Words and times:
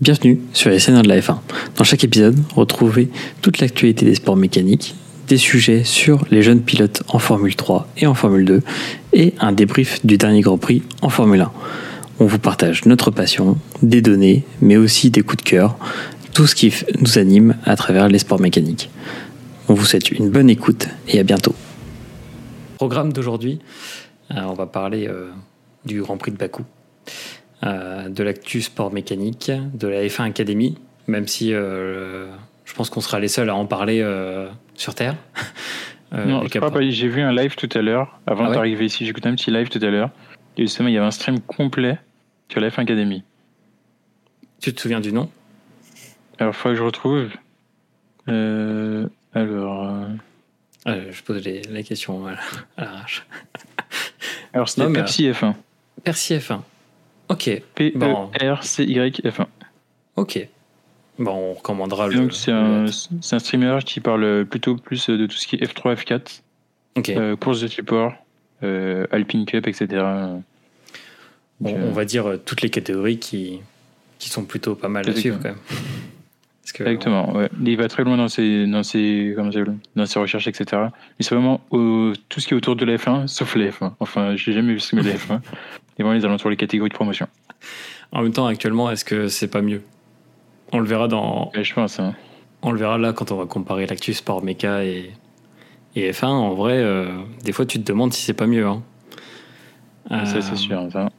Bienvenue 0.00 0.40
sur 0.54 0.70
les 0.70 0.78
Seigneurs 0.78 1.02
de 1.02 1.08
la 1.08 1.20
F1. 1.20 1.40
Dans 1.76 1.84
chaque 1.84 2.04
épisode, 2.04 2.38
retrouvez 2.56 3.10
toute 3.42 3.58
l'actualité 3.58 4.06
des 4.06 4.14
sports 4.14 4.34
mécaniques, 4.34 4.94
des 5.28 5.36
sujets 5.36 5.84
sur 5.84 6.24
les 6.30 6.42
jeunes 6.42 6.62
pilotes 6.62 7.02
en 7.08 7.18
Formule 7.18 7.54
3 7.54 7.86
et 7.98 8.06
en 8.06 8.14
Formule 8.14 8.46
2, 8.46 8.62
et 9.12 9.34
un 9.40 9.52
débrief 9.52 10.00
du 10.06 10.16
dernier 10.16 10.40
Grand 10.40 10.56
Prix 10.56 10.82
en 11.02 11.10
Formule 11.10 11.42
1. 11.42 11.52
On 12.18 12.24
vous 12.24 12.38
partage 12.38 12.86
notre 12.86 13.10
passion, 13.10 13.58
des 13.82 14.00
données, 14.00 14.42
mais 14.62 14.78
aussi 14.78 15.10
des 15.10 15.20
coups 15.20 15.44
de 15.44 15.50
cœur, 15.50 15.76
tout 16.32 16.46
ce 16.46 16.54
qui 16.54 16.72
nous 16.98 17.18
anime 17.18 17.56
à 17.66 17.76
travers 17.76 18.08
les 18.08 18.20
sports 18.20 18.40
mécaniques. 18.40 18.88
On 19.68 19.74
vous 19.74 19.84
souhaite 19.84 20.10
une 20.10 20.30
bonne 20.30 20.48
écoute 20.48 20.88
et 21.08 21.20
à 21.20 21.24
bientôt. 21.24 21.54
Programme 22.78 23.12
d'aujourd'hui, 23.12 23.60
euh, 24.30 24.40
on 24.48 24.54
va 24.54 24.64
parler 24.64 25.08
euh, 25.08 25.28
du 25.84 26.00
Grand 26.00 26.16
Prix 26.16 26.30
de 26.30 26.38
Bakou, 26.38 26.62
de 27.62 28.22
l'actu 28.22 28.62
sport 28.62 28.92
mécanique, 28.92 29.50
de 29.74 29.88
la 29.88 30.02
F1 30.04 30.24
Academy, 30.24 30.78
même 31.06 31.28
si 31.28 31.50
je 31.50 32.74
pense 32.74 32.90
qu'on 32.90 33.00
sera 33.00 33.20
les 33.20 33.28
seuls 33.28 33.50
à 33.50 33.54
en 33.54 33.66
parler 33.66 34.02
sur 34.74 34.94
Terre. 34.94 35.16
non, 36.12 36.42
je 36.44 36.58
crois 36.58 36.70
pas. 36.70 36.80
J'ai 36.88 37.08
vu 37.08 37.20
un 37.20 37.32
live 37.32 37.54
tout 37.56 37.68
à 37.74 37.82
l'heure, 37.82 38.18
avant 38.26 38.46
ah 38.46 38.54
d'arriver 38.54 38.86
ici. 38.86 39.04
J'ai 39.04 39.10
écouté 39.10 39.28
un 39.28 39.34
petit 39.34 39.50
live 39.50 39.68
tout 39.68 39.80
à 39.82 39.90
l'heure. 39.90 40.10
Et 40.56 40.62
justement, 40.62 40.88
il 40.88 40.94
y 40.94 40.98
avait 40.98 41.06
un 41.06 41.10
stream 41.10 41.40
complet 41.40 41.98
sur 42.48 42.60
la 42.60 42.70
F1 42.70 42.80
Academy. 42.80 43.22
Tu 44.60 44.74
te 44.74 44.80
souviens 44.80 45.00
du 45.00 45.12
nom? 45.12 45.30
Alors, 46.38 46.54
il 46.54 46.56
faut 46.56 46.70
que 46.70 46.76
je 46.76 46.82
retrouve. 46.82 47.28
alors. 49.34 50.06
Euh, 50.86 51.12
je 51.12 51.22
pose 51.22 51.44
les, 51.44 51.62
les 51.62 51.84
questions 51.84 52.26
à 52.26 52.36
l'arrache. 52.78 53.26
Alors 54.52 54.68
c'était 54.68 54.90
Percy 54.92 55.30
F1. 55.30 55.54
Percy 56.02 56.34
F1. 56.36 56.60
Ok. 57.30 57.62
P-E-R-C-Y-F1. 57.76 59.46
Ok. 60.16 60.48
Bon, 61.18 61.32
on 61.32 61.54
recommandera 61.54 62.08
le. 62.08 62.14
Donc 62.14 62.32
c'est 62.32 62.50
un, 62.50 62.86
un, 62.86 63.38
streamer 63.38 63.78
qui 63.84 64.00
parle 64.00 64.44
plutôt 64.46 64.76
plus 64.76 65.08
de 65.08 65.26
tout 65.26 65.36
ce 65.36 65.46
qui 65.46 65.56
est 65.56 65.64
F3, 65.64 65.94
F4. 65.94 66.40
Ok. 66.96 67.10
Euh, 67.10 67.36
course 67.36 67.60
de 67.60 67.68
support, 67.68 68.12
euh, 68.64 69.06
Alpine 69.12 69.46
Cup, 69.46 69.68
etc. 69.68 70.04
Bon, 71.60 71.76
on 71.76 71.92
va 71.92 72.04
dire 72.04 72.38
toutes 72.44 72.62
les 72.62 72.70
catégories 72.70 73.18
qui, 73.18 73.60
qui 74.18 74.28
sont 74.28 74.44
plutôt 74.44 74.74
pas 74.74 74.88
mal 74.88 75.08
à 75.08 75.14
suivre 75.14 75.38
quand 75.40 75.50
même. 75.50 75.58
Exactement, 76.78 77.32
ouais. 77.34 77.48
Il 77.64 77.76
va 77.76 77.88
très 77.88 78.04
loin 78.04 78.16
dans 78.16 78.28
ses, 78.28 78.66
dans 78.66 78.82
ses, 78.82 79.34
dans 79.34 80.06
ses 80.06 80.18
recherches, 80.18 80.46
etc. 80.46 80.82
Mais 81.18 81.24
c'est 81.24 81.34
vraiment 81.34 81.60
tout 81.70 82.40
ce 82.40 82.46
qui 82.46 82.54
est 82.54 82.56
autour 82.56 82.76
de 82.76 82.84
la 82.84 82.96
F1, 82.96 83.26
sauf 83.26 83.56
la 83.56 83.66
F1. 83.66 83.92
Enfin, 84.00 84.36
j'ai 84.36 84.52
jamais 84.52 84.74
vu 84.74 84.80
ce 84.80 84.96
que 84.96 85.02
la 85.02 85.14
F1. 85.14 85.40
Et 86.00 86.02
vraiment 86.02 86.14
les 86.14 86.24
alentours, 86.24 86.48
les 86.48 86.56
catégories 86.56 86.88
de 86.88 86.94
promotion. 86.94 87.26
En 88.10 88.22
même 88.22 88.32
temps, 88.32 88.46
actuellement, 88.46 88.90
est-ce 88.90 89.04
que 89.04 89.28
c'est 89.28 89.48
pas 89.48 89.60
mieux? 89.60 89.82
On 90.72 90.78
le 90.78 90.86
verra 90.86 91.08
dans. 91.08 91.52
je 91.54 91.74
pense. 91.74 92.00
Hein. 92.00 92.14
On 92.62 92.72
le 92.72 92.78
verra 92.78 92.96
là 92.96 93.12
quand 93.12 93.32
on 93.32 93.36
va 93.36 93.44
comparer 93.44 93.84
l'actu 93.84 94.14
sport 94.14 94.42
méca 94.42 94.82
et, 94.82 95.10
et 95.96 96.10
F1. 96.10 96.24
En 96.24 96.54
vrai, 96.54 96.78
euh, 96.78 97.10
des 97.44 97.52
fois, 97.52 97.66
tu 97.66 97.78
te 97.78 97.86
demandes 97.86 98.14
si 98.14 98.22
c'est 98.22 98.32
pas 98.32 98.46
mieux. 98.46 98.66
Hein. 98.66 98.82
Ça, 100.08 100.40
c'est 100.40 100.54
euh, 100.54 100.56
sûr. 100.56 100.88
Ça. 100.90 101.10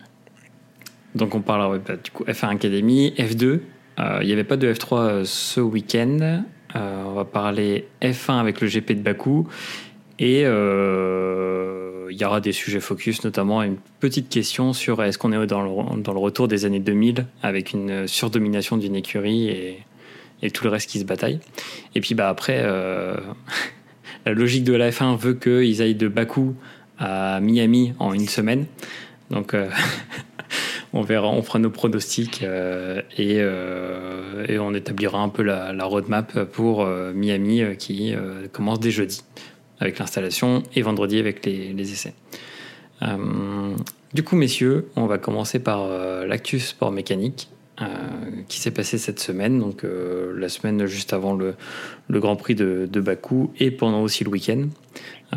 Donc, 1.14 1.36
on 1.36 1.42
parlera 1.42 1.78
bah, 1.78 1.98
du 1.98 2.10
coup 2.10 2.24
F1 2.24 2.50
Academy, 2.50 3.14
F2. 3.20 3.60
Euh, 4.00 4.20
il 4.22 4.26
n'y 4.26 4.34
avait 4.34 4.44
pas 4.44 4.58
de 4.58 4.74
F3 4.74 4.98
euh, 4.98 5.22
ce 5.26 5.62
week-end. 5.62 6.42
On 6.74 7.12
va 7.12 7.26
parler 7.26 7.88
F1 8.02 8.40
avec 8.40 8.62
le 8.62 8.68
GP 8.68 8.94
de 8.94 9.02
Bakou. 9.02 9.48
Et 10.18 10.44
il 12.12 12.20
y 12.20 12.26
aura 12.26 12.42
des 12.42 12.52
sujets 12.52 12.80
focus, 12.80 13.24
notamment 13.24 13.64
une 13.64 13.78
petite 14.00 14.30
question 14.30 14.74
sur 14.74 15.02
est-ce 15.04 15.18
qu'on 15.18 15.32
est 15.32 15.48
dans 15.48 15.62
le, 15.62 16.02
dans 16.02 16.14
le, 16.14 16.20
retour 16.20 16.48
des 16.48 16.66
années 16.66 16.80
2000 16.80 17.26
avec 17.42 17.74
une 17.74 18.08
surdomination 18.08 18.78
d'une 18.78 18.96
écurie 18.96 19.48
et, 19.48 19.80
et, 20.42 20.52
tout 20.52 20.64
le 20.64 20.70
reste 20.70 20.90
qui 20.90 21.00
se 21.00 21.06
bataille? 21.06 21.40
Et 21.96 22.02
puis 22.02 22.16
bah, 22.16 22.30
après, 22.30 22.64
la 24.26 24.34
logique 24.34 24.64
de 24.64 24.74
la 24.74 24.92
F1 24.92 25.18
veut 25.18 25.34
qu'ils 25.34 25.82
aillent 25.82 25.96
de 25.96 26.08
Bakou 26.08 26.56
à 27.00 27.40
Miami 27.40 27.94
en 28.00 28.14
une 28.14 28.28
semaine. 28.28 28.66
Donc 29.30 29.56
on 30.94 31.02
verra, 31.02 31.30
on 31.30 31.42
fera 31.42 31.60
nos 31.60 31.70
pronostics 31.70 32.44
euh, 32.44 33.02
euh, 33.20 34.46
et, 34.48 34.60
on 34.60 34.74
établira 34.74 35.20
un 35.20 35.30
peu 35.30 35.44
la, 35.44 35.86
roadmap 35.86 36.44
pour 36.46 36.82
euh, 36.82 37.14
Miami 37.14 37.64
qui 37.78 38.14
commence 38.52 38.80
dès 38.80 38.92
jeudi 38.92 39.24
avec 39.82 40.00
l'installation 40.00 40.64
et 40.76 40.82
vendredi 40.82 41.20
avec 41.20 41.46
les, 41.46 41.92
essais. 41.92 42.14
du 44.14 44.24
coup, 44.24 44.36
messieurs, 44.36 44.88
on 44.96 45.08
va 45.08 45.18
commencer 45.18 45.60
par 45.60 45.90
l'actus 46.26 46.68
sport 46.68 46.92
mécanique. 46.92 47.50
qui 48.48 48.60
s'est 48.60 48.72
passé 48.72 49.00
cette 49.00 49.20
semaine, 49.20 49.60
donc 49.60 49.84
la 49.84 50.50
semaine 50.50 50.86
juste 50.86 51.14
avant 51.14 51.34
le, 51.34 51.56
Grand 52.10 52.36
Prix 52.36 52.54
de, 52.54 53.02
Bakou 53.02 53.52
et 53.60 53.72
pendant 53.72 54.04
aussi 54.04 54.24
le 54.24 54.30
week-end, 54.30 54.68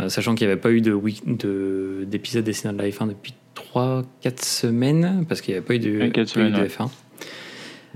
sachant 0.08 0.34
qu'il 0.34 0.46
n'y 0.46 0.52
avait 0.52 0.60
pas 0.60 0.70
eu 0.70 0.82
d'épisode 0.82 2.44
de, 2.44 2.50
des 2.50 2.72
de 2.72 2.78
la 2.78 2.88
F1 2.90 3.08
depuis 3.08 3.34
3-4 3.74 4.44
semaines, 4.44 5.24
parce 5.28 5.40
qu'il 5.40 5.54
n'y 5.54 5.58
avait 5.58 5.66
pas 5.66 5.74
eu 5.74 5.78
de, 5.78 6.00
F1. 6.10 6.88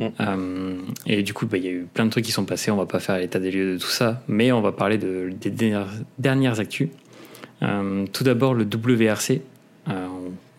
Euh, 0.01 0.77
et 1.07 1.23
du 1.23 1.35
coup, 1.35 1.47
bah, 1.47 1.59
il 1.59 1.65
y 1.65 1.69
a 1.69 1.73
eu 1.73 1.87
plein 1.93 2.07
de 2.07 2.11
trucs 2.11 2.25
qui 2.25 2.33
sont 2.33 2.45
passés. 2.45 2.71
On 2.71 2.77
va 2.77 2.87
pas 2.87 3.01
faire 3.01 3.19
l'état 3.19 3.39
des 3.39 3.51
lieux 3.51 3.75
de 3.75 3.79
tout 3.79 3.89
ça, 3.89 4.23
mais 4.29 4.53
on 4.53 4.61
va 4.61 4.73
parler 4.73 4.99
de, 4.99 5.33
des 5.41 5.51
dernières, 6.19 6.61
actus. 6.61 6.89
Euh, 7.63 8.07
tout 8.13 8.25
d'abord, 8.25 8.55
le 8.55 8.65
WRC. 8.65 9.41
Euh, 9.89 10.07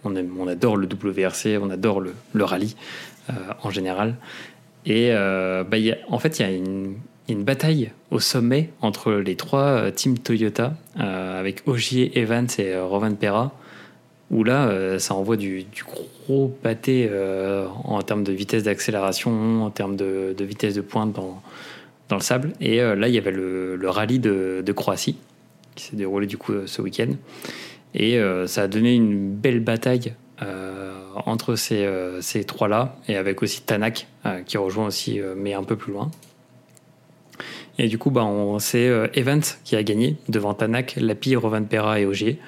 on, 0.03 0.47
adore 0.47 0.77
le 0.77 0.87
WRC, 0.87 1.57
on 1.61 1.69
adore 1.69 2.01
le, 2.01 2.43
rallye 2.43 2.75
en 3.61 3.69
général. 3.69 4.15
Et 4.85 5.11
bah, 5.11 5.77
en 6.07 6.19
fait, 6.19 6.39
il 6.39 6.41
y 6.41 6.45
a 6.45 6.51
une, 6.51 6.95
une, 7.27 7.43
bataille 7.43 7.91
au 8.09 8.19
sommet 8.19 8.69
entre 8.81 9.11
les 9.11 9.35
trois 9.35 9.91
teams 9.91 10.17
Toyota, 10.17 10.73
avec 10.95 11.63
Ogier, 11.67 12.17
Evans 12.17 12.47
et 12.57 12.79
Rovan 12.79 13.13
Pera 13.13 13.53
où 14.31 14.43
là, 14.43 14.67
euh, 14.67 14.99
ça 14.99 15.15
envoie 15.15 15.37
du, 15.37 15.65
gros 16.27 16.47
pâté 16.47 17.07
euh, 17.09 17.65
en 17.83 18.01
termes 18.01 18.23
de 18.23 18.31
vitesse 18.31 18.63
d'accélération, 18.63 19.63
en 19.63 19.69
termes 19.71 19.95
de, 19.95 20.35
vitesse 20.39 20.75
de 20.75 20.81
pointe 20.81 21.13
dans, 21.13 21.41
dans 22.09 22.15
le 22.15 22.21
sable. 22.21 22.53
Et 22.61 22.81
euh, 22.81 22.95
là, 22.95 23.07
il 23.07 23.15
y 23.15 23.17
avait 23.17 23.31
le, 23.31 23.79
rallye 23.85 24.19
de, 24.19 24.71
Croatie 24.75 25.17
qui 25.75 25.85
s'est 25.85 25.95
déroulé 25.95 26.27
du 26.27 26.37
coup 26.37 26.53
ce 26.65 26.81
week-end. 26.81 27.13
Et 27.95 28.19
ça 28.45 28.63
a 28.63 28.67
donné 28.67 28.93
une 28.93 29.31
belle 29.31 29.61
bataille 29.61 30.13
entre 31.25 31.55
ces, 31.55 31.89
ces 32.21 32.43
trois-là, 32.43 32.97
et 33.07 33.15
avec 33.15 33.41
aussi 33.41 33.63
Tanak 33.63 34.07
qui 34.45 34.57
rejoint 34.57 34.85
aussi, 34.85 35.19
mais 35.35 35.53
un 35.55 35.63
peu 35.63 35.75
plus 35.75 35.93
loin. 35.93 36.11
Et 37.79 37.87
du 37.87 37.97
coup, 37.97 38.11
bah, 38.11 38.27
c'est 38.59 38.91
Evans 39.15 39.41
qui 39.63 39.75
a 39.75 39.81
gagné 39.81 40.17
devant 40.27 40.53
Tanak, 40.53 40.97
Lapi, 40.97 41.35
Rovan 41.35 41.63
Pera 41.63 41.99
et 41.99 42.05
Ogier. 42.05 42.39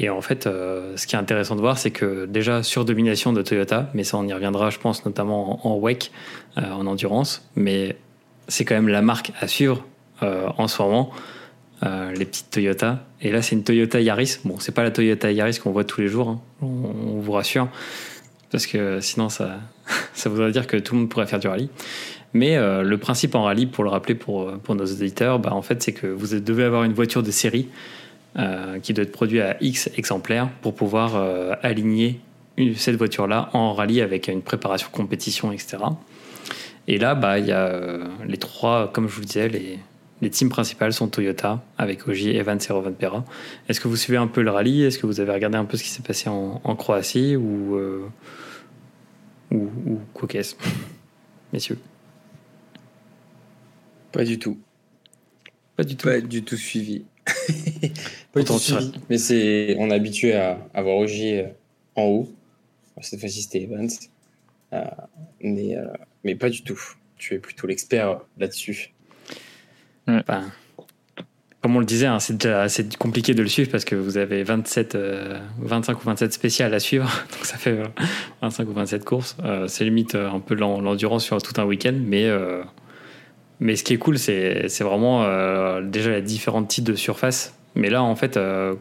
Et 0.00 0.08
en 0.10 0.20
fait, 0.20 0.46
euh, 0.46 0.96
ce 0.96 1.08
qui 1.08 1.16
est 1.16 1.18
intéressant 1.18 1.56
de 1.56 1.60
voir, 1.60 1.76
c'est 1.76 1.90
que 1.90 2.24
déjà 2.24 2.62
sur 2.62 2.84
domination 2.84 3.32
de 3.32 3.42
Toyota, 3.42 3.90
mais 3.94 4.04
ça 4.04 4.16
on 4.16 4.26
y 4.28 4.32
reviendra, 4.32 4.70
je 4.70 4.78
pense, 4.78 5.04
notamment 5.04 5.66
en, 5.66 5.76
WEC, 5.76 6.12
euh, 6.56 6.70
en 6.70 6.86
endurance, 6.86 7.44
mais 7.56 7.96
c'est 8.46 8.64
quand 8.64 8.76
même 8.76 8.86
la 8.86 9.02
marque 9.02 9.32
à 9.40 9.48
suivre 9.48 9.84
euh, 10.22 10.46
en 10.56 10.68
ce 10.68 10.80
moment, 10.80 11.10
les 11.82 12.24
petites 12.24 12.50
Toyota. 12.50 13.04
Et 13.20 13.30
là, 13.30 13.42
c'est 13.42 13.54
une 13.54 13.62
Toyota 13.62 14.00
Yaris. 14.00 14.38
Bon, 14.44 14.58
c'est 14.58 14.72
pas 14.72 14.82
la 14.82 14.90
Toyota 14.90 15.30
Yaris 15.30 15.58
qu'on 15.58 15.70
voit 15.72 15.84
tous 15.84 16.00
les 16.00 16.08
jours, 16.08 16.28
hein, 16.28 16.40
on, 16.62 17.20
vous 17.20 17.32
rassure, 17.32 17.68
parce 18.50 18.66
que 18.66 19.00
sinon 19.00 19.28
ça, 19.28 19.58
ça 20.14 20.28
voudrait 20.28 20.52
dire 20.52 20.68
que 20.68 20.76
tout 20.76 20.94
le 20.94 21.00
monde 21.00 21.08
pourrait 21.08 21.26
faire 21.26 21.40
du 21.40 21.48
rallye. 21.48 21.70
Mais 22.34 22.56
le 22.56 22.96
principe 22.98 23.34
en 23.34 23.44
rallye, 23.44 23.66
pour 23.66 23.84
le 23.84 23.90
rappeler 23.90 24.14
pour, 24.14 24.52
pour 24.58 24.74
nos 24.74 24.84
auditeurs, 24.84 25.38
bah, 25.38 25.52
en 25.54 25.62
fait, 25.62 25.82
c'est 25.82 25.92
que 25.92 26.06
vous 26.06 26.38
devez 26.38 26.64
avoir 26.64 26.84
une 26.84 26.92
voiture 26.92 27.22
de 27.22 27.30
série 27.30 27.68
euh, 28.38 28.78
qui 28.78 28.94
doit 28.94 29.02
être 29.02 29.10
produit 29.10 29.40
à 29.40 29.56
X 29.60 29.90
exemplaires 29.96 30.48
pour 30.62 30.72
pouvoir 30.72 31.16
euh, 31.16 31.54
aligner 31.64 32.20
cette 32.76 32.94
voiture-là 32.94 33.50
en 33.52 33.72
rallye 33.72 34.00
avec 34.00 34.28
une 34.28 34.42
préparation 34.42 34.88
compétition, 34.92 35.50
etc. 35.50 35.78
Et 36.86 36.98
là, 36.98 37.16
bah, 37.16 37.40
il 37.40 37.46
y 37.46 37.52
a 37.52 37.66
euh, 37.66 38.04
les 38.28 38.36
trois, 38.36 38.92
comme 38.92 39.08
je 39.08 39.14
vous 39.14 39.22
le 39.22 39.26
disais, 39.26 39.48
les, 39.48 39.80
les 40.22 40.30
teams 40.30 40.50
principales 40.50 40.92
sont 40.92 41.08
Toyota 41.08 41.64
avec 41.78 42.06
Oji, 42.06 42.30
Evans 42.30 42.60
et 42.60 42.72
Rovan 42.72 42.92
Pera. 42.92 43.24
Est-ce 43.68 43.80
que 43.80 43.88
vous 43.88 43.96
suivez 43.96 44.18
un 44.18 44.28
peu 44.28 44.42
le 44.42 44.52
rallye? 44.52 44.84
Est-ce 44.84 45.00
que 45.00 45.06
vous 45.06 45.18
avez 45.18 45.32
regardé 45.32 45.58
un 45.58 45.64
peu 45.64 45.76
ce 45.76 45.82
qui 45.82 45.90
s'est 45.90 46.02
passé 46.02 46.28
en, 46.28 46.76
Croatie 46.76 47.34
ou, 47.34 47.76
ou, 49.50 49.56
ou 49.56 50.00
quoi 50.14 50.28
qu'est-ce 50.28 50.54
Messieurs? 51.52 51.78
Pas 54.12 54.24
du 54.24 54.38
tout. 54.38 54.58
Pas 55.76 55.82
du 55.82 55.96
tout. 55.96 56.06
Pas 56.06 56.20
du 56.20 56.44
tout 56.44 56.56
suivi. 56.56 57.04
Mais 59.08 59.18
c'est, 59.18 59.76
on 59.78 59.90
est 59.90 59.94
habitué 59.94 60.34
à 60.34 60.58
avoir 60.74 60.96
Ogier 60.96 61.40
euh, 61.40 61.48
en 61.96 62.04
haut. 62.04 62.32
Cette 63.00 63.20
fois-ci, 63.20 63.42
c'était 63.42 63.62
Evans. 63.62 63.88
Euh, 64.72 64.84
mais, 65.40 65.76
euh, 65.76 65.86
mais 66.24 66.34
pas 66.34 66.50
du 66.50 66.62
tout. 66.62 66.80
Tu 67.16 67.34
es 67.34 67.38
plutôt 67.38 67.66
l'expert 67.66 68.20
là-dessus. 68.38 68.92
comme 71.60 71.76
on 71.76 71.80
le 71.80 71.86
disait, 71.86 72.06
hein, 72.06 72.20
c'est 72.20 72.36
déjà 72.36 72.62
assez 72.62 72.88
compliqué 72.98 73.34
de 73.34 73.42
le 73.42 73.48
suivre 73.48 73.70
parce 73.70 73.84
que 73.84 73.94
vous 73.94 74.16
avez 74.16 74.42
27, 74.44 74.96
25 75.58 76.00
ou 76.00 76.04
27 76.04 76.32
spéciales 76.32 76.74
à 76.74 76.80
suivre. 76.80 77.10
Donc 77.32 77.44
ça 77.44 77.56
fait 77.56 77.82
25 78.40 78.68
ou 78.68 78.72
27 78.72 79.04
courses. 79.04 79.36
c'est 79.66 79.84
limite 79.84 80.14
un 80.14 80.40
peu 80.40 80.54
l'endurance 80.54 81.24
sur 81.24 81.42
tout 81.42 81.60
un 81.60 81.64
week-end. 81.64 81.98
Mais, 82.00 82.30
mais 83.60 83.76
ce 83.76 83.84
qui 83.84 83.94
est 83.94 83.98
cool, 83.98 84.18
c'est 84.18 84.80
vraiment 84.80 85.80
déjà 85.80 86.10
les 86.10 86.22
différents 86.22 86.64
types 86.64 86.84
de 86.84 86.94
surface. 86.94 87.54
Mais 87.74 87.90
là, 87.90 88.02
en 88.02 88.16
fait, 88.16 88.38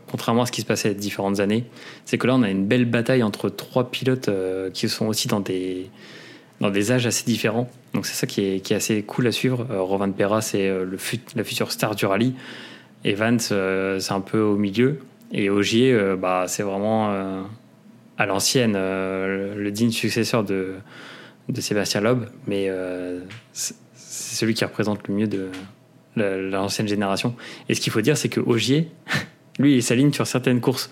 contrairement 0.09 0.43
à 0.43 0.45
ce 0.45 0.51
qui 0.51 0.61
se 0.61 0.65
passait 0.65 0.89
les 0.89 0.95
différentes 0.95 1.39
années, 1.39 1.65
c'est 2.05 2.17
que 2.17 2.27
là, 2.27 2.35
on 2.35 2.43
a 2.43 2.49
une 2.49 2.65
belle 2.65 2.85
bataille 2.85 3.23
entre 3.23 3.49
trois 3.49 3.89
pilotes 3.89 4.29
qui 4.73 4.87
sont 4.87 5.07
aussi 5.07 5.27
dans 5.27 5.39
des, 5.39 5.89
dans 6.59 6.69
des 6.69 6.91
âges 6.91 7.05
assez 7.05 7.25
différents. 7.25 7.69
Donc 7.93 8.05
c'est 8.05 8.15
ça 8.15 8.27
qui 8.27 8.41
est, 8.41 8.59
qui 8.59 8.73
est, 8.73 8.77
assez 8.77 9.03
cool 9.03 9.27
à 9.27 9.31
suivre. 9.31 9.67
Euh, 9.71 9.81
Rovan 9.81 10.11
Perra, 10.11 10.41
c'est 10.41 10.67
euh, 10.67 10.85
le 10.85 10.97
la 11.35 11.43
future 11.43 11.71
star 11.71 11.95
du 11.95 12.05
rallye. 12.05 12.33
Evans, 13.03 13.39
euh, 13.51 13.99
c'est 13.99 14.13
un 14.13 14.21
peu 14.21 14.39
au 14.39 14.55
milieu. 14.55 14.99
Et 15.31 15.49
Ogier, 15.49 15.97
bah, 16.17 16.45
c'est 16.47 16.63
vraiment 16.63 17.11
à 18.17 18.25
l'ancienne, 18.25 18.75
le 18.75 19.69
digne 19.71 19.91
successeur 19.91 20.45
de, 20.45 20.75
de 21.49 21.59
Sébastien 21.59 21.99
Loeb. 21.99 22.23
Mais 22.47 22.71
c'est 24.17 24.35
celui 24.35 24.53
qui 24.53 24.65
représente 24.65 25.07
le 25.07 25.13
mieux 25.13 25.27
de 25.27 25.49
l'ancienne 26.15 26.87
génération. 26.87 27.35
Et 27.69 27.75
ce 27.75 27.81
qu'il 27.81 27.91
faut 27.91 28.01
dire, 28.01 28.17
c'est 28.17 28.29
que 28.29 28.39
Ogier, 28.39 28.89
lui, 29.59 29.75
il 29.75 29.83
s'aligne 29.83 30.11
sur 30.11 30.25
certaines 30.27 30.61
courses. 30.61 30.89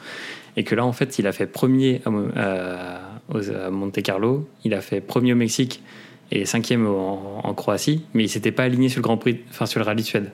Et 0.58 0.64
que 0.64 0.76
là, 0.76 0.86
en 0.86 0.94
fait, 0.94 1.20
il 1.20 1.28
a 1.28 1.32
fait 1.32 1.48
premier 1.48 2.02
à, 2.36 3.70
Monte 3.72 4.02
Carlo. 4.02 4.48
Il 4.64 4.74
a 4.74 4.82
fait 4.82 5.02
premier 5.02 5.34
au 5.34 5.36
Mexique 5.36 5.84
et 6.32 6.46
cinquième 6.46 6.88
en, 6.88 7.54
Croatie, 7.54 8.04
mais 8.14 8.24
il 8.24 8.30
s'était 8.30 8.52
pas 8.52 8.64
aligné 8.64 8.90
sur 8.90 9.00
le 9.00 9.04
Grand 9.04 9.18
Prix, 9.18 9.42
enfin 9.50 9.66
sur 9.66 9.80
le 9.80 9.86
rallye 9.86 10.04
de 10.04 10.08
Suède. 10.08 10.32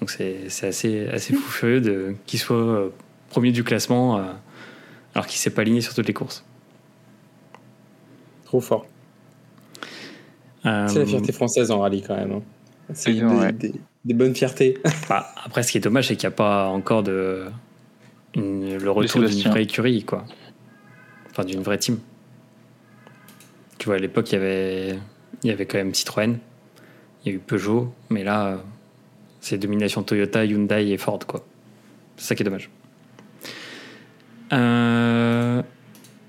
Donc 0.00 0.10
c'est 0.10 0.46
assez, 0.62 1.08
assez 1.08 1.34
fou 1.34 1.50
furieux 1.50 2.16
qu'il 2.26 2.38
soit 2.38 2.56
euh, 2.56 2.88
premier 3.30 3.50
du 3.50 3.64
classement 3.64 4.18
euh, 4.18 4.22
alors 5.14 5.26
qu'il 5.26 5.38
s'est 5.38 5.50
pas 5.50 5.62
aligné 5.62 5.80
sur 5.80 5.94
toutes 5.94 6.06
les 6.06 6.14
courses. 6.14 6.44
Trop 8.44 8.60
fort. 8.60 8.86
C'est 10.88 10.98
la 10.98 11.06
fierté 11.06 11.32
française 11.32 11.70
en 11.70 11.80
rallye 11.80 12.02
quand 12.02 12.16
même. 12.16 12.32
Hein. 12.32 12.42
C'est 12.94 13.12
des, 13.12 14.14
bonnes 14.14 14.34
fiertés. 14.34 14.78
Bah, 15.08 15.32
après, 15.44 15.62
ce 15.62 15.72
qui 15.72 15.78
est 15.78 15.82
dommage, 15.82 16.08
c'est 16.08 16.16
qu'il 16.16 16.28
n'y 16.28 16.32
a 16.32 16.36
pas 16.36 16.66
encore 16.68 17.02
de 17.02 17.44
le 18.34 18.88
retour 18.88 19.22
d'une 19.22 19.50
vraie 19.50 19.62
écurie, 19.64 20.04
quoi. 20.04 20.24
Enfin, 21.30 21.44
d'une 21.44 21.62
vraie 21.62 21.78
team. 21.78 21.98
Tu 23.78 23.86
vois, 23.86 23.96
à 23.96 23.98
l'époque, 23.98 24.30
il 24.30 24.34
y 24.34 24.38
avait, 24.38 24.98
il 25.42 25.48
y 25.48 25.52
avait 25.52 25.66
quand 25.66 25.78
même 25.78 25.94
Citroën, 25.94 26.36
il 27.24 27.28
y 27.28 27.32
a 27.32 27.36
eu 27.36 27.38
Peugeot, 27.38 27.92
mais 28.10 28.24
là, 28.24 28.58
c'est 29.40 29.58
domination 29.58 30.02
Toyota, 30.02 30.44
Hyundai 30.44 30.90
et 30.90 30.98
Ford, 30.98 31.20
quoi. 31.26 31.44
C'est 32.16 32.28
ça 32.28 32.34
qui 32.34 32.42
est 32.42 32.44
dommage. 32.44 32.70
Euh, 34.52 35.62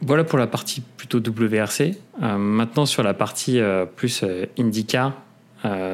voilà 0.01 0.23
pour 0.23 0.39
la 0.39 0.47
partie 0.47 0.81
plutôt 0.81 1.19
WRC. 1.19 1.95
Euh, 2.21 2.37
maintenant, 2.37 2.85
sur 2.85 3.03
la 3.03 3.13
partie 3.13 3.59
euh, 3.59 3.85
plus 3.85 4.23
IndyCar, 4.57 5.13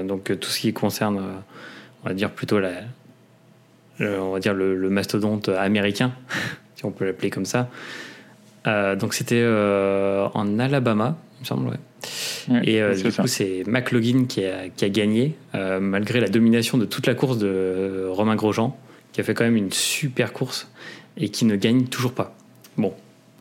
donc 0.03 0.39
tout 0.39 0.49
ce 0.49 0.59
qui 0.59 0.73
concerne, 0.73 1.19
on 2.03 2.07
va 2.07 2.13
dire 2.13 2.31
plutôt 2.31 2.59
la, 2.59 2.71
on 3.99 4.31
va 4.31 4.39
dire 4.39 4.53
le, 4.53 4.75
le 4.75 4.89
mastodonte 4.89 5.49
américain, 5.49 6.11
si 6.75 6.85
on 6.85 6.91
peut 6.91 7.05
l'appeler 7.05 7.31
comme 7.31 7.45
ça. 7.45 7.69
donc 8.65 9.15
c'était 9.15 9.43
en 9.43 10.59
Alabama, 10.59 11.17
il 11.37 11.41
me 11.41 11.45
semble, 11.45 11.69
ouais. 11.69 12.61
et 12.63 12.81
euh, 12.81 12.95
du 12.95 13.11
coup, 13.11 13.27
c'est 13.27 13.63
McLaughlin 13.67 14.25
qui 14.25 14.45
a, 14.45 14.69
qui 14.69 14.85
a 14.85 14.89
gagné, 14.89 15.35
euh, 15.53 15.79
malgré 15.79 16.19
la 16.19 16.29
domination 16.29 16.77
de 16.77 16.85
toute 16.85 17.07
la 17.07 17.15
course 17.15 17.37
de 17.37 18.07
Romain 18.09 18.35
Grosjean, 18.35 18.77
qui 19.11 19.21
a 19.21 19.23
fait 19.23 19.33
quand 19.33 19.43
même 19.43 19.57
une 19.57 19.71
super 19.71 20.31
course 20.33 20.69
et 21.17 21.29
qui 21.29 21.45
ne 21.45 21.55
gagne 21.55 21.85
toujours 21.85 22.13
pas. 22.13 22.35
Bon, 22.77 22.93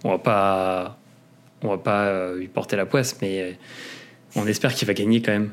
on 0.05 0.11
va 0.11 0.19
pas, 0.19 0.99
on 1.63 1.69
va 1.69 1.79
pas 1.79 2.05
euh, 2.05 2.39
lui 2.39 2.49
porter 2.49 2.77
la 2.77 2.87
poisse, 2.87 3.19
mais 3.21 3.59
on 4.37 4.47
espère 4.47 4.75
qu'il 4.75 4.87
va 4.87 4.95
gagner 4.95 5.23
quand 5.23 5.33
même 5.33 5.51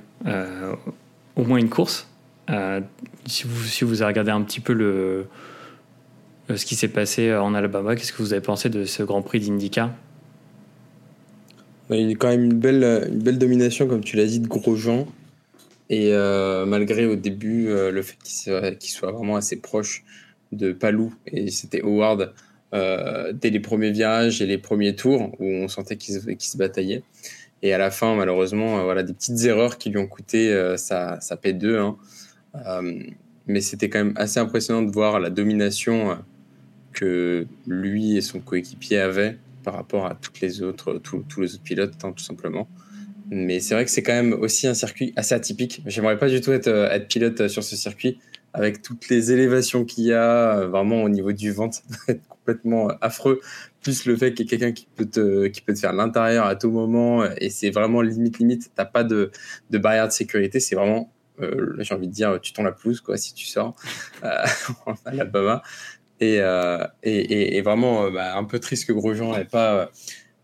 au 1.35 1.43
moins 1.43 1.57
une 1.57 1.69
course. 1.69 2.07
si, 3.25 3.47
vous, 3.47 3.63
si 3.63 3.83
vous 3.83 4.01
avez 4.01 4.09
regardé 4.09 4.31
un 4.31 4.41
petit 4.41 4.59
peu 4.59 4.73
le, 4.73 5.27
ce 6.55 6.65
qui 6.65 6.75
s'est 6.75 6.89
passé 6.89 7.33
en 7.33 7.53
Alabama, 7.53 7.95
qu'est-ce 7.95 8.13
que 8.13 8.21
vous 8.21 8.33
avez 8.33 8.41
pensé 8.41 8.69
de 8.69 8.85
ce 8.85 9.03
Grand 9.03 9.21
Prix 9.21 9.39
d'IndyCar? 9.39 9.91
Il 11.89 12.09
y 12.09 12.13
a 12.13 12.15
quand 12.15 12.29
même 12.29 12.45
une 12.45 12.59
belle, 12.59 13.09
une 13.11 13.19
belle 13.19 13.37
domination, 13.37 13.87
comme 13.87 14.03
tu 14.03 14.15
l'as 14.15 14.25
dit, 14.25 14.39
de 14.39 14.47
Grosjean. 14.47 15.07
Et 15.89 16.13
euh, 16.13 16.65
malgré 16.65 17.05
au 17.05 17.17
début 17.17 17.67
euh, 17.67 17.91
le 17.91 18.01
fait 18.01 18.17
qu'il 18.23 18.89
soit, 18.89 19.11
vraiment 19.11 19.35
assez 19.35 19.59
proche 19.59 20.05
de 20.53 20.71
Palou, 20.71 21.13
et 21.27 21.51
c'était 21.51 21.81
Howard 21.81 22.33
euh, 22.73 23.33
dès 23.33 23.49
les 23.49 23.59
premiers 23.59 23.91
virages 23.91 24.41
et 24.41 24.45
les 24.45 24.57
premiers 24.57 24.95
tours 24.95 25.35
où 25.39 25.45
on 25.45 25.67
sentait 25.67 25.97
qu'il 25.97 26.15
se, 26.15 26.21
se 26.37 26.57
bataillait. 26.57 27.03
Et 27.63 27.73
à 27.73 27.77
la 27.77 27.91
fin, 27.91 28.15
malheureusement, 28.15 28.83
voilà, 28.83 29.03
des 29.03 29.13
petites 29.13 29.43
erreurs 29.45 29.77
qui 29.77 29.89
lui 29.89 29.97
ont 29.99 30.07
coûté 30.07 30.51
sa, 30.77 31.19
sa, 31.21 31.35
P2. 31.35 31.77
Hein. 31.77 32.81
mais 33.45 33.61
c'était 33.61 33.87
quand 33.87 33.99
même 33.99 34.13
assez 34.15 34.39
impressionnant 34.39 34.81
de 34.81 34.91
voir 34.91 35.19
la 35.19 35.29
domination 35.29 36.17
que 36.91 37.45
lui 37.67 38.17
et 38.17 38.21
son 38.21 38.39
coéquipier 38.39 38.99
avaient 38.99 39.37
par 39.63 39.75
rapport 39.75 40.05
à 40.05 40.15
toutes 40.15 40.41
les 40.41 40.61
autres, 40.61 40.99
tous, 40.99 41.41
les 41.41 41.53
autres 41.53 41.63
pilotes, 41.63 41.93
hein, 42.03 42.13
tout 42.15 42.23
simplement. 42.23 42.67
Mais 43.29 43.59
c'est 43.59 43.75
vrai 43.75 43.85
que 43.85 43.91
c'est 43.91 44.03
quand 44.03 44.13
même 44.13 44.33
aussi 44.33 44.67
un 44.67 44.73
circuit 44.73 45.13
assez 45.15 45.33
atypique. 45.33 45.81
J'aimerais 45.85 46.17
pas 46.17 46.27
du 46.27 46.41
tout 46.41 46.51
être, 46.51 46.67
euh, 46.67 46.99
pilote 46.99 47.41
euh, 47.41 47.47
sur 47.47 47.63
ce 47.63 47.75
circuit 47.75 48.19
avec 48.53 48.81
toutes 48.81 49.09
les 49.09 49.31
élévations 49.31 49.85
qu'il 49.85 50.05
y 50.05 50.13
a, 50.13 50.59
euh, 50.59 50.67
vraiment 50.67 51.03
au 51.03 51.09
niveau 51.09 51.31
du 51.31 51.51
vent, 51.51 51.71
ça 51.71 51.81
doit 51.87 52.15
être 52.15 52.27
complètement 52.27 52.89
affreux. 53.01 53.39
Plus 53.81 54.05
le 54.05 54.15
fait 54.15 54.33
qu'il 54.33 54.45
y 54.45 54.47
ait 54.47 54.57
quelqu'un 54.57 54.73
qui 54.73 54.87
peut 54.95 55.05
te, 55.05 55.47
qui 55.47 55.61
peut 55.61 55.73
te 55.73 55.79
faire 55.79 55.93
l'intérieur 55.93 56.45
à 56.45 56.55
tout 56.55 56.71
moment, 56.71 57.23
et 57.37 57.49
c'est 57.49 57.71
vraiment 57.71 58.01
limite 58.01 58.39
limite. 58.39 58.71
T'as 58.75 58.85
pas 58.85 59.03
de, 59.03 59.31
de 59.69 59.77
barrière 59.77 60.07
de 60.07 60.13
sécurité, 60.13 60.59
c'est 60.59 60.75
vraiment, 60.75 61.11
j'ai 61.79 61.95
envie 61.95 62.07
de 62.07 62.13
dire, 62.13 62.39
tu 62.41 62.53
tombes 62.53 62.65
la 62.65 62.71
pelouse 62.71 63.01
quoi 63.01 63.17
si 63.17 63.33
tu 63.33 63.47
sors 63.47 63.75
euh, 64.23 64.45
en 64.85 64.93
Alabama. 65.05 65.63
Euh, 66.21 66.87
et, 67.03 67.17
et, 67.17 67.57
et, 67.57 67.61
vraiment 67.61 68.05
euh, 68.05 68.11
bah, 68.11 68.37
un 68.37 68.43
peu 68.43 68.59
triste 68.59 68.87
que 68.87 68.93
Grosjean 68.93 69.35
n'ait 69.35 69.45
pas, 69.45 69.89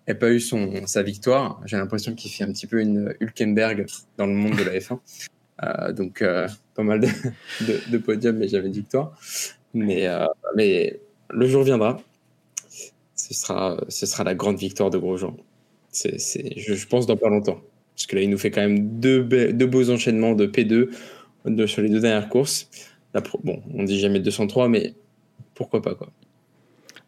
ait 0.07 0.15
pas 0.15 0.31
eu 0.31 0.39
son, 0.39 0.88
sa 0.88 1.04
victoire. 1.04 1.62
J'ai 1.65 1.77
l'impression 1.77 2.15
qu'il 2.15 2.31
fait 2.31 2.44
un 2.44 2.51
petit 2.51 2.68
peu 2.68 2.81
une 2.81 3.13
Hülkenberg 3.19 3.86
dans 4.18 4.25
le 4.25 4.33
monde 4.33 4.56
de 4.56 4.63
la 4.63 4.80
F1. 4.80 5.00
Euh, 5.63 5.92
donc 5.92 6.24
pas 6.75 6.83
mal 6.83 7.00
de, 7.00 7.09
de, 7.92 7.98
podiums, 7.98 8.38
mais 8.38 8.48
j'avais 8.48 8.69
victoire. 8.69 9.18
Mais, 9.74 10.07
mais 10.56 11.00
le 11.30 11.48
jour 11.48 11.63
viendra. 11.63 12.00
Ce 13.15 13.33
sera, 13.33 13.77
ce 13.89 14.06
sera 14.06 14.24
la 14.24 14.36
grande 14.36 14.57
victoire 14.57 14.89
de 14.89 14.98
Grosjean. 14.98 15.36
C'est, 15.89 16.19
je, 16.56 16.75
je, 16.75 16.88
pense 16.88 17.07
dans 17.07 17.18
pas 17.18 17.30
longtemps. 17.30 17.59
Parce 17.95 18.06
que 18.06 18.15
là, 18.15 18.21
il 18.21 18.30
nous 18.30 18.38
fait 18.38 18.51
quand 18.51 18.62
même 18.62 19.00
deux, 19.00 19.23
deux 19.23 19.66
beaux 19.66 19.90
enchaînements 19.90 20.33
de 20.33 20.45
P2 20.45 20.90
sur 21.66 21.81
les 21.81 21.90
deux 21.90 21.99
dernières 21.99 22.30
courses. 22.30 22.69
bon, 23.44 23.61
on 23.73 23.83
dit 23.83 23.99
jamais 23.99 24.19
203, 24.19 24.69
mais 24.69 24.94
pourquoi 25.56 25.81
pas 25.81 25.95
quoi. 25.95 26.09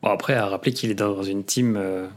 Bon 0.01 0.09
après 0.09 0.33
à 0.33 0.47
rappeler 0.47 0.71
qu'il 0.73 0.89
est 0.89 0.95
dans 0.95 1.23
une 1.23 1.43
team 1.43 1.75
euh, 1.77 2.07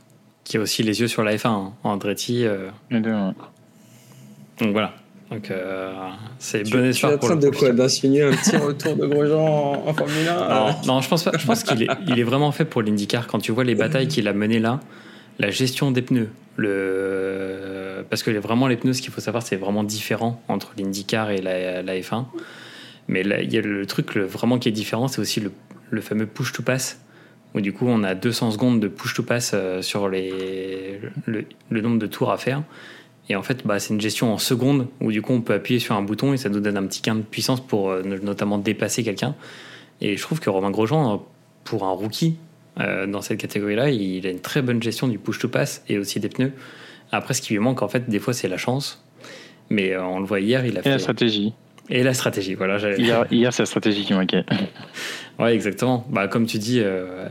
qui 0.44 0.56
a 0.56 0.60
aussi 0.60 0.82
les 0.82 1.00
yeux 1.00 1.08
sur 1.08 1.24
la 1.24 1.34
F1, 1.36 1.48
hein. 1.48 1.72
Andretti. 1.82 2.44
Euh. 2.44 2.70
Donc 2.90 4.72
voilà. 4.72 4.94
Donc 5.32 5.50
euh, 5.50 5.92
c'est 6.38 6.70
bon 6.70 6.84
espoir 6.84 7.18
pour 7.18 7.30
le. 7.30 7.38
Tu 7.38 7.44
es 7.44 7.48
en 7.48 7.50
train 7.50 7.50
de 7.50 7.56
quoi 7.56 7.72
D'insinuer 7.72 8.22
un 8.22 8.32
petit 8.32 8.56
retour 8.56 8.96
de 8.96 9.06
Grosjean 9.06 9.86
en, 9.86 9.94
Formule 9.94 10.28
1 10.28 10.86
non, 10.86 11.00
je 11.00 11.08
pense 11.08 11.24
pas. 11.24 11.32
Je 11.38 11.46
pense 11.46 11.62
qu'il 11.62 11.82
est, 11.82 11.88
il 12.06 12.18
est 12.18 12.24
vraiment 12.24 12.52
fait 12.52 12.64
pour 12.64 12.82
l'IndyCar. 12.82 13.26
Quand 13.26 13.38
tu 13.38 13.52
vois 13.52 13.64
les 13.64 13.74
batailles 13.74 14.08
qu'il 14.08 14.28
a 14.28 14.32
menées 14.32 14.58
là, 14.58 14.80
la 15.38 15.50
gestion 15.50 15.90
des 15.90 16.02
pneus, 16.02 16.28
le 16.56 18.04
parce 18.10 18.22
que 18.22 18.30
vraiment 18.30 18.66
les 18.66 18.76
pneus, 18.76 18.94
ce 18.94 19.02
qu'il 19.02 19.12
faut 19.12 19.20
savoir, 19.20 19.42
c'est 19.42 19.56
vraiment 19.56 19.84
différent 19.84 20.42
entre 20.48 20.72
l'IndyCar 20.76 21.30
et 21.30 21.40
la, 21.40 21.82
la 21.82 21.94
F1. 21.94 22.26
Mais 23.08 23.22
là, 23.22 23.40
il 23.40 23.52
y 23.52 23.58
a 23.58 23.62
le 23.62 23.86
truc 23.86 24.16
vraiment 24.16 24.58
qui 24.58 24.68
est 24.68 24.72
différent, 24.72 25.08
c'est 25.08 25.20
aussi 25.20 25.40
le, 25.40 25.50
le 25.90 26.00
fameux 26.00 26.26
push 26.26 26.52
to 26.52 26.62
pass, 26.62 27.00
où 27.54 27.60
du 27.60 27.72
coup 27.72 27.86
on 27.88 28.02
a 28.04 28.14
200 28.14 28.52
secondes 28.52 28.80
de 28.80 28.88
push 28.88 29.14
to 29.14 29.22
pass 29.22 29.52
euh, 29.54 29.82
sur 29.82 30.08
les, 30.08 31.00
le, 31.26 31.80
nombre 31.80 31.98
de 31.98 32.06
tours 32.06 32.30
à 32.30 32.38
faire. 32.38 32.62
Et 33.28 33.36
en 33.36 33.42
fait, 33.42 33.66
bah, 33.66 33.78
c'est 33.78 33.94
une 33.94 34.00
gestion 34.00 34.32
en 34.32 34.38
secondes 34.38 34.88
où 35.00 35.12
du 35.12 35.22
coup 35.22 35.32
on 35.32 35.40
peut 35.40 35.54
appuyer 35.54 35.80
sur 35.80 35.94
un 35.94 36.02
bouton 36.02 36.32
et 36.32 36.36
ça 36.36 36.48
nous 36.48 36.60
donne 36.60 36.76
un 36.76 36.86
petit 36.86 37.02
gain 37.02 37.14
de 37.14 37.22
puissance 37.22 37.60
pour 37.60 37.90
euh, 37.90 38.02
notamment 38.02 38.58
dépasser 38.58 39.04
quelqu'un. 39.04 39.34
Et 40.00 40.16
je 40.16 40.22
trouve 40.22 40.40
que 40.40 40.50
Romain 40.50 40.70
Grosjean, 40.70 41.24
pour 41.64 41.84
un 41.84 41.92
rookie 41.92 42.36
euh, 42.80 43.06
dans 43.06 43.22
cette 43.22 43.38
catégorie-là, 43.38 43.90
il 43.90 44.26
a 44.26 44.30
une 44.30 44.40
très 44.40 44.62
bonne 44.62 44.82
gestion 44.82 45.06
du 45.06 45.18
push 45.18 45.38
to 45.38 45.48
pass 45.48 45.84
et 45.88 45.98
aussi 45.98 46.18
des 46.18 46.28
pneus. 46.28 46.52
Après, 47.12 47.34
ce 47.34 47.42
qui 47.42 47.52
lui 47.52 47.60
manque 47.60 47.82
en 47.82 47.88
fait, 47.88 48.08
des 48.08 48.18
fois, 48.18 48.32
c'est 48.34 48.48
la 48.48 48.56
chance. 48.56 49.04
Mais 49.70 49.96
on 49.96 50.18
le 50.18 50.26
voit 50.26 50.40
hier, 50.40 50.66
il 50.66 50.76
a 50.76 50.80
et 50.84 50.88
la 50.88 50.98
stratégie. 50.98 51.54
Et 51.88 52.02
la 52.02 52.14
stratégie, 52.14 52.54
voilà. 52.54 52.78
Hier, 52.96 53.26
hier 53.30 53.52
c'est 53.52 53.62
la 53.62 53.66
stratégie 53.66 54.04
qui 54.04 54.14
manquait. 54.14 54.44
ouais, 55.38 55.54
exactement. 55.54 56.06
Bah, 56.10 56.28
comme 56.28 56.46
tu 56.46 56.58
dis, 56.58 56.80
euh, 56.80 57.28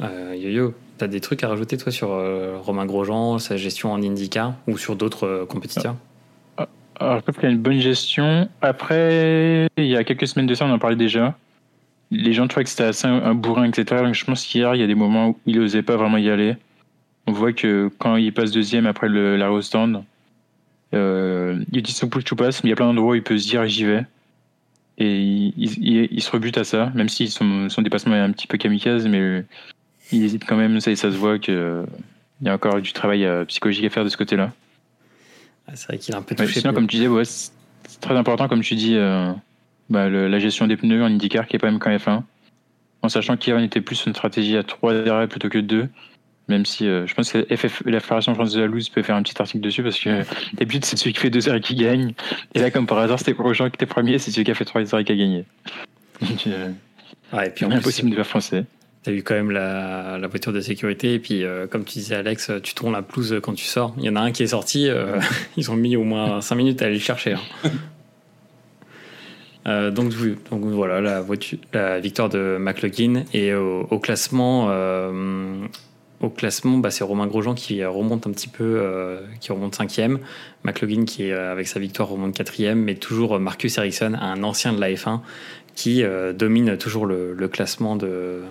euh, 0.00 0.34
Yo-Yo, 0.36 0.74
tu 1.02 1.06
as 1.06 1.08
des 1.08 1.20
trucs 1.20 1.42
à 1.42 1.48
rajouter, 1.48 1.76
toi, 1.76 1.90
sur 1.90 2.12
euh, 2.12 2.58
Romain 2.58 2.86
Grosjean, 2.86 3.38
sa 3.38 3.56
gestion 3.56 3.92
en 3.92 4.00
IndyCar 4.00 4.54
ou 4.68 4.78
sur 4.78 4.94
d'autres 4.94 5.26
euh, 5.26 5.46
compétiteurs? 5.46 5.96
Ah, 6.56 6.68
Alors, 7.00 7.16
je 7.16 7.22
trouve 7.22 7.34
qu'il 7.34 7.48
a 7.48 7.50
une 7.50 7.58
bonne 7.58 7.80
gestion. 7.80 8.48
Après, 8.60 9.66
il 9.76 9.86
y 9.86 9.96
a 9.96 10.04
quelques 10.04 10.28
semaines 10.28 10.46
de 10.46 10.54
ça, 10.54 10.64
on 10.64 10.70
en 10.70 10.78
parlait 10.78 10.96
déjà. 10.96 11.36
les 12.12 12.32
gens 12.32 12.46
trouvaient 12.46 12.64
que 12.64 12.70
c'était 12.70 12.84
assez 12.84 13.08
un, 13.08 13.34
bourrin, 13.34 13.64
etc. 13.64 14.02
Donc 14.04 14.14
je 14.14 14.24
pense 14.24 14.44
qu'hier, 14.46 14.76
il 14.76 14.80
y 14.80 14.84
a 14.84 14.86
des 14.86 14.94
moments 14.94 15.30
où 15.30 15.38
il 15.46 15.58
n'osait 15.58 15.82
pas 15.82 15.96
vraiment 15.96 16.18
y 16.18 16.30
aller. 16.30 16.56
On 17.26 17.32
voit 17.32 17.52
que 17.52 17.90
quand 17.98 18.16
il 18.16 18.32
passe 18.32 18.52
deuxième 18.52 18.86
après 18.86 19.08
le, 19.08 19.36
la 19.36 19.48
stand, 19.60 20.04
euh, 20.94 21.64
il 21.72 21.82
dit 21.82 21.92
son 21.92 22.08
push 22.08 22.24
to 22.24 22.36
pass, 22.36 22.62
mais 22.62 22.68
il 22.68 22.70
y 22.70 22.74
a 22.74 22.76
plein 22.76 22.86
d'endroits 22.86 23.12
où 23.12 23.14
il 23.14 23.22
peut 23.22 23.38
se 23.38 23.48
dire 23.48 23.66
j'y 23.66 23.84
vais. 23.84 24.04
Et 24.98 25.18
il, 25.56 26.22
se 26.22 26.30
rebute 26.30 26.58
à 26.58 26.64
ça, 26.64 26.92
même 26.94 27.08
si 27.08 27.26
son, 27.26 27.68
son, 27.70 27.82
dépassement 27.82 28.14
est 28.14 28.20
un 28.20 28.30
petit 28.30 28.46
peu 28.46 28.58
kamikaze, 28.58 29.08
mais 29.08 29.44
il 30.16 30.24
hésite 30.24 30.44
quand 30.44 30.56
même, 30.56 30.80
ça, 30.80 30.94
se 30.94 31.06
voit 31.08 31.38
qu'il 31.38 31.84
y 32.42 32.48
a 32.48 32.54
encore 32.54 32.80
du 32.80 32.92
travail 32.92 33.24
euh, 33.24 33.44
psychologique 33.44 33.84
à 33.84 33.90
faire 33.90 34.04
de 34.04 34.08
ce 34.08 34.16
côté-là. 34.16 34.52
Ah, 35.66 35.72
c'est 35.74 35.88
vrai 35.88 35.98
qu'il 35.98 36.14
est 36.14 36.18
un 36.18 36.22
peu 36.22 36.34
touché. 36.34 36.60
sinon, 36.60 36.72
comme 36.72 36.86
tu 36.86 36.96
disais, 36.96 37.08
ouais, 37.08 37.24
c'est 37.24 37.52
très 38.00 38.16
important, 38.16 38.48
comme 38.48 38.62
tu 38.62 38.74
dis, 38.74 38.96
euh, 38.96 39.32
bah, 39.90 40.08
la 40.08 40.38
gestion 40.38 40.66
des 40.66 40.76
pneus 40.76 41.02
en 41.02 41.06
IndyCar 41.06 41.46
qui 41.46 41.56
est 41.56 41.58
pas 41.58 41.70
même 41.70 41.78
quand 41.78 41.90
F1. 41.90 42.22
En 43.02 43.08
sachant 43.08 43.36
qu'il 43.36 43.58
était 43.62 43.80
plus 43.80 43.96
sur 43.96 44.08
une 44.08 44.14
stratégie 44.14 44.56
à 44.56 44.62
3 44.62 45.08
arrêts 45.08 45.28
plutôt 45.28 45.48
que 45.48 45.58
2. 45.58 45.88
Même 46.48 46.66
si 46.66 46.86
euh, 46.86 47.06
je 47.06 47.14
pense 47.14 47.32
que 47.32 47.44
FF, 47.44 47.82
la 47.86 48.00
Fédération 48.00 48.34
française 48.34 48.56
de 48.56 48.60
la 48.60 48.66
loose 48.66 48.88
peut 48.88 49.02
faire 49.02 49.16
un 49.16 49.22
petit 49.22 49.40
article 49.40 49.60
dessus 49.60 49.82
parce 49.82 49.98
que 49.98 50.22
d'habitude 50.54 50.84
c'est 50.84 50.96
celui 50.96 51.12
qui 51.12 51.20
fait 51.20 51.30
2 51.30 51.48
arrêts 51.48 51.60
qui 51.60 51.74
gagne. 51.74 52.14
Et 52.54 52.60
là, 52.60 52.70
comme 52.70 52.86
par 52.86 52.98
hasard, 52.98 53.18
c'était 53.18 53.34
pour 53.34 53.52
gens 53.54 53.70
qui 53.70 53.76
étaient 53.76 53.86
premier, 53.86 54.18
c'est 54.18 54.30
celui 54.30 54.44
qui 54.44 54.50
a 54.50 54.54
fait 54.54 54.64
3 54.64 54.94
arrêts 54.94 55.04
qui 55.04 55.12
a 55.12 55.16
gagné. 55.16 55.44
Donc, 56.20 56.46
euh, 56.46 56.70
ouais, 57.32 57.48
et 57.48 57.50
puis 57.50 57.64
impossible 57.64 58.10
de 58.10 58.16
faire 58.16 58.26
français. 58.26 58.64
T'as 59.04 59.10
eu 59.10 59.22
quand 59.24 59.34
même 59.34 59.50
la, 59.50 60.16
la, 60.18 60.28
voiture 60.28 60.52
de 60.52 60.60
sécurité 60.60 61.14
et 61.14 61.18
puis 61.18 61.42
euh, 61.42 61.66
comme 61.66 61.84
tu 61.84 61.98
disais 61.98 62.14
Alex, 62.14 62.52
tu 62.62 62.74
tournes 62.74 62.92
la 62.92 63.02
pelouse 63.02 63.40
quand 63.42 63.52
tu 63.52 63.64
sors. 63.64 63.94
Il 63.98 64.04
y 64.04 64.08
en 64.08 64.14
a 64.14 64.20
un 64.20 64.30
qui 64.30 64.44
est 64.44 64.48
sorti, 64.48 64.88
ils 65.56 65.70
ont 65.70 65.76
mis 65.76 65.96
au 65.96 66.04
moins 66.04 66.40
5 66.40 66.54
minutes 66.54 66.82
à 66.82 66.86
aller 66.86 66.94
le 66.94 67.00
chercher. 67.00 67.32
Hein. 67.32 67.40
Euh, 69.66 69.90
donc, 69.90 70.12
donc, 70.50 70.64
voilà, 70.64 71.00
la, 71.00 71.20
voiture, 71.20 71.58
la 71.72 72.00
victoire 72.00 72.28
de 72.28 72.56
McLaughlin. 72.58 73.24
Et 73.32 73.54
au, 73.54 73.98
classement, 73.98 74.68
euh, 74.70 75.64
au 76.20 76.28
classement 76.28 76.78
bah, 76.78 76.90
c'est 76.90 77.04
Romain 77.04 77.26
Grosjean 77.26 77.54
qui 77.54 77.84
remonte 77.84 78.26
un 78.26 78.32
petit 78.32 78.48
peu, 78.48 78.78
euh, 78.80 79.20
qui 79.40 79.52
remonte 79.52 79.74
cinquième. 79.74 80.18
McLaughlin 80.64 81.04
qui, 81.04 81.30
avec 81.30 81.68
sa 81.68 81.80
victoire, 81.80 82.08
remonte 82.08 82.34
quatrième. 82.34 82.80
Mais 82.80 82.94
toujours 82.94 83.38
Marcus 83.38 83.78
Ericsson, 83.78 84.14
un 84.20 84.42
ancien 84.42 84.72
de 84.72 84.80
la 84.80 84.90
F1, 84.90 85.20
qui 85.74 86.04
domine 86.34 86.76
toujours 86.76 87.06
le, 87.06 87.32
le 87.32 87.48
classement 87.48 87.96
de, 87.96 88.42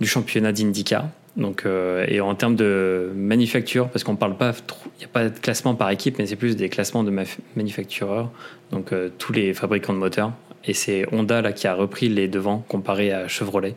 du 0.00 0.06
championnat 0.06 0.52
d'IndyCar. 0.52 1.08
Donc, 1.36 1.66
euh, 1.66 2.04
et 2.08 2.20
en 2.20 2.34
termes 2.34 2.54
de 2.54 3.10
manufacture, 3.14 3.88
parce 3.88 4.04
qu'on 4.04 4.14
parle 4.14 4.36
pas, 4.36 4.54
il 4.96 4.98
n'y 5.00 5.04
a 5.04 5.08
pas 5.08 5.28
de 5.28 5.38
classement 5.38 5.74
par 5.74 5.90
équipe, 5.90 6.18
mais 6.18 6.26
c'est 6.26 6.36
plus 6.36 6.54
des 6.54 6.68
classements 6.68 7.02
de 7.02 7.12
manufactureurs, 7.56 8.30
donc 8.70 8.92
euh, 8.92 9.10
tous 9.18 9.32
les 9.32 9.52
fabricants 9.52 9.92
de 9.92 9.98
moteurs. 9.98 10.32
Et 10.64 10.74
c'est 10.74 11.04
Honda 11.12 11.42
là 11.42 11.52
qui 11.52 11.66
a 11.66 11.74
repris 11.74 12.08
les 12.08 12.28
devants 12.28 12.64
comparé 12.68 13.12
à 13.12 13.26
Chevrolet. 13.26 13.74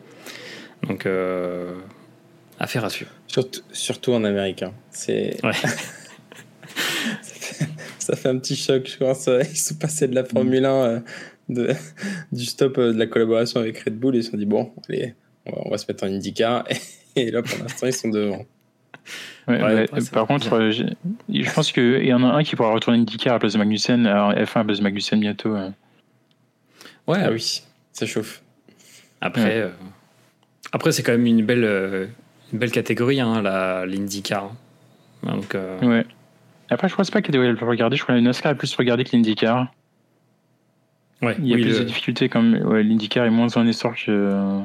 Donc, 0.86 1.04
euh, 1.04 1.74
affaire 2.60 2.84
à 2.84 2.90
suivre. 2.90 3.10
Surtout, 3.26 3.60
surtout 3.72 4.12
en 4.12 4.22
américain. 4.22 4.72
C'est. 4.90 5.36
Ouais. 5.44 5.50
ça, 7.98 8.14
fait, 8.14 8.28
un 8.28 8.38
petit 8.38 8.54
choc, 8.54 8.88
je 8.88 8.96
pense. 8.98 9.26
Ils 9.26 9.56
sont 9.56 9.74
passés 9.74 10.06
de 10.06 10.14
la 10.14 10.24
Formule 10.24 10.64
1, 10.64 11.02
de, 11.48 11.74
du 12.30 12.44
stop 12.44 12.78
de 12.78 12.96
la 12.96 13.06
collaboration 13.06 13.58
avec 13.58 13.80
Red 13.80 13.98
Bull, 13.98 14.14
et 14.14 14.18
ils 14.18 14.24
se 14.24 14.30
sont 14.30 14.36
dit 14.36 14.46
bon, 14.46 14.70
allez, 14.88 15.14
on 15.52 15.70
va 15.70 15.78
se 15.78 15.86
mettre 15.88 16.04
en 16.04 16.08
IndyCar. 16.08 16.64
Et 17.16 17.30
là, 17.30 17.42
pour 17.42 17.58
l'instant, 17.58 17.86
ils 17.86 17.92
sont 17.92 18.08
devant. 18.08 18.44
par 20.12 20.26
contre, 20.26 20.52
euh, 20.54 20.70
je 20.70 21.50
pense 21.52 21.72
qu'il 21.72 22.04
y 22.04 22.12
en 22.12 22.22
a 22.22 22.28
un 22.28 22.42
qui 22.44 22.54
pourra 22.54 22.72
retourner 22.72 22.98
IndyCar 22.98 23.32
à 23.32 23.36
la 23.36 23.40
place 23.40 23.54
de 23.54 23.58
Magnussen, 23.58 24.06
alors 24.06 24.32
F1 24.32 24.54
à 24.54 24.58
la 24.58 24.64
place 24.64 24.78
de 24.78 24.82
Magnussen 24.82 25.20
bientôt. 25.20 25.54
Ouais, 27.06 27.18
ah 27.24 27.30
oui, 27.32 27.62
ça 27.92 28.06
chauffe. 28.06 28.42
Après, 29.20 29.56
euh, 29.56 29.70
après 30.72 30.92
c'est 30.92 31.02
quand 31.02 31.12
même 31.12 31.26
une 31.26 31.44
belle, 31.44 31.64
euh, 31.64 32.06
une 32.52 32.58
belle 32.58 32.70
catégorie, 32.70 33.20
hein, 33.20 33.42
l'IndyCar. 33.86 34.52
Donc, 35.22 35.56
Ouais. 35.82 36.04
Après, 36.70 36.88
je 36.88 36.94
pense 36.94 37.10
pas 37.10 37.22
qu'il 37.22 37.32
devrait 37.32 37.50
le 37.50 37.66
regarder. 37.66 37.96
Je 37.96 38.02
crois 38.02 38.14
que 38.14 38.20
NASCAR 38.20 38.52
est 38.52 38.54
plus 38.54 38.74
regardé 38.76 39.02
que 39.02 39.16
l'IndyCar. 39.16 39.72
Ouais, 41.22 41.34
il 41.38 41.46
y 41.46 41.54
a 41.54 41.56
plus 41.56 41.78
de 41.78 41.84
difficultés 41.84 42.28
comme 42.28 42.54
l'IndyCar 42.76 43.24
est 43.24 43.30
moins 43.30 43.48
en 43.56 43.66
essor 43.66 43.94
que. 43.96 44.60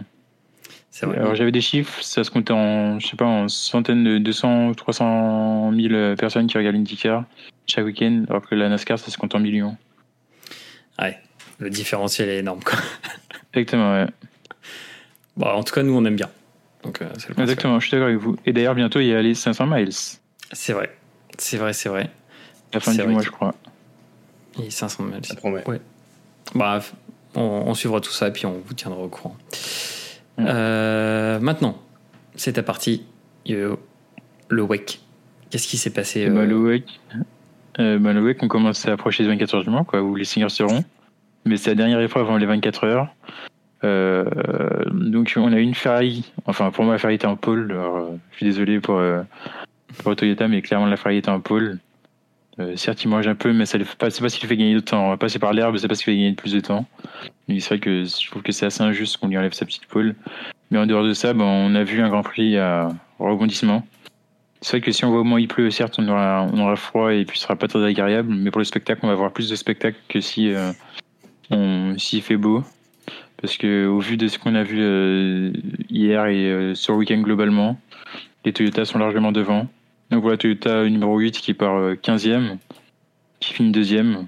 Alors 1.01 1.35
j'avais 1.35 1.51
des 1.51 1.61
chiffres, 1.61 2.01
ça 2.03 2.23
se 2.23 2.29
comptait 2.29 2.53
en, 2.53 2.99
je 2.99 3.07
sais 3.07 3.15
pas, 3.15 3.25
en 3.25 3.47
centaines 3.47 4.03
de 4.03 4.17
200, 4.19 4.73
300 4.73 5.71
000 5.75 6.15
personnes 6.15 6.47
qui 6.47 6.57
regardent 6.57 6.75
l'IndyCar 6.75 7.25
chaque 7.65 7.85
week-end, 7.85 8.25
alors 8.29 8.47
que 8.47 8.53
la 8.55 8.69
NASCAR, 8.69 8.99
ça 8.99 9.09
se 9.09 9.17
compte 9.17 9.33
en 9.33 9.39
millions. 9.39 9.75
Ouais, 10.99 11.17
le 11.59 11.69
différentiel 11.69 12.29
est 12.29 12.39
énorme, 12.39 12.61
quoi. 12.63 12.77
Exactement, 13.53 13.93
ouais. 13.93 14.07
Bon, 15.37 15.47
en 15.47 15.63
tout 15.63 15.73
cas, 15.73 15.81
nous, 15.81 15.97
on 15.97 16.05
aime 16.05 16.15
bien. 16.15 16.29
Donc, 16.83 17.01
euh, 17.01 17.09
le 17.29 17.41
Exactement, 17.41 17.79
je 17.79 17.87
suis 17.87 17.91
d'accord 17.91 18.09
avec 18.09 18.19
vous. 18.19 18.35
Et 18.45 18.53
d'ailleurs, 18.53 18.75
bientôt, 18.75 18.99
il 18.99 19.07
y 19.07 19.13
a 19.13 19.21
les 19.21 19.33
500 19.33 19.65
miles. 19.65 19.93
C'est 20.51 20.73
vrai, 20.73 20.95
c'est 21.37 21.57
vrai, 21.57 21.73
c'est 21.73 21.89
vrai. 21.89 22.11
La 22.73 22.79
fin 22.79 22.93
du 22.93 23.03
mois, 23.03 23.21
je 23.21 23.29
crois. 23.29 23.55
Et 24.61 24.69
500 24.69 25.03
miles. 25.03 25.25
Ça 25.25 25.35
promet. 25.35 25.67
Ouais. 25.67 25.81
Bref, 26.53 26.93
on, 27.35 27.41
on 27.41 27.73
suivra 27.73 28.01
tout 28.01 28.11
ça 28.11 28.27
et 28.27 28.31
puis 28.31 28.45
on 28.45 28.61
vous 28.63 28.73
tiendra 28.73 28.99
au 28.99 29.07
courant. 29.07 29.37
Euh, 30.39 31.39
maintenant, 31.39 31.77
c'est 32.35 32.53
ta 32.53 32.63
partie. 32.63 33.03
le 33.45 33.77
WEC. 34.49 34.99
Qu'est-ce 35.49 35.67
qui 35.67 35.77
s'est 35.77 35.93
passé 35.93 36.27
bah, 36.29 36.45
Le 36.45 36.57
WEC, 36.57 36.99
euh, 37.79 37.99
bah, 37.99 38.13
le 38.13 38.21
WEC, 38.21 38.41
on 38.41 38.47
commence 38.47 38.87
à 38.87 38.93
approcher 38.93 39.23
les 39.23 39.29
24 39.29 39.55
heures 39.55 39.63
du 39.63 39.69
mois, 39.69 39.83
quoi, 39.83 40.01
où 40.01 40.15
les 40.15 40.25
singers 40.25 40.49
seront. 40.49 40.83
Mais 41.45 41.57
c'est 41.57 41.71
la 41.71 41.75
dernière 41.75 42.01
épreuve 42.01 42.23
avant 42.23 42.37
les 42.37 42.45
24 42.45 42.85
heures. 42.85 43.07
Euh, 43.83 44.23
donc 44.91 45.33
on 45.35 45.51
a 45.51 45.59
une 45.59 45.75
Ferrari, 45.75 46.31
enfin 46.45 46.71
pour 46.71 46.85
moi 46.85 46.93
la 46.93 46.99
Ferrari 46.99 47.15
était 47.15 47.27
en 47.27 47.35
pôle, 47.35 47.77
je 48.31 48.37
suis 48.37 48.45
désolé 48.45 48.79
pour, 48.79 49.01
pour 49.97 50.15
Toyota, 50.15 50.47
mais 50.47 50.61
clairement 50.61 50.85
la 50.85 50.95
Ferrari 50.95 51.17
était 51.17 51.29
en 51.29 51.41
pôle. 51.41 51.79
Certes 52.75 53.03
il 53.03 53.07
mange 53.07 53.27
un 53.27 53.35
peu, 53.35 53.53
mais 53.53 53.65
c'est 53.65 53.79
pas, 53.79 54.09
pas 54.09 54.29
ce 54.29 54.39
qui 54.39 54.45
fait 54.45 54.57
gagner 54.57 54.75
de 54.75 54.79
temps. 54.79 55.07
On 55.07 55.09
va 55.09 55.17
passer 55.17 55.39
par 55.39 55.53
l'herbe, 55.53 55.77
c'est 55.77 55.87
pas 55.87 55.95
ce 55.95 55.99
qui 55.99 56.05
fait 56.05 56.15
gagner 56.15 56.33
plus 56.33 56.53
de 56.53 56.59
temps. 56.59 56.85
C'est 57.47 57.59
vrai 57.67 57.79
que 57.79 58.03
je 58.03 58.29
trouve 58.29 58.41
que 58.41 58.51
c'est 58.51 58.65
assez 58.65 58.81
injuste 58.81 59.17
qu'on 59.17 59.27
lui 59.27 59.37
enlève 59.37 59.53
sa 59.53 59.65
petite 59.65 59.85
pole. 59.87 60.15
Mais 60.71 60.77
en 60.77 60.85
dehors 60.85 61.03
de 61.03 61.13
ça, 61.13 61.33
on 61.35 61.75
a 61.75 61.83
vu 61.83 62.01
un 62.01 62.09
Grand 62.09 62.23
Prix 62.23 62.57
à 62.57 62.89
rebondissement. 63.19 63.85
C'est 64.61 64.77
vrai 64.77 64.81
que 64.81 64.91
si 64.91 65.03
on 65.03 65.11
voit 65.11 65.19
au 65.19 65.25
moins 65.25 65.41
il 65.41 65.47
pleut, 65.49 65.69
certes, 65.71 65.95
on 65.99 66.07
aura, 66.07 66.47
on 66.53 66.57
aura 66.57 66.77
froid 66.77 67.13
et 67.13 67.25
puis 67.25 67.37
ce 67.37 67.43
sera 67.43 67.57
pas 67.57 67.67
très 67.67 67.83
agréable. 67.83 68.33
Mais 68.33 68.49
pour 68.49 68.59
le 68.59 68.65
spectacle, 68.65 69.01
on 69.03 69.07
va 69.07 69.13
avoir 69.13 69.33
plus 69.33 69.49
de 69.49 69.55
spectacle 69.55 69.97
que 70.07 70.21
si 70.21 70.53
euh, 70.53 70.71
on, 71.51 71.97
s'il 71.97 72.21
fait 72.21 72.37
beau. 72.37 72.63
Parce 73.41 73.57
que 73.57 73.87
au 73.87 73.99
vu 73.99 74.15
de 74.15 74.29
ce 74.29 74.39
qu'on 74.39 74.55
a 74.55 74.63
vu 74.63 74.77
euh, 74.79 75.51
hier 75.89 76.25
et 76.27 76.45
euh, 76.45 76.75
sur 76.75 76.93
le 76.93 76.99
week-end 76.99 77.19
globalement, 77.19 77.77
les 78.45 78.53
Toyota 78.53 78.85
sont 78.85 78.99
largement 78.99 79.33
devant. 79.33 79.67
Donc 80.13 80.21
voilà, 80.21 80.37
Toyota 80.37 80.87
numéro 80.87 81.17
8 81.17 81.31
qui 81.39 81.55
part 81.55 81.93
15e, 81.95 82.57
qui 83.39 83.51
finit 83.51 83.71
deuxième. 83.71 84.27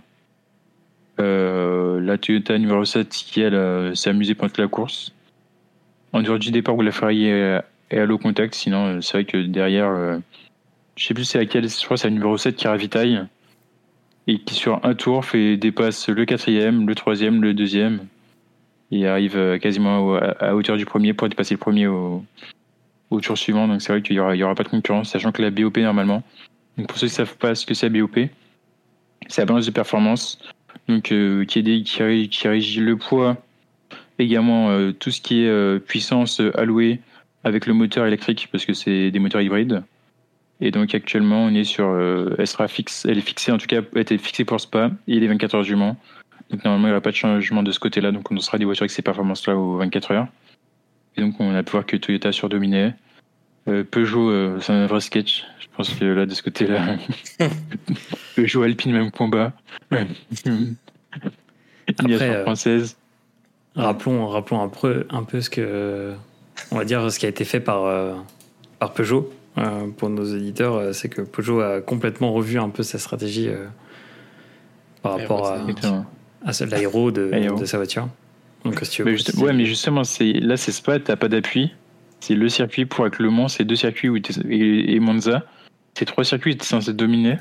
Euh, 1.19 2.01
la 2.01 2.17
Toyota 2.17 2.57
numéro 2.57 2.83
7 2.83 3.07
qui, 3.07 3.41
elle, 3.41 3.53
euh, 3.53 3.93
s'est 3.93 4.09
amusée 4.09 4.33
pendant 4.33 4.51
la 4.57 4.67
course. 4.67 5.13
En 6.11 6.23
dehors 6.23 6.39
du 6.39 6.49
départ 6.49 6.75
où 6.75 6.81
la 6.81 6.91
Ferrari 6.91 7.27
est, 7.27 7.61
à 7.91 8.05
l'eau 8.05 8.17
contact, 8.17 8.55
sinon, 8.55 8.95
euh, 8.95 9.01
c'est 9.01 9.11
vrai 9.11 9.25
que 9.25 9.37
derrière, 9.37 10.19
je 10.95 11.05
sais 11.05 11.13
plus 11.13 11.23
c'est 11.23 11.37
laquelle, 11.37 11.69
je 11.69 11.85
crois 11.85 11.97
c'est 11.97 12.07
la 12.07 12.15
numéro 12.15 12.35
7 12.35 12.55
qui 12.55 12.67
ravitaille 12.67 13.21
et 14.25 14.39
qui 14.39 14.55
sur 14.55 14.83
un 14.83 14.95
tour 14.95 15.23
fait 15.23 15.55
dépasse 15.55 16.09
le 16.09 16.25
quatrième, 16.25 16.87
le 16.87 16.95
troisième, 16.95 17.43
le 17.43 17.53
deuxième 17.53 18.07
et 18.91 19.05
arrive 19.07 19.59
quasiment 19.59 20.15
à 20.15 20.55
hauteur 20.55 20.77
du 20.77 20.85
premier 20.85 21.13
pour 21.13 21.29
dépasser 21.29 21.53
le 21.53 21.59
premier 21.59 21.85
au, 21.85 22.23
au 23.09 23.21
tour 23.21 23.37
suivant. 23.37 23.67
Donc 23.67 23.81
c'est 23.81 23.91
vrai 23.91 24.01
qu'il 24.01 24.15
n'y 24.15 24.43
aura, 24.43 24.55
pas 24.55 24.63
de 24.63 24.69
concurrence, 24.69 25.11
sachant 25.11 25.31
que 25.31 25.41
la 25.41 25.51
BOP 25.51 25.77
normalement. 25.77 26.23
Donc 26.77 26.87
pour 26.87 26.97
ceux 26.97 27.07
qui 27.07 27.13
ne 27.13 27.17
savent 27.17 27.37
pas 27.37 27.55
ce 27.55 27.65
que 27.65 27.73
c'est 27.73 27.89
la 27.89 27.99
BOP, 27.99 28.19
c'est 29.27 29.41
la 29.41 29.45
balance 29.45 29.65
de 29.65 29.71
performance 29.71 30.39
donc 30.87 31.11
euh, 31.11 31.45
qui, 31.45 31.59
est 31.59 31.83
qui, 31.83 32.29
qui, 32.29 32.47
régit 32.47 32.79
le 32.79 32.97
poids, 32.97 33.37
également 34.19 34.69
euh, 34.69 34.91
tout 34.91 35.11
ce 35.11 35.21
qui 35.21 35.43
est 35.43 35.49
euh, 35.49 35.79
puissance 35.79 36.41
allouée 36.55 36.99
avec 37.43 37.65
le 37.65 37.73
moteur 37.73 38.05
électrique, 38.05 38.49
parce 38.51 38.65
que 38.65 38.73
c'est 38.73 39.11
des 39.11 39.19
moteurs 39.19 39.41
hybrides. 39.41 39.83
Et 40.61 40.71
donc 40.71 40.95
actuellement, 40.95 41.45
on 41.45 41.53
est 41.53 41.65
sur, 41.65 41.99
elle 42.37 42.47
sera 42.47 42.67
fixe, 42.67 43.05
elle 43.05 43.17
est 43.17 43.21
fixée 43.21 43.51
en 43.51 43.57
tout 43.57 43.67
cas, 43.67 43.81
elle 43.93 44.01
était 44.01 44.17
fixée 44.17 44.45
pour 44.45 44.59
Spa 44.59 44.89
et 45.07 45.19
les 45.19 45.27
24 45.27 45.55
heures 45.55 45.63
du 45.63 45.75
Mans. 45.75 45.97
Donc 46.49 46.63
normalement, 46.63 46.87
il 46.87 46.91
n'y 46.91 46.93
aura 46.93 47.01
pas 47.01 47.11
de 47.11 47.15
changement 47.15 47.61
de 47.61 47.71
ce 47.71 47.79
côté-là, 47.79 48.11
donc 48.11 48.31
on 48.31 48.39
sera 48.39 48.57
des 48.57 48.63
voitures 48.63 48.83
avec 48.83 48.91
ces 48.91 49.01
performances-là 49.01 49.57
aux 49.57 49.77
24 49.77 50.11
heures. 50.11 50.27
Et 51.17 51.21
donc 51.21 51.35
on 51.39 51.53
a 51.53 51.63
pu 51.63 51.71
voir 51.71 51.85
que 51.85 51.97
Toyota 51.97 52.31
surdominait. 52.31 52.93
Euh, 53.67 53.83
Peugeot, 53.83 54.59
c'est 54.59 54.73
un 54.73 54.85
vrai 54.85 54.99
sketch. 54.99 55.43
Je 55.59 55.67
pense 55.75 55.89
que 55.89 56.05
là, 56.05 56.25
de 56.25 56.33
ce 56.33 56.41
côté-là, 56.41 56.95
Peugeot 58.35 58.63
Alpine, 58.63 58.93
même 58.93 59.11
combat. 59.11 59.51
Après, 61.97 62.29
euh, 62.29 62.43
française. 62.43 62.97
rappelons, 63.75 64.27
rappelons 64.27 64.61
un 64.61 64.69
peu, 64.69 65.05
un 65.09 65.23
peu 65.23 65.41
ce 65.41 65.49
que, 65.49 66.13
on 66.71 66.77
va 66.77 66.85
dire, 66.85 67.11
ce 67.11 67.19
qui 67.19 67.25
a 67.25 67.29
été 67.29 67.45
fait 67.45 67.59
par, 67.59 67.85
euh, 67.85 68.13
par 68.79 68.93
Peugeot. 68.93 69.31
Euh, 69.57 69.87
pour 69.97 70.09
nos 70.09 70.25
éditeurs, 70.25 70.93
c'est 70.93 71.07
que 71.07 71.21
Peugeot 71.21 71.61
a 71.61 71.81
complètement 71.81 72.33
revu 72.33 72.59
un 72.59 72.69
peu 72.69 72.83
sa 72.83 72.97
stratégie 72.97 73.49
par 75.01 75.19
rapport 75.19 75.47
à, 75.47 75.59
à 76.45 76.65
l'aéro 76.65 77.11
de, 77.11 77.57
de, 77.59 77.65
sa 77.65 77.77
voiture. 77.77 78.07
Donc, 78.65 78.79
si 78.83 79.01
veux 79.01 79.15
ouais, 79.37 79.53
mais 79.53 79.65
justement, 79.65 80.01
là, 80.19 80.57
c'est 80.57 80.71
Spa, 80.71 80.99
t'as 80.99 81.15
pas 81.15 81.27
d'appui. 81.27 81.71
C'est 82.19 82.35
le 82.35 82.49
circuit 82.49 82.85
pour 82.85 83.05
avec 83.05 83.19
Le 83.19 83.29
Mans, 83.29 83.47
c'est 83.47 83.63
deux 83.63 83.75
circuits 83.75 84.09
où 84.09 84.17
et, 84.17 84.95
et 84.95 84.99
Monza. 84.99 85.45
C'est 85.93 86.05
trois 86.05 86.23
circuits, 86.23 86.57
t'es 86.57 86.65
censé 86.65 86.93
dominer. 86.93 87.37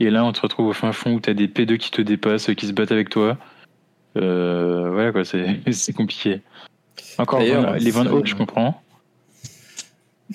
Et 0.00 0.10
là, 0.10 0.24
on 0.24 0.32
te 0.32 0.40
retrouve 0.40 0.68
au 0.68 0.72
fin 0.72 0.92
fond 0.92 1.14
où 1.14 1.20
t'as 1.20 1.32
des 1.32 1.48
P2 1.48 1.78
qui 1.78 1.90
te 1.90 2.02
dépassent, 2.02 2.50
qui 2.54 2.66
se 2.66 2.72
battent 2.72 2.92
avec 2.92 3.08
toi. 3.08 3.38
Euh, 4.16 4.90
voilà, 4.90 5.12
quoi, 5.12 5.24
c'est 5.24 5.92
compliqué. 5.96 6.42
Encore, 7.16 7.40
les 7.40 7.90
Van 7.90 8.06
Haute, 8.06 8.26
je 8.26 8.34
comprends. 8.34 8.80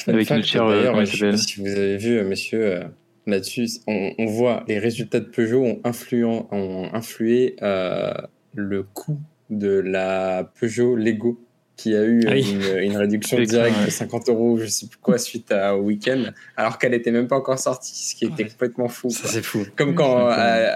Avec 0.07 0.29
notre 0.29 0.45
cher. 0.45 0.65
Euh, 0.65 1.05
si 1.35 1.61
vous 1.61 1.67
avez 1.67 1.97
vu, 1.97 2.17
euh, 2.17 2.23
messieurs, 2.23 2.65
euh, 2.65 2.83
là-dessus, 3.27 3.67
on, 3.87 4.25
voit 4.25 4.63
les 4.67 4.79
résultats 4.79 5.19
de 5.19 5.25
Peugeot 5.25 5.63
ont, 5.63 5.79
influent, 5.83 6.47
ont 6.51 6.89
influé 6.93 7.55
le 7.61 8.83
coût 8.83 9.19
de 9.49 9.79
la 9.79 10.49
Peugeot 10.59 10.95
Lego 10.95 11.39
qui 11.75 11.95
a 11.95 12.03
eu 12.03 12.21
ah 12.27 12.35
une, 12.35 12.95
réduction 12.95 13.41
directe 13.41 13.85
de 13.85 13.89
50 13.89 14.29
euros, 14.29 14.57
je 14.59 14.67
sais 14.67 14.87
plus 14.87 14.99
quoi, 14.99 15.17
suite 15.17 15.51
au 15.51 15.79
week-end, 15.79 16.25
alors 16.55 16.77
qu'elle 16.77 16.91
n'était 16.91 17.11
même 17.11 17.27
pas 17.27 17.35
encore 17.35 17.57
sortie, 17.57 17.95
ce 17.95 18.15
qui 18.15 18.25
était 18.25 18.45
complètement 18.45 18.87
fou. 18.87 19.09
Ça, 19.09 19.27
c'est 19.27 19.41
fou. 19.41 19.65
Comme 19.75 19.95
quand, 19.95 20.29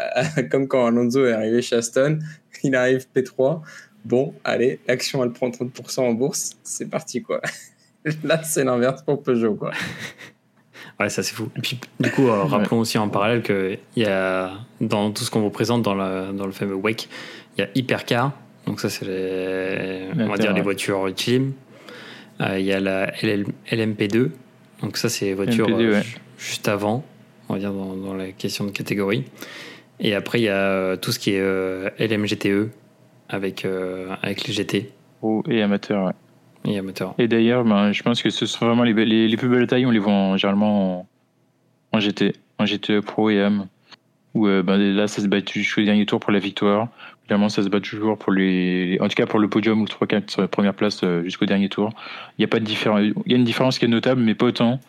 comme 0.51 0.67
quand 0.67 0.87
Alonso 0.87 1.25
est 1.25 1.33
arrivé 1.33 1.61
chez 1.61 1.75
Aston, 1.75 2.19
il 2.63 2.75
arrive 2.75 3.05
P3. 3.15 3.61
Bon, 4.05 4.33
allez, 4.43 4.79
l'action 4.87 5.23
elle 5.23 5.31
prend 5.31 5.49
30% 5.49 5.99
en 5.99 6.13
bourse, 6.13 6.57
c'est 6.63 6.89
parti 6.89 7.21
quoi. 7.21 7.41
Là, 8.23 8.41
c'est 8.43 8.63
l'inverse 8.63 9.03
pour 9.03 9.21
Peugeot 9.21 9.55
quoi. 9.55 9.71
Ouais, 10.99 11.09
ça 11.09 11.21
c'est 11.21 11.35
fou. 11.35 11.49
Et 11.55 11.61
puis, 11.61 11.79
du 11.99 12.09
coup, 12.09 12.27
euh, 12.27 12.43
rappelons 12.43 12.79
aussi 12.79 12.97
en 12.97 13.09
parallèle 13.09 13.43
qu'il 13.43 13.77
y 13.97 14.05
a, 14.05 14.51
dans 14.81 15.11
tout 15.11 15.23
ce 15.23 15.29
qu'on 15.29 15.41
vous 15.41 15.51
présente 15.51 15.83
dans 15.83 15.93
le, 15.93 16.33
dans 16.33 16.45
le 16.45 16.51
fameux 16.51 16.75
WEC, 16.75 17.07
il 17.55 17.61
y 17.61 17.63
a 17.63 17.69
Hypercar. 17.75 18.31
Donc, 18.67 18.79
ça, 18.79 18.89
c'est 18.89 19.05
les, 19.05 20.23
on 20.23 20.27
va 20.27 20.37
dire 20.37 20.53
les 20.53 20.61
voitures 20.61 21.07
ultimes. 21.07 21.53
Euh, 22.41 22.59
il 22.59 22.65
y 22.65 22.73
a 22.73 22.79
la 22.79 23.07
LMP2. 23.11 24.29
Donc, 24.83 24.97
ça, 24.97 25.09
c'est 25.09 25.25
les 25.25 25.33
voitures 25.33 25.67
euh, 25.71 26.01
juste 26.37 26.67
avant, 26.67 27.03
on 27.49 27.53
va 27.53 27.59
dire, 27.59 27.73
dans, 27.73 27.95
dans, 27.95 28.13
la 28.13 28.31
question 28.31 28.65
de 28.65 28.71
catégorie. 28.71 29.23
Et 29.99 30.13
après, 30.13 30.39
il 30.39 30.43
y 30.43 30.49
a 30.49 30.97
tout 30.97 31.11
ce 31.11 31.17
qui 31.17 31.31
est 31.31 31.99
LMGTE 31.99 32.69
avec, 33.29 33.65
avec 34.21 34.47
les 34.47 34.53
GT. 34.53 34.91
Oh, 35.23 35.41
et 35.49 35.63
amateurs, 35.63 36.05
ouais. 36.05 36.13
Et 36.67 36.77
amateur. 36.77 37.15
Et 37.17 37.27
d'ailleurs, 37.27 37.63
ben, 37.63 37.93
je 37.93 38.03
pense 38.03 38.21
que 38.21 38.29
ce 38.29 38.45
sont 38.45 38.65
vraiment 38.65 38.83
les, 38.83 38.93
les, 38.93 39.27
les, 39.27 39.37
plus 39.37 39.47
belles 39.47 39.67
tailles, 39.67 39.85
on 39.85 39.91
les 39.91 39.99
vend 39.99 40.35
généralement 40.37 41.07
en, 41.93 41.99
GT, 41.99 42.33
en 42.59 42.65
GT 42.65 43.01
Pro 43.01 43.29
et 43.29 43.37
M. 43.37 43.67
Où 44.33 44.47
euh, 44.47 44.63
ben, 44.63 44.77
là, 44.77 45.07
ça 45.07 45.21
se 45.21 45.27
bat 45.27 45.39
jusqu'au 45.45 45.83
dernier 45.83 46.05
tour 46.05 46.19
pour 46.19 46.31
la 46.31 46.39
victoire. 46.39 46.89
Évidemment, 47.27 47.49
ça 47.49 47.61
se 47.61 47.67
bat 47.67 47.81
toujours 47.81 48.17
pour 48.17 48.31
les, 48.31 48.97
en 49.01 49.09
tout 49.09 49.15
cas 49.15 49.25
pour 49.25 49.39
le 49.39 49.49
podium 49.49 49.81
ou 49.81 49.85
3-4 49.85 50.47
première 50.47 50.73
place 50.73 51.01
euh, 51.03 51.23
jusqu'au 51.23 51.45
dernier 51.45 51.67
tour. 51.67 51.89
Il 52.37 52.41
y 52.41 52.45
a 52.45 52.47
pas 52.47 52.61
de 52.61 52.63
différence. 52.63 53.01
Il 53.01 53.31
y 53.31 53.33
a 53.33 53.37
une 53.37 53.43
différence 53.43 53.79
qui 53.79 53.83
est 53.83 53.89
notable, 53.89 54.21
mais 54.21 54.33
pas 54.33 54.45
autant 54.45 54.79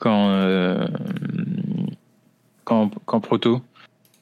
qu'en 0.00 0.30
euh, 0.30 0.88
proto 3.22 3.62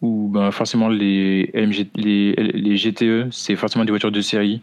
où 0.03 0.29
ben, 0.29 0.51
forcément 0.51 0.91
les, 0.91 1.51
LMG, 1.55 1.87
les, 1.95 2.35
les 2.35 2.77
GTE, 2.77 3.31
c'est 3.31 3.57
forcément 3.57 3.87
des 3.87 3.91
voitures 3.93 4.13
de 4.13 4.21
série 4.21 4.61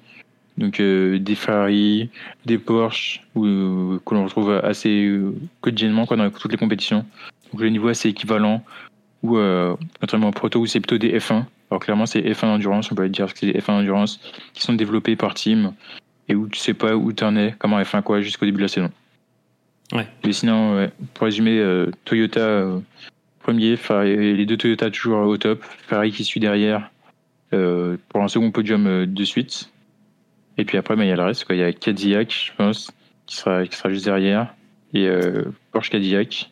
donc 0.58 0.80
euh, 0.80 1.18
des 1.18 1.36
Ferrari, 1.36 2.10
des 2.46 2.60
Porsche, 2.60 3.22
que 3.34 3.40
l'on 4.14 4.26
retrouve 4.26 4.52
assez 4.52 5.10
quotidiennement 5.62 6.06
quoi, 6.06 6.16
dans 6.16 6.30
toutes 6.30 6.52
les 6.52 6.58
compétitions. 6.58 7.06
Donc 7.52 7.62
le 7.62 7.70
niveau 7.70 7.88
assez 7.88 8.10
équivalent, 8.10 8.62
ou 9.24 9.40
contrairement 10.00 10.28
au 10.28 10.32
Proto, 10.32 10.60
où 10.60 10.66
c'est 10.68 10.82
plutôt 10.82 10.98
des 10.98 11.18
F1. 11.18 11.46
Alors 11.72 11.82
clairement 11.82 12.06
c'est 12.06 12.22
F1 12.22 12.46
Endurance, 12.46 12.92
on 12.92 12.96
peut 12.96 13.08
dire 13.10 13.32
que 13.32 13.40
c'est 13.40 13.52
des 13.52 13.60
F1 13.60 13.82
Endurance 13.82 14.20
qui 14.54 14.62
sont 14.62 14.74
développés 14.74 15.16
par 15.16 15.34
team, 15.34 15.74
et 16.28 16.36
où 16.36 16.48
tu 16.48 16.60
sais 16.60 16.74
pas 16.74 16.96
où 16.96 17.14
tu 17.14 17.24
en 17.24 17.36
es, 17.36 17.56
comment 17.58 17.80
F1 17.80 18.02
quoi, 18.04 18.22
jusqu'au 18.22 18.46
début 18.46 18.58
de 18.58 18.64
la 18.64 18.68
saison. 18.68 18.92
Ouais. 19.92 20.08
Et 20.24 20.34
sinon, 20.34 20.90
pour 21.16 21.26
résumer, 21.26 21.86
Toyota 22.06 22.66
premier, 23.40 23.76
les 24.06 24.46
deux 24.46 24.58
Toyota 24.58 24.92
toujours 24.92 25.28
au 25.28 25.38
top, 25.38 25.64
Ferrari 25.64 26.12
qui 26.12 26.24
suit 26.24 26.40
derrière 26.40 26.92
pour 27.50 28.22
un 28.22 28.28
second 28.28 28.52
podium 28.52 29.06
de 29.06 29.24
suite. 29.24 29.72
Et 30.60 30.66
puis 30.66 30.78
après, 30.78 30.98
ben, 30.98 31.04
il 31.04 31.08
y 31.08 31.12
a 31.14 31.16
le 31.16 31.24
reste. 31.24 31.46
Quoi. 31.46 31.56
Il 31.56 31.60
y 31.60 31.64
a 31.64 31.72
Cadillac, 31.72 32.34
je 32.48 32.52
pense, 32.58 32.92
qui 33.26 33.38
sera, 33.38 33.66
qui 33.66 33.78
sera 33.78 33.90
juste 33.90 34.04
derrière. 34.04 34.54
Et 34.94 35.08
euh, 35.08 35.46
Porsche 35.72 35.90
Cadillac. 35.90 36.52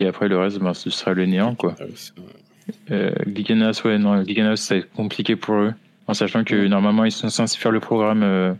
Et 0.00 0.08
après, 0.08 0.26
le 0.26 0.36
reste, 0.36 0.58
ben, 0.58 0.74
ce 0.74 0.90
sera 0.90 1.12
le 1.12 1.24
néant. 1.24 1.54
Quoi. 1.54 1.76
Euh, 2.90 3.12
ouais, 3.84 3.98
non, 3.98 4.24
Giganas, 4.24 4.56
c'est 4.56 4.88
compliqué 4.94 5.36
pour 5.36 5.54
eux. 5.56 5.74
En 6.06 6.14
sachant 6.14 6.44
que 6.44 6.66
normalement, 6.66 7.04
ils 7.04 7.12
sont 7.12 7.28
censés 7.28 7.58
faire 7.58 7.72
le 7.72 7.80
programme 7.80 8.22
euh, 8.22 8.54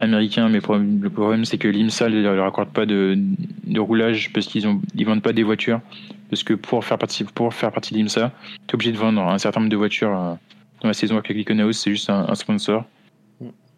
américain, 0.00 0.48
mais 0.48 0.60
le 0.60 1.10
problème, 1.10 1.44
c'est 1.44 1.58
que 1.58 1.68
l'IMSA 1.68 2.08
ne 2.08 2.20
leur 2.20 2.46
accorde 2.46 2.70
pas 2.70 2.86
de, 2.86 3.16
de 3.64 3.80
roulage 3.80 4.32
parce 4.32 4.46
qu'ils 4.46 4.66
ne 4.66 5.04
vendent 5.04 5.22
pas 5.22 5.32
des 5.32 5.44
voitures. 5.44 5.80
Parce 6.28 6.42
que 6.42 6.54
pour 6.54 6.84
faire 6.84 6.98
partie, 6.98 7.24
pour 7.24 7.52
faire 7.54 7.70
partie 7.70 7.94
de 7.94 7.98
l'IMSA, 7.98 8.32
tu 8.66 8.72
es 8.72 8.74
obligé 8.74 8.92
de 8.92 8.96
vendre 8.96 9.22
un 9.22 9.38
certain 9.38 9.60
nombre 9.60 9.70
de 9.70 9.76
voitures 9.76 10.16
euh, 10.16 10.34
dans 10.80 10.88
la 10.88 10.94
saison 10.94 11.16
avec 11.16 11.30
Glickenhaus, 11.30 11.72
c'est 11.72 11.90
juste 11.90 12.10
un, 12.10 12.26
un 12.28 12.34
sponsor 12.34 12.84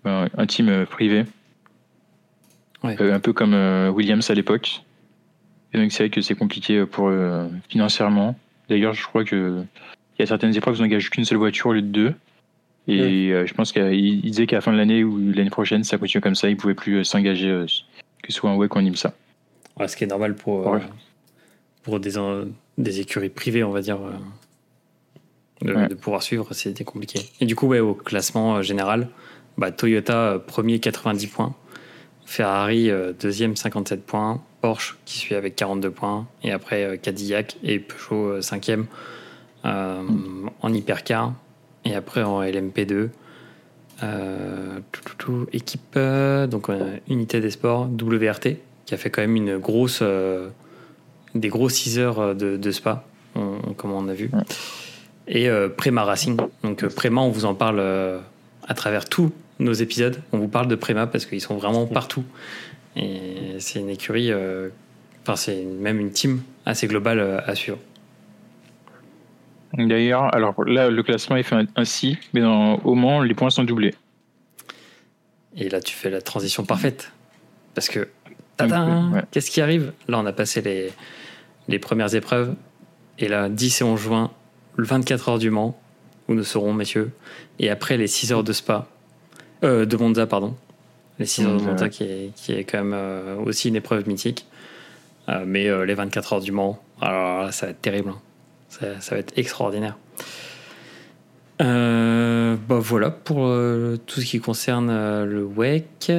un 0.05 0.47
team 0.47 0.69
euh, 0.69 0.87
privé. 0.87 1.25
Euh, 2.85 3.15
un 3.15 3.21
peu 3.21 3.33
comme 3.33 3.55
euh, 3.55 3.89
Williams 3.89 4.29
à 4.31 4.35
l'époque. 4.35 4.83
Et 5.73 5.79
donc 5.79 5.91
c'est 5.91 6.05
vrai 6.05 6.11
que 6.11 6.21
c'est 6.21 6.35
compliqué 6.35 6.85
pour 6.87 7.11
financièrement. 7.69 8.37
D'ailleurs, 8.69 8.95
je 8.95 9.05
crois 9.05 9.25
que 9.25 9.63
il 10.19 10.21
y 10.21 10.23
a 10.23 10.27
certaines 10.27 10.57
épreuves 10.57 10.77
où 10.77 10.79
on 10.79 10.83
n'engage 10.83 11.11
qu'une 11.11 11.25
seule 11.25 11.39
voiture 11.39 11.67
au 11.67 11.73
lieu 11.73 11.83
de 11.83 11.89
deux. 11.89 12.15
Et 12.87 13.31
je 13.31 13.55
pense 13.55 13.73
qu'il 13.73 14.21
disait 14.21 14.47
qu'à 14.47 14.57
la 14.57 14.61
fin 14.61 14.73
de 14.73 14.77
l'année 14.77 15.03
ou 15.03 15.33
l'année 15.33 15.51
prochaine, 15.51 15.85
ça 15.85 15.99
continue 15.99 16.21
comme 16.21 16.35
ça, 16.35 16.49
il 16.49 16.55
ne 16.55 16.61
pouvait 16.61 16.75
plus 16.75 17.03
s'engager, 17.05 17.65
que 18.23 18.31
ce 18.31 18.39
soit 18.39 18.51
en 18.51 18.57
WEC 18.57 18.75
ou 18.75 18.79
en 18.79 18.85
IMSA. 18.85 19.15
Ouais, 19.79 19.89
ce 19.89 19.97
qui 19.97 20.05
est 20.05 20.07
normal 20.07 20.37
pour, 20.37 20.79
pour 21.83 21.99
des, 21.99 22.13
des 22.79 23.01
écuries 23.01 23.31
privées, 23.31 23.65
on 23.65 23.71
va 23.71 23.81
dire, 23.81 23.99
de, 25.63 25.95
pouvoir 25.95 26.23
suivre, 26.23 26.53
c'était 26.53 26.85
compliqué. 26.85 27.21
Et 27.41 27.47
du 27.47 27.57
coup, 27.57 27.67
ouais, 27.67 27.81
au 27.81 27.95
classement 27.95 28.63
général, 28.63 29.09
bah, 29.57 29.71
Toyota 29.71 30.33
euh, 30.33 30.39
premier 30.39 30.81
90 30.81 31.27
points, 31.29 31.55
Ferrari 32.27 32.91
euh, 32.91 33.13
deuxième 33.13 33.57
57 33.57 34.05
points, 34.05 34.43
Porsche 34.61 34.97
qui 35.05 35.19
suit 35.19 35.35
avec 35.35 35.57
42 35.57 35.91
points, 35.91 36.27
et 36.43 36.53
après 36.53 36.85
euh, 36.85 36.97
Cadillac 36.97 37.57
et 37.63 37.79
Peugeot 37.79 38.41
cinquième 38.43 38.87
en 39.65 40.75
hypercar, 40.75 41.33
et 41.87 41.95
après 41.95 42.23
en 42.23 42.43
LMP2. 42.43 43.09
équipe, 45.55 45.99
donc 46.51 46.69
unité 47.09 47.41
des 47.41 47.51
sports, 47.51 47.89
WRT, 47.89 48.59
qui 48.85 48.95
a 48.95 48.99
fait 48.99 49.09
quand 49.09 49.23
même 49.23 49.37
une 49.37 49.57
grosse, 49.57 50.03
des 51.35 51.49
gros 51.49 51.71
6 51.71 51.99
heures 51.99 52.35
de, 52.35 52.71
spa, 52.71 53.07
comme 53.33 53.93
on 53.93 54.07
a 54.09 54.13
vu. 54.13 54.31
Et 55.29 55.49
Prema 55.79 56.05
Racing. 56.05 56.37
Donc 56.63 56.87
Prema, 56.89 57.23
on 57.23 57.31
vous 57.31 57.47
en 57.47 57.55
parle 57.55 57.81
à 58.69 58.75
travers 58.75 59.07
tout 59.07 59.33
nos 59.59 59.73
épisodes. 59.73 60.21
On 60.33 60.39
vous 60.39 60.49
parle 60.49 60.69
de 60.69 60.75
Préma 60.75 61.07
parce 61.07 61.27
qu'ils 61.27 61.41
sont 61.41 61.57
vraiment 61.57 61.87
partout. 61.87 62.25
Et 62.97 63.57
c'est 63.59 63.81
une 63.81 63.91
écurie, 63.91 64.31
euh, 64.31 64.69
enfin, 65.23 65.37
c'est 65.37 65.63
même 65.63 65.99
une 65.99 66.13
team 66.13 66.43
assez 66.65 66.87
globale 66.87 67.19
euh, 67.19 67.41
à 67.47 67.55
suivre. 67.55 67.79
D'ailleurs, 69.77 70.33
alors 70.35 70.55
là, 70.65 70.89
le 70.89 71.03
classement 71.03 71.37
est 71.37 71.43
fait 71.43 71.67
ainsi, 71.75 72.17
mais 72.33 72.41
dans, 72.41 72.77
au 72.85 72.95
Mans, 72.95 73.23
les 73.23 73.35
points 73.35 73.51
sont 73.51 73.65
doublés. 73.65 73.95
Et 75.57 75.69
là, 75.69 75.81
tu 75.81 75.95
fais 75.95 76.11
la 76.11 76.21
transition 76.21 76.65
parfaite. 76.65 77.11
Parce 77.75 77.89
que, 77.89 78.09
qu'est-ce 79.33 79.51
qui 79.51 79.61
arrive? 79.61 79.93
Là, 80.07 80.21
on 80.21 80.27
a 80.27 80.33
passé 80.33 80.63
les, 80.63 80.93
les 81.67 81.81
premières 81.81 82.15
épreuves. 82.15 82.55
Et 83.19 83.27
là, 83.27 83.49
10 83.49 83.81
et 83.81 83.85
11 83.85 84.01
juin, 84.01 84.31
le 84.77 84.85
24 84.85 85.29
heures 85.29 85.39
du 85.39 85.51
Mans, 85.51 85.77
où 86.29 86.35
nous 86.35 86.45
serons, 86.45 86.73
messieurs. 86.73 87.13
Et 87.59 87.69
après 87.69 87.97
les 87.97 88.07
6 88.07 88.33
heures 88.33 88.45
de 88.45 88.53
Spa, 88.53 88.89
euh, 89.63 89.87
de 89.87 89.97
Monza, 89.97 90.27
pardon. 90.27 90.55
Les 91.19 91.27
6 91.27 91.45
heures 91.45 91.57
de 91.59 91.63
Monza, 91.63 91.89
qui, 91.89 92.05
est, 92.05 92.35
qui 92.35 92.53
est 92.53 92.65
quand 92.65 92.79
même 92.79 92.95
euh, 92.95 93.37
aussi 93.37 93.69
une 93.69 93.77
épreuve 93.77 94.09
mythique. 94.09 94.47
Euh, 95.29 95.45
mais 95.47 95.65
les 95.87 95.95
24 95.95 96.35
heures 96.35 96.41
du 96.41 96.53
Mans, 96.53 96.83
alors 97.01 97.45
là, 97.45 97.53
ça 97.53 97.67
va 97.67 97.71
être 97.73 97.81
terrible. 97.81 98.11
Hein. 98.11 98.21
Ça, 98.69 99.01
ça, 99.01 99.15
va 99.15 99.21
être 99.21 99.33
extraordinaire. 99.39 99.97
bah 101.61 102.57
voilà 102.69 103.11
pour 103.11 103.37
tout 104.07 104.21
ce 104.21 104.27
qui 104.27 104.41
concerne 104.41 104.89
le 105.25 105.45
WEC. 105.45 106.11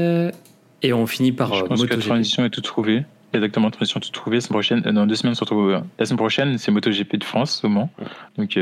Et 0.81 0.93
on 0.93 1.05
finit 1.07 1.31
par. 1.31 1.53
Je 1.53 1.65
pense 1.65 1.85
que 1.85 1.93
la 1.93 2.01
transition 2.01 2.45
est 2.45 2.49
toute 2.49 2.63
trouvée. 2.63 3.03
Exactement, 3.33 3.69
transition 3.69 3.99
toute 3.99 4.13
trouvée. 4.13 4.37
La 4.37 4.41
semaine 4.41 4.55
prochaine, 4.55 4.79
dans 4.81 5.05
deux 5.05 5.15
semaines, 5.15 5.33
on 5.33 5.35
se 5.35 5.41
retrouve. 5.41 5.81
La 5.99 6.05
semaine 6.05 6.17
prochaine, 6.17 6.57
c'est 6.57 6.71
MotoGP 6.71 7.17
de 7.17 7.23
France 7.23 7.63
au 7.63 7.69
Mans. 7.69 7.91
Donc, 8.37 8.57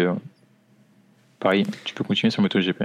pareil, 1.40 1.66
tu 1.84 1.94
peux 1.94 2.04
continuer 2.04 2.32
sur 2.32 2.42
MotoGP. 2.42 2.84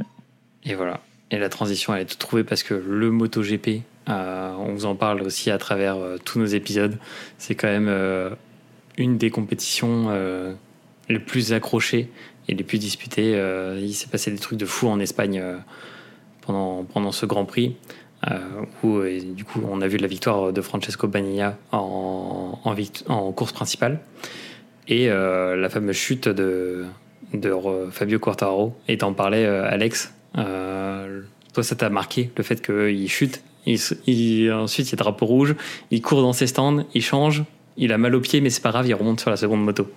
Et 0.64 0.74
voilà. 0.74 1.01
Et 1.30 1.38
la 1.38 1.48
transition, 1.48 1.94
elle 1.94 2.02
est 2.02 2.06
toute 2.06 2.18
trouvée 2.18 2.44
parce 2.44 2.62
que 2.62 2.74
le 2.74 3.10
MotoGP, 3.10 3.82
euh, 4.08 4.54
on 4.58 4.72
vous 4.72 4.86
en 4.86 4.94
parle 4.94 5.20
aussi 5.22 5.50
à 5.50 5.58
travers 5.58 5.96
euh, 5.96 6.16
tous 6.24 6.38
nos 6.38 6.46
épisodes, 6.46 6.96
c'est 7.36 7.54
quand 7.54 7.68
même 7.68 7.88
euh, 7.88 8.30
une 8.96 9.18
des 9.18 9.30
compétitions 9.30 10.10
les 11.08 11.18
plus 11.18 11.52
accrochées 11.52 12.10
et 12.48 12.54
les 12.54 12.64
plus 12.64 12.78
disputées. 12.78 13.32
il 13.78 13.94
s'est 13.94 14.08
passé 14.08 14.30
des 14.30 14.38
trucs 14.38 14.58
de 14.58 14.66
fou 14.66 14.88
en 14.88 14.98
Espagne 15.00 15.42
pendant, 16.42 16.84
pendant 16.84 17.12
ce 17.12 17.24
Grand 17.24 17.44
Prix. 17.44 17.76
où 18.82 19.00
du 19.02 19.44
coup 19.44 19.62
on 19.70 19.80
a 19.80 19.86
vu 19.86 19.98
la 19.98 20.08
victoire 20.08 20.52
de 20.52 20.60
Francesco 20.60 21.06
Bagnaia 21.06 21.56
en, 21.72 23.32
course 23.36 23.52
principale 23.52 24.00
et 24.88 25.08
la 25.08 25.68
fameuse 25.70 25.96
chute 25.96 26.28
de, 26.28 26.84
de 27.32 27.54
Fabio 27.90 28.18
Quartaro. 28.18 28.74
Et 28.88 28.98
t'en 28.98 29.12
parlais, 29.12 29.46
Alex. 29.46 30.12
Toi, 30.44 31.62
ça 31.62 31.77
t'a 31.77 31.90
marqué 31.90 32.31
le 32.37 32.42
fait 32.42 32.61
qu'il 32.64 33.09
chute. 33.09 33.42
Ensuite, 33.66 34.01
il 34.07 34.44
y 34.44 34.51
a 34.51 34.96
drapeau 34.96 35.27
rouge. 35.27 35.55
Il 35.90 36.03
court 36.03 36.22
dans 36.22 36.33
ses 36.33 36.46
stands, 36.46 36.85
il 36.94 37.03
change. 37.03 37.44
Il 37.77 37.92
a 37.92 37.98
mal 37.98 38.14
au 38.14 38.20
pied, 38.20 38.40
mais 38.40 38.51
c'est 38.51 38.62
pas 38.62 38.70
grave, 38.70 38.88
il 38.88 38.94
remonte 38.94 39.20
sur 39.20 39.31
la 39.31 39.37
seconde 39.37 39.64
moto. 39.64 39.88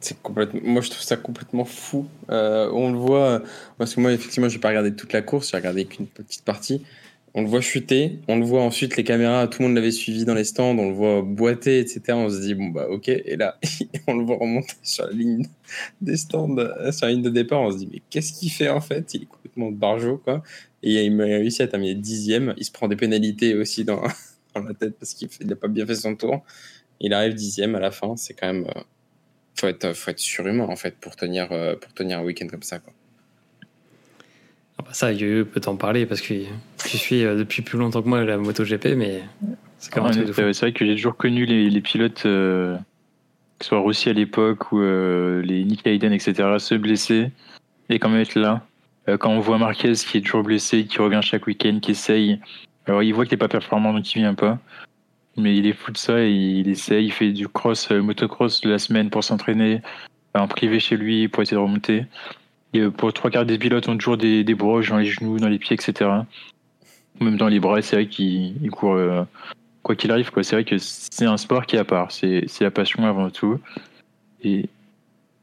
C'est 0.00 0.20
complètement. 0.20 0.60
Moi, 0.64 0.82
je 0.82 0.90
trouve 0.90 1.02
ça 1.02 1.16
complètement 1.16 1.64
fou. 1.64 2.06
Euh, 2.28 2.68
on 2.74 2.92
le 2.92 2.98
voit. 2.98 3.42
Parce 3.78 3.94
que 3.94 4.00
moi, 4.00 4.12
effectivement, 4.12 4.48
j'ai 4.50 4.58
pas 4.58 4.68
regardé 4.68 4.94
toute 4.94 5.12
la 5.14 5.22
course. 5.22 5.50
J'ai 5.50 5.56
regardé 5.56 5.86
qu'une 5.86 6.06
petite 6.06 6.44
partie. 6.44 6.82
On 7.36 7.42
le 7.42 7.48
voit 7.48 7.60
chuter. 7.60 8.20
On 8.28 8.38
le 8.38 8.44
voit 8.44 8.62
ensuite. 8.62 8.96
Les 8.96 9.02
caméras, 9.02 9.48
tout 9.48 9.60
le 9.60 9.68
monde 9.68 9.76
l'avait 9.76 9.90
suivi 9.90 10.24
dans 10.24 10.34
les 10.34 10.44
stands. 10.44 10.78
On 10.78 10.88
le 10.88 10.94
voit 10.94 11.22
boiter, 11.22 11.80
etc. 11.80 12.02
On 12.10 12.30
se 12.30 12.40
dit 12.40 12.54
bon 12.54 12.68
bah 12.68 12.86
ok. 12.88 13.08
Et 13.08 13.36
là, 13.36 13.58
on 14.06 14.14
le 14.14 14.24
voit 14.24 14.36
remonter 14.36 14.74
sur 14.82 15.06
la 15.06 15.12
ligne 15.12 15.46
des 16.00 16.16
stands, 16.16 16.56
euh, 16.58 16.92
sur 16.92 17.06
la 17.06 17.12
ligne 17.12 17.22
de 17.22 17.30
départ. 17.30 17.60
On 17.60 17.72
se 17.72 17.78
dit 17.78 17.88
mais 17.92 18.02
qu'est-ce 18.08 18.32
qu'il 18.32 18.50
fait 18.50 18.68
en 18.68 18.80
fait? 18.80 19.14
Il 19.14 19.22
est 19.22 19.26
complètement 19.26 19.72
barjot 19.72 20.18
quoi. 20.18 20.44
Et 20.84 21.04
il 21.04 21.20
a 21.20 21.24
réussi 21.24 21.62
à 21.62 21.66
terminer 21.66 21.96
dixième. 21.96 22.54
Il 22.56 22.64
se 22.64 22.70
prend 22.70 22.86
des 22.86 22.96
pénalités 22.96 23.54
aussi 23.54 23.84
dans, 23.84 24.02
dans 24.54 24.62
la 24.62 24.74
tête 24.74 24.96
parce 24.98 25.14
qu'il 25.14 25.28
n'a 25.44 25.56
pas 25.56 25.68
bien 25.68 25.86
fait 25.86 25.96
son 25.96 26.14
tour. 26.14 26.44
Il 27.00 27.12
arrive 27.12 27.34
dixième 27.34 27.74
à 27.74 27.80
la 27.80 27.90
fin. 27.90 28.16
C'est 28.16 28.34
quand 28.34 28.46
même. 28.46 28.66
Euh, 28.76 28.80
faut 29.56 29.66
être, 29.66 29.92
faut 29.92 30.10
être 30.10 30.20
surhumain 30.20 30.66
en 30.66 30.76
fait 30.76 30.96
pour 30.96 31.16
tenir, 31.16 31.50
euh, 31.52 31.74
pour 31.76 31.92
tenir 31.94 32.20
un 32.20 32.24
week-end 32.24 32.46
comme 32.46 32.62
ça. 32.62 32.78
Quoi. 32.78 32.92
Ah 34.78 34.82
bah 34.82 34.92
ça, 34.92 35.12
Yu 35.12 35.44
peut 35.44 35.60
t'en 35.60 35.76
parler 35.76 36.06
parce 36.06 36.20
que 36.20 36.34
je 36.34 36.96
suis 36.96 37.24
euh, 37.24 37.36
depuis 37.36 37.62
plus 37.62 37.78
longtemps 37.78 38.02
que 38.02 38.08
moi 38.08 38.24
la 38.24 38.36
MotoGP, 38.36 38.96
mais 38.96 39.22
c'est 39.78 39.92
quand 39.92 40.04
même 40.04 40.32
C'est 40.32 40.60
vrai 40.60 40.72
que 40.72 40.84
j'ai 40.84 40.94
toujours 40.94 41.16
connu 41.16 41.46
les, 41.46 41.70
les 41.70 41.80
pilotes, 41.80 42.26
euh, 42.26 42.76
que 43.58 43.64
ce 43.64 43.68
soit 43.68 43.78
Rossi 43.78 44.08
à 44.08 44.12
l'époque 44.12 44.72
ou 44.72 44.80
les 44.80 45.64
Nick 45.64 45.86
Hayden, 45.86 46.12
etc., 46.12 46.58
se 46.58 46.74
blesser 46.74 47.30
et 47.88 47.98
quand 47.98 48.08
même 48.08 48.20
être 48.20 48.34
là. 48.34 48.66
quand 49.06 49.30
on 49.30 49.40
voit 49.40 49.58
Marquez 49.58 49.92
qui 49.92 50.18
est 50.18 50.20
toujours 50.22 50.42
blessé, 50.42 50.86
qui 50.86 50.98
revient 50.98 51.20
chaque 51.22 51.46
week-end, 51.46 51.78
qui 51.80 51.92
essaye, 51.92 52.40
alors 52.86 53.02
il 53.02 53.12
voit 53.14 53.24
qu'il 53.24 53.34
n'est 53.34 53.38
pas 53.38 53.48
performant 53.48 53.92
donc 53.92 54.14
il 54.14 54.18
vient 54.18 54.34
pas. 54.34 54.58
Mais 55.36 55.56
il 55.56 55.66
est 55.66 55.72
fou 55.72 55.90
de 55.90 55.96
ça 55.96 56.20
et 56.20 56.30
il 56.30 56.68
essaie, 56.68 57.04
il 57.04 57.12
fait 57.12 57.32
du 57.32 57.48
cross, 57.48 57.90
euh, 57.90 58.00
motocross 58.00 58.64
la 58.64 58.78
semaine 58.78 59.10
pour 59.10 59.24
s'entraîner 59.24 59.82
en 60.34 60.46
privé 60.46 60.78
chez 60.78 60.96
lui 60.96 61.28
pour 61.28 61.42
essayer 61.42 61.56
de 61.56 61.62
remonter. 61.62 62.04
Et 62.74 62.80
euh, 62.80 62.90
pour 62.90 63.12
trois 63.12 63.30
quarts 63.30 63.46
des 63.46 63.58
pilotes 63.58 63.88
ont 63.88 63.96
toujours 63.96 64.16
des, 64.16 64.44
des 64.44 64.54
broches 64.54 64.90
dans 64.90 64.98
les 64.98 65.06
genoux, 65.06 65.38
dans 65.38 65.48
les 65.48 65.58
pieds, 65.58 65.74
etc. 65.74 66.10
Même 67.20 67.36
dans 67.36 67.48
les 67.48 67.60
bras, 67.60 67.80
c'est 67.80 67.96
vrai 67.96 68.06
qu'il 68.06 68.70
court 68.70 68.94
euh, 68.94 69.22
quoi 69.82 69.94
qu'il 69.96 70.10
arrive. 70.10 70.30
C'est 70.42 70.56
vrai 70.56 70.64
que 70.64 70.76
c'est 70.78 71.26
un 71.26 71.36
sport 71.36 71.66
qui 71.66 71.76
est 71.76 71.78
à 71.78 71.84
part. 71.84 72.10
C'est 72.12 72.60
la 72.60 72.70
passion 72.70 73.06
avant 73.06 73.30
tout. 73.30 73.58
Et, 74.42 74.68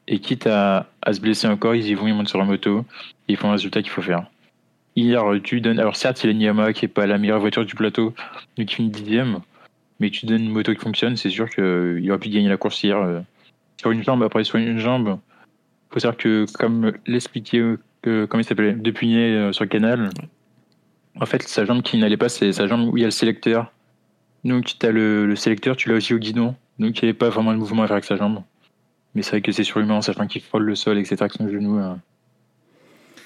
et 0.08 0.20
quitte 0.20 0.46
à, 0.46 0.88
à, 1.02 1.14
se 1.14 1.22
blesser 1.22 1.48
encore, 1.48 1.74
ils 1.74 1.88
y 1.88 1.94
vont, 1.96 2.08
ils 2.08 2.14
montent 2.14 2.30
sur 2.30 2.38
la 2.38 2.46
moto 2.46 2.86
ils 3.28 3.38
font 3.38 3.48
le 3.48 3.54
résultat 3.54 3.82
qu'il 3.82 3.92
faut 3.92 4.02
faire. 4.02 4.26
Hier, 4.98 5.24
tu 5.42 5.62
donnes. 5.62 5.80
Alors 5.80 5.96
certes, 5.96 6.18
c'est 6.18 6.28
la 6.28 6.34
Niyama 6.34 6.74
qui 6.74 6.84
est 6.84 6.90
pas 6.90 7.08
la 7.08 7.18
meilleure 7.18 7.40
voiture 7.40 7.66
du 7.66 7.76
plateau, 7.76 8.14
mais 8.58 8.66
qui 8.66 8.76
finit 8.76 8.90
dixième 8.90 9.40
mais 10.02 10.10
tu 10.10 10.26
donnes 10.26 10.46
une 10.46 10.52
moto 10.52 10.74
qui 10.74 10.80
fonctionne, 10.80 11.16
c'est 11.16 11.30
sûr 11.30 11.48
qu'il 11.48 12.10
aurait 12.10 12.20
pu 12.20 12.30
gagner 12.30 12.50
la 12.50 12.58
course 12.58 12.84
hier. 12.84 12.98
Euh, 12.98 13.22
sur 13.80 13.92
une 13.92 14.04
jambe, 14.04 14.24
après 14.24 14.44
sur 14.44 14.58
une 14.58 14.80
jambe, 14.80 15.20
faut 15.92 16.00
savoir 16.00 16.18
que, 16.18 16.46
comme 16.54 16.94
l'expliquait, 17.06 17.62
comment 18.04 18.40
il 18.40 18.44
s'appelait, 18.44 18.74
depuis 18.74 19.16
euh, 19.18 19.52
sur 19.52 19.64
le 19.64 19.70
canal, 19.70 20.10
en 21.20 21.26
fait, 21.26 21.44
sa 21.44 21.66
jambe 21.66 21.82
qui 21.82 21.98
n'allait 21.98 22.18
pas, 22.18 22.30
c'est 22.30 22.54
sa 22.54 22.68
jambe 22.68 22.90
où 22.92 22.98
il 22.98 23.02
y 23.02 23.04
a 23.04 23.08
le 23.08 23.12
sélecteur. 23.12 23.72
Donc, 24.44 24.66
tu 24.80 24.86
as 24.86 24.92
le, 24.92 25.26
le 25.26 25.36
sélecteur, 25.36 25.76
tu 25.76 25.90
l'as 25.90 25.96
aussi 25.96 26.14
au 26.14 26.18
guidon. 26.18 26.56
Donc, 26.80 26.98
il 26.98 27.06
n'y 27.06 27.10
avait 27.10 27.18
pas 27.18 27.30
vraiment 27.30 27.54
de 27.54 27.58
mouvement 27.58 27.84
à 27.84 27.88
faire 27.88 27.96
avec 27.96 28.06
sa 28.06 28.16
jambe. 28.16 28.42
Mais 29.14 29.22
c'est 29.22 29.32
vrai 29.32 29.42
que 29.42 29.52
c'est 29.52 29.64
surhumain, 29.64 30.02
sachant 30.02 30.26
qu'il 30.26 30.42
frôle 30.42 30.64
le 30.64 30.76
sol, 30.76 30.98
etc., 30.98 31.18
avec 31.20 31.34
son 31.34 31.48
genou. 31.50 31.80
Euh, 31.80 31.94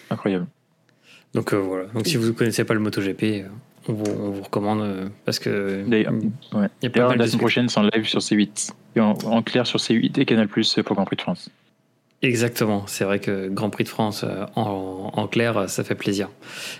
incroyable. 0.10 0.48
Donc, 1.34 1.54
voilà. 1.54 1.86
Donc, 1.94 2.08
si 2.08 2.18
vous 2.18 2.28
ne 2.28 2.32
connaissez 2.32 2.66
pas 2.66 2.74
le 2.74 2.80
MotoGP, 2.80 3.46
on 3.88 3.94
vous, 3.94 4.42
recommande 4.42 4.82
euh, 4.82 5.08
parce 5.26 5.40
que. 5.40 5.84
D'ailleurs, 5.88 7.16
la 7.16 7.28
semaine 7.28 7.40
prochaine, 7.40 7.70
c'est 7.70 7.80
en 7.80 7.84
live 7.94 8.06
sur 8.06 8.20
C8. 8.20 8.72
Et 8.96 9.00
en, 9.00 9.42
clair 9.44 9.68
sur 9.68 9.80
C8 9.80 10.20
et 10.20 10.26
Canal 10.26 10.48
Plus 10.48 10.80
pour 10.86 10.96
Grand 10.96 11.06
Prix 11.06 11.18
de 11.18 11.22
France. 11.22 11.50
Exactement, 12.26 12.84
c'est 12.88 13.04
vrai 13.04 13.20
que 13.20 13.50
Grand 13.50 13.70
Prix 13.70 13.84
de 13.84 13.90
France 13.90 14.24
euh, 14.24 14.46
en, 14.56 15.28
clair, 15.28 15.70
ça 15.70 15.84
fait 15.84 15.96
plaisir. 15.96 16.30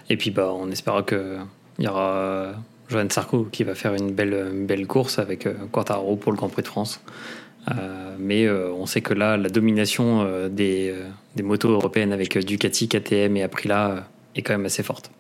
Et 0.10 0.18
puis 0.18 0.32
bah, 0.32 0.52
on 0.54 0.72
espère 0.72 1.06
qu'il 1.06 1.40
y 1.80 1.88
aura 1.88 2.16
euh, 2.16 2.54
Johan 2.90 3.08
Sarko 3.10 3.48
qui 3.52 3.64
va 3.64 3.76
faire 3.76 3.94
une 3.94 4.12
belle, 4.12 4.52
belle 4.54 4.88
course 4.88 5.20
avec 5.20 5.48
Quartaro 5.72 6.16
pour 6.16 6.32
le 6.32 6.38
Grand 6.38 6.50
Prix 6.50 6.64
de 6.64 6.68
France. 6.68 7.02
mais 8.20 8.50
on 8.50 8.86
sait 8.86 9.02
que 9.02 9.14
là, 9.14 9.38
la 9.38 9.50
domination 9.50 10.48
des, 10.50 10.94
des 11.36 11.44
motos 11.44 11.70
européennes 11.70 12.14
avec 12.14 12.38
Ducati, 12.38 12.88
KTM 12.88 13.38
et 13.38 13.44
Aprilia 13.44 14.08
est 14.36 14.42
quand 14.42 14.54
même 14.54 14.66
assez 14.66 14.84
forte. 14.84 15.12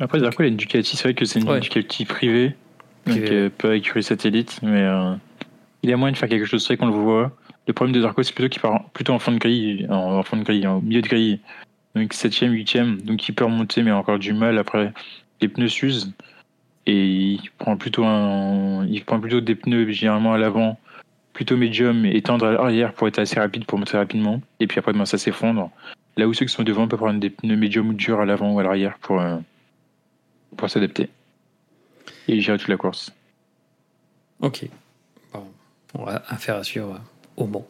Après, 0.00 0.18
il 0.18 0.24
a 0.24 0.46
une 0.46 0.56
Ducati, 0.56 0.96
c'est 0.96 1.02
vrai 1.04 1.14
que 1.14 1.26
c'est 1.26 1.40
une 1.40 1.60
Ducati 1.60 2.06
privée, 2.06 2.54
donc 3.06 3.18
euh, 3.18 3.50
pas 3.50 3.76
écurie 3.76 4.02
satellite, 4.02 4.58
mais 4.62 4.82
euh, 4.82 5.14
il 5.82 5.92
a 5.92 5.96
moyen 5.96 6.12
de 6.12 6.16
faire 6.16 6.28
quelque 6.28 6.46
chose, 6.46 6.62
c'est 6.62 6.68
vrai 6.68 6.76
qu'on 6.78 6.86
le 6.86 6.98
voit. 6.98 7.32
Le 7.70 7.72
problème 7.72 7.94
de 7.94 8.00
Zarco, 8.00 8.24
c'est 8.24 8.34
plutôt 8.34 8.48
qu'il 8.48 8.60
part 8.60 8.82
plutôt 8.88 9.12
en 9.12 9.20
fond 9.20 9.30
de 9.30 9.38
grille, 9.38 9.86
en, 9.90 10.24
fond 10.24 10.36
de 10.36 10.42
grille, 10.42 10.66
en 10.66 10.80
milieu 10.80 11.02
de 11.02 11.06
grille, 11.06 11.38
donc 11.94 12.12
7ème, 12.12 12.50
8ème, 12.50 13.00
donc 13.02 13.28
il 13.28 13.32
peut 13.32 13.44
remonter, 13.44 13.84
mais 13.84 13.92
encore 13.92 14.18
du 14.18 14.32
mal. 14.32 14.58
Après, 14.58 14.92
les 15.40 15.46
pneus 15.46 15.68
s'usent 15.68 16.12
et 16.86 17.06
il 17.06 17.50
prend 17.58 17.76
plutôt 17.76 18.02
il 18.02 19.04
prend 19.06 19.20
plutôt 19.20 19.40
des 19.40 19.54
pneus 19.54 19.88
généralement 19.92 20.32
à 20.32 20.38
l'avant, 20.38 20.80
plutôt 21.32 21.56
médium 21.56 22.04
et 22.04 22.20
tendre 22.22 22.44
à 22.44 22.50
l'arrière 22.50 22.92
pour 22.92 23.06
être 23.06 23.20
assez 23.20 23.38
rapide, 23.38 23.64
pour 23.66 23.78
monter 23.78 23.96
rapidement. 23.96 24.42
Et 24.58 24.66
puis 24.66 24.80
après, 24.80 24.92
ben, 24.92 25.06
ça 25.06 25.16
s'effondre. 25.16 25.70
Là 26.16 26.26
où 26.26 26.34
ceux 26.34 26.46
qui 26.46 26.52
sont 26.52 26.64
devant 26.64 26.88
peuvent 26.88 26.98
prendre 26.98 27.20
des 27.20 27.30
pneus 27.30 27.54
médium 27.54 27.90
ou 27.90 27.92
durs 27.92 28.18
à 28.18 28.24
l'avant 28.24 28.52
ou 28.52 28.58
à 28.58 28.64
l'arrière 28.64 28.98
pour, 28.98 29.20
euh, 29.20 29.36
pour 30.56 30.68
s'adapter 30.68 31.08
et 32.26 32.40
gérer 32.40 32.58
toute 32.58 32.66
la 32.66 32.76
course. 32.76 33.12
Ok. 34.40 34.66
Bon, 35.32 35.46
on 35.94 36.04
va 36.04 36.24
affaire 36.26 36.56
à 36.56 36.64
suivre 36.64 37.00
au 37.40 37.46
bon. 37.46 37.64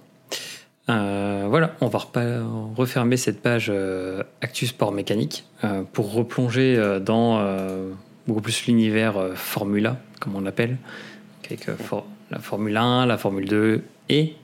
Euh, 0.89 1.47
voilà, 1.49 1.77
on 1.81 1.87
va 1.87 2.01
refermer 2.77 3.17
cette 3.17 3.41
page 3.41 3.69
euh, 3.71 4.23
Actu 4.41 4.67
Sport 4.67 4.93
Mécanique 4.93 5.45
euh, 5.63 5.83
pour 5.93 6.13
replonger 6.13 6.99
dans 7.01 7.45
beaucoup 8.27 8.41
plus 8.41 8.67
l'univers 8.67 9.15
Formula, 9.35 10.01
comme 10.21 10.37
on 10.37 10.41
l'appelle, 10.41 10.79
avec 11.45 11.67
la 12.31 12.39
Formule 12.39 12.77
1, 12.77 13.07
la 13.07 13.19
Formule 13.19 13.49
2 13.49 13.83
et 14.09 14.35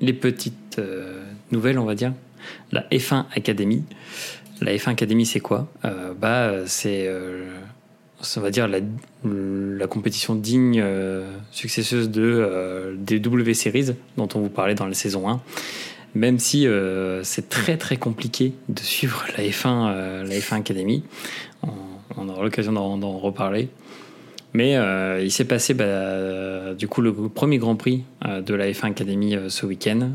les 0.00 0.12
petites 0.12 0.80
nouvelles, 1.50 1.78
on 1.78 1.84
va 1.84 1.94
dire, 1.94 2.12
la 2.72 2.82
F1 2.90 3.26
Academy. 3.34 3.84
La 4.60 4.72
F1 4.74 4.90
Academy, 4.90 5.26
c'est 5.26 5.40
quoi? 5.40 5.68
Euh, 5.84 6.14
Bah, 6.14 6.66
c'est, 6.66 7.10
euh, 8.20 8.24
on 8.36 8.40
va 8.40 8.50
dire, 8.50 8.68
la, 8.68 8.78
la 9.24 9.86
compétition 9.86 10.34
digne 10.34 10.80
euh, 10.82 11.30
successeuse 11.50 12.10
de, 12.10 12.96
des 12.98 13.20
W 13.20 13.54
Series 13.54 13.94
dont 14.16 14.28
on 14.34 14.40
vous 14.40 14.48
parlait 14.48 14.74
dans 14.74 14.86
la 14.86 14.94
saison 14.94 15.28
1. 15.28 15.40
Même 16.14 16.38
si 16.38 16.66
c'est 17.24 17.50
très 17.50 17.76
très 17.76 17.98
compliqué 17.98 18.54
de 18.70 18.80
suivre 18.80 19.26
la 19.36 19.44
F1, 19.44 20.22
la 20.22 20.34
F1 20.34 20.60
Academy, 20.60 21.04
on, 22.16 22.28
aura 22.30 22.42
l'occasion 22.42 22.72
d'en, 22.72 23.18
reparler. 23.18 23.68
Mais 24.54 24.78
il 25.22 25.30
s'est 25.30 25.44
passé 25.44 25.74
bah, 25.74 26.72
du 26.72 26.88
coup 26.88 27.02
le 27.02 27.12
premier 27.12 27.58
Grand 27.58 27.76
Prix 27.76 28.04
de 28.24 28.54
la 28.54 28.70
F1 28.70 28.92
Academy 28.92 29.36
ce 29.48 29.66
week-end, 29.66 30.12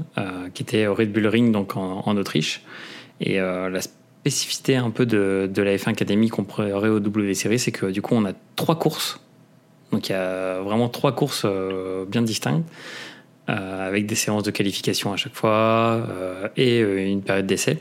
qui 0.56 0.64
était 0.64 0.88
au 0.88 0.96
Red 0.96 1.12
Bull 1.12 1.28
Ring 1.28 1.52
donc 1.52 1.78
en, 1.78 2.02
en 2.04 2.18
Autriche. 2.18 2.64
Et 3.20 3.38
la 3.38 3.80
spécificité 4.22 4.76
un 4.76 4.92
peu 4.92 5.08
de, 5.08 5.50
la 5.58 5.76
F1 5.76 5.90
Academy 5.90 6.30
comparée 6.30 6.90
au 6.90 7.00
W 7.00 7.34
Series, 7.34 7.58
c'est 7.58 7.72
que 7.72 7.88
du 7.88 8.04
coup, 8.04 8.14
on 8.14 8.26
a 8.26 8.34
trois 8.56 8.78
courses. 8.78 9.20
Donc 9.92 10.10
il 10.10 10.12
y 10.12 10.16
a 10.16 10.62
vraiment 10.62 10.90
trois 10.90 11.14
courses 11.14 11.44
euh, 11.44 12.06
bien 12.06 12.22
distinctes, 12.22 12.70
euh, 13.50 13.88
avec 13.88 14.06
des 14.06 14.16
séances 14.16 14.44
de 14.44 14.52
qualification 14.52 15.12
à 15.12 15.18
chaque 15.18 15.34
fois 15.34 16.08
euh, 16.10 16.48
et 16.56 16.80
une 16.80 17.24
période 17.24 17.48
d'essai. 17.48 17.80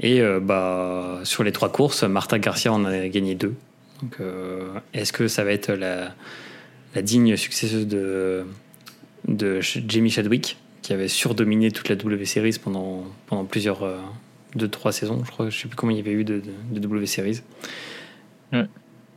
Et 0.00 0.20
bah, 0.42 1.20
sur 1.22 1.44
les 1.44 1.52
trois 1.52 1.70
courses, 1.70 2.02
Marta 2.02 2.40
Garcia 2.40 2.72
en 2.72 2.84
a 2.84 3.06
gagné 3.06 3.36
deux. 3.36 3.54
Est-ce 4.92 5.12
que 5.12 5.28
ça 5.28 5.44
va 5.44 5.52
être 5.52 5.72
la, 5.72 6.12
la 6.96 7.02
digne 7.02 7.36
successeuse 7.36 7.86
de, 7.86 8.44
de 9.28 9.60
Jamie 9.60 10.10
Chadwick, 10.10 10.58
qui 10.82 10.92
avait 10.92 11.06
surdominé 11.06 11.70
toute 11.70 11.88
la 11.88 11.94
W 11.94 12.24
Series 12.24 12.58
pendant, 12.60 13.04
pendant 13.28 13.44
plusieurs 13.44 13.84
de 14.54 14.66
trois 14.66 14.92
saisons, 14.92 15.22
je 15.24 15.30
crois. 15.30 15.50
Je 15.50 15.58
sais 15.58 15.68
plus 15.68 15.76
combien 15.76 15.96
il 15.96 15.98
y 15.98 16.02
avait 16.02 16.18
eu 16.18 16.24
de, 16.24 16.42
de, 16.70 16.80
W 16.80 17.06
Series. 17.06 17.40
Ouais. 18.52 18.66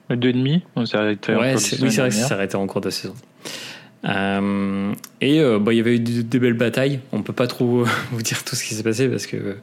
Deux 0.09 0.29
et 0.29 0.33
demi, 0.33 0.63
on 0.75 0.85
s'est 0.85 0.97
arrêté. 0.97 1.35
Ouais, 1.35 1.55
oui, 1.55 1.59
c'est 1.59 1.77
vrai 1.77 2.09
que 2.09 2.15
ça 2.15 2.27
s'est 2.27 2.33
arrêté 2.33 2.55
en 2.55 2.65
cours 2.65 2.81
de 2.81 2.89
saison. 2.89 3.13
et 4.03 4.09
bah, 4.09 5.73
il 5.73 5.77
y 5.77 5.79
avait 5.79 5.95
eu 5.95 5.99
des 5.99 6.39
belles 6.39 6.53
batailles. 6.53 6.99
On 7.11 7.23
peut 7.23 7.33
pas 7.33 7.47
trop 7.47 7.83
vous 8.11 8.21
dire 8.21 8.43
tout 8.43 8.55
ce 8.55 8.63
qui 8.63 8.73
s'est 8.73 8.83
passé 8.83 9.09
parce 9.09 9.27
que 9.27 9.57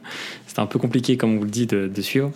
c'était 0.45 0.59
un 0.59 0.67
peu 0.67 0.77
compliqué, 0.79 1.17
comme 1.17 1.37
vous 1.37 1.45
le 1.45 1.49
dites, 1.49 1.71
de, 1.71 1.87
de 1.87 2.01
suivre. 2.01 2.31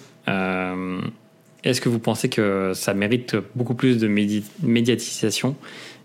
Est-ce 1.63 1.81
que 1.81 1.89
vous 1.89 1.99
pensez 1.99 2.29
que 2.29 2.71
ça 2.73 2.93
mérite 2.93 3.35
beaucoup 3.55 3.75
plus 3.75 3.97
de 3.97 4.07
médiatisation? 4.07 5.55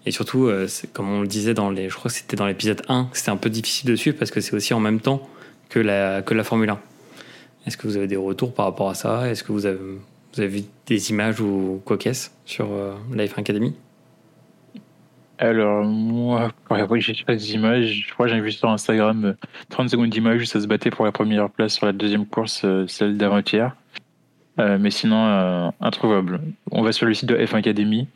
Et 0.07 0.11
surtout, 0.11 0.47
euh, 0.47 0.69
comme 0.93 1.11
on 1.11 1.21
le 1.23 1.27
disait 1.27 1.55
dans 1.55 1.71
les, 1.71 1.89
je 1.89 1.95
crois 1.95 2.11
que 2.11 2.17
c'était 2.17 2.37
dans 2.37 2.47
l'épisode 2.47 2.83
1, 2.89 3.09
c'était 3.13 3.31
un 3.31 3.37
peu 3.37 3.49
difficile 3.49 3.89
de 3.91 3.97
suivre 3.97 4.17
parce 4.19 4.31
que 4.31 4.41
c'est 4.41 4.55
aussi 4.55 4.75
en 4.75 4.81
même 4.81 5.01
temps 5.01 5.29
que 5.71 5.79
la, 5.79 6.23
que 6.23 6.35
la 6.35 6.45
Formule 6.45 6.71
1. 6.71 6.81
Est-ce 7.67 7.77
que 7.77 7.87
vous 7.87 7.97
avez 7.97 8.07
des 8.07 8.17
retours 8.17 8.53
par 8.53 8.67
rapport 8.67 8.91
à 8.91 8.95
ça? 8.95 9.29
Est-ce 9.31 9.43
que 9.43 9.53
vous 9.53 9.67
avez, 9.67 9.79
vu 10.37 10.63
des 10.87 11.11
images 11.11 11.41
ou 11.41 11.81
quoi 11.85 11.97
qu'est-ce 11.97 12.31
sur 12.45 12.73
euh, 12.73 12.95
la 13.13 13.25
F1 13.25 13.41
Academy? 13.41 13.75
Alors, 15.39 15.85
moi, 15.85 16.53
j'ai 16.97 17.25
pas 17.25 17.35
des 17.35 17.55
images. 17.55 18.05
Je 18.07 18.15
crois 18.15 18.27
que 18.27 18.33
j'ai 18.33 18.41
vu 18.41 18.53
sur 18.53 18.69
Instagram 18.69 19.35
30 19.71 19.87
euh, 19.87 19.89
secondes 19.89 20.11
d'images 20.11 20.43
où 20.43 20.45
ça 20.45 20.61
se 20.61 20.67
battait 20.67 20.91
pour 20.91 21.05
la 21.05 21.13
première 21.13 21.51
place 21.51 21.75
sur 21.75 21.87
la 21.87 21.93
deuxième 21.93 22.27
course, 22.27 22.65
celle 22.87 23.17
d'avant-hier. 23.17 23.75
mais 24.59 24.91
sinon, 24.91 25.73
introuvable. 25.81 26.41
On 26.71 26.83
va 26.83 26.93
sur 26.93 27.07
le 27.07 27.15
site 27.15 27.29
de 27.29 27.37
F1 27.37 27.57
Academy 27.57 28.07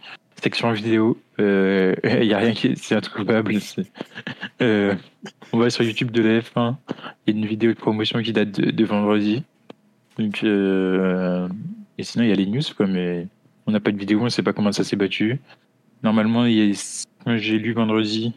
section 0.42 0.72
vidéo. 0.72 1.18
Il 1.38 1.44
euh, 1.44 1.94
n'y 2.24 2.35
a 2.35 2.38
rien 2.38 2.53
qui 2.53 2.66
est, 2.66 2.92
introuvable. 2.92 3.59
Euh, 4.61 4.94
on 5.53 5.59
va 5.59 5.70
sur 5.70 5.85
YouTube 5.85 6.11
de 6.11 6.22
la 6.22 6.40
F1. 6.40 6.74
Il 7.27 7.35
y 7.35 7.37
a 7.37 7.40
une 7.40 7.46
vidéo 7.46 7.72
de 7.72 7.79
promotion 7.79 8.20
qui 8.22 8.33
date 8.33 8.51
de, 8.51 8.85
vendredi. 8.85 9.44
Donc, 10.18 10.42
euh, 10.42 11.48
et 11.96 12.03
sinon, 12.03 12.24
il 12.24 12.31
y 12.31 12.33
a 12.33 12.35
les 12.35 12.46
news, 12.46 12.62
quoi, 12.77 12.88
mais 12.88 13.29
on 13.66 13.72
n'a 13.72 13.79
pas 13.79 13.92
de 13.92 13.98
vidéo, 13.98 14.20
on 14.20 14.24
ne 14.24 14.31
sait 14.31 14.42
pas 14.42 14.53
comment 14.53 14.72
ça 14.72 14.83
s'est 14.83 14.96
battu. 14.96 15.38
Normalement, 16.03 16.44
j'ai 16.46 17.59
lu 17.59 17.72
vendredi, 17.72 18.33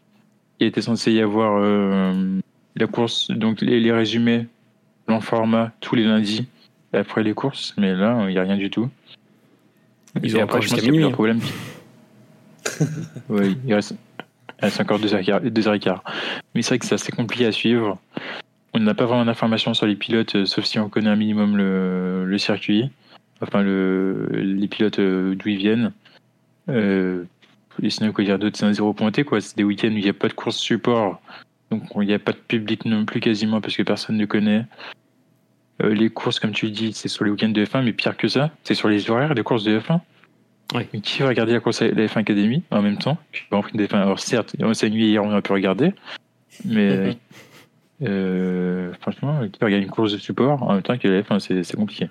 il 0.59 0.67
était 0.67 0.81
censé 0.81 1.11
y 1.11 1.21
avoir 1.21 1.59
la 2.75 2.87
course, 2.87 3.31
donc 3.31 3.61
les, 3.61 3.91
résumés 3.91 4.47
en 5.07 5.21
format 5.21 5.71
tous 5.79 5.95
les 5.95 6.03
lundis 6.03 6.47
après 6.93 7.23
les 7.23 7.33
courses, 7.33 7.73
mais 7.77 7.95
là, 7.95 8.25
il 8.27 8.33
n'y 8.33 8.37
a 8.37 8.43
rien 8.43 8.57
du 8.57 8.69
tout. 8.69 8.89
Ils 10.21 10.37
ont 10.37 10.41
après, 10.41 10.61
je 10.61 10.69
pense 10.69 10.83
un 10.83 11.11
problème. 11.11 11.39
oui, 13.29 13.57
il 13.65 13.73
reste, 13.73 13.95
encore 14.79 14.99
deux 14.99 15.13
heures 15.13 15.73
et 15.73 15.79
quart. 15.79 16.03
Mais 16.53 16.61
c'est 16.61 16.69
vrai 16.69 16.79
que 16.79 16.85
c'est 16.85 16.95
assez 16.95 17.11
compliqué 17.11 17.45
à 17.45 17.51
suivre. 17.51 17.97
On 18.73 18.79
n'a 18.79 18.93
pas 18.93 19.05
vraiment 19.05 19.25
d'informations 19.25 19.73
sur 19.73 19.85
les 19.85 19.95
pilotes, 19.95 20.35
euh, 20.35 20.45
sauf 20.45 20.65
si 20.65 20.79
on 20.79 20.89
connaît 20.89 21.09
un 21.09 21.15
minimum 21.15 21.57
le, 21.57 22.37
circuit, 22.37 22.89
enfin 23.41 23.61
le, 23.61 24.29
les 24.31 24.67
pilotes 24.67 24.99
euh, 24.99 25.35
d'où 25.35 25.49
ils 25.49 25.57
viennent. 25.57 25.91
Euh, 26.69 27.25
et 27.81 27.89
sinon, 27.89 28.11
quoi 28.13 28.23
dire 28.23 28.39
d'autre? 28.39 28.57
C'est 28.57 28.65
un 28.65 28.73
zéro 28.73 28.93
pointé, 28.93 29.23
quoi. 29.23 29.41
C'est 29.41 29.57
des 29.57 29.63
week-ends 29.63 29.89
où 29.89 29.97
il 29.97 30.03
n'y 30.03 30.09
a 30.09 30.13
pas 30.13 30.27
de 30.27 30.33
course 30.33 30.57
support, 30.57 31.21
donc 31.69 31.83
il 31.95 32.07
n'y 32.07 32.13
a 32.13 32.19
pas 32.19 32.31
de 32.31 32.37
public 32.37 32.85
non 32.85 33.05
plus 33.05 33.19
quasiment 33.19 33.61
parce 33.61 33.75
que 33.75 33.83
personne 33.83 34.17
ne 34.17 34.25
connaît. 34.25 34.65
Euh, 35.81 35.93
les 35.93 36.09
courses, 36.09 36.39
comme 36.39 36.51
tu 36.51 36.69
dis, 36.69 36.93
c'est 36.93 37.07
sur 37.07 37.25
les 37.25 37.31
week-ends 37.31 37.49
de 37.49 37.65
F1, 37.65 37.83
mais 37.83 37.93
pire 37.93 38.17
que 38.17 38.27
ça, 38.27 38.51
c'est 38.63 38.75
sur 38.75 38.89
les 38.89 39.09
horaires 39.09 39.35
des 39.35 39.43
courses 39.43 39.63
de 39.63 39.79
F1. 39.79 39.99
Oui. 40.73 41.01
Qui 41.01 41.21
va 41.21 41.29
regarder 41.29 41.53
la 41.53 41.59
course 41.59 41.81
la 41.81 42.05
F1 42.05 42.19
Academy 42.19 42.63
en 42.71 42.81
même 42.81 42.97
temps 42.97 43.17
Grand 43.49 43.61
Prix 43.61 43.77
de 43.77 43.85
F1. 43.85 43.97
Alors 43.97 44.19
certes, 44.19 44.55
on 44.59 44.73
s'est 44.73 44.89
nuit 44.89 45.07
hier, 45.07 45.23
on 45.23 45.31
a 45.31 45.41
pu 45.41 45.51
regarder, 45.51 45.93
mais 46.65 47.17
euh, 48.03 48.93
franchement, 49.01 49.41
qui 49.51 49.59
va 49.59 49.67
regarder 49.67 49.85
une 49.85 49.91
course 49.91 50.13
de 50.13 50.17
support 50.17 50.63
en 50.63 50.73
même 50.73 50.81
temps 50.81 50.97
que 50.97 51.07
la 51.07 51.21
F1, 51.21 51.63
c'est 51.63 51.75
compliqué. 51.75 52.07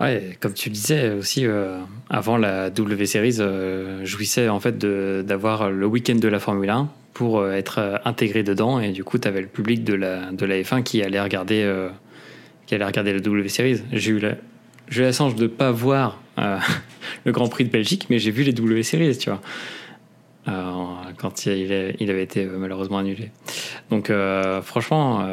Ouais, 0.00 0.36
comme 0.38 0.54
tu 0.54 0.68
le 0.68 0.74
disais 0.74 1.10
aussi, 1.10 1.44
euh, 1.44 1.80
avant 2.08 2.36
la 2.36 2.70
W 2.70 3.04
Series, 3.06 3.38
euh, 3.40 4.04
jouissait 4.04 4.48
en 4.48 4.60
fait 4.60 4.78
d'avoir 4.78 5.70
le 5.70 5.86
week-end 5.86 6.14
de 6.14 6.28
la 6.28 6.38
Formule 6.38 6.70
1 6.70 6.88
pour 7.14 7.40
euh, 7.40 7.52
être 7.52 8.00
intégré 8.04 8.44
dedans 8.44 8.78
et 8.78 8.92
du 8.92 9.02
coup, 9.02 9.18
tu 9.18 9.26
avais 9.26 9.40
le 9.40 9.48
public 9.48 9.82
de 9.82 9.94
la, 9.94 10.30
de 10.30 10.46
la 10.46 10.60
F1 10.60 10.84
qui 10.84 11.02
allait 11.02 11.20
regarder, 11.20 11.68
qui 12.66 12.76
allait 12.76 12.84
regarder 12.84 13.12
la 13.12 13.18
W 13.18 13.48
Series. 13.48 13.82
J'ai 13.92 14.12
eu 14.12 14.20
la, 14.20 14.34
j'ai 14.88 15.02
eu 15.02 15.04
la 15.04 15.12
chance 15.12 15.34
de 15.34 15.44
ne 15.44 15.48
pas 15.48 15.72
voir 15.72 16.22
euh, 16.38 16.58
le 17.24 17.32
Grand 17.32 17.48
Prix 17.48 17.64
de 17.64 17.70
Belgique, 17.70 18.06
mais 18.10 18.18
j'ai 18.18 18.30
vu 18.30 18.42
les 18.42 18.52
W 18.52 18.82
Series, 18.82 19.18
tu 19.18 19.30
vois. 19.30 19.40
Euh, 20.48 20.72
quand 21.18 21.44
il, 21.46 21.72
avait 21.72 22.22
été 22.22 22.44
euh, 22.44 22.56
malheureusement 22.56 22.98
annulé. 22.98 23.30
Donc 23.90 24.10
franchement, 24.62 25.26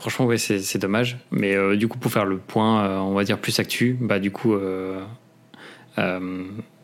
franchement 0.00 0.26
ouais, 0.26 0.38
c'est 0.38 0.78
dommage. 0.78 1.18
Mais 1.30 1.76
du 1.76 1.88
coup, 1.88 1.98
pour 1.98 2.10
faire 2.10 2.24
le 2.24 2.38
point, 2.38 3.00
on 3.00 3.14
va 3.14 3.24
dire 3.24 3.38
plus 3.38 3.58
actu, 3.60 3.96
bah 4.00 4.18
du 4.18 4.30
coup, 4.30 4.54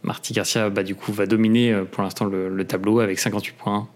Marty 0.02 0.32
Garcia, 0.32 0.70
bah 0.70 0.82
du 0.82 0.94
coup, 0.94 1.12
va 1.12 1.26
dominer 1.26 1.82
pour 1.90 2.02
l'instant 2.02 2.26
le, 2.26 2.64
tableau 2.64 3.00
avec 3.00 3.18
58 3.18 3.54
points. 3.56 3.88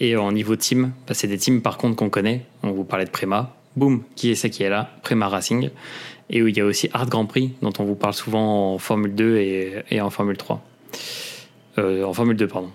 et 0.00 0.16
en 0.16 0.32
niveau 0.32 0.56
team, 0.56 0.92
bah, 1.06 1.14
c'est 1.14 1.28
des 1.28 1.38
teams 1.38 1.62
par 1.62 1.78
contre 1.78 1.96
qu'on 1.96 2.10
connaît. 2.10 2.46
On 2.62 2.72
vous 2.72 2.84
parlait 2.84 3.06
de 3.06 3.10
Prema, 3.10 3.54
boum, 3.76 4.02
qui 4.16 4.30
est 4.30 4.34
ce 4.34 4.46
qui 4.48 4.62
est 4.62 4.70
là? 4.70 4.90
Prema 5.02 5.28
Racing. 5.28 5.70
Et 6.30 6.42
où 6.42 6.48
il 6.48 6.56
y 6.56 6.60
a 6.60 6.64
aussi 6.64 6.90
Art 6.92 7.08
Grand 7.08 7.26
Prix, 7.26 7.54
dont 7.62 7.72
on 7.78 7.84
vous 7.84 7.94
parle 7.94 8.14
souvent 8.14 8.74
en 8.74 8.78
Formule 8.78 9.14
2 9.14 9.36
et, 9.36 9.82
et 9.90 10.00
en 10.00 10.10
Formule 10.10 10.36
3. 10.36 10.62
Euh, 11.78 12.04
en 12.04 12.12
Formule 12.12 12.36
2, 12.36 12.46
pardon. 12.46 12.70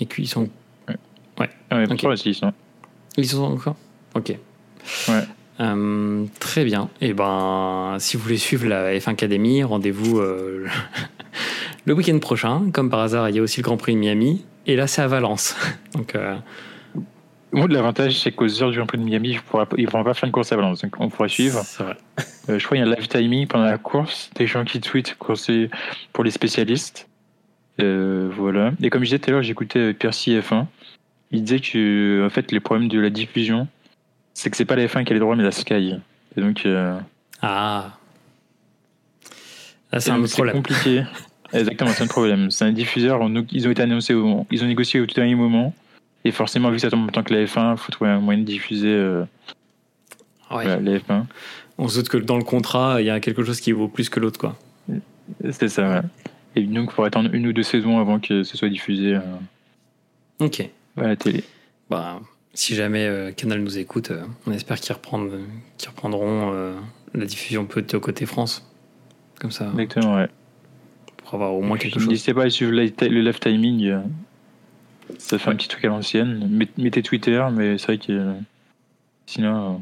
Et 0.00 0.06
puis 0.06 0.24
ils 0.24 0.28
sont. 0.28 0.48
Ouais. 0.88 0.96
ouais. 1.38 1.50
Ah 1.70 1.82
ils 1.82 2.34
sont. 2.34 2.52
Ils 3.16 3.26
sont 3.26 3.42
encore 3.42 3.76
Ok. 4.14 4.36
Ouais. 5.08 5.22
Euh, 5.60 6.24
très 6.38 6.64
bien. 6.64 6.88
Et 7.00 7.08
eh 7.08 7.12
ben, 7.12 7.96
si 7.98 8.16
vous 8.16 8.22
voulez 8.22 8.38
suivre 8.38 8.66
la 8.66 8.94
F1 8.94 9.10
Academy, 9.10 9.62
rendez-vous 9.62 10.18
euh, 10.18 10.66
le 11.84 11.92
week-end 11.94 12.18
prochain. 12.18 12.70
Comme 12.72 12.90
par 12.90 13.00
hasard, 13.00 13.28
il 13.28 13.36
y 13.36 13.38
a 13.38 13.42
aussi 13.42 13.60
le 13.60 13.64
Grand 13.64 13.76
Prix 13.76 13.94
de 13.94 13.98
Miami. 13.98 14.44
Et 14.66 14.76
là, 14.76 14.86
c'est 14.86 15.02
à 15.02 15.06
Valence. 15.06 15.54
Donc, 15.94 16.16
moi, 17.52 17.66
l'avantage, 17.68 18.18
c'est 18.18 18.32
qu'aux 18.32 18.62
heures 18.62 18.70
du 18.70 18.76
Grand 18.76 18.86
Prix 18.86 18.98
de 18.98 19.02
Miami, 19.02 19.30
ils 19.30 19.34
ne 19.36 19.86
pourront 19.86 20.04
pas 20.04 20.14
faire 20.14 20.26
une 20.26 20.32
course 20.32 20.52
à 20.52 20.56
Valence. 20.56 20.82
Donc, 20.82 20.94
on 21.00 21.08
pourra 21.08 21.28
suivre. 21.28 21.62
Vrai. 21.78 21.96
Euh, 22.48 22.58
je 22.58 22.64
crois 22.64 22.76
qu'il 22.76 22.86
y 22.86 22.88
a 22.88 22.90
un 22.90 22.96
live 22.96 23.08
timing 23.08 23.46
pendant 23.46 23.64
la 23.64 23.78
course, 23.78 24.30
des 24.34 24.46
gens 24.46 24.64
qui 24.64 24.80
tweetent 24.80 25.16
pour 26.12 26.24
les 26.24 26.30
spécialistes. 26.30 27.08
Euh, 27.80 28.30
voilà. 28.34 28.72
Et 28.82 28.90
comme 28.90 29.02
je 29.02 29.06
disais 29.06 29.18
tout 29.18 29.30
à 29.30 29.32
l'heure, 29.32 29.42
j'écoutais 29.42 29.92
Percy 29.94 30.38
F1. 30.38 30.66
Il 31.32 31.44
disait 31.44 31.60
que, 31.60 32.24
en 32.26 32.30
fait, 32.30 32.50
les 32.50 32.60
problèmes 32.60 32.88
de 32.88 32.98
la 32.98 33.10
diffusion, 33.10 33.68
c'est 34.34 34.50
que 34.50 34.56
c'est 34.56 34.64
pas 34.64 34.76
la 34.76 34.86
F1 34.86 35.04
qui 35.04 35.12
a 35.12 35.14
les 35.14 35.20
droits, 35.20 35.36
mais 35.36 35.44
la 35.44 35.52
Sky. 35.52 35.96
Et 36.36 36.40
donc. 36.40 36.64
Euh, 36.66 36.98
ah. 37.42 37.92
c'est 39.98 40.10
un 40.10 40.22
problème. 40.22 40.56
compliqué. 40.56 41.04
Exactement, 41.52 41.90
c'est 41.90 42.04
un 42.04 42.08
problème. 42.08 42.50
C'est 42.50 42.64
un 42.64 42.72
diffuseur. 42.72 43.20
Ils 43.50 43.66
ont 43.66 43.70
été 43.70 43.82
annoncés, 43.82 44.14
ils 44.50 44.64
ont 44.64 44.66
négocié 44.66 45.00
au 45.00 45.06
tout 45.06 45.14
dernier 45.14 45.34
moment. 45.34 45.74
Et 46.24 46.32
forcément, 46.32 46.70
vu 46.70 46.76
que 46.76 46.82
ça 46.82 46.90
tombe 46.90 47.00
en 47.00 47.04
même 47.04 47.12
temps 47.12 47.22
que 47.22 47.32
la 47.32 47.44
F1, 47.44 47.72
il 47.72 47.78
faut 47.78 47.92
trouver 47.92 48.10
un 48.10 48.20
moyen 48.20 48.40
de 48.40 48.44
diffuser 48.44 48.92
euh, 48.92 49.24
la 50.50 50.76
F1. 50.76 51.24
On 51.78 51.88
se 51.88 51.98
doute 51.98 52.08
que 52.10 52.18
dans 52.18 52.36
le 52.36 52.44
contrat, 52.44 53.00
il 53.00 53.06
y 53.06 53.10
a 53.10 53.20
quelque 53.20 53.42
chose 53.42 53.60
qui 53.60 53.72
vaut 53.72 53.88
plus 53.88 54.10
que 54.10 54.20
l'autre, 54.20 54.38
quoi. 54.38 54.58
C'est 55.50 55.68
ça, 55.68 56.02
Et 56.56 56.62
donc, 56.62 56.90
il 56.90 56.94
faudrait 56.94 57.08
attendre 57.08 57.30
une 57.32 57.46
ou 57.46 57.52
deux 57.52 57.62
saisons 57.62 57.98
avant 57.98 58.18
que 58.18 58.42
ce 58.42 58.56
soit 58.56 58.68
diffusé 58.68 59.14
euh, 59.14 59.20
ok. 60.40 60.68
à 60.96 61.08
la 61.08 61.16
télé. 61.16 61.44
Bah, 61.88 62.20
si 62.52 62.74
jamais 62.74 63.06
euh, 63.06 63.32
Canal 63.32 63.62
nous 63.62 63.78
écoute, 63.78 64.12
on 64.46 64.52
espère 64.52 64.78
qu'ils 64.80 64.94
reprendront 64.94 66.74
la 67.14 67.24
diffusion 67.24 67.64
peut-être 67.64 67.94
au 67.94 68.00
côté 68.00 68.26
France. 68.26 68.66
Comme 69.40 69.52
ça. 69.52 69.70
Exactement, 69.72 70.16
ouais. 70.16 70.28
Pour 71.24 71.34
avoir 71.34 71.54
au 71.54 71.62
moins 71.62 71.78
quelque 71.78 71.98
chose. 71.98 72.08
N'hésitez 72.08 72.34
pas 72.34 72.44
à 72.44 72.50
suivre 72.50 72.72
le 72.72 72.82
live 73.20 73.38
timing. 73.38 74.00
Ça 75.18 75.38
fait 75.38 75.50
un 75.50 75.56
petit 75.56 75.68
truc 75.68 75.84
à 75.84 75.88
l'ancienne. 75.88 76.66
Mettez 76.76 77.02
Twitter, 77.02 77.44
mais 77.52 77.78
c'est 77.78 77.86
vrai 77.86 77.98
que 77.98 78.34
sinon, 79.26 79.74
euh, 79.74 79.78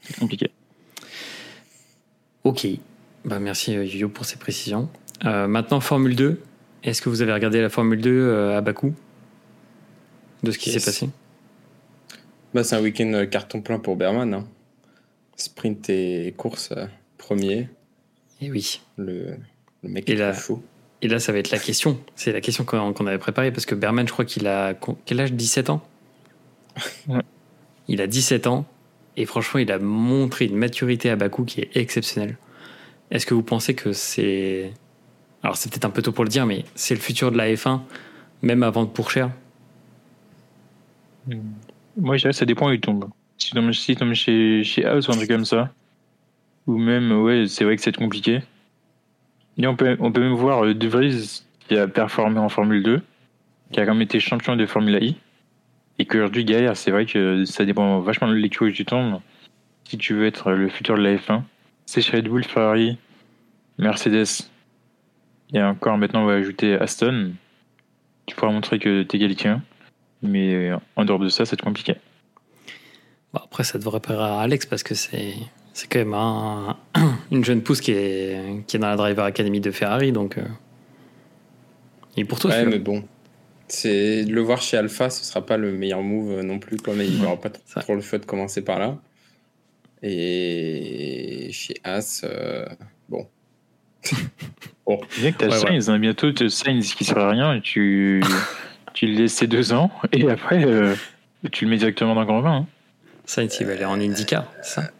c'est 0.00 0.18
compliqué. 0.18 0.50
Ok. 2.44 2.66
Bah, 3.24 3.38
merci 3.38 3.72
Yo 3.72 4.08
pour 4.08 4.24
ces 4.24 4.36
précisions. 4.36 4.88
Euh, 5.24 5.46
maintenant, 5.46 5.80
Formule 5.80 6.14
2. 6.14 6.40
Est-ce 6.84 7.02
que 7.02 7.08
vous 7.08 7.22
avez 7.22 7.32
regardé 7.32 7.60
la 7.60 7.68
Formule 7.68 8.00
2 8.00 8.10
euh, 8.10 8.56
à 8.56 8.60
Bakou? 8.60 8.94
De 10.42 10.50
ce 10.50 10.58
qui 10.58 10.70
s'est 10.70 10.84
passé? 10.84 11.08
Bah, 12.54 12.62
C'est 12.62 12.76
un 12.76 12.82
week-end 12.82 13.26
carton 13.30 13.62
plein 13.62 13.78
pour 13.78 13.96
Berman. 13.96 14.32
Hein. 14.32 14.46
Sprint 15.36 15.90
et 15.90 16.32
course 16.36 16.72
premier. 17.18 17.68
Et 18.40 18.50
oui. 18.50 18.80
Le, 18.96 19.36
le 19.82 19.88
mec 19.88 20.08
est 20.08 20.34
chaud. 20.34 20.62
Et 21.02 21.08
là, 21.08 21.18
ça 21.18 21.32
va 21.32 21.38
être 21.38 21.50
la 21.50 21.58
question. 21.58 22.00
C'est 22.14 22.32
la 22.32 22.40
question 22.40 22.64
qu'on 22.64 23.06
avait 23.06 23.18
préparée 23.18 23.50
parce 23.52 23.66
que 23.66 23.74
Berman, 23.74 24.06
je 24.06 24.12
crois 24.12 24.24
qu'il 24.24 24.46
a. 24.46 24.74
Quel 25.04 25.20
âge? 25.20 25.32
17 25.32 25.70
ans? 25.70 25.82
Il 27.88 28.00
a 28.00 28.06
17 28.06 28.46
ans 28.46 28.66
et 29.16 29.26
franchement, 29.26 29.60
il 29.60 29.70
a 29.70 29.78
montré 29.78 30.46
une 30.46 30.56
maturité 30.56 31.10
à 31.10 31.16
Bakou 31.16 31.44
qui 31.44 31.60
est 31.60 31.76
exceptionnelle. 31.76 32.36
Est-ce 33.10 33.26
que 33.26 33.34
vous 33.34 33.42
pensez 33.42 33.74
que 33.74 33.92
c'est. 33.92 34.72
Alors, 35.42 35.56
c'est 35.56 35.70
peut-être 35.70 35.84
un 35.84 35.90
peu 35.90 36.02
tôt 36.02 36.12
pour 36.12 36.24
le 36.24 36.30
dire, 36.30 36.46
mais 36.46 36.64
c'est 36.74 36.94
le 36.94 37.00
futur 37.00 37.30
de 37.30 37.36
la 37.36 37.52
F1, 37.52 37.80
même 38.42 38.62
avant 38.62 38.84
de 38.84 38.88
Pourchère? 38.88 39.30
Moi, 41.96 42.16
je 42.16 42.22
dirais 42.22 42.32
que 42.32 42.36
ça 42.36 42.46
dépend 42.46 42.68
où 42.68 42.72
il 42.72 42.80
tombe. 42.80 43.08
Si 43.38 43.50
tu 43.50 43.96
tombes 43.96 44.12
chez, 44.14 44.64
chez 44.64 44.84
House 44.84 45.08
ou 45.08 45.12
un 45.12 45.16
truc 45.16 45.28
comme 45.28 45.44
ça, 45.44 45.72
ou 46.66 46.78
même, 46.78 47.12
ouais, 47.22 47.46
c'est 47.48 47.64
vrai 47.64 47.76
que 47.76 47.82
c'est 47.82 47.94
compliqué. 47.94 48.40
On 49.62 49.74
peut, 49.76 49.96
on 50.00 50.12
peut 50.12 50.20
même 50.20 50.34
voir 50.34 50.64
euh, 50.64 50.74
De 50.74 50.88
Vries 50.88 51.42
qui 51.68 51.76
a 51.76 51.88
performé 51.88 52.38
en 52.38 52.48
Formule 52.48 52.82
2, 52.82 53.00
qui 53.72 53.80
a 53.80 53.86
quand 53.86 53.94
même 53.94 54.02
été 54.02 54.20
champion 54.20 54.56
de 54.56 54.66
Formule 54.66 55.02
I, 55.02 55.16
et 55.98 56.04
qu'aujourd'hui 56.04 56.44
galère. 56.44 56.76
C'est 56.76 56.90
vrai 56.90 57.06
que 57.06 57.44
ça 57.44 57.64
dépend 57.64 58.00
vachement 58.00 58.28
de 58.28 58.34
l'écurie 58.34 58.72
que 58.72 58.76
tu 58.76 58.84
tombes. 58.84 59.20
Si 59.84 59.98
tu 59.98 60.14
veux 60.14 60.26
être 60.26 60.52
le 60.52 60.68
futur 60.68 60.96
de 60.96 61.02
la 61.02 61.16
F1, 61.16 61.42
c'est 61.86 62.02
chez 62.02 62.16
Red 62.18 62.28
Bull, 62.28 62.44
Ferrari, 62.44 62.98
Mercedes. 63.78 64.48
Et 65.52 65.62
encore 65.62 65.96
maintenant, 65.96 66.24
on 66.24 66.26
va 66.26 66.34
ajouter 66.34 66.74
Aston. 66.74 67.32
Tu 68.26 68.34
pourras 68.34 68.52
montrer 68.52 68.78
que 68.78 69.04
tu 69.04 69.16
es 69.16 69.18
quelqu'un. 69.18 69.62
Mais 70.22 70.72
en 70.96 71.04
dehors 71.04 71.18
de 71.18 71.28
ça, 71.28 71.44
c'est 71.44 71.60
compliqué. 71.60 71.94
après, 73.34 73.64
ça 73.64 73.78
devrait 73.78 74.00
plaire 74.00 74.20
à 74.20 74.42
Alex 74.42 74.66
parce 74.66 74.82
que 74.82 74.94
c'est 74.94 75.34
quand 75.88 76.04
même 76.04 76.74
une 77.30 77.44
jeune 77.44 77.62
pousse 77.62 77.80
qui 77.80 77.92
est, 77.92 78.64
qui 78.66 78.76
est 78.76 78.80
dans 78.80 78.88
la 78.88 78.96
Driver 78.96 79.24
Academy 79.24 79.60
de 79.60 79.70
Ferrari. 79.70 80.12
Donc, 80.12 80.38
euh, 80.38 80.42
il 82.16 82.22
est 82.22 82.24
pour 82.24 82.38
toi. 82.38 82.50
Ouais, 82.50 82.66
mais 82.66 82.78
bon. 82.78 83.04
C'est 83.68 84.22
le 84.22 84.40
voir 84.40 84.62
chez 84.62 84.76
Alpha, 84.76 85.10
ce 85.10 85.24
sera 85.24 85.44
pas 85.44 85.56
le 85.56 85.72
meilleur 85.72 86.02
move 86.02 86.40
non 86.42 86.58
plus. 86.58 86.76
Quoi, 86.76 86.94
mais 86.94 87.06
il 87.06 87.20
n'aura 87.20 87.36
pas 87.36 87.50
trop 87.50 87.94
le 87.94 88.00
fait 88.00 88.20
de 88.20 88.24
commencer 88.24 88.62
par 88.62 88.78
là. 88.78 88.96
Et 90.02 91.48
chez 91.52 91.74
As, 91.82 92.22
euh, 92.24 92.64
bon. 93.08 93.26
bon. 94.86 95.00
Bien 95.18 95.32
que 95.32 95.38
tu 95.38 95.44
as 95.46 95.50
Sainz, 95.58 95.90
hein, 95.90 95.98
bientôt 95.98 96.30
Sainz 96.48 96.94
qui 96.94 97.04
sera 97.04 97.30
rien 97.30 97.54
et 97.54 97.60
tu, 97.60 98.22
tu 98.94 99.06
le 99.06 99.14
laisses 99.14 99.34
ces 99.34 99.48
deux 99.48 99.72
ans 99.72 99.90
et 100.12 100.30
après 100.30 100.64
euh, 100.64 100.94
tu 101.50 101.64
le 101.64 101.70
mets 101.70 101.78
directement 101.78 102.14
dans 102.14 102.20
le 102.20 102.26
grand 102.26 102.40
vin. 102.40 102.56
Hein. 102.58 102.66
Sainz 103.24 103.56
il 103.58 103.66
va 103.66 103.72
aller 103.72 103.84
en 103.84 103.98
IndyCar, 103.98 104.46
ça? 104.62 104.90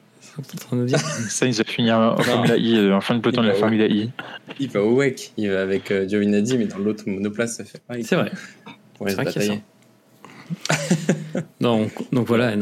Sainz 1.28 1.58
va 1.58 1.64
finir 1.64 1.98
en, 1.98 2.16
Formula 2.22 2.56
I, 2.56 2.76
euh, 2.76 2.96
en 2.96 3.00
fin 3.00 3.14
de 3.14 3.20
peloton 3.20 3.42
de 3.42 3.48
la 3.48 3.54
Formula 3.54 3.86
I. 3.86 4.10
Il 4.58 4.68
va 4.70 4.82
au 4.82 4.94
WEC, 4.96 5.32
il 5.36 5.50
va 5.50 5.62
avec 5.62 5.90
euh, 5.90 6.08
Giovinazzi, 6.08 6.58
mais 6.58 6.66
dans 6.66 6.78
l'autre 6.78 7.04
monoplace, 7.06 7.56
ça 7.56 7.64
fait 7.64 7.80
pareil. 7.86 8.04
C'est 8.04 8.16
vrai. 8.16 8.30
c'est 9.06 9.14
vrai 9.14 9.26
qu'il 9.26 9.42
y 9.42 9.50
a 9.50 9.54
ça. 11.34 11.40
donc, 11.60 11.92
donc 12.12 12.26
voilà, 12.26 12.54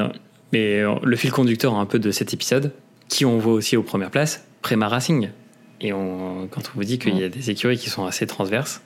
mais 0.53 0.81
euh, 0.81 0.95
le 1.03 1.17
fil 1.17 1.31
conducteur 1.31 1.75
un 1.75 1.87
peu 1.87 1.99
de 1.99 2.11
cet 2.11 2.33
épisode, 2.33 2.73
qui 3.09 3.25
on 3.25 3.39
voit 3.39 3.55
aussi 3.55 3.77
aux 3.77 3.83
premières 3.83 4.11
places, 4.11 4.47
Prema 4.63 4.89
Racing. 4.89 5.31
Et 5.81 5.93
on, 5.93 6.49
quand 6.51 6.63
on 6.71 6.77
vous 6.79 6.85
dit 6.85 6.99
qu'il 6.99 7.19
y 7.19 7.25
a 7.25 7.29
des 7.29 7.51
écuries 7.51 7.77
qui 7.77 7.91
sont 7.91 8.07
assez 8.07 8.27
transverses, 8.27 8.81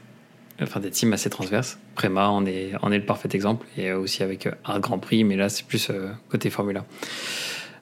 enfin 0.61 0.81
des 0.81 0.91
teams 0.91 1.13
assez 1.13 1.31
transverses, 1.31 1.79
Prema 1.95 2.29
en 2.29 2.45
est, 2.47 2.73
en 2.83 2.91
est 2.91 2.99
le 2.99 3.05
parfait 3.05 3.29
exemple, 3.33 3.67
et 3.77 3.93
aussi 3.93 4.23
avec 4.23 4.49
un 4.65 4.81
Grand 4.81 4.99
Prix, 4.99 5.23
mais 5.23 5.37
là 5.37 5.49
c'est 5.49 5.65
plus 5.65 5.91
côté 6.29 6.51
Formula. 6.51 6.85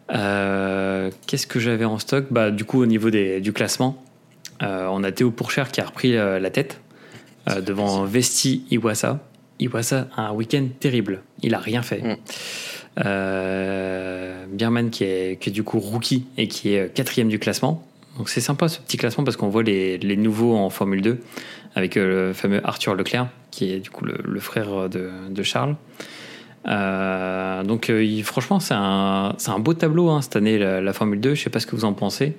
Qu'est-ce 0.08 1.46
que 1.46 1.60
j'avais 1.60 1.84
en 1.84 1.98
stock? 1.98 2.26
Bah, 2.30 2.50
Du 2.50 2.64
coup, 2.64 2.80
au 2.80 2.86
niveau 2.86 3.10
des, 3.10 3.40
du 3.40 3.52
classement, 3.52 4.02
on 4.60 5.04
a 5.04 5.12
Théo 5.12 5.30
Pourchère 5.30 5.70
qui 5.70 5.80
a 5.80 5.86
repris 5.86 6.12
la 6.12 6.50
tête 6.50 6.80
devant 7.46 8.04
Vesti 8.04 8.64
Iwasa. 8.70 9.20
Iwasa 9.58 10.08
a 10.16 10.28
un 10.28 10.32
week-end 10.32 10.66
terrible. 10.80 11.22
Il 11.42 11.54
a 11.54 11.58
rien 11.58 11.82
fait. 11.82 12.02
Mm. 12.02 12.16
Euh, 13.04 14.46
Bierman 14.48 14.90
qui 14.90 15.04
est, 15.04 15.40
qui 15.40 15.50
est, 15.50 15.52
du 15.52 15.62
coup 15.62 15.78
rookie 15.78 16.26
et 16.38 16.48
qui 16.48 16.74
est 16.74 16.92
quatrième 16.94 17.28
du 17.28 17.38
classement. 17.38 17.86
Donc 18.16 18.30
c'est 18.30 18.40
sympa 18.40 18.68
ce 18.68 18.80
petit 18.80 18.96
classement 18.96 19.24
parce 19.24 19.36
qu'on 19.36 19.48
voit 19.48 19.62
les, 19.62 19.98
les, 19.98 20.16
nouveaux 20.16 20.56
en 20.56 20.70
Formule 20.70 21.02
2 21.02 21.18
avec 21.74 21.98
euh, 21.98 22.28
le 22.28 22.32
fameux 22.32 22.66
Arthur 22.66 22.94
Leclerc 22.94 23.28
qui 23.50 23.70
est 23.70 23.80
du 23.80 23.90
coup 23.90 24.06
le, 24.06 24.18
le 24.24 24.40
frère 24.40 24.88
de, 24.88 25.10
de 25.28 25.42
Charles. 25.42 25.76
Euh, 26.68 27.62
donc 27.62 27.90
euh, 27.90 28.22
franchement 28.24 28.58
c'est 28.58 28.74
un, 28.74 29.36
un, 29.46 29.58
beau 29.60 29.72
tableau 29.72 30.10
hein, 30.10 30.20
cette 30.20 30.34
année 30.34 30.58
la, 30.58 30.80
la, 30.80 30.92
Formule 30.92 31.20
2, 31.20 31.36
je 31.36 31.42
sais 31.44 31.50
pas 31.50 31.60
ce 31.60 31.66
que 31.66 31.76
vous 31.76 31.84
en 31.84 31.92
pensez. 31.92 32.36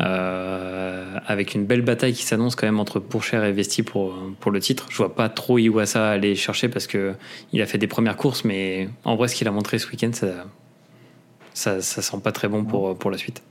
Euh, 0.00 1.18
avec 1.26 1.54
une 1.54 1.66
belle 1.66 1.82
bataille 1.82 2.14
qui 2.14 2.24
s'annonce 2.24 2.56
quand 2.56 2.66
même 2.66 2.80
entre 2.80 3.00
Pourchère 3.00 3.44
et 3.44 3.52
Vesti 3.52 3.82
pour, 3.82 4.14
pour 4.40 4.50
le 4.50 4.58
titre. 4.60 4.86
Je 4.88 4.96
vois 4.96 5.14
pas 5.14 5.28
trop 5.28 5.58
Iwasa 5.58 6.10
aller 6.10 6.34
chercher 6.36 6.68
parce 6.68 6.86
que 6.86 7.14
il 7.52 7.60
a 7.60 7.66
fait 7.66 7.76
des 7.76 7.86
premières 7.86 8.16
courses, 8.16 8.44
mais 8.44 8.88
en 9.04 9.16
vrai, 9.16 9.28
ce 9.28 9.34
qu'il 9.34 9.46
a 9.46 9.50
montré 9.50 9.78
ce 9.78 9.88
week-end, 9.88 10.10
ça, 10.14 10.46
ça, 11.52 11.82
ça, 11.82 12.00
sent 12.00 12.16
pas 12.24 12.32
très 12.32 12.48
bon 12.48 12.64
pour, 12.64 12.96
pour 12.96 13.10
la 13.10 13.18
suite. 13.18 13.42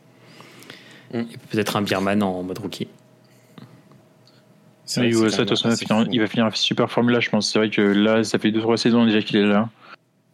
Mm. 1.13 1.23
Peut-être 1.51 1.75
un 1.75 1.83
Bierman 1.83 2.23
en 2.23 2.41
mode 2.41 2.57
rookie. 2.57 2.87
Oui, 4.97 5.09
Iwasa, 5.09 5.43
il 6.11 6.19
va 6.19 6.27
finir 6.27 6.57
super 6.57 6.89
Formula, 6.89 7.19
je 7.19 7.29
pense. 7.29 7.51
C'est 7.51 7.59
vrai 7.59 7.69
que 7.69 7.81
là, 7.81 8.23
ça 8.23 8.39
fait 8.39 8.49
2-3 8.49 8.77
saisons 8.77 9.05
déjà 9.05 9.21
qu'il 9.21 9.37
est 9.37 9.45
là. 9.45 9.69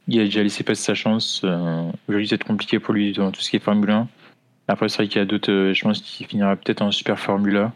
Il 0.07 0.19
a 0.19 0.23
déjà 0.23 0.43
laissé 0.43 0.63
passer 0.63 0.83
sa 0.83 0.93
chance. 0.93 1.41
Euh, 1.43 1.89
aujourd'hui, 2.07 2.27
c'est 2.27 2.43
compliqué 2.43 2.79
pour 2.79 2.93
lui 2.93 3.13
dans 3.13 3.31
tout 3.31 3.41
ce 3.41 3.49
qui 3.49 3.55
est 3.55 3.59
Formule 3.59 3.89
1. 3.89 4.07
Après, 4.67 4.89
c'est 4.89 4.97
vrai 4.97 5.07
qu'il 5.07 5.17
y 5.17 5.21
a 5.21 5.25
d'autres. 5.25 5.51
Euh, 5.51 5.73
je 5.73 5.81
pense 5.81 6.01
qu'il 6.01 6.27
finira 6.27 6.55
peut-être 6.55 6.81
en 6.81 6.91
Super 6.91 7.19
Formula 7.19 7.73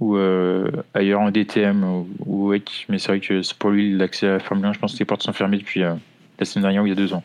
ou 0.00 0.16
euh, 0.16 0.70
ailleurs 0.94 1.20
en 1.20 1.30
DTM 1.30 1.82
ou, 1.82 2.08
ou 2.24 2.54
Mais 2.88 2.98
c'est 2.98 3.08
vrai 3.08 3.20
que 3.20 3.54
pour 3.54 3.70
lui, 3.70 3.96
l'accès 3.96 4.26
à 4.26 4.32
la 4.34 4.40
Formule 4.40 4.66
1, 4.66 4.72
je 4.74 4.78
pense 4.78 4.94
que 4.94 4.98
les 5.00 5.04
portes 5.04 5.22
sont 5.22 5.32
fermées 5.32 5.58
depuis 5.58 5.80
la 5.80 5.98
semaine 6.44 6.62
dernière 6.62 6.82
ou 6.82 6.86
il 6.86 6.90
y 6.90 6.92
a 6.92 6.96
deux 6.96 7.12
ans. 7.12 7.24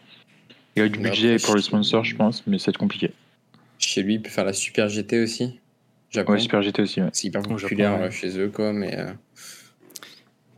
Il 0.75 0.79
y 0.79 0.85
a 0.85 0.89
du 0.89 0.99
budget 0.99 1.37
pour 1.37 1.55
le 1.55 1.61
sponsor, 1.61 2.03
je 2.03 2.15
pense, 2.15 2.45
mais 2.47 2.57
ça 2.57 2.67
va 2.67 2.69
être 2.71 2.79
compliqué. 2.79 3.11
Chez 3.77 4.01
lui, 4.01 4.15
il 4.15 4.21
peut 4.21 4.29
faire 4.29 4.45
la 4.45 4.53
Super 4.53 4.89
GT 4.89 5.21
aussi. 5.21 5.59
Japon. 6.09 6.33
Ouais, 6.33 6.39
Super 6.39 6.61
GT 6.63 6.81
aussi. 6.81 7.01
C'est 7.11 7.27
hyper 7.27 7.43
populaire 7.43 8.11
chez 8.11 8.39
eux, 8.39 8.49
quoi, 8.49 8.73
mais. 8.73 8.97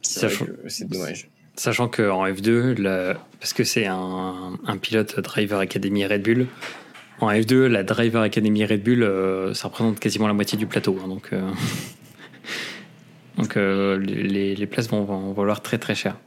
c'est 0.02 0.88
dommage. 0.88 1.28
Sachant 1.58 1.88
qu'en 1.88 2.28
F2, 2.28 3.16
parce 3.40 3.54
que 3.54 3.64
c'est 3.64 3.88
un, 3.88 4.78
pilote 4.82 5.20
Driver 5.20 5.60
Academy 5.60 6.06
Red 6.06 6.24
Bull, 6.24 6.48
en 7.22 7.32
F2, 7.32 7.68
la 7.68 7.84
Driver 7.84 8.22
Academy 8.22 8.66
Red 8.66 8.84
Bull, 8.84 9.04
euh, 9.04 9.54
ça 9.54 9.70
représente 9.70 10.00
quasiment 10.00 10.28
la 10.28 10.34
moitié 10.34 10.58
du 10.58 10.68
plateau. 10.68 10.98
Hein, 11.02 11.08
donc, 11.08 11.30
euh, 11.32 11.42
donc 13.38 13.56
euh, 13.56 13.98
les, 13.98 14.66
places 14.68 14.90
vont, 14.90 15.04
vont, 15.04 15.32
valoir 15.32 15.62
très 15.62 15.78
très 15.78 15.96
cher. 15.96 16.18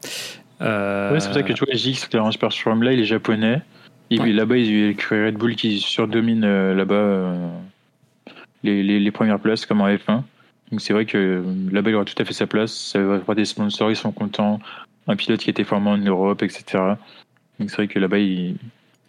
c'est 0.61 1.09
pour 1.11 1.21
ça 1.21 1.43
que 1.43 1.53
tu 1.53 1.65
vois, 1.65 1.75
JX, 1.75 2.09
Clarence 2.09 2.37
Perstrom, 2.37 2.83
là, 2.83 2.93
il 2.93 3.01
est 3.01 3.05
japonais. 3.05 3.61
Et 4.11 4.17
là-bas, 4.17 4.57
il 4.57 4.91
y 4.91 4.91
a 4.91 5.27
Red 5.27 5.35
Bull 5.35 5.55
qui 5.55 5.79
surdomine 5.81 6.73
là-bas 6.73 7.35
les, 8.63 8.83
les, 8.83 9.11
premières 9.11 9.39
places, 9.39 9.67
comme 9.67 9.83
en 9.83 9.89
F1. 9.89 10.23
Donc 10.71 10.81
c'est 10.81 10.95
vrai 10.95 11.05
que 11.05 11.45
là-bas, 11.71 11.91
il 11.91 11.95
aura 11.95 12.07
tout 12.07 12.15
à 12.17 12.25
fait 12.25 12.33
sa 12.33 12.47
place. 12.47 12.73
Ça 12.73 12.99
va 13.03 13.17
avoir 13.17 13.35
des 13.35 13.45
sponsors, 13.45 13.91
ils 13.91 13.97
sont 13.97 14.13
contents 14.13 14.61
un 15.09 15.17
pilote 15.17 15.41
qui 15.41 15.51
était 15.51 15.65
formé 15.65 15.91
en 15.91 15.99
Europe, 15.99 16.43
etc. 16.43 16.65
Donc 17.59 17.71
c'est 17.71 17.77
vrai 17.77 17.89
que 17.89 17.99
là-bas, 17.99 18.19
il, 18.19 18.57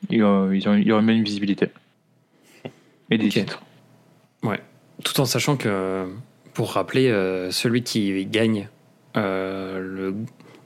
il, 0.10 0.24
ont, 0.24 0.52
il 0.52 0.88
y 0.88 0.92
aura 0.92 1.02
même 1.02 1.18
une 1.18 1.24
visibilité. 1.24 1.68
Et 3.12 3.18
des 3.18 3.30
titres. 3.30 3.62
Ouais. 4.44 4.60
Tout 5.04 5.20
en 5.20 5.26
sachant 5.26 5.58
que, 5.58 6.08
pour 6.54 6.72
rappeler, 6.72 7.10
euh, 7.10 7.52
celui 7.52 7.84
qui 7.84 8.26
gagne 8.26 8.70
euh, 9.18 9.80
le, 9.80 10.16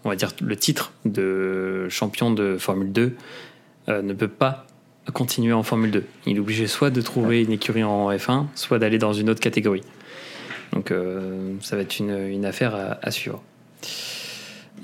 on 0.04 0.10
va 0.10 0.15
dire, 0.15 0.32
le 0.41 0.56
titre 0.56 0.91
de 1.06 1.88
champion 1.89 2.32
de 2.32 2.58
Formule 2.58 2.91
2 2.91 3.15
euh, 3.89 4.02
ne 4.02 4.13
peut 4.13 4.28
pas 4.28 4.67
continuer 5.13 5.54
en 5.54 5.63
Formule 5.63 5.91
2. 5.91 6.06
Il 6.28 6.38
est 6.38 6.39
obligé 6.39 6.67
soit 6.67 6.89
de 6.89 7.02
trouver 7.02 7.43
une 7.43 7.52
écurie 7.52 7.84
en 7.84 8.12
F1, 8.12 8.48
soit 8.56 8.80
d'aller 8.80 8.98
dans 8.98 9.13
une 9.13 9.30
autre 9.30 9.41
catégorie. 9.41 9.84
Donc 10.74 10.91
ça 11.62 11.76
va 11.76 11.84
être 11.84 12.00
une, 12.00 12.17
une 12.17 12.46
affaire 12.46 12.74
à, 12.74 12.98
à 13.04 13.12
suivre. 13.12 13.43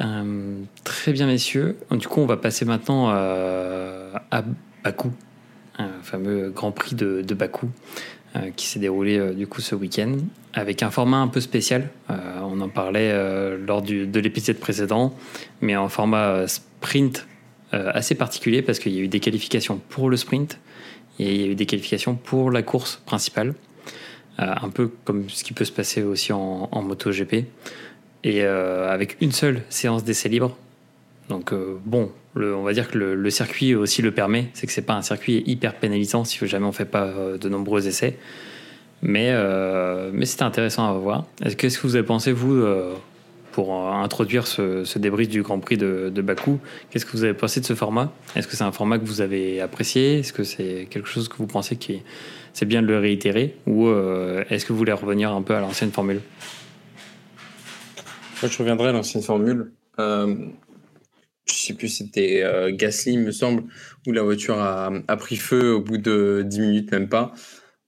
Euh, 0.01 0.63
très 0.83 1.11
bien, 1.11 1.27
messieurs. 1.27 1.77
Du 1.91 2.07
coup, 2.07 2.21
on 2.21 2.25
va 2.25 2.37
passer 2.37 2.65
maintenant 2.65 3.09
euh, 3.11 4.13
à 4.31 4.43
Bakou, 4.83 5.11
un 5.77 5.89
fameux 6.03 6.49
Grand 6.49 6.71
Prix 6.71 6.95
de, 6.95 7.33
Bakou, 7.33 7.69
euh, 8.35 8.51
qui 8.55 8.67
s'est 8.67 8.79
déroulé 8.79 9.33
du 9.33 9.47
coup 9.47 9.61
ce 9.61 9.75
week-end, 9.75 10.17
avec 10.53 10.83
un 10.83 10.91
format 10.91 11.17
un 11.17 11.27
peu 11.27 11.41
spécial. 11.41 11.89
on 12.09 12.61
en 12.61 12.69
parlait 12.69 13.13
lors 13.57 13.81
de 13.81 14.19
l'épisode 14.19 14.57
précédent, 14.57 15.13
mais 15.61 15.75
en 15.75 15.89
format 15.89 16.47
sprint 16.47 17.27
assez 17.71 18.15
particulier 18.15 18.63
parce 18.63 18.79
qu'il 18.79 18.93
y 18.93 18.97
a 18.97 19.01
eu 19.01 19.07
des 19.07 19.19
qualifications 19.19 19.79
pour 19.89 20.09
le 20.09 20.17
sprint 20.17 20.59
et 21.19 21.35
il 21.35 21.41
y 21.41 21.43
a 21.43 21.47
eu 21.47 21.55
des 21.55 21.67
qualifications 21.67 22.15
pour 22.15 22.49
la 22.49 22.63
course 22.63 23.01
principale. 23.05 23.53
un 24.39 24.69
peu 24.69 24.89
comme 25.03 25.29
ce 25.29 25.43
qui 25.43 25.53
peut 25.53 25.65
se 25.65 25.71
passer 25.71 26.01
aussi 26.01 26.33
en, 26.33 26.69
en 26.71 26.81
MotoGP 26.81 27.45
et 28.23 28.43
euh, 28.43 28.91
avec 28.91 29.17
une 29.21 29.31
seule 29.31 29.61
séance 29.69 30.03
d'essai 30.03 30.29
libre. 30.29 30.57
Donc 31.29 31.53
euh, 31.53 31.77
bon, 31.85 32.11
on 32.35 32.63
va 32.63 32.73
dire 32.73 32.89
que 32.89 32.97
le, 32.97 33.29
circuit 33.29 33.75
aussi 33.75 34.01
le 34.01 34.11
permet, 34.11 34.47
c'est 34.53 34.67
que 34.67 34.73
c'est 34.73 34.81
pas 34.81 34.95
un 34.95 35.01
circuit 35.01 35.43
hyper 35.45 35.75
pénalisant 35.75 36.23
si 36.23 36.45
jamais 36.47 36.65
on 36.65 36.71
fait 36.71 36.85
pas 36.85 37.05
euh, 37.05 37.37
de 37.37 37.49
nombreux 37.49 37.87
essais. 37.87 38.17
Mais, 39.01 39.33
mais 40.11 40.25
c'était 40.25 40.43
intéressant 40.43 40.89
à 40.89 40.91
voir. 40.91 41.23
Qu'est-ce 41.57 41.77
que 41.79 41.87
vous 41.87 41.95
avez 41.95 42.05
pensé, 42.05 42.33
vous, 42.33 42.61
pour 43.53 43.73
introduire 43.87 44.45
ce, 44.45 44.83
ce, 44.83 44.99
débrief 44.99 45.29
du 45.29 45.41
Grand 45.41 45.59
Prix 45.59 45.77
de, 45.77 46.11
de 46.13 46.21
Bakou? 46.21 46.59
Qu'est-ce 46.91 47.05
que 47.05 47.13
vous 47.13 47.23
avez 47.23 47.33
pensé 47.33 47.61
de 47.61 47.65
ce 47.65 47.75
format? 47.75 48.11
Est-ce 48.35 48.45
que 48.45 48.57
c'est 48.57 48.65
un 48.65 48.73
format 48.73 48.99
que 48.99 49.05
vous 49.05 49.21
avez 49.21 49.61
apprécié? 49.61 50.19
Est-ce 50.19 50.33
que 50.33 50.43
c'est 50.43 50.89
quelque 50.89 51.07
chose 51.07 51.29
que 51.29 51.37
vous 51.37 51.47
pensez 51.47 51.77
que 51.77 51.93
c'est 52.51 52.65
bien 52.65 52.81
de 52.81 52.87
le 52.87 52.99
réitérer? 52.99 53.55
Ou 53.67 53.87
est-ce 54.49 54.65
que 54.65 54.73
vous 54.73 54.79
voulez 54.79 54.91
revenir 54.91 55.31
un 55.31 55.43
peu 55.43 55.55
à 55.55 55.61
l'ancienne 55.61 55.91
formule? 55.91 56.19
Je 58.47 58.57
reviendrai 58.57 58.89
à 58.89 58.91
l'ancienne 58.91 59.23
formule. 59.23 59.73
Euh, 59.99 60.49
je 61.49 61.53
sais 61.53 61.73
plus, 61.73 61.89
c'était 61.89 62.43
euh, 62.43 62.71
Gasly, 62.73 63.13
il 63.13 63.19
me 63.19 63.31
semble, 63.31 63.63
où 64.07 64.11
la 64.11 64.21
voiture 64.21 64.59
a, 64.59 64.91
pris 65.17 65.35
feu 65.35 65.73
au 65.73 65.81
bout 65.81 65.97
de 65.97 66.43
10 66.45 66.59
minutes, 66.59 66.91
même 66.91 67.09
pas. 67.09 67.33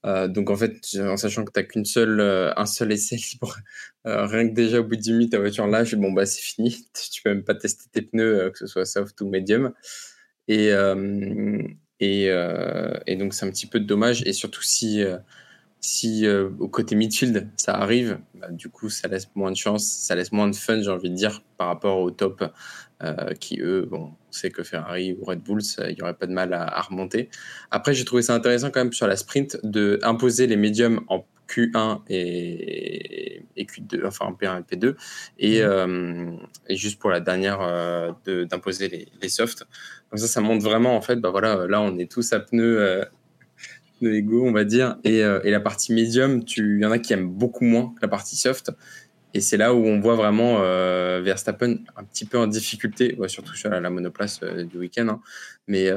Euh, 0.04 0.26
donc 0.28 0.50
en 0.50 0.56
fait, 0.56 0.80
en 0.98 1.16
sachant 1.16 1.44
que 1.44 1.52
tu 1.52 1.60
n'as 1.60 1.64
qu'une 1.64 1.84
seule, 1.84 2.20
euh, 2.20 2.52
un 2.56 2.66
seul 2.66 2.90
essai 2.90 3.16
libre 3.16 3.56
rien 4.04 4.48
que 4.48 4.54
déjà 4.54 4.80
au 4.80 4.84
bout 4.84 4.96
de 4.96 5.00
10 5.00 5.12
minutes, 5.12 5.32
ta 5.32 5.38
voiture 5.38 5.66
lâche, 5.68 5.94
bon, 5.94 6.12
bah, 6.12 6.26
c'est 6.26 6.42
fini. 6.42 6.88
Tu 7.12 7.22
peux 7.22 7.30
même 7.30 7.44
pas 7.44 7.54
tester 7.54 7.84
tes 7.92 8.02
pneus, 8.02 8.50
que 8.50 8.58
ce 8.58 8.66
soit 8.66 8.84
soft 8.84 9.20
ou 9.20 9.28
medium. 9.28 9.72
Et, 10.48 10.70
et, 12.00 12.26
et, 13.06 13.16
donc, 13.16 13.34
c'est 13.34 13.46
un 13.46 13.50
petit 13.50 13.66
peu 13.66 13.80
dommage. 13.80 14.22
Et 14.26 14.32
surtout, 14.32 14.62
si, 14.62 15.04
si 15.84 16.26
au 16.28 16.68
côté 16.68 16.94
midfield, 16.94 17.50
ça 17.56 17.74
arrive, 17.74 18.18
bah, 18.34 18.48
du 18.50 18.68
coup, 18.68 18.88
ça 18.88 19.08
laisse 19.08 19.28
moins 19.34 19.50
de 19.50 19.56
chance, 19.56 19.84
ça 19.84 20.14
laisse 20.14 20.32
moins 20.32 20.48
de 20.48 20.54
fun, 20.54 20.80
j'ai 20.80 20.90
envie 20.90 21.10
de 21.10 21.14
dire, 21.14 21.42
par 21.58 21.66
rapport 21.66 21.98
au 21.98 22.10
top, 22.10 22.44
qui 23.40 23.60
eux, 23.60 23.88
bon, 23.90 24.12
on 24.28 24.32
sait 24.32 24.50
que 24.50 24.62
Ferrari 24.62 25.16
ou 25.20 25.24
Red 25.24 25.40
Bull, 25.40 25.60
il 25.88 25.94
n'y 25.96 26.02
aurait 26.02 26.14
pas 26.14 26.26
de 26.26 26.32
mal 26.32 26.54
à, 26.54 26.62
à 26.62 26.80
remonter. 26.82 27.30
Après, 27.72 27.94
j'ai 27.94 28.04
trouvé 28.04 28.22
ça 28.22 28.32
intéressant 28.32 28.70
quand 28.70 28.78
même 28.80 28.92
sur 28.92 29.08
la 29.08 29.16
sprint 29.16 29.58
de 29.64 29.98
imposer 30.04 30.46
les 30.46 30.56
médiums 30.56 31.00
en 31.08 31.26
Q1 31.52 32.00
et, 32.08 33.44
Q2, 33.56 34.06
enfin 34.06 34.36
P1 34.38 34.60
et 34.60 34.76
P2, 34.76 34.94
et, 35.38 35.62
euh, 35.62 36.30
et 36.66 36.76
juste 36.76 36.98
pour 36.98 37.10
la 37.10 37.20
dernière 37.20 37.60
euh, 37.60 38.12
d'imposer 38.26 38.88
les, 38.88 39.08
les, 39.20 39.28
softs. 39.28 39.66
Donc 40.10 40.18
ça, 40.18 40.26
ça 40.26 40.40
montre 40.40 40.64
vraiment, 40.64 40.96
en 40.96 41.00
fait, 41.00 41.16
bah 41.16 41.30
voilà, 41.30 41.66
là 41.66 41.80
on 41.80 41.98
est 41.98 42.10
tous 42.10 42.32
à 42.32 42.40
pneus, 42.40 43.04
euh, 44.02 44.14
égaux, 44.14 44.44
on 44.44 44.52
va 44.52 44.64
dire, 44.64 44.98
et, 45.04 45.18
et 45.18 45.50
la 45.50 45.60
partie 45.60 45.92
médium, 45.92 46.42
il 46.56 46.78
y 46.80 46.84
en 46.86 46.90
a 46.90 46.98
qui 46.98 47.12
aiment 47.12 47.28
beaucoup 47.28 47.64
moins 47.64 47.92
que 47.94 48.02
la 48.02 48.08
partie 48.08 48.36
soft. 48.36 48.72
Et 49.34 49.40
c'est 49.40 49.56
là 49.56 49.72
où 49.74 49.86
on 49.86 49.98
voit 49.98 50.14
vraiment 50.14 50.60
Verstappen 51.22 51.78
un 51.96 52.04
petit 52.04 52.26
peu 52.26 52.36
en 52.36 52.46
difficulté, 52.46 53.16
surtout 53.28 53.54
sur 53.54 53.70
la, 53.70 53.88
monoplace 53.88 54.40
du 54.40 54.76
week-end. 54.76 55.08
Hein. 55.08 55.20
Mais 55.68 55.90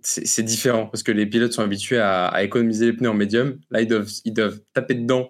c'est 0.00 0.44
différent 0.44 0.86
parce 0.86 1.02
que 1.02 1.10
les 1.10 1.26
pilotes 1.26 1.52
sont 1.52 1.62
habitués 1.62 1.98
à, 1.98 2.44
économiser 2.44 2.86
les 2.86 2.92
pneus 2.92 3.10
en 3.10 3.14
médium. 3.14 3.58
Là, 3.70 3.80
ils 3.80 3.88
doivent, 3.88 4.10
ils 4.24 4.32
doivent 4.32 4.60
taper 4.72 4.94
dedans 4.94 5.28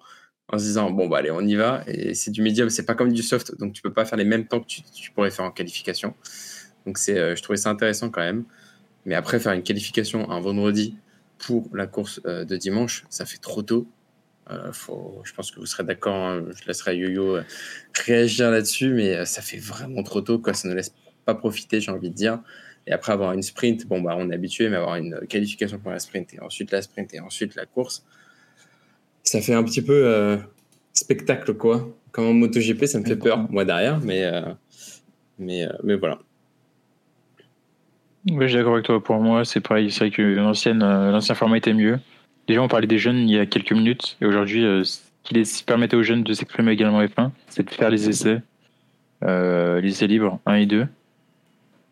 en 0.52 0.58
se 0.58 0.64
disant 0.64 0.90
bon 0.90 1.08
bah 1.08 1.18
allez 1.18 1.30
on 1.30 1.40
y 1.40 1.54
va 1.54 1.82
et 1.86 2.14
c'est 2.14 2.30
du 2.30 2.42
médium 2.42 2.70
c'est 2.70 2.84
pas 2.84 2.94
comme 2.94 3.12
du 3.12 3.22
soft 3.22 3.56
donc 3.58 3.72
tu 3.72 3.82
peux 3.82 3.92
pas 3.92 4.04
faire 4.04 4.18
les 4.18 4.24
mêmes 4.24 4.46
temps 4.46 4.60
que 4.60 4.66
tu, 4.66 5.10
pourrais 5.14 5.30
faire 5.30 5.44
en 5.44 5.50
qualification 5.50 6.14
donc 6.86 6.98
c'est 6.98 7.18
euh, 7.18 7.36
je 7.36 7.42
trouvais 7.42 7.56
ça 7.56 7.70
intéressant 7.70 8.10
quand 8.10 8.20
même 8.20 8.44
mais 9.06 9.14
après 9.14 9.38
faire 9.38 9.52
une 9.52 9.62
qualification 9.62 10.30
un 10.30 10.40
vendredi 10.40 10.96
pour 11.44 11.68
la 11.74 11.86
course 11.86 12.20
euh, 12.26 12.44
de 12.44 12.56
dimanche 12.56 13.04
ça 13.08 13.24
fait 13.24 13.38
trop 13.38 13.62
tôt 13.62 13.86
euh, 14.50 14.72
faut, 14.72 15.20
je 15.24 15.32
pense 15.32 15.50
que 15.50 15.60
vous 15.60 15.66
serez 15.66 15.84
d'accord 15.84 16.14
hein. 16.14 16.44
je 16.60 16.66
laisserai 16.66 16.96
Yo-Yo 16.96 17.38
réagir 17.94 18.50
là-dessus 18.50 18.92
mais 18.92 19.24
ça 19.24 19.42
fait 19.42 19.58
vraiment 19.58 20.02
trop 20.02 20.20
tôt 20.20 20.38
quoi 20.38 20.54
ça 20.54 20.68
ne 20.68 20.74
laisse 20.74 20.94
pas 21.24 21.34
profiter 21.34 21.80
j'ai 21.80 21.90
envie 21.90 22.10
de 22.10 22.14
dire 22.14 22.40
et 22.86 22.92
après 22.92 23.12
avoir 23.12 23.32
une 23.32 23.42
sprint, 23.42 23.86
bon, 23.86 24.00
bah, 24.00 24.14
on 24.18 24.30
est 24.30 24.34
habitué, 24.34 24.68
mais 24.68 24.76
avoir 24.76 24.96
une 24.96 25.20
qualification 25.28 25.78
pour 25.78 25.90
la 25.90 25.98
sprint 25.98 26.34
et 26.34 26.40
ensuite 26.40 26.70
la 26.70 26.82
sprint 26.82 27.14
et 27.14 27.20
ensuite 27.20 27.54
la 27.54 27.66
course, 27.66 28.04
ça 29.22 29.40
fait 29.40 29.54
un 29.54 29.62
petit 29.62 29.82
peu 29.82 30.06
euh, 30.06 30.38
spectacle, 30.92 31.54
quoi. 31.54 31.96
Comme 32.10 32.26
en 32.26 32.32
MotoGP, 32.32 32.86
ça 32.86 32.98
me 32.98 33.04
fait 33.04 33.16
peur, 33.16 33.50
moi 33.50 33.64
derrière, 33.64 34.00
mais, 34.00 34.24
euh, 34.24 34.42
mais, 35.38 35.66
euh, 35.66 35.72
mais 35.84 35.96
voilà. 35.96 36.20
Oui, 38.26 38.36
je 38.42 38.46
suis 38.48 38.56
d'accord 38.56 38.74
avec 38.74 38.84
toi. 38.84 39.02
Pour 39.02 39.16
moi, 39.20 39.44
c'est 39.44 39.60
pareil. 39.60 39.90
C'est 39.90 40.00
vrai 40.00 40.10
que 40.10 40.22
l'ancien 40.22 41.34
format 41.34 41.56
était 41.56 41.72
mieux. 41.72 41.98
Déjà, 42.46 42.62
on 42.62 42.68
parlait 42.68 42.86
des 42.86 42.98
jeunes 42.98 43.28
il 43.28 43.34
y 43.34 43.38
a 43.38 43.46
quelques 43.46 43.72
minutes, 43.72 44.16
et 44.20 44.26
aujourd'hui, 44.26 44.62
ce 44.84 44.98
qui 45.22 45.64
permettait 45.64 45.96
aux 45.96 46.02
jeunes 46.02 46.24
de 46.24 46.32
s'exprimer 46.32 46.72
également 46.72 47.02
F1, 47.02 47.30
c'est 47.48 47.64
de 47.64 47.70
faire 47.70 47.90
les 47.90 48.08
essais, 48.08 48.42
les 49.22 49.88
essais 49.88 50.06
libres 50.08 50.40
1 50.46 50.54
et 50.54 50.66
2 50.66 50.88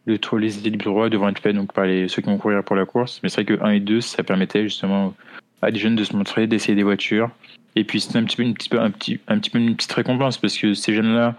le, 0.09 0.39
les 0.39 0.59
idées 0.59 0.71
droit 0.71 1.09
devront 1.09 1.29
être 1.29 1.39
faits 1.39 1.55
donc, 1.55 1.73
par 1.73 1.85
les, 1.85 2.09
ceux 2.09 2.23
qui 2.23 2.29
vont 2.29 2.39
courir 2.39 2.65
pour 2.65 2.77
la 2.77 2.87
course. 2.87 3.21
Mais 3.23 3.29
c'est 3.29 3.43
vrai 3.43 3.57
que 3.57 3.63
1 3.63 3.71
et 3.71 3.81
2, 3.81 4.01
ça 4.01 4.23
permettait 4.23 4.63
justement 4.63 5.15
à 5.63 5.71
des 5.71 5.79
jeunes 5.79 5.97
de 5.97 6.05
se 6.05 6.17
montrer, 6.17 6.47
d'essayer 6.47 6.75
des 6.75 6.83
voitures. 6.83 7.31
Et 7.77 7.85
puis 7.85 8.01
c'est 8.01 8.17
un 8.17 8.25
petit 8.25 8.37
peu 8.37 8.43
une, 8.43 8.55
petit 8.55 8.69
peu, 8.69 8.81
un 8.81 8.91
petit, 8.91 9.21
un 9.29 9.39
petit 9.39 9.51
peu 9.51 9.59
une 9.59 9.77
petite 9.77 9.93
récompense 9.93 10.39
parce 10.39 10.57
que 10.57 10.75
ces 10.75 10.95
jeunes-là, 10.95 11.37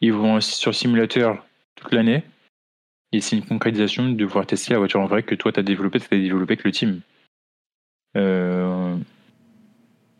ils 0.00 0.12
vont 0.12 0.40
sur 0.40 0.74
simulateur 0.74 1.44
toute 1.76 1.92
l'année. 1.92 2.24
Et 3.12 3.20
c'est 3.20 3.36
une 3.36 3.44
concrétisation 3.44 4.10
de 4.10 4.24
pouvoir 4.26 4.46
tester 4.46 4.72
la 4.72 4.78
voiture 4.78 5.00
en 5.00 5.06
vrai 5.06 5.22
que 5.22 5.34
toi, 5.34 5.52
tu 5.52 5.60
as 5.60 5.62
développé, 5.62 5.98
tu 5.98 6.14
as 6.14 6.18
développé 6.18 6.52
avec 6.52 6.64
le 6.64 6.72
team. 6.72 7.00
Euh, 8.16 8.96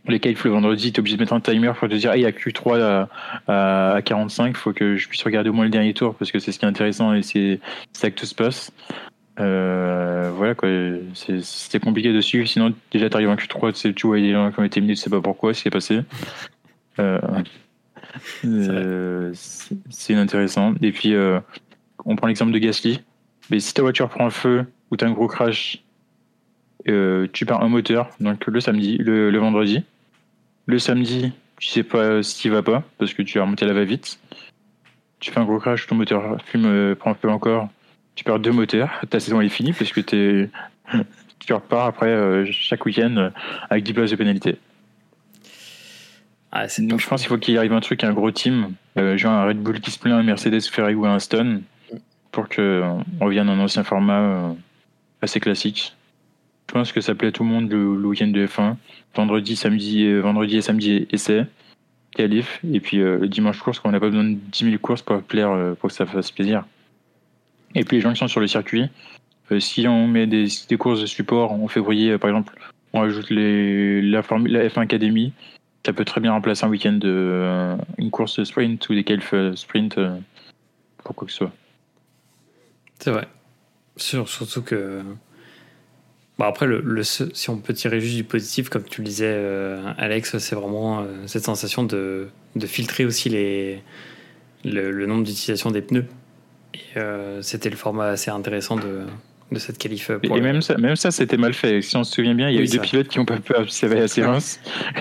les 0.07 0.21
qualifs 0.21 0.45
le 0.45 0.51
vendredi, 0.51 0.93
tu 0.93 0.97
es 0.97 1.01
obligé 1.01 1.17
de 1.17 1.23
mettre 1.23 1.35
un 1.35 1.41
timer 1.41 1.73
pour 1.79 1.89
te 1.89 1.95
dire 1.95 2.15
il 2.15 2.23
y 2.23 2.27
a 2.27 2.31
Q3 2.31 3.09
à, 3.47 3.95
à 3.95 4.03
45, 4.03 4.49
il 4.49 4.57
faut 4.57 4.73
que 4.73 4.97
je 4.97 5.09
puisse 5.09 5.23
regarder 5.23 5.51
au 5.51 5.53
moins 5.53 5.65
le 5.65 5.71
dernier 5.71 5.93
tour 5.93 6.15
parce 6.15 6.33
que 6.33 6.39
c'est 6.39 6.51
ce 6.53 6.59
qui 6.59 6.65
est 6.65 6.69
intéressant 6.69 7.13
et 7.13 7.23
c'est 7.23 7.61
ça 7.93 8.11
que 8.11 8.19
tout 8.19 8.27
se 8.27 8.35
passe. 8.35 8.73
Euh, 9.41 10.33
voilà 10.35 10.55
quoi, 10.55 10.69
c'était 11.15 11.81
compliqué 11.81 12.13
de 12.13 12.21
suivre. 12.21 12.49
Sinon, 12.49 12.75
déjà, 12.91 13.09
tu 13.09 13.17
arrives 13.17 13.29
en 13.29 13.37
Q3, 13.37 13.73
tu, 13.73 13.79
sais, 13.79 13.93
tu 13.93 14.07
vois, 14.07 14.19
les 14.19 14.33
gens 14.33 14.51
qui 14.51 14.61
ont 14.61 14.65
été 14.65 14.81
minés, 14.81 14.95
tu 14.95 15.01
sais 15.01 15.11
pas 15.11 15.21
pourquoi, 15.21 15.55
ce 15.55 15.63
qui 15.63 15.69
est 15.69 15.71
passé. 15.71 16.01
Euh, 16.99 17.21
euh, 18.45 19.33
c'est 19.35 20.13
inintéressant. 20.13 20.75
Et 20.83 20.91
puis, 20.93 21.15
on 22.09 22.17
prend 22.17 22.27
l'exemple 22.27 22.51
de 22.51 22.59
Gasly. 22.59 23.01
Mais 23.51 23.61
si 23.61 23.73
ta 23.73 23.83
voiture 23.83 24.09
prend 24.09 24.25
le 24.25 24.31
feu 24.31 24.67
ou 24.91 24.97
tu 24.97 25.05
as 25.05 25.09
un 25.09 25.13
gros 25.13 25.29
crash, 25.29 25.85
tu 26.85 27.47
perds 27.47 27.63
un 27.63 27.69
moteur, 27.69 28.11
donc 28.19 28.45
le 28.47 28.61
samedi, 28.61 28.99
le 28.99 29.39
vendredi. 29.39 29.85
Le 30.67 30.79
samedi, 30.79 31.33
tu 31.59 31.69
sais 31.69 31.83
pas 31.83 32.23
ce 32.23 32.41
qui 32.41 32.49
va 32.49 32.63
pas 32.63 32.83
parce 32.99 33.15
que 33.15 33.23
tu 33.23 33.39
as 33.39 33.43
remonté 33.43 33.67
la 33.67 33.73
va-vite. 33.73 34.19
Tu 35.19 35.33
fais 35.33 35.41
un 35.41 35.45
gros 35.45 35.59
crash, 35.59 35.87
ton 35.87 35.97
moteur 35.97 36.39
fume, 36.45 36.67
euh, 36.67 36.95
prend 36.95 37.11
un 37.11 37.15
peu 37.15 37.29
encore. 37.29 37.69
Tu 38.15 38.25
perds 38.25 38.39
deux 38.39 38.53
moteurs. 38.53 38.91
Ta 39.11 39.19
saison 39.19 39.41
est 39.41 39.49
finie 39.49 39.73
parce 39.73 39.91
que 39.91 40.01
tu 41.41 41.53
repars 41.53 41.87
après 41.87 42.09
euh, 42.09 42.47
chaque 42.51 42.87
week-end 42.87 43.17
euh, 43.17 43.31
avec 43.71 43.85
10 43.85 43.93
places 43.93 44.11
de 44.11 44.17
pénalité. 44.17 44.57
Ah, 46.53 46.67
Donc 46.79 47.01
je 47.01 47.09
pense 47.09 47.21
qu'il 47.21 47.29
faut 47.29 47.39
qu'il 47.39 47.59
arrive 47.59 47.73
un 47.73 47.81
truc, 47.81 48.05
un 48.05 48.13
gros 48.13 48.31
team, 48.31 48.75
genre 48.97 49.33
un 49.33 49.45
Red 49.47 49.59
Bull 49.59 49.81
qui 49.81 49.91
se 49.91 49.99
plaint, 49.99 50.15
un 50.15 50.23
Mercedes, 50.23 50.63
Ferrari 50.63 50.95
ou 50.95 51.05
un 51.05 51.19
Stone, 51.19 51.63
pour 52.33 52.49
qu'on 52.49 53.05
revienne 53.21 53.49
à 53.49 53.53
un 53.53 53.61
ancien 53.61 53.85
format 53.85 54.55
assez 55.23 55.41
classique. 55.41 55.95
Je 56.69 56.75
pense 56.75 56.93
que 56.93 57.01
ça 57.01 57.15
plaît 57.15 57.29
à 57.29 57.33
tout 57.33 57.45
le 57.45 57.49
monde 57.49 57.71
le, 57.71 58.07
week-end 58.07 58.27
de 58.29 58.47
F1. 58.47 58.77
Vendredi, 59.15 59.57
samedi, 59.57 60.05
euh, 60.05 60.21
vendredi 60.21 60.59
et 60.59 60.61
samedi 60.61 61.07
essai, 61.11 61.47
qualif. 62.13 62.61
Et 62.71 62.81
puis 62.81 63.01
euh, 63.01 63.27
dimanche 63.27 63.59
course, 63.61 63.81
on 63.85 63.91
n'a 63.91 64.01
pas 64.01 64.09
besoin 64.11 64.25
de 64.25 64.35
10 64.35 64.65
000 64.65 64.79
courses 64.79 65.01
pour 65.01 65.23
plaire, 65.23 65.51
euh, 65.51 65.75
pour 65.75 65.89
que 65.89 65.95
ça 65.95 66.05
fasse 66.05 66.31
plaisir. 66.31 66.67
Et 67.75 67.85
puis 67.85 67.97
les 67.97 68.03
gens 68.03 68.13
qui 68.13 68.19
sont 68.19 68.29
sur 68.29 68.41
le 68.41 68.47
circuit, 68.47 68.85
si 69.61 69.89
on 69.89 70.07
met 70.07 70.27
des, 70.27 70.47
courses 70.79 71.01
de 71.01 71.07
support 71.07 71.53
en 71.53 71.69
février, 71.69 72.19
par 72.19 72.29
exemple, 72.29 72.55
on 72.93 73.01
ajoute 73.01 73.31
les, 73.31 74.03
la, 74.03 74.21
la 74.21 74.69
F1 74.69 74.81
Academy, 74.81 75.33
ça 75.87 75.95
peut 75.95 76.05
très 76.05 76.21
bien 76.21 76.33
remplacer 76.33 76.67
un 76.67 76.69
week-end 76.69 76.99
une 77.97 78.11
course 78.11 78.43
sprint 78.45 78.87
ou 78.91 78.95
des 78.95 79.05
qualifs 79.05 79.35
sprint 79.55 79.99
pour 81.03 81.15
quoi 81.15 81.27
que 81.27 81.33
ce 81.33 81.39
soit. 81.39 81.53
C'est 82.99 83.11
vrai. 83.11 83.29
surtout 83.97 84.63
que 84.63 85.03
Bon 86.39 86.45
après, 86.45 86.67
le, 86.67 87.03
si 87.03 87.51
on 87.51 87.59
peut 87.59 87.75
tirer 87.75 88.01
juste 88.01 88.15
du 88.15 88.23
positif, 88.23 88.69
comme 88.69 88.85
tu 88.85 89.01
le 89.01 89.07
disais, 89.07 89.27
euh, 89.27 89.83
Alex, 89.99 90.39
c'est 90.39 90.55
vraiment 90.55 91.01
euh, 91.01 91.05
cette 91.27 91.45
sensation 91.45 91.83
de, 91.83 92.29
de, 92.55 92.67
filtrer 92.69 93.05
aussi 93.05 93.29
les, 93.29 93.83
le, 94.65 95.05
nombre 95.07 95.25
d'utilisations 95.25 95.73
des 95.73 95.83
pneus. 95.83 96.07
Et 96.75 96.79
euh, 96.97 97.43
c'était 97.43 97.71
le 97.71 97.77
format 97.77 98.07
assez 98.07 98.31
intéressant 98.31 98.77
de, 98.77 99.01
de 99.51 99.59
cette 99.59 99.79
qualif. 99.79 100.13
et 100.23 100.41
même 100.41 100.63
ça, 100.63 100.79
même 100.79 100.95
ça, 100.95 101.11
c'était 101.11 101.37
mal 101.37 101.55
fait. 101.55 101.83
Si 101.83 101.97
on 101.97 102.05
se 102.05 102.15
souvient 102.15 102.37
bien, 102.37 102.49
il 102.51 102.55
y 102.55 102.59
a 102.59 102.63
eu 102.63 102.69
deux 102.69 102.79
pilotes 102.79 103.09
qui 103.09 103.19
ont 103.19 103.25
pas 103.25 103.39
pu 103.41 103.55
observer 103.55 103.99
la 103.99 104.07
séance. 104.07 104.61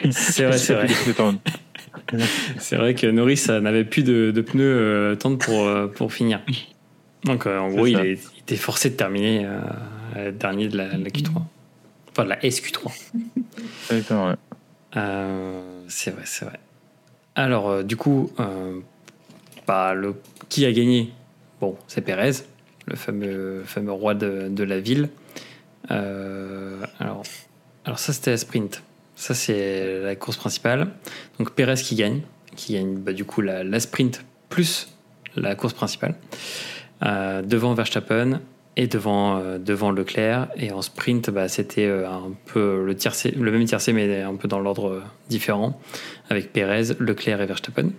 C'est 0.10 0.46
vrai, 0.46 0.58
c'est 0.58 0.74
vrai. 0.74 0.88
c'est 2.58 2.78
vrai 2.78 2.96
que 2.96 3.06
Norris 3.06 3.46
n'avait 3.48 3.86
plus 3.86 4.02
de, 4.02 4.32
de 4.32 4.42
pneus 4.42 5.16
tendres 5.20 5.38
pour, 5.38 5.70
pour 5.92 6.12
finir. 6.12 6.42
Donc 7.28 7.46
en 7.46 7.70
gros, 7.70 7.86
il, 7.86 7.98
il, 7.98 8.40
était 8.40 8.56
forcé 8.56 8.90
de 8.90 8.96
terminer 8.96 9.48
euh, 10.18 10.32
dernier 10.32 10.68
de 10.68 10.78
la, 10.78 10.98
Q3. 10.98 11.42
Enfin, 12.12 12.24
de 12.24 12.30
la 12.30 12.40
SQ3. 12.40 12.92
Euh, 14.96 15.84
c'est 15.90 16.12
vrai, 16.12 16.24
c'est 16.26 16.46
vrai. 16.46 16.60
Alors, 17.36 17.70
euh, 17.70 17.84
du 17.84 17.98
coup, 17.98 18.32
bah, 19.68 19.94
le, 19.94 20.16
qui 20.50 20.66
a 20.66 20.72
gagné? 20.72 21.12
Bon, 21.60 21.78
c'est 21.88 22.02
Pérez, 22.02 22.32
le 22.88 22.96
fameux, 22.96 23.64
fameux 23.66 23.92
roi 23.92 24.16
de, 24.16 24.48
de 24.50 24.64
la 24.64 24.80
ville. 24.80 25.10
alors, 25.90 27.24
alors, 27.86 28.00
ça, 28.00 28.14
c'était 28.14 28.32
la 28.32 28.38
sprint. 28.38 28.82
Ça, 29.16 29.36
c'est 29.36 30.02
la 30.02 30.16
course 30.16 30.38
principale. 30.38 30.88
Donc, 31.38 31.52
Pérez 31.52 31.76
qui 31.76 31.96
gagne, 31.96 32.22
qui 32.56 32.74
gagne 32.74 32.96
bah, 32.96 33.14
du 33.14 33.26
coup 33.26 33.42
la, 33.42 33.64
la, 33.64 33.80
sprint 33.80 34.24
plus 34.50 34.88
la 35.36 35.54
course 35.54 35.74
principale. 35.74 36.16
Devant 37.02 37.74
Verstappen, 37.74 38.42
et 38.78 38.86
devant, 38.86 39.40
euh, 39.40 39.58
devant 39.58 39.92
Leclerc. 39.92 40.48
Et 40.56 40.72
en 40.72 40.82
sprint, 40.82 41.32
bah, 41.32 41.50
c'était 41.50 41.86
euh, 41.86 42.08
un 42.08 42.32
peu 42.46 42.86
le, 42.86 42.96
tiercé, 42.96 43.32
le 43.32 43.52
même 43.52 43.66
tiercé, 43.66 43.92
mais 43.92 44.22
un 44.22 44.36
peu 44.36 44.48
dans 44.48 44.60
l'ordre 44.60 44.90
euh, 44.92 45.04
différent, 45.30 45.82
avec 46.30 46.54
Pérez, 46.54 46.94
Leclerc 47.00 47.42
et 47.42 47.46
Verstappen. 47.48 47.90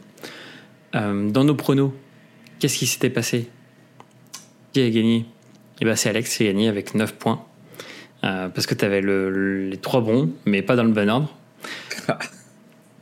dans 0.94 1.44
nos 1.44 1.54
pronos, 1.54 1.92
qu'est-ce 2.60 2.78
qui 2.78 2.86
s'était 2.86 3.10
passé? 3.10 3.50
Qui 4.72 4.82
a 4.82 4.90
gagné? 4.90 5.26
Et 5.80 5.84
bah, 5.84 5.96
C'est 5.96 6.08
Alex 6.08 6.36
qui 6.36 6.44
a 6.44 6.46
gagné 6.46 6.68
avec 6.68 6.94
9 6.94 7.14
points. 7.14 7.44
parce 8.22 8.66
que 8.66 8.74
tu 8.74 8.84
avais 8.84 9.00
le, 9.00 9.68
les 9.68 9.76
trois 9.78 10.00
bons, 10.00 10.30
mais 10.46 10.62
pas 10.62 10.76
dans 10.76 10.84
le 10.84 10.92
bon 10.92 11.10
ordre. 11.10 11.34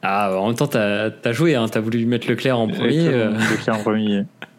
Ah, 0.09 0.39
en 0.39 0.47
même 0.47 0.55
temps, 0.55 0.69
t'as 0.69 1.11
as 1.25 1.33
joué, 1.33 1.57
hein, 1.57 1.67
t'as 1.69 1.81
voulu 1.81 2.07
mettre 2.07 2.29
Leclerc 2.29 2.57
en 2.57 2.69
premier. 2.69 3.09
Euh. 3.09 3.33
Leclerc 3.33 3.77
en 3.77 3.83
premier. 3.83 4.23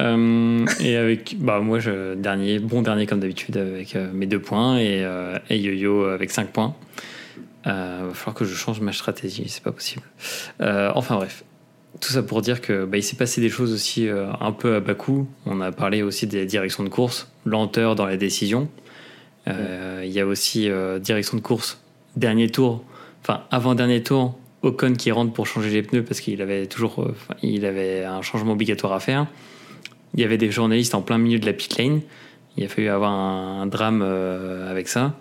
Euh, 0.00 0.66
et 0.80 0.96
avec, 0.96 1.36
bah, 1.38 1.60
moi, 1.60 1.78
je, 1.78 2.14
dernier, 2.14 2.58
bon 2.58 2.82
dernier 2.82 3.06
comme 3.06 3.20
d'habitude 3.20 3.56
avec 3.56 3.94
euh, 3.94 4.10
mes 4.12 4.26
deux 4.26 4.40
points 4.40 4.78
et, 4.78 5.06
et 5.50 5.58
Yo-Yo 5.58 6.04
avec 6.04 6.30
5 6.30 6.48
points. 6.48 6.74
Il 7.64 7.70
va 7.70 8.10
falloir 8.14 8.34
que 8.34 8.44
je 8.44 8.54
change 8.54 8.80
ma 8.80 8.92
stratégie, 8.92 9.44
c'est 9.48 9.62
pas 9.62 9.70
possible. 9.70 10.02
enfin 10.60 11.14
bref, 11.14 11.44
tout 12.00 12.10
ça 12.10 12.22
pour 12.24 12.42
dire 12.42 12.60
que 12.60 12.84
bah, 12.84 12.96
il 12.96 13.04
s'est 13.04 13.16
passé 13.16 13.40
des 13.40 13.50
choses 13.50 13.72
aussi 13.72 14.08
un 14.08 14.52
peu 14.52 14.74
à 14.74 14.80
bas 14.80 14.94
coût. 14.94 15.28
On 15.46 15.60
a 15.60 15.70
parlé 15.70 16.02
aussi 16.02 16.26
des 16.26 16.44
directions 16.44 16.82
de 16.82 16.88
course, 16.88 17.30
lenteur 17.44 17.94
dans 17.94 18.06
les 18.06 18.16
décisions. 18.16 18.68
Il 19.46 20.10
y 20.10 20.18
a 20.18 20.26
aussi 20.26 20.68
direction 21.00 21.36
de 21.36 21.42
course, 21.42 21.80
dernier 22.16 22.48
tour, 22.48 22.84
enfin 23.22 23.44
avant-dernier 23.52 24.02
tour, 24.02 24.36
Ocon 24.62 24.94
qui 24.94 25.10
rentre 25.10 25.32
pour 25.32 25.46
changer 25.46 25.70
les 25.70 25.82
pneus 25.82 26.04
parce 26.04 26.20
qu'il 26.20 26.40
avait 26.40 26.66
toujours 26.66 27.02
euh, 27.02 27.14
il 27.42 27.66
avait 27.66 28.04
un 28.04 28.22
changement 28.22 28.52
obligatoire 28.52 28.92
à 28.92 29.00
faire. 29.00 29.26
Il 30.14 30.20
y 30.20 30.24
avait 30.24 30.38
des 30.38 30.50
journalistes 30.50 30.94
en 30.94 31.02
plein 31.02 31.18
milieu 31.18 31.38
de 31.38 31.46
la 31.46 31.52
pit 31.52 31.76
lane. 31.78 32.00
Il 32.56 32.64
a 32.64 32.68
fallu 32.68 32.88
avoir 32.88 33.12
un, 33.12 33.66
drame 33.66 34.02
euh, 34.02 34.70
avec 34.70 34.88
ça. 34.88 35.14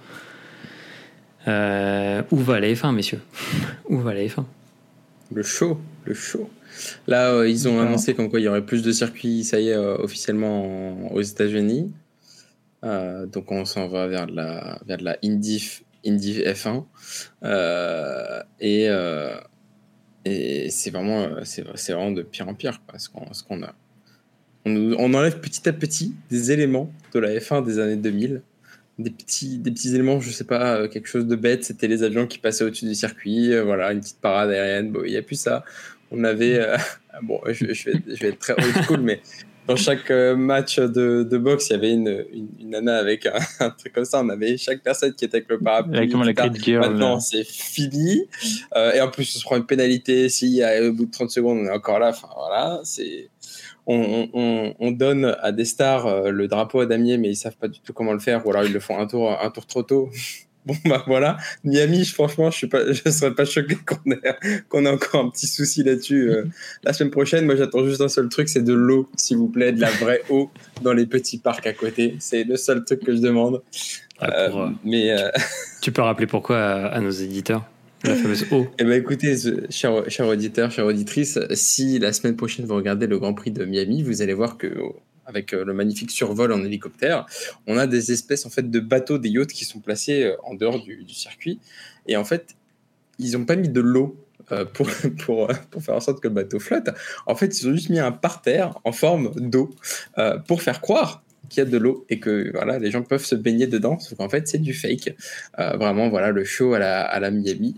Euh, 1.48 2.22
où 2.32 2.38
va 2.38 2.60
la 2.60 2.68
F1, 2.68 2.94
messieurs? 2.94 3.22
Où 3.90 3.98
va 4.00 4.14
la 4.14 4.22
F1 4.22 4.44
Le 5.34 5.44
show, 5.44 5.80
le 6.06 6.14
show. 6.14 6.50
Là, 7.08 7.46
ils 7.46 7.68
ont 7.68 7.80
annoncé 7.80 8.14
comme 8.14 8.30
quoi 8.30 8.40
il 8.40 8.44
y 8.44 8.48
aurait 8.48 8.66
plus 8.66 8.82
de 8.84 8.92
circuits, 8.92 9.44
ça 9.44 9.60
y 9.60 9.70
est, 9.70 9.76
officiellement 9.76 11.12
aux 11.14 11.22
États-Unis. 11.22 11.92
donc 12.84 13.52
on 13.52 13.66
s'en 13.66 13.88
va 13.88 14.08
vers 14.08 14.28
la, 14.28 14.80
vers 14.86 14.98
de 14.98 15.04
la 15.04 15.18
Indy 15.24 15.82
Indy 16.06 16.42
F1. 16.42 16.86
Euh, 17.44 18.44
et 18.60 18.90
euh, 18.90 19.36
et 20.24 20.70
c'est 20.70 20.92
vraiment, 20.92 21.44
c'est, 21.44 21.64
vraiment 21.64 22.12
de 22.12 22.22
pire 22.22 22.48
en 22.48 22.54
pire 22.54 22.80
quoi, 22.88 23.00
ce, 23.00 23.10
qu'on, 23.10 23.34
ce 23.34 23.44
qu'on 23.44 23.64
a. 23.64 23.74
On, 24.66 24.94
on, 24.94 25.14
enlève 25.14 25.40
petit 25.40 25.68
à 25.68 25.74
petit 25.74 26.16
des 26.30 26.52
éléments 26.52 26.92
de 27.14 27.20
la 27.20 27.36
F1 27.36 27.66
des 27.66 27.80
années 27.80 27.96
2000. 27.96 28.42
Des 29.00 29.10
petits, 29.10 29.58
des 29.58 29.72
petits 29.72 29.96
éléments, 29.96 30.20
je 30.20 30.30
sais 30.30 30.44
pas, 30.44 30.76
euh, 30.76 30.88
quelque 30.88 31.08
chose 31.08 31.26
de 31.26 31.36
bête, 31.36 31.64
c'était 31.64 31.88
les 31.88 32.04
avions 32.04 32.28
qui 32.28 32.38
passaient 32.38 32.64
au-dessus 32.64 32.86
du 32.86 32.94
circuit, 32.94 33.58
voilà, 33.60 33.94
une 33.94 34.02
petite 34.02 34.20
parade 34.20 34.52
aérienne, 34.52 34.92
bon, 34.92 35.02
il 35.04 35.12
n'y 35.12 35.18
a 35.18 35.24
plus 35.24 35.40
ça. 35.40 35.64
On 36.12 36.24
avait, 36.24 36.64
bon, 37.24 37.40
je, 37.48 37.74
je, 37.74 37.90
vais, 37.90 38.02
je 38.08 38.22
vais 38.22 38.28
être 38.30 38.40
très 38.40 38.54
old 38.54 38.86
school, 38.86 39.02
mais 39.02 39.22
dans 39.68 39.76
chaque 39.76 40.10
euh, 40.12 40.36
match 40.36 40.80
de, 40.80 41.24
de, 41.24 41.38
boxe, 41.38 41.70
il 41.70 41.74
y 41.74 41.76
avait 41.76 41.92
une, 41.92 42.26
une, 42.60 42.70
nana 42.70 42.98
avec 42.98 43.26
un, 43.60 43.70
truc 43.70 43.94
comme 43.94 44.06
ça. 44.06 44.22
On 44.22 44.30
avait 44.30 44.58
chaque 44.58 44.82
personne 44.82 45.14
qui 45.14 45.26
était 45.26 45.38
avec 45.38 45.50
le 45.50 45.60
parapluie. 45.60 45.98
Exactement, 45.98 46.24
la 46.24 46.90
Maintenant, 46.90 47.20
c'est 47.20 47.44
fini. 47.44 48.28
Euh, 48.76 48.94
et 48.94 49.02
en 49.02 49.10
plus, 49.10 49.36
on 49.36 49.40
se 49.40 49.44
prend 49.44 49.58
une 49.58 49.66
pénalité. 49.66 50.30
Si 50.30 50.62
au 50.82 50.94
bout 50.94 51.06
de 51.06 51.12
30 51.12 51.30
secondes, 51.30 51.60
on 51.60 51.66
est 51.66 51.72
encore 51.72 52.00
là. 52.00 52.10
Enfin, 52.10 52.30
voilà, 52.36 52.82
c'est. 52.84 53.30
On, 53.88 54.30
on, 54.34 54.76
on, 54.80 54.92
donne 54.92 55.36
à 55.42 55.52
des 55.52 55.66
stars 55.66 56.06
euh, 56.06 56.30
le 56.30 56.48
drapeau 56.48 56.82
à 56.82 56.86
damier, 56.86 57.18
mais 57.18 57.30
ils 57.30 57.36
savent 57.36 57.58
pas 57.58 57.68
du 57.68 57.80
tout 57.80 57.94
comment 57.94 58.14
le 58.14 58.20
faire, 58.20 58.46
ou 58.46 58.52
alors 58.52 58.64
ils 58.64 58.72
le 58.72 58.80
font 58.80 58.98
un 59.00 59.08
tour, 59.08 59.32
un 59.42 59.50
tour 59.50 59.66
trop 59.66 59.84
tôt. 59.84 60.10
Bon, 60.66 60.76
bah 60.86 61.04
voilà. 61.08 61.38
Miami, 61.64 62.06
franchement, 62.06 62.52
je 62.52 62.58
suis 62.58 62.68
pas, 62.68 62.80
je 62.94 63.10
serais 63.10 63.34
pas 63.34 63.46
choqué 63.46 63.76
qu'on 63.76 64.12
ait, 64.12 64.62
qu'on 64.70 64.86
ait 64.86 64.90
encore 64.90 65.26
un 65.26 65.30
petit 65.30 65.48
souci 65.48 65.84
là-dessus. 65.84 66.30
Euh, 66.30 66.46
la 66.84 66.94
semaine 66.94 67.12
prochaine, 67.12 67.46
moi, 67.46 67.56
j'attends 67.56 67.86
juste 67.86 68.02
un 68.02 68.08
seul 68.08 68.30
truc, 68.30 68.48
c'est 68.48 68.64
de 68.64 68.74
l'eau, 68.74 69.10
s'il 69.18 69.38
vous 69.38 69.48
plaît, 69.48 69.72
de 69.72 69.82
la 69.82 69.90
vraie 69.90 70.22
eau 70.30 70.52
dans 70.84 70.94
les 70.94 71.06
petits 71.06 71.40
parcs 71.40 71.66
à 71.66 71.74
côté. 71.74 72.16
C'est 72.20 72.44
le 72.44 72.58
seul 72.58 72.86
truc 72.86 73.04
que 73.04 73.16
je 73.16 73.22
demande. 73.22 73.62
Euh, 74.22 74.28
euh, 74.28 74.70
mais 74.84 75.16
tu, 75.82 75.92
peux 75.92 76.04
rappeler 76.04 76.28
pourquoi 76.28 76.60
à, 76.60 77.00
nos 77.00 77.10
éditeurs? 77.10 77.66
La 78.04 78.16
fameuse 78.16 78.46
eau. 78.52 78.68
Eh 78.78 78.84
ben 78.84 78.94
écoutez, 78.94 79.36
cher, 79.70 80.10
cher 80.10 80.28
auditeur, 80.28 80.72
chère 80.72 80.86
auditrice, 80.86 81.40
si 81.54 82.00
la 82.00 82.14
semaine 82.14 82.36
prochaine 82.36 82.66
vous 82.66 82.76
regardez 82.76 83.08
le 83.08 83.20
Grand 83.20 83.34
Prix 83.34 83.52
de 83.52 83.66
Miami, 83.66 84.04
vous 84.04 84.22
allez 84.22 84.34
voir 84.34 84.58
que 84.58 84.72
avec 85.26 85.54
euh, 85.54 85.64
le 85.64 85.74
magnifique 85.74 86.12
survol 86.12 86.52
en 86.52 86.64
hélicoptère, 86.64 87.26
on 87.68 87.78
a 87.78 87.88
des 87.88 88.12
espèces 88.12 88.46
en 88.46 88.50
fait 88.50 88.70
de 88.70 88.80
bateaux, 88.80 89.18
des 89.18 89.30
yachts 89.30 89.52
qui 89.52 89.66
sont 89.66 89.80
placés 89.80 90.24
euh, 90.24 90.36
en 90.44 90.54
dehors 90.54 90.84
du, 90.84 91.06
circuit. 91.10 91.60
Et 92.08 92.18
en 92.18 92.26
fait, 92.26 92.56
ils 93.20 93.34
n'ont 93.34 93.46
pas 93.46 93.56
mis 93.56 93.70
de 93.70 93.82
l'eau 93.82 94.18
euh, 94.52 94.66
pour, 94.66 94.90
pour, 95.26 95.48
pour, 95.70 95.84
faire 95.84 95.96
en 95.96 96.00
sorte 96.00 96.22
que 96.22 96.28
le 96.28 96.34
bateau 96.34 96.60
flotte. 96.60 96.90
En 97.26 97.36
fait, 97.36 97.60
ils 97.60 97.68
ont 97.68 97.72
juste 97.72 97.90
mis 97.90 98.00
un 98.00 98.12
parterre 98.12 98.80
en 98.84 98.92
forme 98.92 99.32
d'eau 99.36 99.70
pour 100.48 100.62
faire 100.62 100.82
croire 100.82 101.24
qu'il 101.50 101.64
y 101.64 101.68
a 101.68 101.70
de 101.70 101.78
l'eau 101.78 102.06
et 102.10 102.20
que 102.20 102.52
voilà, 102.54 102.80
les 102.80 102.92
gens 102.92 103.04
peuvent 103.04 103.26
se 103.26 103.36
baigner 103.36 103.68
dedans. 103.68 104.00
Sauf 104.00 104.18
qu'en 104.18 104.30
fait, 104.30 104.48
c'est 104.48 104.60
du 104.60 104.74
fake. 104.74 105.16
vraiment, 105.58 106.10
voilà, 106.10 106.32
le 106.32 106.44
show 106.44 106.74
à 106.74 106.80
la, 106.80 107.02
à 107.02 107.20
la 107.20 107.32
Miami. 107.32 107.76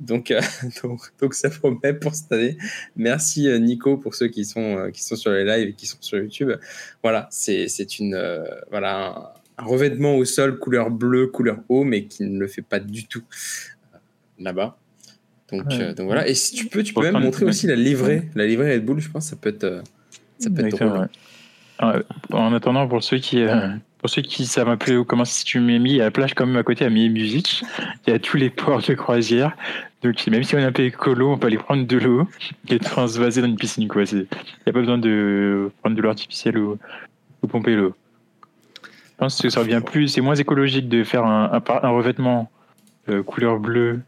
Donc, 0.00 0.30
euh, 0.30 0.40
donc, 0.82 1.00
donc, 1.20 1.34
ça 1.34 1.50
promet 1.50 1.94
pour 1.94 2.14
cette 2.14 2.32
année. 2.32 2.56
Merci 2.96 3.48
euh, 3.48 3.58
Nico 3.58 3.96
pour 3.96 4.14
ceux 4.14 4.28
qui 4.28 4.44
sont, 4.44 4.78
euh, 4.78 4.90
qui 4.90 5.02
sont 5.02 5.16
sur 5.16 5.32
les 5.32 5.44
lives 5.44 5.68
et 5.68 5.72
qui 5.72 5.86
sont 5.86 5.98
sur 6.00 6.18
YouTube. 6.18 6.52
Voilà, 7.02 7.28
c'est 7.30 7.98
une 7.98 8.44
voilà 8.70 9.34
un, 9.58 9.64
revêtement 9.64 10.16
au 10.16 10.24
sol 10.24 10.58
couleur 10.58 10.90
bleu, 10.90 11.26
couleur 11.26 11.58
eau, 11.68 11.84
mais 11.84 12.04
qui 12.04 12.24
ne 12.24 12.38
le 12.38 12.46
fait 12.46 12.62
pas 12.62 12.80
du 12.80 13.06
tout 13.06 13.24
là-bas. 14.38 14.78
Donc, 15.50 15.66
donc 15.68 16.06
voilà. 16.06 16.28
Et 16.28 16.34
si 16.34 16.54
tu 16.54 16.66
peux, 16.66 16.82
tu 16.82 16.94
peux 16.94 17.02
même 17.02 17.20
montrer 17.20 17.46
aussi 17.46 17.66
la 17.66 17.74
livrée, 17.74 18.28
la 18.34 18.46
livrée 18.46 18.74
Red 18.74 18.84
Bull. 18.84 19.00
Je 19.00 19.10
pense 19.10 19.24
que 19.24 19.30
ça 19.30 19.36
peut 19.36 19.48
être 19.48 19.82
ça 20.38 20.50
peut 20.50 20.64
être 20.64 20.76
drôle. 20.76 21.08
En 21.80 22.52
attendant, 22.52 22.88
pour 22.88 23.02
ceux 23.02 23.18
qui 23.18 23.44
pour 23.98 24.08
ceux 24.08 24.22
qui 24.22 24.46
savent 24.46 24.68
un 24.68 24.76
peu 24.76 25.02
comment 25.02 25.24
situe 25.24 25.60
Miami, 25.60 25.90
il 25.90 25.96
y 25.96 26.00
a 26.00 26.04
la 26.04 26.10
plage 26.10 26.34
quand 26.34 26.46
même 26.46 26.56
à 26.56 26.62
côté 26.62 26.84
à 26.84 26.90
Miami 26.90 27.10
Music. 27.10 27.64
Il 28.06 28.12
y 28.12 28.16
a 28.16 28.18
tous 28.18 28.36
les 28.36 28.48
ports 28.48 28.80
de 28.80 28.94
croisière. 28.94 29.56
Donc 30.02 30.24
même 30.28 30.44
si 30.44 30.54
on 30.54 30.58
est 30.58 30.64
un 30.64 30.72
peu 30.72 30.84
écolo, 30.84 31.32
on 31.32 31.38
peut 31.38 31.48
aller 31.48 31.58
prendre 31.58 31.84
de 31.84 31.96
l'eau 31.98 32.28
et 32.68 32.78
se 32.80 33.18
vaser 33.18 33.42
dans 33.42 33.48
une 33.48 33.56
piscine. 33.56 33.88
Il 33.92 34.14
n'y 34.14 34.26
a 34.66 34.72
pas 34.72 34.80
besoin 34.80 34.98
de 34.98 35.70
prendre 35.80 35.96
de 35.96 36.02
l'eau 36.02 36.10
artificielle 36.10 36.58
ou, 36.58 36.78
pomper 37.48 37.74
l'eau. 37.74 37.94
Je 38.84 39.16
pense 39.18 39.42
que 39.42 39.48
ça 39.48 39.60
revient 39.60 39.80
plus, 39.84 40.08
c'est 40.08 40.20
moins 40.20 40.36
écologique 40.36 40.88
de 40.88 41.02
faire 41.02 41.24
un, 41.24 41.50
un, 41.50 41.88
revêtement 41.88 42.50
euh, 43.08 43.24
couleur 43.24 43.58
bleue 43.58 44.00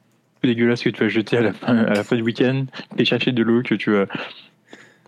dégueulasse 0.45 0.83
que 0.83 0.89
tu 0.91 1.03
vas 1.03 1.09
jeter 1.09 1.37
à 1.37 1.41
la 1.41 1.53
fin, 1.53 1.77
à 1.77 1.95
la 1.95 2.05
fin 2.05 2.17
du 2.17 2.23
week-end 2.23 2.67
et 2.97 3.05
chercher 3.05 3.33
de 3.33 3.43
l'eau 3.43 3.63
que 3.63 3.75
tu 3.75 3.91
vas. 3.91 4.07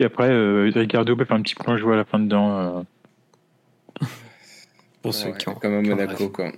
Et 0.02 0.06
après, 0.06 0.30
euh, 0.30 0.68
Ricardo 0.74 1.14
peut 1.14 1.24
faire 1.24 1.36
un 1.36 1.42
petit 1.42 1.54
plongeon 1.54 1.92
à 1.92 1.96
la 1.96 2.04
fin 2.04 2.18
dedans. 2.18 2.82
Euh, 4.00 4.04
pour 5.02 5.14
ceux 5.14 5.30
qui 5.30 5.48
ont. 5.48 5.54
Comme 5.54 5.74
à 5.74 5.80
Monaco, 5.80 6.28
quoi. 6.28 6.50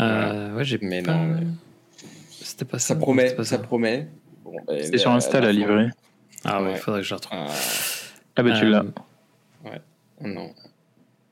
Euh, 0.00 0.54
ouais, 0.54 0.62
j'ai 0.62 0.78
Mais 0.82 1.02
pas... 1.02 1.14
non. 1.14 1.56
C'était 2.30 2.66
pas 2.66 2.78
ça. 2.78 2.88
Ça 2.88 2.96
promet, 2.96 3.34
ça. 3.42 3.58
promet. 3.58 4.06
Bon, 4.44 4.54
C'était 4.68 4.98
sur 4.98 5.12
Insta, 5.12 5.40
la 5.40 5.50
livrée. 5.50 5.88
Ah 6.44 6.62
ouais, 6.62 6.72
il 6.72 6.76
faudrait 6.76 7.00
que 7.00 7.06
je 7.06 7.10
la 7.12 7.16
retrouve. 7.16 7.38
Ah, 7.40 7.46
ah 8.36 8.42
bah 8.42 8.58
tu 8.58 8.68
l'as. 8.68 8.84
Ouais, 9.64 9.80
non. 10.20 10.52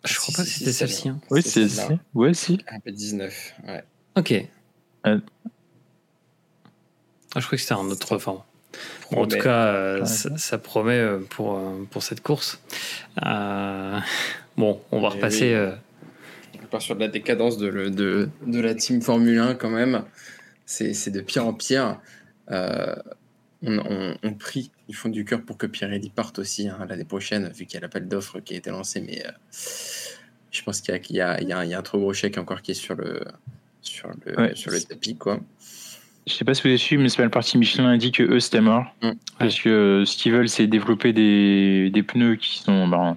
Je 0.05 0.17
crois 0.17 0.35
pas 0.37 0.43
que 0.45 0.49
c'était 0.49 0.73
celle-ci. 0.73 1.11
Hein. 1.11 1.21
Oui, 1.31 1.43
c'est 1.43 1.69
celle-ci. 1.69 1.99
Ouais, 2.15 2.33
si. 2.33 2.65
Un 2.67 2.81
peu 2.81 2.93
19, 2.93 3.55
ouais. 3.69 3.85
Ok. 4.17 4.43
Ah, 5.05 5.17
je 7.37 7.41
crois 7.41 7.51
que 7.51 7.57
c'était 7.59 7.75
un 7.75 7.91
autre 7.91 8.17
format. 8.17 8.47
En 9.15 9.27
tout 9.27 9.39
cas, 9.39 9.67
euh, 9.67 10.05
ça, 10.05 10.37
ça, 10.37 10.59
promet 10.59 10.99
euh, 10.99 11.19
pour, 11.31 11.61
pour 11.91 12.03
cette 12.03 12.23
course. 12.23 12.61
Euh, 13.25 13.99
bon, 14.57 14.81
on 14.93 15.01
va 15.01 15.09
eh 15.13 15.17
repasser. 15.17 15.55
Oui 15.55 15.73
part 16.71 16.81
sur 16.81 16.95
de 16.95 17.01
la 17.01 17.09
décadence 17.09 17.59
de, 17.59 17.89
de, 17.89 18.31
de, 18.47 18.61
la 18.61 18.75
team 18.75 19.03
Formule 19.03 19.39
1 19.39 19.55
quand 19.55 19.71
même. 19.71 20.05
C'est 20.65 21.11
de 21.11 21.21
pire 21.21 21.47
en 21.47 21.53
pire. 21.53 22.01
Euh, 22.51 22.95
on, 23.63 24.15
on, 24.23 24.35
prie 24.35 24.71
du 24.89 24.97
fond 24.97 25.11
du 25.11 25.25
cœur 25.25 25.43
pour 25.43 25.59
que 25.59 25.67
Pirelli 25.67 26.09
parte 26.09 26.39
aussi 26.39 26.69
hein, 26.69 26.87
l'année 26.89 27.05
prochaine, 27.05 27.51
vu 27.51 27.67
qu'il 27.67 27.75
y 27.75 27.77
a 27.77 27.81
l'appel 27.81 28.09
d'offres 28.09 28.41
qui 28.41 28.55
a 28.55 28.57
été 28.57 28.71
lancé. 28.71 29.01
Mais 29.01 29.23
euh, 29.27 29.31
je 30.51 30.63
pense 30.63 30.81
qu'il 30.81 30.95
y, 30.95 31.15
y, 31.15 31.17
y, 31.17 31.21
a 31.53 31.59
un 31.59 31.83
trop 31.83 31.99
gros 31.99 32.15
chèque 32.15 32.39
encore 32.39 32.63
qui 32.63 32.71
est 32.71 32.75
sur 32.75 32.95
le, 32.95 33.23
sur 33.83 34.09
le, 34.25 34.55
sur 34.55 34.71
le 34.71 34.81
tapis. 34.81 35.17
Quoi. 35.17 35.41
Je 36.31 36.37
sais 36.37 36.45
pas 36.45 36.55
si 36.55 36.63
vous 36.63 36.69
avez 36.69 36.79
su, 36.79 36.97
mais 36.97 37.09
c'est 37.09 37.23
le 37.23 37.29
parti 37.29 37.59
Michelin 37.59 37.91
a 37.91 37.97
dit 37.97 38.13
que 38.13 38.23
eux 38.23 38.41
c'était 38.41 38.61
mort. 38.61 38.85
Mm. 39.03 39.11
Parce 39.39 39.59
que 39.59 39.69
euh, 39.69 40.05
ce 40.05 40.17
qu'ils 40.17 40.33
veulent, 40.33 40.49
c'est 40.49 40.67
développer 40.67 41.13
des, 41.13 41.91
des, 41.91 42.03
pneus 42.03 42.37
qui 42.37 42.59
sont. 42.59 42.87
Ben, 42.87 43.17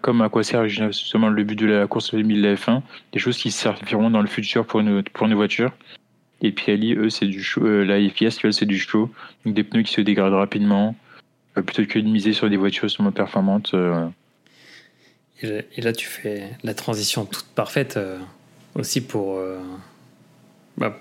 comme 0.00 0.22
à 0.22 0.28
quoi 0.28 0.42
sert 0.42 0.68
justement 0.68 1.28
le 1.28 1.44
but 1.44 1.56
de 1.56 1.66
la 1.66 1.86
course 1.86 2.12
2000 2.12 2.42
la 2.42 2.54
F1, 2.54 2.82
des 3.12 3.20
choses 3.20 3.38
qui 3.38 3.52
serviront 3.52 4.10
dans 4.10 4.20
le 4.20 4.26
futur 4.26 4.66
pour 4.66 4.82
nos, 4.82 5.02
pour 5.02 5.28
nos 5.28 5.36
voitures. 5.36 5.72
Et 6.40 6.52
puis 6.52 6.72
Ali, 6.72 6.94
eux, 6.94 7.10
c'est 7.10 7.26
du 7.26 7.42
show, 7.42 7.64
euh, 7.64 7.84
la 7.84 7.96
FIS, 8.10 8.38
c'est 8.50 8.66
du 8.66 8.78
show, 8.78 9.10
donc 9.44 9.54
des 9.54 9.64
pneus 9.64 9.82
qui 9.82 9.92
se 9.92 10.00
dégradent 10.00 10.34
rapidement, 10.34 10.96
euh, 11.56 11.62
plutôt 11.62 11.84
que 11.84 11.98
de 11.98 12.08
miser 12.08 12.32
sur 12.32 12.50
des 12.50 12.56
voitures 12.56 12.88
moins 13.00 13.12
performantes. 13.12 13.70
Euh. 13.74 14.08
Et, 15.42 15.80
là, 15.80 15.92
tu 15.92 16.06
fais 16.06 16.50
la 16.64 16.74
transition 16.74 17.24
toute 17.24 17.46
parfaite 17.54 17.98
aussi 18.74 19.00
pour. 19.00 19.40
Bah, 20.76 20.98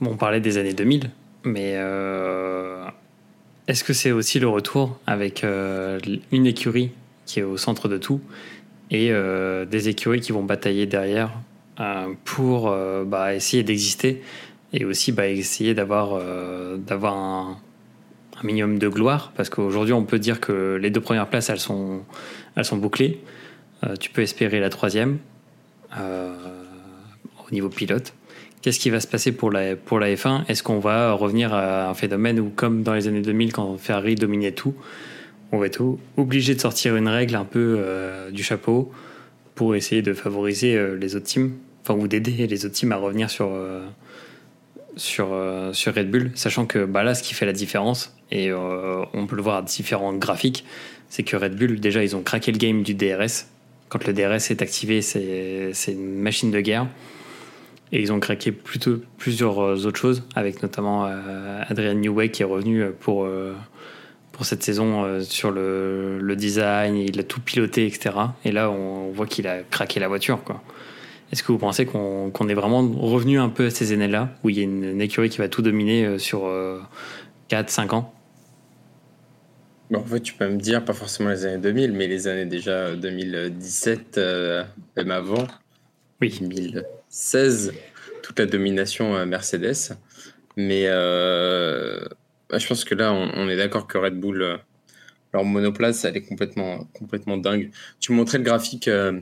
on 0.00 0.16
parlait 0.16 0.40
des 0.40 0.58
années 0.58 0.74
2000, 0.74 1.10
mais 1.44 1.72
est-ce 3.66 3.84
que 3.84 3.92
c'est 3.92 4.12
aussi 4.12 4.38
le 4.38 4.48
retour 4.48 4.98
avec 5.06 5.44
une 5.44 6.46
écurie 6.46 6.90
qui 7.26 7.40
est 7.40 7.42
au 7.42 7.56
centre 7.56 7.88
de 7.88 7.98
tout, 7.98 8.20
et 8.90 9.08
euh, 9.10 9.64
des 9.64 9.88
écuries 9.88 10.20
qui 10.20 10.32
vont 10.32 10.44
batailler 10.44 10.86
derrière 10.86 11.32
euh, 11.80 12.06
pour 12.24 12.68
euh, 12.68 13.04
bah, 13.04 13.34
essayer 13.34 13.62
d'exister 13.62 14.22
et 14.72 14.84
aussi 14.84 15.12
bah, 15.12 15.28
essayer 15.28 15.74
d'avoir 15.74 16.14
un, 17.04 17.58
minimum 18.44 18.78
de 18.78 18.88
gloire? 18.88 19.32
Parce 19.36 19.50
qu'aujourd'hui 19.50 19.92
on 19.92 20.04
peut 20.04 20.18
dire 20.18 20.40
que 20.40 20.78
les 20.80 20.90
deux 20.90 21.00
premières 21.00 21.28
places 21.28 21.50
elles 21.50 21.58
elles 22.56 22.64
sont 22.64 22.76
bouclées. 22.76 23.20
tu 23.98 24.10
peux 24.10 24.22
espérer 24.22 24.60
la 24.60 24.70
troisième 24.70 25.18
au 25.96 27.50
niveau 27.50 27.68
pilote. 27.68 28.12
Qu'est-ce 28.66 28.80
qui 28.80 28.90
va 28.90 28.98
se 28.98 29.06
passer 29.06 29.30
pour 29.30 29.52
la, 29.52 29.76
pour 29.76 30.00
la 30.00 30.12
F1 30.12 30.42
Est-ce 30.48 30.64
qu'on 30.64 30.80
va 30.80 31.12
revenir 31.12 31.54
à 31.54 31.88
un 31.88 31.94
phénomène 31.94 32.40
où, 32.40 32.50
comme 32.50 32.82
dans 32.82 32.94
les 32.94 33.06
années 33.06 33.20
2000, 33.20 33.52
quand 33.52 33.76
Ferrari 33.76 34.16
dominait 34.16 34.50
tout, 34.50 34.74
on 35.52 35.58
va 35.58 35.66
être 35.66 35.84
obligé 36.16 36.56
de 36.56 36.60
sortir 36.60 36.96
une 36.96 37.06
règle 37.06 37.36
un 37.36 37.44
peu 37.44 37.76
euh, 37.78 38.32
du 38.32 38.42
chapeau 38.42 38.90
pour 39.54 39.76
essayer 39.76 40.02
de 40.02 40.12
favoriser 40.14 40.74
euh, 40.74 40.96
les 40.96 41.14
autres 41.14 41.26
teams, 41.26 41.52
enfin, 41.84 41.94
ou 41.94 42.08
d'aider 42.08 42.48
les 42.48 42.66
autres 42.66 42.74
teams 42.74 42.90
à 42.90 42.96
revenir 42.96 43.30
sur, 43.30 43.50
euh, 43.52 43.86
Red 45.16 46.10
Bull, 46.10 46.32
sachant 46.34 46.66
que 46.66 46.84
bah, 46.86 47.04
là, 47.04 47.14
ce 47.14 47.22
qui 47.22 47.34
fait 47.34 47.46
la 47.46 47.52
différence, 47.52 48.16
et 48.32 48.52
on 48.52 49.26
peut 49.28 49.36
le 49.36 49.42
voir 49.42 49.58
à 49.58 49.62
différents 49.62 50.12
graphiques, 50.12 50.64
c'est 51.08 51.22
que 51.22 51.36
Red 51.36 51.54
Bull, 51.54 51.78
déjà, 51.78 52.02
ils 52.02 52.16
ont 52.16 52.22
craqué 52.22 52.50
le 52.50 52.58
game 52.58 52.82
du 52.82 52.94
DRS. 52.94 53.46
Quand 53.90 54.04
le 54.08 54.12
DRS 54.12 54.50
est 54.50 54.60
activé, 54.60 55.02
c'est 55.02 55.72
une 55.86 56.18
machine 56.18 56.50
de 56.50 56.60
guerre. 56.60 56.88
Et 57.92 58.00
ils 58.00 58.12
ont 58.12 58.18
craqué 58.18 58.50
plutôt 58.50 59.00
plusieurs 59.16 59.60
euh, 59.60 59.84
autres 59.84 59.98
choses, 59.98 60.24
avec 60.34 60.62
notamment 60.62 61.06
euh, 61.06 61.62
Adrian 61.68 61.94
Newey 61.94 62.30
qui 62.30 62.42
est 62.42 62.46
revenu 62.46 62.82
euh, 62.82 62.90
pour, 62.98 63.28
pour 64.32 64.46
cette 64.46 64.62
saison 64.62 65.20
sur 65.22 65.50
le, 65.50 66.18
le, 66.18 66.36
design, 66.36 66.96
il 66.96 67.18
a 67.20 67.22
tout 67.22 67.40
piloté, 67.40 67.86
etc. 67.86 68.14
Et 68.44 68.52
là, 68.52 68.70
on 68.70 69.10
voit 69.12 69.26
qu'il 69.26 69.46
a 69.46 69.62
craqué 69.62 70.00
la 70.00 70.08
voiture. 70.08 70.42
Quoi. 70.42 70.62
Est-ce 71.32 71.42
que 71.42 71.52
vous 71.52 71.58
pensez 71.58 71.86
qu'on 71.86 72.48
est 72.48 72.54
vraiment 72.54 72.86
revenu 72.88 73.38
un 73.38 73.48
peu 73.48 73.66
à 73.66 73.70
ces 73.70 73.92
années-là, 73.92 74.30
où 74.42 74.50
il 74.50 74.58
y 74.58 74.60
a 74.60 74.64
une, 74.64 75.00
écurie 75.00 75.30
qui 75.30 75.38
va 75.38 75.48
tout 75.48 75.62
dominer 75.62 76.18
sur 76.18 76.50
4-5 77.50 77.94
ans? 77.94 78.12
Bon, 79.90 80.00
en 80.00 80.04
fait, 80.04 80.20
tu 80.20 80.34
peux 80.34 80.48
me 80.48 80.58
dire, 80.58 80.84
pas 80.84 80.92
forcément 80.92 81.30
les 81.30 81.46
années 81.46 81.62
2000, 81.62 81.92
mais 81.92 82.08
les 82.08 82.26
années 82.26 82.46
déjà 82.46 82.94
2017, 82.96 84.20
même 84.96 85.10
avant. 85.10 85.46
Oui. 86.20 86.40
2016, 87.16 87.72
toute 88.22 88.38
la 88.38 88.46
domination 88.46 89.16
euh, 89.16 89.24
Mercedes. 89.24 89.96
Mais 90.56 90.84
euh, 90.86 92.00
bah, 92.50 92.58
je 92.58 92.66
pense 92.66 92.84
que 92.84 92.94
là, 92.94 93.12
on, 93.12 93.48
est 93.48 93.56
d'accord 93.56 93.86
que 93.86 93.96
Red 93.96 94.20
Bull, 94.20 94.42
euh, 94.42 94.56
leur 95.32 95.44
monoplace, 95.44 96.04
elle 96.04 96.16
est 96.16 96.22
complètement, 96.22 96.84
complètement 96.92 97.38
dingue. 97.38 97.70
Tu 98.00 98.12
montrais 98.12 98.38
le 98.38 98.44
graphique, 98.44 98.84
je 98.86 99.20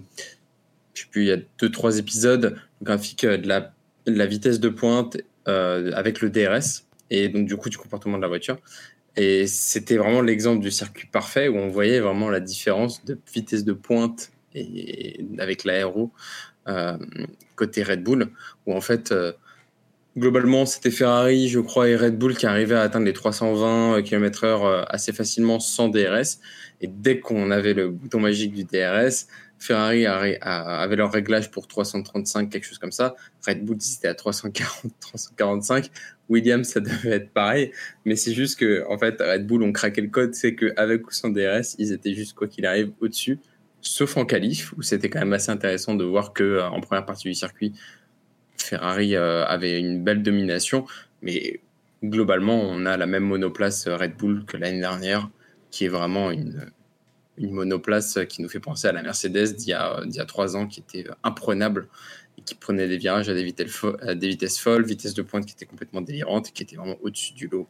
sais 0.94 1.06
plus, 1.10 1.22
il 1.22 1.28
y 1.28 1.32
a 1.32 1.38
deux, 1.58 1.70
trois 1.70 1.98
épisodes, 1.98 2.56
le 2.80 2.84
graphique 2.84 3.24
de 3.24 3.46
la, 3.46 3.72
la 4.06 4.26
vitesse 4.26 4.60
de 4.60 4.68
pointe 4.68 5.16
avec 5.46 6.20
le 6.20 6.30
DRS 6.30 6.84
et 7.10 7.28
donc 7.28 7.46
du 7.46 7.56
coup 7.56 7.68
du 7.68 7.76
comportement 7.76 8.16
de 8.16 8.22
la 8.22 8.28
voiture. 8.28 8.58
Et 9.16 9.46
c'était 9.46 9.96
vraiment 9.96 10.20
l'exemple 10.20 10.60
du 10.60 10.70
circuit 10.70 11.06
parfait 11.06 11.48
où 11.48 11.56
on 11.56 11.68
voyait 11.68 12.00
vraiment 12.00 12.30
la 12.30 12.40
différence 12.40 13.04
de 13.04 13.18
vitesse 13.32 13.64
de 13.64 13.72
pointe 13.72 14.30
avec 15.38 15.64
l'aéro 15.64 16.10
euh, 16.68 16.96
côté 17.56 17.82
Red 17.82 18.02
Bull, 18.02 18.30
où 18.66 18.74
en 18.74 18.80
fait, 18.80 19.12
euh, 19.12 19.32
globalement, 20.16 20.66
c'était 20.66 20.90
Ferrari, 20.90 21.48
je 21.48 21.60
crois, 21.60 21.88
et 21.88 21.96
Red 21.96 22.16
Bull 22.16 22.36
qui 22.36 22.46
arrivaient 22.46 22.74
à 22.74 22.82
atteindre 22.82 23.06
les 23.06 23.12
320 23.12 24.02
km/h 24.02 24.84
assez 24.88 25.12
facilement 25.12 25.60
sans 25.60 25.88
DRS. 25.88 26.38
Et 26.80 26.86
dès 26.86 27.20
qu'on 27.20 27.50
avait 27.50 27.74
le 27.74 27.90
bouton 27.90 28.20
magique 28.20 28.52
du 28.52 28.64
DRS, 28.64 29.26
Ferrari 29.58 30.06
avait 30.06 30.96
leur 30.96 31.12
réglage 31.12 31.50
pour 31.50 31.66
335, 31.66 32.50
quelque 32.50 32.64
chose 32.64 32.78
comme 32.78 32.92
ça. 32.92 33.14
Red 33.46 33.64
Bull, 33.64 33.76
c'était 33.80 34.08
à 34.08 34.14
340, 34.14 34.92
345. 35.00 35.90
Williams, 36.28 36.68
ça 36.68 36.80
devait 36.80 37.10
être 37.16 37.30
pareil. 37.30 37.72
Mais 38.04 38.16
c'est 38.16 38.32
juste 38.32 38.58
que, 38.58 38.84
en 38.88 38.98
fait, 38.98 39.20
Red 39.20 39.46
Bull 39.46 39.62
ont 39.62 39.72
craqué 39.72 40.00
le 40.00 40.08
code. 40.08 40.34
C'est 40.34 40.54
qu'avec 40.54 41.06
ou 41.06 41.10
sans 41.10 41.30
DRS, 41.30 41.76
ils 41.78 41.92
étaient 41.92 42.14
juste, 42.14 42.34
quoi 42.34 42.48
qu'il 42.48 42.66
arrive, 42.66 42.92
au-dessus 43.00 43.38
sauf 43.84 44.16
en 44.16 44.24
qualif, 44.24 44.72
où 44.76 44.82
c'était 44.82 45.10
quand 45.10 45.20
même 45.20 45.32
assez 45.32 45.50
intéressant 45.50 45.94
de 45.94 46.04
voir 46.04 46.32
que 46.32 46.42
euh, 46.42 46.68
en 46.68 46.80
première 46.80 47.06
partie 47.06 47.28
du 47.28 47.34
circuit, 47.34 47.72
Ferrari 48.56 49.14
euh, 49.14 49.44
avait 49.44 49.78
une 49.78 50.02
belle 50.02 50.22
domination, 50.22 50.86
mais 51.22 51.60
globalement, 52.02 52.60
on 52.60 52.86
a 52.86 52.96
la 52.96 53.06
même 53.06 53.24
monoplace 53.24 53.86
euh, 53.86 53.96
Red 53.96 54.16
Bull 54.16 54.44
que 54.46 54.56
l'année 54.56 54.80
dernière, 54.80 55.28
qui 55.70 55.84
est 55.84 55.88
vraiment 55.88 56.30
une, 56.30 56.70
une 57.36 57.52
monoplace 57.52 58.18
qui 58.28 58.42
nous 58.42 58.48
fait 58.48 58.60
penser 58.60 58.88
à 58.88 58.92
la 58.92 59.02
Mercedes 59.02 59.54
d'il 59.54 59.68
y, 59.68 59.72
a, 59.74 60.24
trois 60.26 60.56
ans, 60.56 60.66
qui 60.66 60.80
était 60.80 61.04
imprenable 61.22 61.88
et 62.38 62.42
qui 62.42 62.54
prenait 62.54 62.88
des 62.88 62.96
virages 62.96 63.28
à 63.28 63.34
des 63.34 63.44
vitesses, 63.44 63.84
à 64.00 64.14
des 64.14 64.28
vitesses 64.28 64.58
folles, 64.58 64.84
vitesse 64.84 65.14
de 65.14 65.22
pointe 65.22 65.44
qui 65.44 65.52
était 65.52 65.66
complètement 65.66 66.00
délirante, 66.00 66.52
qui 66.52 66.62
était 66.62 66.76
vraiment 66.76 66.96
au-dessus 67.02 67.34
du 67.34 67.48
lot. 67.48 67.68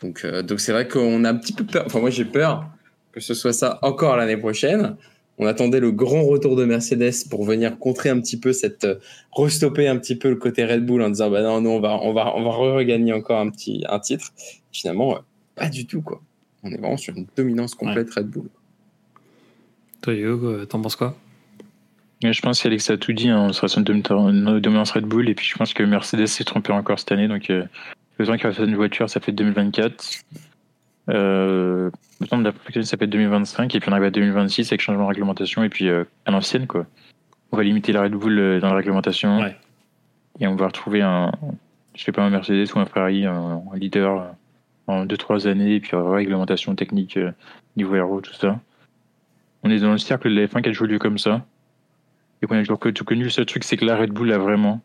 Donc, 0.00 0.24
donc 0.24 0.60
c'est 0.60 0.72
vrai 0.72 0.88
qu'on 0.88 1.24
a 1.24 1.30
un 1.30 1.34
petit 1.34 1.52
peu 1.52 1.66
peur. 1.66 1.84
Enfin, 1.86 2.00
moi, 2.00 2.10
j'ai 2.10 2.24
peur 2.24 2.70
que 3.12 3.20
ce 3.20 3.34
soit 3.34 3.52
ça 3.52 3.78
encore 3.82 4.16
l'année 4.16 4.36
prochaine. 4.36 4.96
On 5.38 5.46
attendait 5.46 5.80
le 5.80 5.90
grand 5.90 6.22
retour 6.24 6.54
de 6.54 6.64
Mercedes 6.64 7.28
pour 7.30 7.44
venir 7.44 7.78
contrer 7.78 8.10
un 8.10 8.20
petit 8.20 8.38
peu 8.38 8.52
cette, 8.52 8.84
euh, 8.84 8.96
restopper 9.34 9.88
un 9.88 9.96
petit 9.96 10.16
peu 10.16 10.28
le 10.28 10.36
côté 10.36 10.66
Red 10.66 10.84
Bull 10.84 11.02
en 11.02 11.08
disant 11.08 11.30
bah 11.30 11.42
non, 11.42 11.60
nous 11.62 11.70
on 11.70 11.80
va, 11.80 11.98
on 12.02 12.12
va, 12.12 12.36
on 12.36 12.42
va 12.42 12.50
regagner 12.50 13.12
encore 13.12 13.40
un 13.40 13.48
petit, 13.48 13.84
un 13.88 13.98
titre. 13.98 14.32
Finalement, 14.70 15.18
pas 15.54 15.68
du 15.68 15.86
tout 15.86 16.02
quoi. 16.02 16.20
On 16.62 16.70
est 16.70 16.76
vraiment 16.76 16.98
sur 16.98 17.16
une 17.16 17.26
dominance 17.36 17.74
complète 17.74 18.12
Red 18.12 18.26
Bull. 18.26 18.48
Toi, 20.02 20.14
Hugo, 20.14 20.46
euh, 20.46 20.66
t'en 20.66 20.80
penses 20.80 20.96
quoi? 20.96 21.16
Je 22.22 22.40
pense 22.42 22.62
qu'Alex 22.62 22.90
a 22.90 22.98
tout 22.98 23.14
dit, 23.14 23.28
hein. 23.28 23.46
on 23.48 23.52
sera 23.52 23.68
sur 23.68 23.80
une 23.80 24.02
dominance 24.60 24.90
Red 24.90 25.04
Bull, 25.04 25.28
et 25.28 25.34
puis 25.34 25.46
je 25.46 25.56
pense 25.56 25.72
que 25.72 25.82
Mercedes 25.82 26.26
s'est 26.26 26.44
trompé 26.44 26.70
encore 26.70 26.98
cette 26.98 27.12
année, 27.12 27.28
donc 27.28 27.48
euh, 27.48 27.64
besoin 28.18 28.36
qu'il 28.36 28.52
fasse 28.52 28.58
une 28.58 28.76
voiture, 28.76 29.08
ça 29.08 29.20
fait 29.20 29.32
2024. 29.32 30.04
Euh, 31.08 31.90
le 32.20 32.26
temps 32.26 32.38
de 32.38 32.44
la 32.44 32.82
ça 32.84 32.96
peut 32.96 33.04
être 33.04 33.10
2025, 33.10 33.74
et 33.74 33.80
puis 33.80 33.88
on 33.88 33.92
arrive 33.92 34.04
à 34.04 34.10
2026 34.10 34.70
avec 34.70 34.80
changement 34.80 35.04
de 35.04 35.08
réglementation, 35.08 35.64
et 35.64 35.68
puis 35.68 35.88
euh, 35.88 36.04
à 36.26 36.30
l'ancienne, 36.30 36.66
quoi. 36.66 36.86
On 37.52 37.56
va 37.56 37.64
limiter 37.64 37.92
la 37.92 38.02
Red 38.02 38.12
Bull 38.12 38.38
euh, 38.38 38.60
dans 38.60 38.68
la 38.68 38.76
réglementation, 38.76 39.44
et 40.38 40.46
on 40.46 40.54
va 40.54 40.66
retrouver 40.66 41.00
un, 41.00 41.32
je 41.94 42.04
sais 42.04 42.12
pas, 42.12 42.22
un 42.22 42.30
Mercedes 42.30 42.72
ou 42.74 42.78
un 42.78 42.86
Ferrari, 42.86 43.24
un, 43.24 43.62
leader 43.74 44.34
en 44.86 45.06
2-3 45.06 45.48
années, 45.48 45.76
et 45.76 45.80
puis 45.80 45.96
réglementation 45.96 46.74
technique, 46.74 47.18
niveau 47.76 47.94
aéro, 47.94 48.20
tout 48.20 48.34
ça. 48.34 48.60
On 49.62 49.70
est 49.70 49.80
dans 49.80 49.92
le 49.92 49.98
cercle 49.98 50.28
de 50.28 50.40
la 50.40 50.46
F1 50.46 50.62
qui 50.62 50.68
a 50.68 50.72
toujours 50.72 50.86
lieu 50.86 50.98
comme 50.98 51.18
ça, 51.18 51.44
et 52.42 52.46
qu'on 52.46 52.56
a 52.56 52.60
toujours 52.60 52.78
tout 52.78 53.04
connu. 53.04 53.24
Le 53.24 53.30
seul 53.30 53.46
truc, 53.46 53.64
c'est 53.64 53.76
que 53.76 53.84
la 53.84 53.96
Red 53.96 54.10
Bull 54.10 54.32
a 54.32 54.38
vraiment 54.38 54.80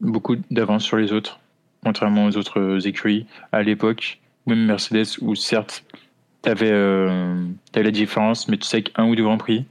beaucoup 0.00 0.36
d'avance 0.50 0.84
sur 0.84 0.98
les 0.98 1.12
autres, 1.12 1.40
contrairement 1.84 2.26
aux 2.26 2.36
autres 2.36 2.86
écuries 2.86 3.26
à 3.52 3.62
l'époque 3.62 4.19
même 4.46 4.64
Mercedes, 4.66 5.18
où 5.20 5.34
certes, 5.34 5.84
tu 6.42 6.50
avais, 6.50 6.70
euh, 6.70 7.44
la 7.74 7.90
différence, 7.90 8.48
mais 8.48 8.56
tu 8.56 8.66
sais 8.66 8.82
qu'un 8.82 9.06
ou 9.06 9.14
deux 9.14 9.22
grands 9.22 9.38
prix, 9.38 9.64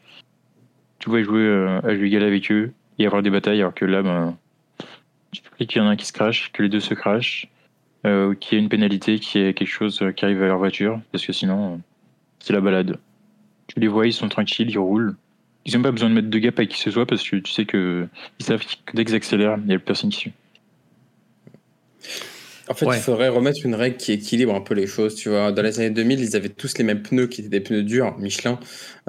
tu 1.00 1.06
pouvais 1.06 1.24
jouer 1.24 1.42
euh, 1.42 1.80
à 1.84 1.96
jouer 1.96 2.08
égal 2.08 2.24
avec 2.24 2.52
eux 2.52 2.72
et 2.98 3.06
avoir 3.06 3.22
des 3.22 3.30
batailles, 3.30 3.60
alors 3.60 3.74
que 3.74 3.86
là, 3.86 4.02
ben, 4.02 4.38
tu 5.32 5.42
peux 5.42 5.66
qu'il 5.66 5.82
y 5.82 5.86
en 5.86 5.88
a 5.88 5.92
un 5.92 5.96
qui 5.96 6.06
se 6.06 6.14
crache, 6.14 6.52
que 6.52 6.64
les 6.64 6.70
deux 6.70 6.80
se 6.80 6.94
crachent, 6.94 7.48
euh, 8.06 8.36
qu'il 8.36 8.58
y 8.58 8.62
ait 8.62 8.64
une 8.64 8.70
pénalité, 8.70 9.20
qu'il 9.20 9.42
y 9.42 9.46
ait 9.46 9.54
quelque 9.54 9.68
chose 9.68 10.04
qui 10.16 10.26
arrive 10.26 10.44
à 10.44 10.48
leur 10.48 10.58
voiture, 10.58 11.00
parce 11.12 11.26
que 11.26 11.34
sinon, 11.34 11.82
c'est 12.40 12.54
la 12.54 12.62
balade. 12.62 12.98
Tu 13.68 13.80
les 13.80 13.88
vois, 13.88 14.08
ils 14.08 14.14
sont 14.14 14.30
tranquilles, 14.30 14.70
ils 14.70 14.80
roulent. 14.80 15.16
Ils 15.66 15.76
n'ont 15.76 15.84
pas 15.84 15.92
besoin 15.92 16.10
de 16.10 16.16
mettre 16.16 16.30
de 16.30 16.40
gap 16.40 16.58
avec 16.58 16.72
qui 16.72 16.80
ce 16.80 16.92
soit, 16.92 17.06
parce 17.06 17.28
que 17.28 17.36
tu 17.38 17.52
sais 17.52 17.66
que 17.66 18.08
ils 18.40 18.46
savent 18.46 18.64
que 18.86 18.96
dès 18.96 19.06
qu'ils 19.06 19.16
accélèrent, 19.16 19.58
il 19.58 19.66
n'y 19.66 19.74
a 19.74 19.80
personne 19.80 20.10
qui 20.10 20.18
suit. 20.18 20.34
En 22.70 22.76
fait, 22.76 22.86
il 22.86 23.02
faudrait 23.02 23.30
remettre 23.30 23.66
une 23.66 23.74
règle 23.74 23.98
qui 23.98 24.12
équilibre 24.12 24.54
un 24.54 24.62
peu 24.62 24.76
les 24.76 24.86
choses. 24.86 25.16
Tu 25.16 25.30
vois, 25.30 25.52
dans 25.52 25.64
les 25.64 25.80
années 25.80 25.90
2000, 25.90 26.20
ils 26.20 26.36
avaient 26.36 26.50
tous 26.50 26.78
les 26.78 26.84
mêmes 26.84 27.02
pneus 27.02 27.26
qui 27.26 27.42
étaient 27.42 27.50
des 27.50 27.62
pneus 27.62 27.82
durs, 27.82 28.16
Michelin. 28.20 28.60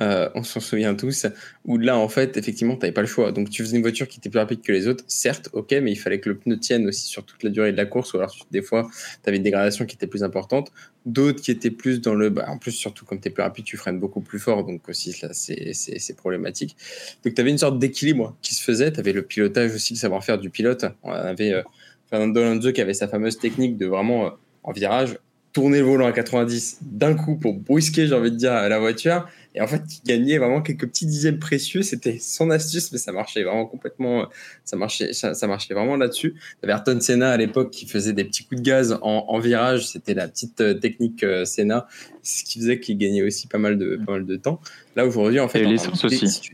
Euh, 0.01 0.31
on 0.35 0.43
s'en 0.43 0.61
souvient 0.61 0.95
tous. 0.95 1.27
Où 1.67 1.77
là, 1.77 1.99
en 1.99 2.09
fait, 2.09 2.39
effectivement, 2.39 2.75
tu 2.75 2.81
n'avais 2.81 2.93
pas 2.93 3.03
le 3.03 3.07
choix. 3.07 3.33
Donc, 3.33 3.51
tu 3.51 3.63
faisais 3.63 3.77
une 3.77 3.83
voiture 3.83 4.09
qui 4.09 4.19
était 4.19 4.31
plus 4.31 4.39
rapide 4.39 4.63
que 4.63 4.73
les 4.73 4.89
autres, 4.89 5.05
certes, 5.09 5.51
ok, 5.53 5.73
mais 5.83 5.93
il 5.93 5.97
fallait 5.97 6.21
que 6.21 6.31
le 6.31 6.39
pneu 6.39 6.59
tienne 6.59 6.87
aussi 6.87 7.07
sur 7.07 7.23
toute 7.23 7.43
la 7.43 7.51
durée 7.51 7.71
de 7.71 7.77
la 7.77 7.85
course. 7.85 8.15
Ou 8.15 8.17
alors, 8.17 8.35
des 8.51 8.63
fois, 8.63 8.89
tu 9.23 9.29
avais 9.29 9.37
une 9.37 9.43
dégradation 9.43 9.85
qui 9.85 9.95
était 9.95 10.07
plus 10.07 10.25
importante. 10.25 10.73
D'autres 11.05 11.43
qui 11.43 11.51
étaient 11.51 11.71
plus 11.71 12.01
dans 12.01 12.15
le. 12.15 12.31
Bah, 12.31 12.47
en 12.49 12.57
plus, 12.57 12.73
surtout 12.73 13.05
comme 13.05 13.21
tu 13.21 13.29
es 13.29 13.31
plus 13.31 13.43
rapide, 13.43 13.67
tu 13.67 13.77
freines 13.77 14.01
beaucoup 14.01 14.23
plus 14.23 14.39
fort. 14.39 14.65
Donc, 14.65 14.89
aussi, 14.89 15.15
là, 15.21 15.29
c'est 15.35 16.17
problématique. 16.17 16.77
Donc, 17.25 17.35
tu 17.35 17.41
avais 17.43 17.51
une 17.51 17.59
sorte 17.59 17.79
d'équilibre 17.79 18.35
qui 18.41 18.55
se 18.55 18.65
faisait. 18.65 18.91
Tu 18.91 19.01
avais 19.01 19.13
le 19.13 19.21
pilotage 19.21 19.75
aussi, 19.75 19.93
le 19.93 19.99
savoir-faire 19.99 20.39
du 20.39 20.49
pilote. 20.49 20.87
On 21.03 21.11
avait. 21.11 21.53
Euh, 21.53 21.63
Fernando 22.11 22.41
Alonso 22.41 22.73
qui 22.73 22.81
avait 22.81 22.95
sa 22.95 23.09
fameuse 23.09 23.39
technique 23.39 23.77
de 23.77 23.87
vraiment, 23.87 24.27
euh, 24.27 24.31
en 24.63 24.73
virage, 24.73 25.19
tourner 25.53 25.79
le 25.79 25.85
volant 25.85 26.07
à 26.07 26.13
90 26.13 26.79
d'un 26.83 27.15
coup 27.15 27.37
pour 27.37 27.55
brusquer, 27.55 28.07
j'ai 28.07 28.15
envie 28.15 28.31
de 28.31 28.37
dire, 28.37 28.53
la 28.53 28.79
voiture. 28.79 29.27
Et 29.55 29.61
en 29.61 29.67
fait, 29.67 29.83
il 29.89 30.07
gagnait 30.07 30.39
vraiment 30.39 30.63
quelques 30.63 30.87
petits 30.87 31.07
dixièmes 31.07 31.41
précieux. 31.41 31.83
C'était 31.83 32.19
son 32.21 32.51
astuce, 32.51 32.93
mais 32.93 32.99
ça 32.99 33.11
marchait 33.11 33.43
vraiment 33.43 33.67
complètement. 33.67 34.29
Ça 34.65 34.77
marchait, 34.77 35.13
ça, 35.13 35.47
marchait 35.49 35.75
vraiment 35.75 35.97
là-dessus. 35.97 36.35
Il 36.37 36.69
y 36.69 36.71
avait 36.71 36.73
Ayrton 36.75 37.01
Senna 37.01 37.33
à 37.33 37.37
l'époque 37.37 37.73
qui 37.73 37.87
faisait 37.87 38.13
des 38.13 38.25
petits 38.25 38.45
coups 38.45 38.61
de 38.61 38.67
gaz 38.67 38.99
en, 39.03 39.39
virage. 39.41 39.89
C'était 39.89 40.15
la 40.15 40.29
petite 40.29 40.61
euh, 40.61 40.75
technique 40.75 41.25
euh, 41.25 41.45
Senna, 41.45 41.89
ce 42.23 42.45
qui 42.45 42.61
faisait 42.61 42.79
qu'il 42.79 42.97
gagnait 42.97 43.23
aussi 43.23 43.49
pas 43.49 43.59
mal 43.59 43.77
de, 43.77 43.97
pas 44.07 44.13
mal 44.13 44.27
de 44.27 44.37
temps. 44.37 44.61
Là 44.95 45.05
aujourd'hui, 45.05 45.41
en 45.41 45.49
fait, 45.49 45.65
l'essence 45.65 46.05
aussi. 46.05 46.53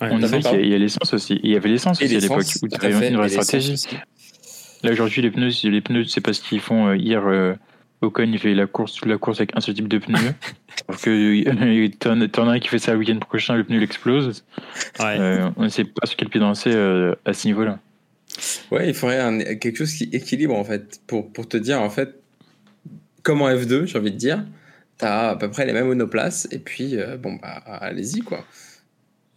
on 0.00 0.18
qu'il 0.18 0.66
y 0.66 0.74
a, 0.74 0.78
l'essence 0.78 1.12
aussi. 1.12 1.38
Il 1.42 1.50
y 1.50 1.56
avait 1.56 1.68
l'essence 1.68 2.00
aussi 2.00 2.16
à 2.16 2.20
l'époque 2.20 2.46
où 2.62 2.68
tu 2.68 2.86
avais 2.86 3.08
une 3.08 3.16
vraie 3.16 3.28
stratégie. 3.28 3.76
Là 4.82 4.92
aujourd'hui 4.92 5.22
les 5.22 5.30
pneus, 5.30 5.50
les 5.64 5.80
pneus, 5.80 6.04
c'est 6.04 6.20
parce 6.20 6.40
qu'ils 6.40 6.60
font 6.60 6.88
euh, 6.88 6.96
hier. 6.96 7.26
Euh, 7.26 7.54
Ocon 8.00 8.30
il 8.30 8.38
fait 8.38 8.54
la 8.54 8.66
course, 8.66 9.04
la 9.04 9.18
course 9.18 9.40
avec 9.40 9.56
un 9.56 9.60
seul 9.60 9.74
type 9.74 9.88
de 9.88 9.98
pneu. 9.98 10.18
Parce 10.86 11.02
que 11.02 11.88
t'en 12.26 12.48
as 12.48 12.52
un 12.52 12.58
qui 12.60 12.68
fait 12.68 12.78
ça 12.78 12.92
le 12.92 12.98
week-end 12.98 13.18
prochain, 13.18 13.56
le 13.56 13.64
pneu 13.64 13.78
il 13.78 13.82
explose. 13.82 14.44
Euh, 15.00 15.50
on 15.56 15.64
ne 15.64 15.68
sait 15.68 15.82
pas 15.82 16.06
sur 16.06 16.16
quel 16.16 16.28
pied 16.28 16.38
danser 16.38 16.70
à 17.24 17.32
ce 17.32 17.48
niveau-là. 17.48 17.80
Ouais, 18.70 18.88
il 18.88 18.94
faudrait 18.94 19.58
quelque 19.58 19.78
chose 19.78 19.92
qui 19.92 20.04
équilibre 20.12 20.54
en 20.54 20.62
fait, 20.62 21.00
pour, 21.08 21.32
pour 21.32 21.48
te 21.48 21.56
dire 21.56 21.82
en 21.82 21.90
fait, 21.90 22.20
comme 23.24 23.42
en 23.42 23.48
F2, 23.48 23.86
j'ai 23.86 23.98
envie 23.98 24.12
de 24.12 24.16
dire, 24.16 24.44
t'as 24.96 25.30
à 25.30 25.36
peu 25.36 25.50
près 25.50 25.66
les 25.66 25.72
mêmes 25.72 25.88
monoplaces 25.88 26.46
et 26.52 26.60
puis 26.60 26.96
bon 27.20 27.32
bah 27.42 27.60
allez-y 27.66 28.20
quoi. 28.20 28.44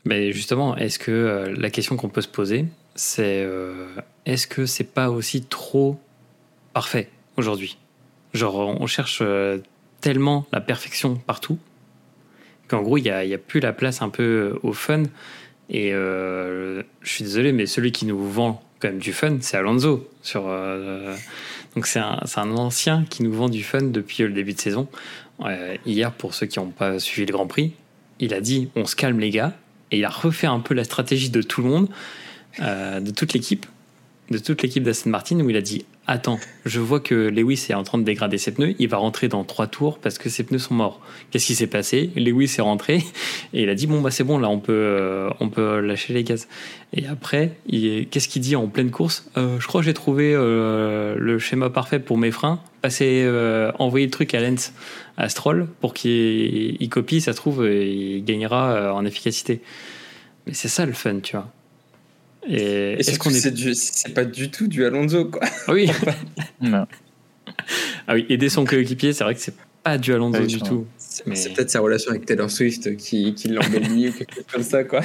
Mais 0.05 0.31
justement, 0.31 0.75
est-ce 0.77 0.99
que 0.99 1.11
euh, 1.11 1.55
la 1.57 1.69
question 1.69 1.95
qu'on 1.95 2.09
peut 2.09 2.21
se 2.21 2.27
poser, 2.27 2.65
c'est 2.95 3.43
euh, 3.43 3.87
est-ce 4.25 4.47
que 4.47 4.65
c'est 4.65 4.83
pas 4.83 5.09
aussi 5.09 5.41
trop 5.43 5.99
parfait 6.73 7.09
aujourd'hui? 7.37 7.77
Genre, 8.33 8.55
on 8.55 8.87
cherche 8.87 9.19
euh, 9.21 9.59
tellement 9.99 10.45
la 10.51 10.61
perfection 10.61 11.15
partout 11.15 11.57
qu'en 12.67 12.81
gros, 12.81 12.97
il 12.97 13.03
n'y 13.03 13.09
a, 13.09 13.37
plus 13.37 13.59
la 13.59 13.73
place 13.73 14.01
un 14.01 14.09
peu 14.09 14.57
au 14.63 14.71
fun. 14.71 15.03
Et 15.69 15.91
je 15.91 16.83
suis 17.03 17.25
désolé, 17.25 17.51
mais 17.51 17.65
celui 17.65 17.91
qui 17.91 18.05
nous 18.05 18.25
vend 18.25 18.63
quand 18.79 18.87
même 18.87 18.99
du 18.99 19.11
fun, 19.11 19.37
c'est 19.41 19.57
Alonso. 19.57 20.09
Donc, 21.75 21.85
c'est 21.85 21.99
un, 21.99 22.51
ancien 22.51 23.03
qui 23.09 23.23
nous 23.23 23.33
vend 23.33 23.49
du 23.49 23.63
fun 23.63 23.81
depuis 23.81 24.23
le 24.23 24.31
début 24.31 24.53
de 24.53 24.59
saison. 24.59 24.87
hier, 25.85 26.13
pour 26.13 26.33
ceux 26.33 26.45
qui 26.45 26.59
n'ont 26.59 26.71
pas 26.71 26.97
suivi 26.99 27.25
le 27.25 27.33
Grand 27.33 27.47
Prix, 27.47 27.73
il 28.19 28.33
a 28.33 28.39
dit 28.39 28.69
on 28.77 28.85
se 28.85 28.95
calme, 28.95 29.19
les 29.19 29.31
gars 29.31 29.53
et 29.91 29.99
il 29.99 30.05
a 30.05 30.09
refait 30.09 30.47
un 30.47 30.59
peu 30.59 30.73
la 30.73 30.83
stratégie 30.83 31.29
de 31.29 31.41
tout 31.41 31.61
le 31.61 31.69
monde, 31.69 31.89
euh, 32.61 32.99
de 32.99 33.11
toute 33.11 33.33
l'équipe, 33.33 33.65
de 34.31 34.37
toute 34.37 34.63
l'équipe 34.63 34.83
d'Aston 34.83 35.09
Martin, 35.09 35.39
où 35.41 35.49
il 35.49 35.57
a 35.57 35.61
dit 35.61 35.85
Attends, 36.07 36.39
je 36.65 36.79
vois 36.79 36.99
que 36.99 37.13
Lewis 37.13 37.67
est 37.69 37.73
en 37.73 37.83
train 37.83 37.97
de 37.97 38.03
dégrader 38.03 38.37
ses 38.37 38.51
pneus, 38.51 38.75
il 38.79 38.87
va 38.87 38.97
rentrer 38.97 39.27
dans 39.27 39.43
trois 39.43 39.67
tours 39.67 39.99
parce 39.99 40.17
que 40.17 40.29
ses 40.29 40.43
pneus 40.43 40.59
sont 40.59 40.73
morts. 40.73 40.99
Qu'est-ce 41.29 41.45
qui 41.45 41.55
s'est 41.55 41.67
passé? 41.67 42.09
Lewis 42.15 42.55
est 42.57 42.61
rentré 42.61 43.03
et 43.53 43.63
il 43.63 43.69
a 43.69 43.75
dit 43.75 43.85
Bon, 43.87 44.01
bah 44.01 44.09
c'est 44.09 44.23
bon, 44.23 44.39
là, 44.39 44.49
on 44.49 44.59
peut, 44.59 44.71
euh, 44.73 45.29
on 45.39 45.49
peut 45.49 45.79
lâcher 45.81 46.13
les 46.13 46.23
gaz. 46.23 46.47
Et 46.93 47.05
après, 47.07 47.57
qu'est-ce 47.69 48.27
qu'il 48.27 48.41
dit 48.41 48.55
en 48.55 48.67
pleine 48.67 48.89
course? 48.89 49.29
Euh, 49.37 49.59
Je 49.59 49.67
crois 49.67 49.81
que 49.81 49.85
j'ai 49.85 49.93
trouvé 49.93 50.33
le 50.33 51.37
schéma 51.39 51.69
parfait 51.69 51.99
pour 51.99 52.17
mes 52.17 52.31
freins. 52.31 52.59
Passer, 52.81 53.29
envoyer 53.77 54.07
le 54.07 54.11
truc 54.11 54.33
à 54.33 54.39
Lens 54.39 54.73
à 55.17 55.29
Stroll 55.29 55.67
pour 55.81 55.93
qu'il 55.93 56.89
copie, 56.89 57.21
ça 57.21 57.33
se 57.33 57.37
trouve, 57.37 57.65
il 57.67 58.23
gagnera 58.23 58.93
en 58.93 59.05
efficacité. 59.05 59.61
Mais 60.47 60.53
c'est 60.53 60.67
ça 60.67 60.85
le 60.85 60.93
fun, 60.93 61.19
tu 61.19 61.35
vois. 61.35 61.47
Et, 62.47 62.93
est-ce 62.93 63.19
qu'on 63.19 63.29
est... 63.29 63.73
C'est 63.75 64.13
pas 64.13 64.25
du 64.25 64.49
tout 64.49 64.67
du 64.67 64.85
Alonso, 64.85 65.25
quoi. 65.25 65.41
Ah 65.67 65.73
oui. 65.73 65.89
non. 66.61 66.87
Ah 68.07 68.13
oui, 68.13 68.25
aider 68.29 68.49
son 68.49 68.65
coéquipier, 68.65 69.13
c'est 69.13 69.23
vrai 69.23 69.35
que 69.35 69.41
c'est 69.41 69.55
pas 69.83 69.97
du 69.97 70.13
Alonso 70.13 70.45
du 70.45 70.61
tout. 70.61 70.85
C'est 70.97 71.53
peut-être 71.53 71.69
sa 71.69 71.79
relation 71.79 72.11
avec 72.11 72.25
Taylor 72.25 72.49
Swift 72.49 72.95
qui, 72.97 73.33
qui 73.33 73.49
l'embellit 73.49 74.09
ou 74.09 74.11
quelque 74.13 74.33
chose 74.35 74.45
comme 74.51 74.63
ça, 74.63 74.83
quoi. 74.83 75.01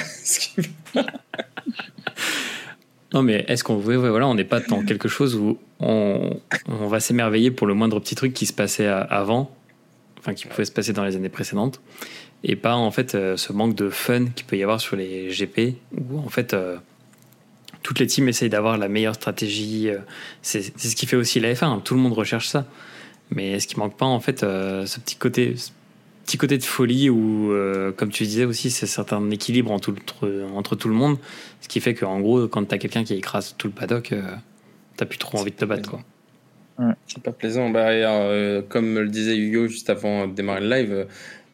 non, 3.13 3.23
mais 3.23 3.45
est-ce 3.47 3.63
qu'on 3.63 3.77
voilà, 3.77 4.27
on 4.27 4.35
n'est 4.35 4.43
pas 4.43 4.59
dans 4.59 4.83
quelque 4.83 5.07
chose 5.07 5.35
où 5.35 5.57
on, 5.79 6.39
on 6.67 6.87
va 6.87 6.99
s'émerveiller 6.99 7.51
pour 7.51 7.67
le 7.67 7.73
moindre 7.73 7.99
petit 7.99 8.15
truc 8.15 8.33
qui 8.33 8.45
se 8.45 8.53
passait 8.53 8.87
avant, 8.87 9.55
enfin 10.19 10.33
qui 10.33 10.47
pouvait 10.47 10.65
se 10.65 10.71
passer 10.71 10.93
dans 10.93 11.03
les 11.03 11.15
années 11.15 11.29
précédentes, 11.29 11.81
et 12.43 12.55
pas 12.55 12.75
en 12.75 12.91
fait 12.91 13.15
euh, 13.15 13.37
ce 13.37 13.51
manque 13.53 13.75
de 13.75 13.89
fun 13.89 14.25
qu'il 14.27 14.45
peut 14.45 14.57
y 14.57 14.63
avoir 14.63 14.79
sur 14.79 14.95
les 14.95 15.29
GP, 15.29 15.75
où 15.97 16.19
en 16.19 16.29
fait 16.29 16.53
euh, 16.53 16.77
toutes 17.87 17.99
les 17.99 18.07
teams 18.07 18.27
essayent 18.27 18.49
d'avoir 18.49 18.77
la 18.77 18.89
meilleure 18.89 19.15
stratégie. 19.15 19.87
Euh, 19.87 19.99
c'est 20.41 20.61
ce 20.77 20.93
qui 20.93 21.05
fait 21.05 21.15
aussi 21.15 21.39
la 21.39 21.53
F1. 21.53 21.63
Hein. 21.63 21.81
Tout 21.85 21.93
le 21.93 22.01
monde 22.01 22.11
recherche 22.11 22.49
ça. 22.49 22.65
Mais 23.29 23.51
est-ce 23.51 23.65
qu'il 23.65 23.77
manque 23.77 23.95
pas 23.95 24.05
en 24.05 24.19
fait 24.19 24.43
euh, 24.43 24.85
ce 24.85 24.99
petit 24.99 25.15
côté, 25.15 25.55
petit 26.25 26.37
côté 26.37 26.57
de 26.57 26.65
folie 26.65 27.09
où, 27.09 27.53
euh, 27.53 27.93
comme 27.93 28.09
tu 28.09 28.25
disais 28.25 28.43
aussi, 28.43 28.71
c'est 28.71 28.87
certain 28.87 29.29
équilibre 29.29 29.71
entre, 29.71 29.95
entre, 30.53 30.75
tout 30.75 30.89
le 30.89 30.95
monde, 30.95 31.17
ce 31.61 31.69
qui 31.69 31.79
fait 31.79 31.93
qu'en 31.93 32.19
gros, 32.19 32.49
quand 32.49 32.65
tu 32.65 32.75
as 32.75 32.77
quelqu'un 32.77 33.05
qui 33.05 33.13
écrase 33.13 33.55
tout 33.57 33.67
le 33.67 33.73
paddock, 33.73 34.07
tu 34.09 34.15
t'as 34.97 35.05
plus 35.05 35.17
trop 35.17 35.37
envie 35.37 35.51
de 35.51 35.55
te 35.55 35.63
battre 35.63 35.89
quoi. 35.89 36.01
C'est 37.07 37.23
pas 37.23 37.31
plaisant. 37.31 37.69
Bah, 37.69 37.87
comme 38.67 38.99
le 38.99 39.07
disait 39.07 39.37
Hugo 39.37 39.69
juste 39.69 39.89
avant 39.89 40.27
de 40.27 40.33
démarrer 40.33 40.59
le 40.59 40.69
live, 40.69 41.07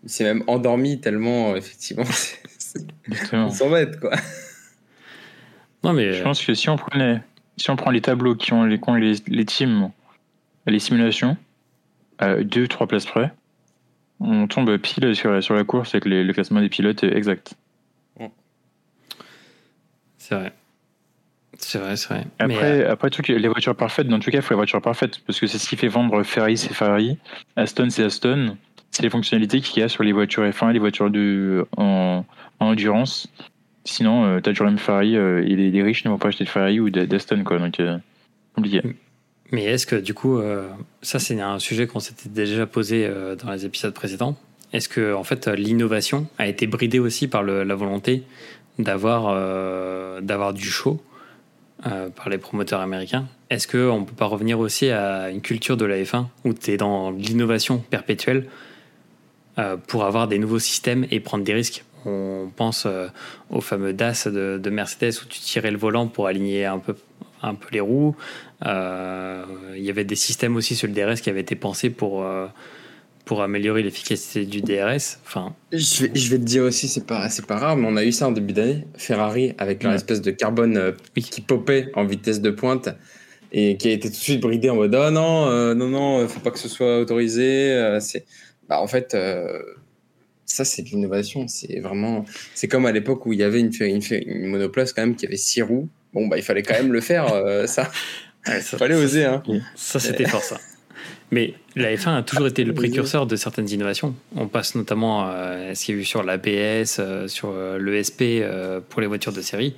c'est 0.08 0.24
même 0.24 0.44
endormi 0.48 1.00
tellement 1.00 1.56
effectivement. 1.56 2.06
on 3.34 3.52
s'en 3.52 3.70
quoi. 4.02 4.14
Mais... 5.92 6.14
Je 6.14 6.24
pense 6.24 6.44
que 6.44 6.54
si 6.54 6.70
on, 6.70 6.78
prenait, 6.78 7.22
si 7.58 7.70
on 7.70 7.76
prend 7.76 7.92
les 7.92 8.02
tableaux 8.02 8.36
qui 8.36 8.54
ont 8.54 8.64
les, 8.64 8.80
les, 9.00 9.16
les 9.28 9.46
teams, 9.46 9.92
les 10.66 10.80
simulations, 10.80 11.36
à 12.20 12.36
2-3 12.38 12.88
places 12.88 13.06
près, 13.06 13.34
on 14.22 14.48
tombe 14.48 14.78
pile 14.78 15.14
sur, 15.16 15.44
sur 15.44 15.56
la 15.56 15.66
course 15.66 15.94
avec 15.94 16.06
le 16.06 16.32
classement 16.32 16.62
des 16.62 16.70
pilotes 16.70 17.04
exact. 17.04 17.56
C'est 20.24 20.36
vrai. 20.36 20.54
C'est 21.58 21.80
vrai, 21.80 21.98
c'est 21.98 22.14
vrai. 22.14 22.26
Après, 22.40 22.82
euh, 22.82 22.92
après 22.92 23.10
tout, 23.10 23.22
les 23.28 23.48
voitures 23.50 23.76
parfaites, 23.76 24.08
dans 24.08 24.20
tout 24.20 24.32
cas, 24.32 24.38
il 24.38 24.42
faut 24.42 24.54
les 24.54 24.58
voitures 24.58 24.82
parfaites, 24.82 25.20
parce 25.28 25.38
que 25.38 25.48
c'est 25.48 25.58
ce 25.58 25.68
qui 25.68 25.76
fait 25.76 25.90
vendre 25.90 26.24
Ferrari, 26.24 26.58
c'est 26.58 26.74
Ferrari, 26.74 27.18
Aston, 27.58 27.90
c'est 27.90 28.06
Aston. 28.06 28.58
C'est 28.90 29.04
les 29.04 29.10
fonctionnalités 29.10 29.60
qu'il 29.60 29.82
y 29.82 29.84
a 29.84 29.90
sur 29.90 30.02
les 30.04 30.14
voitures 30.14 30.44
F1 30.44 30.70
et 30.70 30.74
les 30.74 30.80
voitures 30.80 31.10
de, 31.10 31.66
en, 31.76 32.24
en 32.60 32.66
endurance. 32.66 33.28
Sinon, 33.86 34.26
euh, 34.26 34.40
t'as 34.40 34.54
même 34.64 34.78
Ferrari 34.78 35.18
euh, 35.18 35.44
et 35.46 35.56
les, 35.56 35.84
riches 35.84 36.06
ne 36.06 36.10
vont 36.10 36.18
pas 36.18 36.30
acheter 36.30 36.46
de 36.46 36.50
Ferrari 36.50 36.80
ou 36.80 36.90
d'Aston, 36.90 37.44
quoi. 37.44 37.60
Donc, 37.60 37.80
euh. 37.80 37.98
Mais 39.52 39.66
est-ce 39.66 39.86
que, 39.86 39.98
du 39.98 40.14
coup, 40.14 40.42
ça, 41.02 41.20
c'est 41.20 41.40
un 41.40 41.60
sujet 41.60 41.86
qu'on 41.86 42.00
s'était 42.00 42.30
déjà 42.30 42.66
posé 42.66 43.08
dans 43.44 43.52
les 43.52 43.66
épisodes 43.66 43.94
précédents. 43.94 44.36
Est-ce 44.72 44.90
que, 44.90 45.14
en 45.14 45.24
fait, 45.24 45.48
l'innovation 45.48 46.28
a 46.40 46.48
été 46.48 46.66
bridée 46.66 47.00
aussi 47.00 47.28
par 47.28 47.44
la 47.44 47.76
volonté 47.76 48.24
d'avoir 48.80 50.22
d'avoir 50.22 50.54
du 50.54 50.66
show 50.66 51.04
par 51.84 52.30
les 52.30 52.40
promoteurs 52.40 52.80
américains? 52.80 53.28
Est-ce 53.52 53.68
qu'on 53.68 54.00
ne 54.00 54.06
peut 54.06 54.16
pas 54.16 54.26
revenir 54.26 54.60
aussi 54.60 54.90
à 54.90 55.30
une 55.30 55.42
culture 55.42 55.78
de 55.78 55.86
la 55.86 56.02
F1 56.02 56.26
où 56.46 56.54
tu 56.54 56.72
es 56.72 56.78
dans 56.78 57.12
l'innovation 57.12 57.78
perpétuelle 57.78 58.48
pour 59.88 60.06
avoir 60.06 60.28
des 60.28 60.40
nouveaux 60.40 60.60
systèmes 60.60 61.06
et 61.12 61.20
prendre 61.20 61.44
des 61.44 61.54
risques? 61.54 61.84
On 62.06 62.50
pense 62.56 62.86
euh, 62.86 63.08
au 63.50 63.62
fameux 63.62 63.94
DAS 63.94 64.28
de, 64.28 64.70
Mercedes 64.70 65.14
où 65.24 65.26
tu 65.28 65.40
tirais 65.40 65.72
le 65.72 65.78
volant 65.78 66.08
pour 66.08 66.28
aligner 66.28 66.66
un 66.66 66.80
peu, 66.80 66.96
un 67.42 67.56
peu 67.56 67.68
les 67.72 67.80
roues. 67.80 68.16
Euh, 68.66 69.44
il 69.76 69.84
y 69.84 69.90
avait 69.90 70.04
des 70.04 70.16
systèmes 70.16 70.56
aussi 70.56 70.76
sur 70.76 70.88
le 70.88 70.94
DRS 70.94 71.22
qui 71.22 71.30
avaient 71.30 71.42
été 71.42 71.56
pensés 71.56 71.90
pour, 71.90 72.24
euh, 72.24 72.48
pour 73.26 73.42
améliorer 73.42 73.84
l'efficacité 73.84 74.46
du 74.46 74.62
DRS. 74.62 75.20
Enfin, 75.26 75.56
je, 75.72 76.04
vais, 76.04 76.12
je 76.14 76.30
vais 76.30 76.38
te 76.38 76.44
dire 76.44 76.64
aussi, 76.64 76.88
c'est 76.88 77.06
pas, 77.06 77.28
pas 77.48 77.58
rare, 77.58 77.78
mais 77.78 77.88
on 77.88 77.96
a 77.98 78.04
eu 78.04 78.12
ça 78.12 78.28
en 78.28 78.32
début 78.32 78.54
d'année. 78.54 78.86
Ferrari 78.96 79.54
avec 79.58 79.84
leur 79.84 79.94
espèce 79.94 80.22
de 80.22 80.32
carbone 80.32 80.94
qui 81.16 81.42
popait 81.42 81.92
en 81.96 82.06
vitesse 82.06 82.42
de 82.42 82.52
pointe 82.52 82.90
et 83.52 83.78
qui 83.78 83.90
a 83.90 83.92
été 83.92 84.10
tout 84.10 84.16
de 84.16 84.22
suite 84.22 84.42
bridé 84.42 84.70
en 84.70 84.76
mode 84.76 84.96
oh 84.96 85.12
non, 85.12 85.76
non, 85.76 85.90
non, 85.90 86.28
faut 86.28 86.40
pas 86.40 86.52
que 86.52 86.60
ce 86.60 86.70
soit 86.70 87.00
autorisé. 87.00 88.00
bah, 88.68 88.82
en 88.82 88.88
fait 88.88 89.16
ça, 90.46 90.66
c'est 90.66 90.82
de 90.82 90.90
l'innovation. 90.90 91.48
C'est 91.48 91.80
vraiment. 91.80 92.26
C'est 92.54 92.68
comme 92.68 92.86
à 92.86 92.92
l'époque 92.92 93.26
où 93.26 93.34
il 93.34 93.40
y 93.40 93.44
avait 93.44 93.60
une, 93.60 93.72
une, 93.82 94.46
monoplace 94.48 94.94
quand 94.94 95.02
même 95.02 95.16
qui 95.16 95.26
avait 95.26 95.38
six 95.38 95.62
roues. 95.62 95.90
Bon, 96.14 96.28
bah, 96.28 96.38
il 96.38 96.44
fallait 96.44 96.64
quand 96.64 96.76
même 96.76 96.94
le 96.94 97.02
faire, 97.02 97.34
euh, 97.34 97.66
ça. 97.68 97.90
Il 98.46 98.62
fallait 98.62 98.96
oser. 98.96 99.24
Hein. 99.24 99.42
Ça, 99.74 100.02
c'était 100.02 100.26
fort, 100.26 100.44
ça. 100.44 100.60
Mais 101.32 101.54
la 101.78 101.96
F1 101.96 102.18
a 102.18 102.24
toujours 102.24 102.48
été 102.48 102.66
le 102.66 102.74
précurseur 102.74 103.26
de 103.26 103.38
certaines 103.38 103.70
innovations. 103.70 104.16
On 104.36 104.50
passe 104.50 104.76
notamment 104.76 105.24
à 105.24 105.74
ce 105.74 105.86
qu'il 105.86 105.96
y 105.96 105.98
a 105.98 106.02
eu 106.02 106.04
sur 106.04 106.24
l'ABS, 106.24 106.98
euh, 107.00 107.30
sur 107.30 107.52
euh, 107.52 107.80
l'ESP 107.80 108.44
pour 108.90 109.00
les 109.00 109.08
voitures 109.08 109.32
de 109.32 109.40
série. 109.40 109.76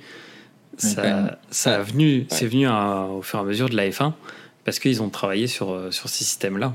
Ça, 0.78 1.38
ça 1.48 1.76
a 1.76 1.82
venu, 1.82 2.26
c'est 2.28 2.46
venu 2.46 2.66
au 2.66 3.22
fur 3.22 3.38
et 3.38 3.42
à 3.42 3.44
mesure 3.44 3.68
de 3.68 3.76
la 3.76 3.88
F1 3.88 4.14
parce 4.64 4.80
qu'ils 4.80 5.00
ont 5.00 5.10
travaillé 5.10 5.46
sur, 5.46 5.94
sur 5.94 6.08
ces 6.08 6.24
systèmes-là. 6.24 6.74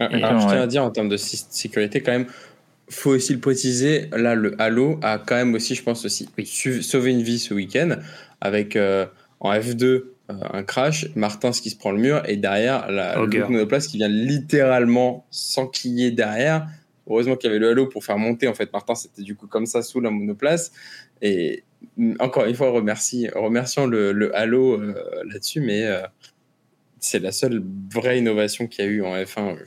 je 0.00 0.08
tiens 0.08 0.62
à 0.62 0.66
dire 0.66 0.82
en 0.82 0.90
termes 0.90 1.08
de 1.08 1.16
sécurité, 1.16 2.00
quand 2.00 2.12
même, 2.12 2.26
faut 2.94 3.10
aussi 3.10 3.32
le 3.32 3.40
préciser, 3.40 4.08
là, 4.12 4.34
le 4.34 4.60
Halo 4.60 4.98
a 5.02 5.18
quand 5.18 5.36
même 5.36 5.54
aussi, 5.54 5.74
je 5.74 5.82
pense 5.82 6.04
aussi, 6.04 6.28
sauvé 6.82 7.10
une 7.10 7.22
vie 7.22 7.38
ce 7.38 7.54
week-end 7.54 7.96
avec 8.40 8.76
euh, 8.76 9.06
en 9.40 9.52
F2 9.52 9.82
euh, 9.84 10.04
un 10.28 10.62
crash, 10.62 11.06
Martin 11.14 11.50
qui 11.50 11.70
se 11.70 11.76
prend 11.76 11.92
le 11.92 11.98
mur 11.98 12.22
et 12.26 12.36
derrière 12.36 12.90
la 12.90 13.18
monoplace 13.18 13.88
qui 13.88 13.98
vient 13.98 14.08
littéralement 14.08 15.26
s'enquiller 15.30 16.10
derrière. 16.10 16.66
Heureusement 17.06 17.36
qu'il 17.36 17.48
y 17.48 17.50
avait 17.50 17.60
le 17.60 17.70
Halo 17.70 17.86
pour 17.86 18.04
faire 18.04 18.16
monter 18.16 18.48
en 18.48 18.54
fait. 18.54 18.72
Martin 18.72 18.94
c'était 18.94 19.22
du 19.22 19.34
coup 19.36 19.46
comme 19.46 19.66
ça 19.66 19.82
sous 19.82 20.00
la 20.00 20.10
monoplace 20.10 20.72
et 21.20 21.64
mm, 21.98 22.14
encore 22.20 22.46
une 22.46 22.54
fois 22.54 22.70
remercie, 22.70 23.28
remercions 23.34 23.86
le, 23.86 24.12
le 24.12 24.34
Halo 24.34 24.80
euh, 24.80 24.94
là-dessus, 25.30 25.60
mais 25.60 25.86
c'est 27.00 27.18
la 27.18 27.32
seule 27.32 27.62
vraie 27.92 28.18
innovation 28.18 28.66
qu'il 28.66 28.84
y 28.84 28.88
a 28.88 28.90
eu 28.90 29.02
en 29.02 29.14
F1 29.14 29.58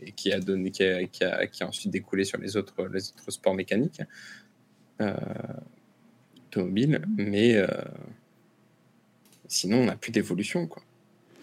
et 0.00 0.12
qui 0.12 0.32
a, 0.32 0.40
donné, 0.40 0.70
qui 0.70 0.84
a, 0.84 1.04
qui 1.04 1.24
a, 1.24 1.46
qui 1.46 1.62
a 1.62 1.68
ensuite 1.68 1.92
découlé 1.92 2.24
sur 2.24 2.38
les 2.38 2.56
autres, 2.56 2.74
les 2.92 3.10
autres 3.10 3.30
sports 3.30 3.54
mécaniques. 3.54 4.00
Euh, 5.00 5.14
automobile, 6.48 7.02
mais 7.16 7.56
euh, 7.56 7.66
sinon 9.46 9.78
on 9.78 9.84
n'a 9.84 9.96
plus 9.96 10.10
d'évolution 10.10 10.66
quoi. 10.66 10.82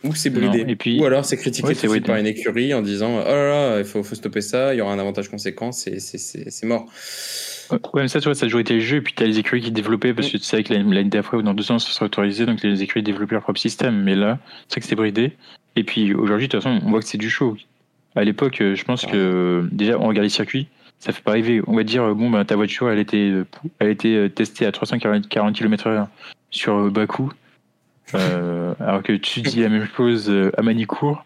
Ou 0.04 0.14
c'est 0.14 0.30
bridé, 0.30 0.66
et 0.68 0.76
puis, 0.76 1.00
ou 1.00 1.06
alors 1.06 1.26
c'est 1.26 1.38
critiqué 1.38 1.74
par 2.02 2.18
une 2.18 2.28
écurie 2.28 2.74
en 2.74 2.82
disant 2.82 3.20
oh 3.22 3.28
là 3.28 3.50
là, 3.50 3.80
il 3.80 3.86
faut, 3.86 4.04
faut 4.04 4.16
stopper 4.16 4.42
ça, 4.42 4.74
il 4.74 4.78
y 4.78 4.82
aura 4.82 4.94
un 4.94 5.00
avantage 5.00 5.30
conséquent, 5.30 5.72
c'est 5.72 6.64
mort. 6.64 6.92
Ouais, 7.72 8.04
mais 8.04 8.08
ça, 8.08 8.20
tu 8.20 8.26
vois, 8.26 8.36
ça 8.36 8.46
a 8.46 8.48
toujours 8.48 8.62
été 8.62 8.76
le 8.76 8.80
jeu. 8.80 8.98
Et 8.98 9.02
puis, 9.02 9.14
tu 9.14 9.24
as 9.24 9.28
les 9.28 9.40
écuries 9.40 9.62
qui 9.62 9.72
développaient, 9.72 10.14
parce 10.14 10.30
que 10.30 10.38
tu 10.38 10.44
sais 10.44 10.64
que 10.64 10.74
l'année 10.74 11.04
d'après 11.06 11.38
ou 11.38 11.42
dans 11.42 11.54
deux 11.54 11.72
ans, 11.72 11.80
ça 11.80 11.92
sera 11.92 12.06
autorisé. 12.06 12.46
Donc, 12.46 12.62
les 12.62 12.84
écuries 12.84 13.04
développaient 13.04 13.36
leur 13.36 13.44
propre 13.44 13.60
système. 13.60 14.04
Mais 14.04 14.16
là, 14.16 14.40
c'est 14.68 14.76
vrai 14.76 14.82
que 14.82 14.86
c'était 14.86 14.96
bridé. 14.96 15.34
Et 15.76 15.84
puis, 15.84 16.14
aujourd'hui, 16.14 16.48
de 16.48 16.52
toute 16.52 16.64
façon, 16.64 16.80
on 16.86 16.90
voit 16.90 17.00
que 17.00 17.08
c'est 17.08 17.18
du 17.18 17.30
show. 17.30 17.58
À 18.16 18.24
l'époque, 18.24 18.58
je 18.60 18.84
pense 18.84 19.06
que 19.06 19.68
déjà, 19.72 20.00
on 20.00 20.08
regarde 20.08 20.24
les 20.24 20.30
circuits 20.30 20.68
ça 21.00 21.14
fait 21.14 21.22
pas 21.22 21.32
rêver. 21.34 21.62
On 21.68 21.76
va 21.76 21.84
dire, 21.84 22.16
bon, 22.16 22.30
bah, 22.30 22.46
ta 22.46 22.56
voiture, 22.56 22.90
elle 22.90 23.00
était, 23.00 23.32
elle 23.80 23.90
était 23.90 24.16
euh, 24.16 24.30
testée 24.30 24.66
à 24.66 24.72
340 24.72 25.28
km/h 25.28 26.08
sur 26.50 26.76
euh, 26.76 26.90
Bakou, 26.90 27.32
euh, 28.16 28.74
alors 28.80 29.04
que 29.04 29.14
tu 29.14 29.42
dis 29.42 29.62
la 29.62 29.70
même 29.70 29.88
chose 29.96 30.32
à 30.58 30.62
Manicourt. 30.62 31.24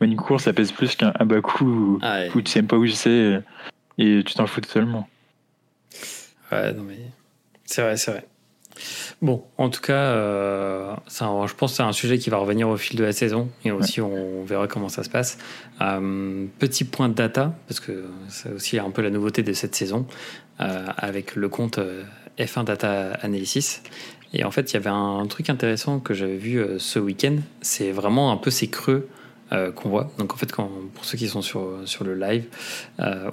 Manicourt, 0.00 0.40
ça 0.40 0.52
pèse 0.52 0.72
plus 0.72 0.94
qu'un 0.94 1.12
Bakou 1.24 1.98
ah 2.02 2.24
où 2.34 2.42
tu 2.42 2.50
sais 2.50 2.60
même 2.60 2.68
pas 2.68 2.76
où 2.76 2.86
c'est 2.86 3.40
et 3.98 4.22
tu 4.24 4.34
t'en 4.34 4.46
fous 4.46 4.60
totalement. 4.60 5.08
Ouais, 6.52 6.72
non 6.74 6.82
mais 6.82 6.98
c'est 7.64 7.80
vrai, 7.80 7.96
c'est 7.96 8.10
vrai. 8.10 8.26
Bon, 9.22 9.44
en 9.56 9.70
tout 9.70 9.80
cas, 9.80 9.94
euh, 9.94 10.94
je 11.08 11.54
pense 11.54 11.72
que 11.72 11.76
c'est 11.76 11.82
un 11.82 11.92
sujet 11.92 12.18
qui 12.18 12.30
va 12.30 12.36
revenir 12.36 12.68
au 12.68 12.76
fil 12.76 12.96
de 12.96 13.04
la 13.04 13.12
saison 13.12 13.48
et 13.64 13.70
aussi 13.70 14.00
on 14.00 14.44
verra 14.44 14.66
comment 14.66 14.88
ça 14.88 15.02
se 15.02 15.10
passe. 15.10 15.38
Euh, 15.80 16.46
petit 16.58 16.84
point 16.84 17.08
de 17.08 17.14
data, 17.14 17.54
parce 17.68 17.80
que 17.80 18.04
c'est 18.28 18.52
aussi 18.52 18.78
un 18.78 18.90
peu 18.90 19.02
la 19.02 19.10
nouveauté 19.10 19.42
de 19.42 19.52
cette 19.52 19.74
saison, 19.74 20.06
euh, 20.60 20.86
avec 20.96 21.34
le 21.34 21.48
compte 21.48 21.78
F1 22.38 22.64
Data 22.64 23.12
Analysis. 23.22 23.82
Et 24.32 24.44
en 24.44 24.50
fait, 24.50 24.72
il 24.72 24.74
y 24.74 24.76
avait 24.76 24.90
un 24.90 25.26
truc 25.26 25.48
intéressant 25.50 26.00
que 26.00 26.12
j'avais 26.12 26.36
vu 26.36 26.62
ce 26.78 26.98
week-end, 26.98 27.36
c'est 27.62 27.92
vraiment 27.92 28.32
un 28.32 28.36
peu 28.36 28.50
ces 28.50 28.68
creux 28.68 29.08
qu'on 29.50 29.88
voit. 29.88 30.10
Donc 30.18 30.34
en 30.34 30.36
fait, 30.36 30.50
quand, 30.50 30.68
pour 30.94 31.04
ceux 31.04 31.16
qui 31.16 31.28
sont 31.28 31.40
sur, 31.40 31.78
sur 31.84 32.04
le 32.04 32.14
live 32.14 32.44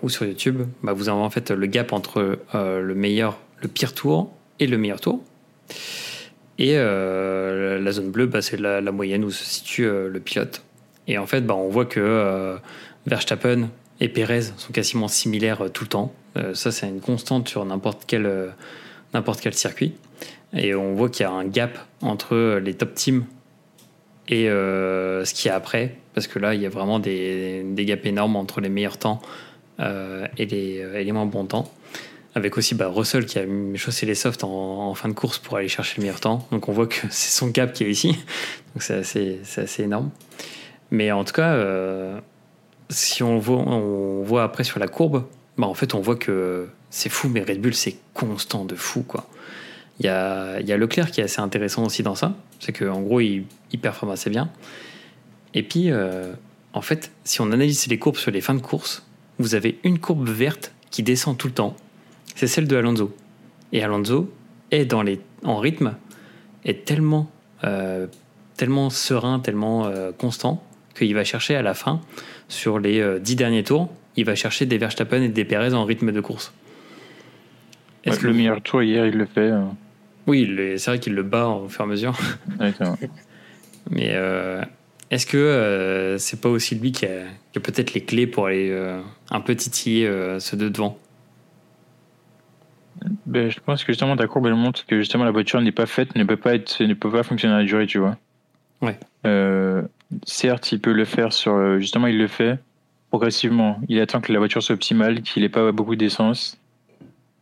ou 0.02 0.10
sur 0.10 0.26
YouTube, 0.26 0.62
bah, 0.84 0.94
vous 0.94 1.10
avez 1.10 1.20
en 1.20 1.30
fait 1.32 1.52
le 1.52 1.66
gap 1.66 1.92
entre 1.92 2.40
le 2.54 2.96
meilleur, 2.96 3.40
le 3.62 3.68
pire 3.68 3.94
tour 3.94 4.32
et 4.60 4.68
le 4.68 4.78
meilleur 4.78 5.02
tour. 5.02 5.22
Et 6.60 6.74
euh, 6.76 7.80
la 7.80 7.92
zone 7.92 8.12
bleue, 8.12 8.28
bah, 8.28 8.42
c'est 8.42 8.60
la, 8.60 8.82
moyenne 8.92 9.24
où 9.24 9.32
se 9.32 9.44
situe 9.44 9.86
euh, 9.86 10.10
le 10.10 10.20
pilote. 10.20 10.64
Et 11.08 11.18
en 11.18 11.26
fait, 11.26 11.42
bah, 11.42 11.56
on 11.56 11.70
voit 11.70 11.86
que 11.86 12.00
euh, 12.00 12.58
Verstappen 13.06 13.70
et 14.00 14.10
Perez 14.10 14.44
sont 14.58 14.72
quasiment 14.72 15.08
similaires 15.08 15.70
tout 15.74 15.84
le 15.84 15.90
temps. 15.90 16.14
ça, 16.54 16.72
c'est 16.72 16.88
une 16.88 17.02
constante 17.02 17.48
sur 17.48 17.66
n'importe 17.66 18.06
quel, 18.08 19.54
circuit. 19.54 19.94
Et 20.54 20.76
on 20.76 20.94
voit 20.94 21.10
qu'il 21.10 21.24
y 21.24 21.28
a 21.28 21.32
un 21.32 21.46
gap 21.46 21.78
entre 22.02 22.60
les 22.60 22.74
top 22.74 22.94
teams 22.96 23.26
et 24.28 24.46
ce 24.46 25.34
qu'il 25.34 25.48
y 25.48 25.52
a 25.52 25.56
après. 25.56 25.96
Parce 26.14 26.28
que 26.28 26.40
là, 26.40 26.54
il 26.54 26.62
y 26.62 26.66
a 26.66 26.70
vraiment 26.70 27.00
des, 27.00 27.64
des 27.64 27.86
gaps 27.86 28.06
énormes 28.06 28.36
entre 28.36 28.62
les 28.62 28.70
meilleurs 28.70 28.98
temps 28.98 29.22
et, 29.80 30.46
les, 30.46 30.86
et 30.96 31.04
les 31.04 31.12
moins 31.12 31.26
bons 31.26 31.46
temps 31.46 31.72
avec 32.36 32.58
aussi 32.58 32.76
bah, 32.76 32.88
Russell 32.88 33.26
qui 33.26 33.40
a 33.40 33.46
chaussé 33.76 34.06
les 34.06 34.16
softs 34.16 34.44
en, 34.44 34.94
fin 34.96 35.10
de 35.10 35.14
course 35.14 35.38
pour 35.38 35.58
aller 35.58 35.68
chercher 35.68 35.98
le 35.98 36.04
meilleur 36.04 36.20
temps. 36.20 36.48
Donc 36.52 36.68
on 36.70 36.74
voit 36.74 36.88
que 36.88 36.96
c'est 37.10 37.38
son 37.38 37.52
cap 37.52 37.74
qui 37.74 37.84
est 37.84 37.92
ici. 37.92 38.18
Donc 38.74 38.82
c'est 38.82 38.96
assez, 38.96 39.84
énorme. 39.84 40.10
Mais 40.92 41.12
en 41.12 41.24
tout 41.24 41.34
cas, 41.34 41.54
euh, 41.54 42.20
si 42.90 43.24
on 43.24 43.38
voit, 43.38 44.44
après 44.44 44.64
sur 44.64 44.80
la 44.80 44.88
courbe, 44.88 45.26
bah 45.58 45.68
en 45.68 45.74
fait 45.74 45.94
on 45.94 46.02
voit 46.02 46.16
que 46.16 46.68
c'est 46.90 47.10
fou, 47.10 47.30
mais 47.30 47.42
Red 47.42 47.62
Bull 47.62 47.74
c'est 47.74 47.98
constant 48.14 48.66
de 48.66 48.76
fou. 48.76 49.04
quoi. 49.04 49.28
Il 50.00 50.06
y 50.06 50.10
a, 50.10 50.60
Leclerc 50.60 51.12
qui 51.12 51.22
est 51.22 51.26
assez 51.26 51.42
intéressant 51.42 51.86
aussi 51.86 52.02
dans 52.02 52.16
ça. 52.16 52.36
C'est 52.60 52.74
qu'en 52.74 53.02
gros 53.02 53.20
il, 53.20 53.46
il, 53.72 53.80
performe 53.80 54.12
assez 54.12 54.32
bien. 54.32 54.50
Et 55.54 55.62
puis 55.62 55.92
euh, 55.92 56.34
en 56.74 56.82
fait, 56.82 57.12
si 57.24 57.42
on 57.42 57.52
analyse 57.52 57.86
les 57.88 58.00
courbes 58.00 58.18
sur 58.18 58.32
les 58.32 58.42
fins 58.42 58.56
de 58.56 58.62
course, 58.62 59.06
vous 59.38 59.54
avez 59.54 59.80
une 59.84 60.00
courbe 60.00 60.28
verte 60.28 60.72
qui 60.90 61.04
descend 61.04 61.38
tout 61.38 61.48
le 61.48 61.54
temps 61.54 61.76
c'est 62.36 62.48
celle 62.48 62.68
de 62.68 62.76
Alonso. 62.76 63.16
Et 63.72 63.84
Alonso 63.84 64.32
est 64.72 64.86
dans 64.86 65.02
les, 65.02 65.20
en 65.44 65.58
rythme, 65.58 65.96
est 66.66 66.86
tellement, 66.86 67.30
euh, 67.64 68.08
tellement 68.58 68.90
serein, 68.90 69.40
tellement 69.40 69.86
euh, 69.86 70.12
constant, 70.12 70.64
qu'il 70.96 71.14
va 71.16 71.24
chercher 71.24 71.56
à 71.56 71.62
la 71.62 71.74
fin, 71.74 72.02
sur 72.48 72.80
les 72.80 73.00
euh, 73.00 73.20
dix 73.20 73.36
derniers 73.36 73.64
tours, 73.64 73.90
il 74.16 74.26
va 74.26 74.36
chercher 74.36 74.66
des 74.66 74.78
Verstappen 74.78 75.22
et 75.22 75.30
des 75.30 75.46
Perez 75.46 75.74
en 75.74 75.86
rythme 75.86 76.12
de 76.12 76.22
course. 76.22 76.54
Est-ce 78.04 78.20
que 78.20 78.28
le 78.28 78.34
meilleur 78.34 78.62
tour 78.62 78.84
hier, 78.84 79.06
il 79.08 79.16
le 79.16 79.26
fait 79.26 79.52
Oui, 80.28 80.54
c'est 80.78 80.92
vrai 80.92 81.00
qu'il 81.00 81.16
le 81.16 81.24
bat 81.24 81.48
au 81.48 81.70
fur 81.70 81.82
et 81.82 81.84
à 81.84 81.88
mesure. 81.88 82.18
Mais 83.90 84.14
est-ce 85.10 85.26
que 85.26 86.18
c'est 86.20 86.42
pas 86.42 86.50
aussi 86.50 86.76
lui 86.76 86.92
qui 86.92 87.06
a, 87.06 87.24
peut-être 87.54 87.94
les 87.94 88.02
clés 88.02 88.28
pour 88.28 88.48
aller 88.48 88.78
un 89.32 89.40
peu 89.40 89.56
titiller 89.56 90.06
ceux 90.40 90.58
de 90.58 90.68
devant? 90.68 91.00
Ben, 93.26 93.50
je 93.50 93.60
pense 93.60 93.84
que 93.84 93.92
justement 93.92 94.16
ta 94.16 94.28
courbe 94.28 94.48
elle 94.48 94.56
montre 94.56 94.86
que 94.86 94.98
justement 94.98 95.24
la 95.24 95.32
voiture 95.32 95.62
n'est 95.62 95.72
pas 95.72 95.86
faite, 95.86 96.16
ne 96.16 96.24
peut 96.24 96.38
pas 96.38 96.56
être, 96.56 96.82
ne 96.84 96.94
peut 96.94 97.12
pas 97.12 97.24
fonctionner 97.24 97.56
à 97.56 97.60
la 97.60 97.64
durée, 97.66 97.88
tu 97.88 98.00
vois. 98.00 98.18
Ouais. 98.82 98.98
Euh, 99.26 99.82
certes, 100.26 100.72
il 100.72 100.80
peut 100.80 100.92
le 100.92 101.06
faire 101.06 101.34
sur, 101.34 101.54
euh, 101.54 101.80
justement, 101.80 102.08
il 102.08 102.18
le 102.18 102.28
fait 102.28 102.60
progressivement. 103.10 103.80
Il 103.88 104.00
attend 104.00 104.22
que 104.22 104.34
la 104.34 104.40
voiture 104.40 104.62
soit 104.62 104.76
optimale, 104.76 105.22
qu'il 105.22 105.44
n'ait 105.44 105.50
pas 105.50 105.72
beaucoup 105.72 105.96
d'essence, 105.96 106.58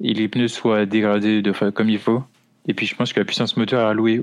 et 0.02 0.14
les 0.14 0.28
pneus 0.28 0.50
soient 0.50 0.86
dégradés 0.86 1.42
de 1.42 1.52
comme 1.72 1.90
il 1.90 2.00
faut. 2.00 2.24
Et 2.68 2.74
puis 2.74 2.86
je 2.86 2.96
pense 2.96 3.14
que 3.14 3.20
la 3.20 3.26
puissance 3.26 3.58
moteur 3.58 3.88
allouée 3.88 4.22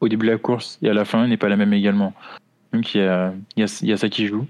au 0.00 0.08
début 0.08 0.26
de 0.26 0.32
la 0.32 0.38
course 0.38 0.78
et 0.82 0.88
à 0.88 0.94
la 0.94 1.04
fin 1.04 1.26
n'est 1.26 1.36
pas 1.36 1.48
la 1.48 1.56
même 1.56 1.72
également. 1.72 2.14
Donc 2.72 2.94
il 2.94 3.00
y 3.00 3.04
a, 3.04 3.32
il 3.56 3.60
y 3.60 3.64
a, 3.64 3.78
il 3.82 3.88
y 3.88 3.92
a 3.92 3.96
ça 3.96 4.08
qui 4.08 4.26
joue. 4.26 4.46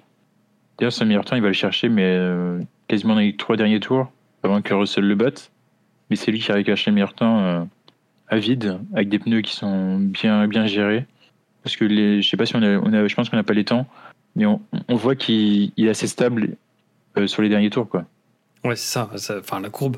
D'ailleurs, 0.78 0.92
son 0.92 1.06
meilleur 1.06 1.24
temps, 1.24 1.36
il 1.36 1.42
va 1.42 1.48
le 1.48 1.54
chercher, 1.54 1.88
mais 1.88 2.04
euh, 2.04 2.60
quasiment 2.88 3.14
dans 3.14 3.20
les 3.20 3.36
trois 3.36 3.56
derniers 3.56 3.80
tours, 3.80 4.10
avant 4.42 4.60
que 4.60 4.74
Russell 4.74 5.04
le 5.04 5.14
batte 5.14 5.50
mais 6.10 6.16
c'est 6.16 6.30
lui 6.30 6.40
qui 6.40 6.50
arrive 6.50 6.64
à 6.64 6.66
cacher 6.66 6.90
le 6.90 6.94
meilleur 6.94 7.14
temps 7.14 7.68
à 8.28 8.38
vide, 8.38 8.78
avec 8.94 9.08
des 9.08 9.18
pneus 9.18 9.42
qui 9.42 9.54
sont 9.54 9.98
bien, 9.98 10.46
bien 10.48 10.66
gérés. 10.66 11.06
Parce 11.62 11.76
que 11.76 11.84
les, 11.84 12.20
je 12.20 12.28
sais 12.28 12.36
pas 12.36 12.46
si 12.46 12.56
on 12.56 12.62
a, 12.62 12.78
on 12.78 12.92
a 12.92 13.06
je 13.06 13.14
pense 13.14 13.30
qu'on 13.30 13.36
n'a 13.36 13.42
pas 13.42 13.54
les 13.54 13.64
temps, 13.64 13.86
mais 14.36 14.44
on, 14.46 14.60
on 14.88 14.96
voit 14.96 15.16
qu'il 15.16 15.72
est 15.76 15.88
assez 15.88 16.06
stable 16.06 16.56
euh, 17.16 17.26
sur 17.26 17.42
les 17.42 17.48
derniers 17.48 17.70
tours, 17.70 17.88
quoi. 17.88 18.04
Ouais, 18.64 18.76
c'est 18.76 18.92
ça. 18.92 19.10
Enfin, 19.38 19.60
la 19.60 19.70
courbe, 19.70 19.96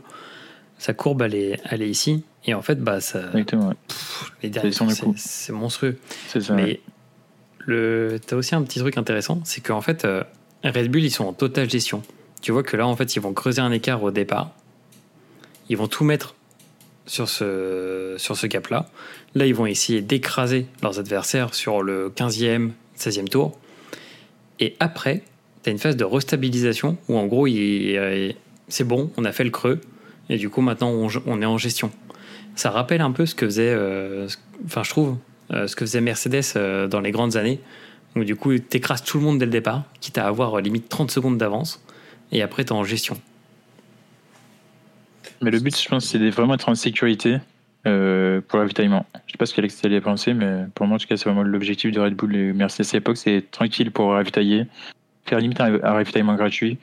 sa 0.79 0.95
courbe, 0.95 1.23
elle 1.23 1.35
est, 1.35 1.61
elle 1.71 1.83
est 1.83 1.89
ici. 1.89 2.25
Et 2.45 2.55
en 2.55 2.63
fait, 2.63 2.81
bah, 2.81 3.01
ça. 3.01 3.21
Exactement, 3.31 3.73
les 4.43 4.51
derniers 4.51 4.73
c'est 5.17 5.53
monstrueux. 5.53 5.99
C'est 6.29 6.41
ça. 6.41 6.55
Mais 6.55 6.81
le, 7.59 8.21
t'as 8.25 8.37
aussi 8.37 8.55
un 8.55 8.63
petit 8.63 8.79
truc 8.79 8.97
intéressant, 8.97 9.41
c'est 9.45 9.61
qu'en 9.61 9.81
fait, 9.81 10.05
euh, 10.05 10.23
Red 10.63 10.91
Bull, 10.91 11.03
ils 11.03 11.11
sont 11.11 11.25
en 11.25 11.33
totale 11.33 11.69
gestion. 11.69 12.03
Tu 12.43 12.53
vois 12.53 12.63
que 12.63 12.77
là, 12.77 12.87
en 12.87 12.95
fait, 12.95 13.17
ils 13.17 13.21
vont 13.21 13.33
creuser 13.33 13.61
un 13.61 13.73
écart 13.73 14.03
au 14.03 14.11
départ 14.13 14.53
ils 15.69 15.77
vont 15.77 15.89
tout 15.89 16.05
mettre 16.05 16.35
sur 17.07 17.29
ce, 17.29 18.15
sur 18.19 18.37
ce 18.37 18.47
cap-là. 18.47 18.89
Là, 19.35 19.47
ils 19.47 19.55
vont 19.55 19.67
essayer 19.67 20.03
d'écraser 20.03 20.67
leurs 20.83 20.99
adversaires 20.99 21.55
sur 21.55 21.83
le 21.83 22.11
15e, 22.11 22.71
16e 22.99 23.29
tour. 23.29 23.59
Et 24.61 24.77
après, 24.81 25.23
tu 25.63 25.71
as 25.71 25.73
une 25.73 25.79
phase 25.79 25.97
de 25.97 26.05
restabilisation 26.05 26.97
où 27.09 27.17
en 27.17 27.27
gros, 27.27 27.47
c'est 28.69 28.85
bon, 28.85 29.11
on 29.17 29.25
a 29.25 29.33
fait 29.33 29.45
le 29.45 29.51
creux. 29.51 29.81
Et 30.29 30.39
du 30.39 30.51
coup, 30.51 30.61
maintenant, 30.61 30.91
on, 30.91 31.43
est 31.43 31.47
en 31.47 31.59
gestion. 31.59 31.91
Ça 32.57 32.71
rappelle 32.71 33.01
un 33.01 33.13
peu 33.13 33.27
ce 33.27 33.35
que 33.35 33.47
faisait, 33.47 33.73
euh, 33.73 34.27
je 34.29 34.91
trouve, 34.91 35.17
euh, 35.53 35.69
ce 35.69 35.77
que 35.77 35.85
faisait 35.85 36.01
Mercedes 36.01 36.43
euh, 36.57 36.89
dans 36.89 37.01
les 37.01 37.13
grandes 37.13 37.37
années, 37.37 37.61
où 38.17 38.25
du 38.25 38.35
coup, 38.35 38.59
tu 38.59 38.77
écrases 38.77 39.05
tout 39.05 39.19
le 39.19 39.25
monde 39.25 39.39
dès 39.39 39.45
le 39.45 39.53
départ, 39.53 39.85
quitte 40.01 40.19
à 40.19 40.27
avoir 40.27 40.61
limite 40.61 40.89
30 40.89 41.11
secondes 41.11 41.39
d'avance, 41.39 41.81
et 42.33 42.43
après, 42.43 42.65
tu 42.65 42.71
es 42.71 42.73
en 42.73 42.83
gestion. 42.83 43.21
Mais 45.43 45.51
le 45.51 45.61
but, 45.61 45.79
je 45.79 45.89
pense, 45.89 46.07
c'est 46.07 46.31
vraiment 46.31 46.55
être 46.55 46.69
en 46.69 46.75
sécurité 46.75 47.39
euh, 47.87 48.41
pour 48.49 48.59
l'avitaillement. 48.59 49.07
Je 49.27 49.33
sais 49.33 49.39
pas 49.39 49.47
ce 49.47 49.55
qu'Alex 49.55 49.85
allait 49.85 50.01
penser, 50.01 50.35
mais 50.35 50.65
pour 50.75 50.87
moi, 50.87 50.97
en 50.97 50.99
tout 50.99 51.07
cas, 51.07 51.17
c'est 51.17 51.29
vraiment 51.29 51.43
l'objectif 51.43 51.93
de 51.93 52.01
Red 52.01 52.15
Bull 52.15 52.35
et 52.35 52.53
Mercedes 52.53 52.87
à 52.93 52.97
l'époque, 52.97 53.17
c'est 53.17 53.51
tranquille 53.51 53.91
pour 53.91 54.13
ravitailler, 54.13 54.67
faire 55.25 55.39
limite 55.39 55.61
un, 55.61 55.79
ravitaillement 55.79 56.35
gratuit 56.35 56.79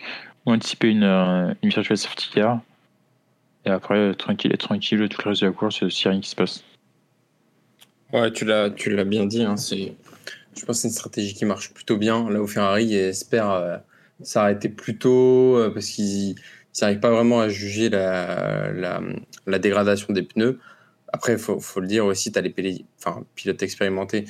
ou 0.45 0.53
anticiper 0.53 0.89
une, 0.89 1.03
euh, 1.03 1.53
une 1.61 1.69
virtual 1.69 1.97
safety 1.97 2.29
car. 2.33 2.61
Et 3.65 3.69
après, 3.69 4.13
tranquille, 4.13 4.51
être 4.53 4.65
tranquille 4.65 5.07
tout 5.09 5.21
le 5.23 5.29
reste 5.29 5.41
de 5.41 5.47
la 5.47 5.53
course, 5.53 5.87
s'il 5.87 6.07
n'y 6.07 6.07
a 6.07 6.11
rien 6.11 6.21
qui 6.21 6.29
se 6.29 6.35
passe. 6.35 6.63
Ouais, 8.11 8.31
tu 8.31 8.45
l'as, 8.45 8.69
tu 8.69 8.89
l'as 8.93 9.05
bien 9.05 9.25
dit. 9.25 9.43
Hein, 9.43 9.57
c'est, 9.57 9.95
je 10.55 10.65
pense 10.65 10.77
que 10.77 10.81
c'est 10.81 10.87
une 10.89 10.93
stratégie 10.93 11.33
qui 11.33 11.45
marche 11.45 11.73
plutôt 11.73 11.97
bien. 11.97 12.29
Là 12.29 12.41
où 12.41 12.47
Ferrari 12.47 12.93
espère 12.93 13.49
euh, 13.49 13.77
s'arrêter 14.21 14.69
plus 14.69 14.97
tôt 14.97 15.57
parce 15.73 15.87
qu'ils 15.87 16.35
ils 16.75 16.83
n'arrivent 16.83 16.99
pas 16.99 17.11
vraiment 17.11 17.39
à 17.41 17.49
juger 17.49 17.89
la, 17.89 18.71
la, 19.45 19.59
dégradation 19.59 20.13
des 20.13 20.23
pneus. 20.23 20.59
Après, 21.11 21.33
il 21.33 21.39
faut, 21.39 21.79
le 21.79 21.87
dire 21.87 22.05
aussi, 22.05 22.31
tu 22.31 22.39
as 22.39 22.41
les 22.41 22.49
pilotes 22.49 23.63
expérimentés. 23.63 24.25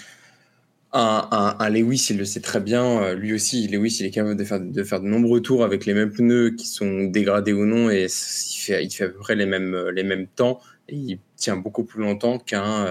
Un, 0.92 1.70
Lewis, 1.70 2.08
il 2.12 2.18
le 2.18 2.26
sait 2.26 2.42
très 2.42 2.60
bien. 2.60 3.02
Euh, 3.02 3.16
lui 3.16 3.34
aussi, 3.34 3.68
Lewis, 3.68 3.98
il 4.00 4.06
est 4.06 4.12
capable 4.12 4.36
de 4.36 4.44
faire, 4.44 4.60
de 4.60 4.84
faire 4.84 5.00
de 5.00 5.08
nombreux 5.08 5.42
tours 5.42 5.64
avec 5.64 5.88
les 5.88 5.94
mêmes 5.96 6.12
pneus 6.12 6.52
qui 6.52 6.68
sont 6.68 7.06
dégradés 7.06 7.54
ou 7.54 7.66
non, 7.66 7.90
et 7.90 8.06
il 8.06 8.90
fait, 8.92 9.04
à 9.04 9.08
peu 9.08 9.18
près 9.18 9.36
les 9.36 9.48
mêmes, 9.48 9.90
les 9.90 10.04
mêmes 10.04 10.28
temps. 10.28 10.60
et 10.90 10.96
il 10.96 11.20
tient 11.36 11.58
beaucoup 11.58 11.84
plus 11.84 12.02
longtemps 12.02 12.38
qu'un. 12.38 12.86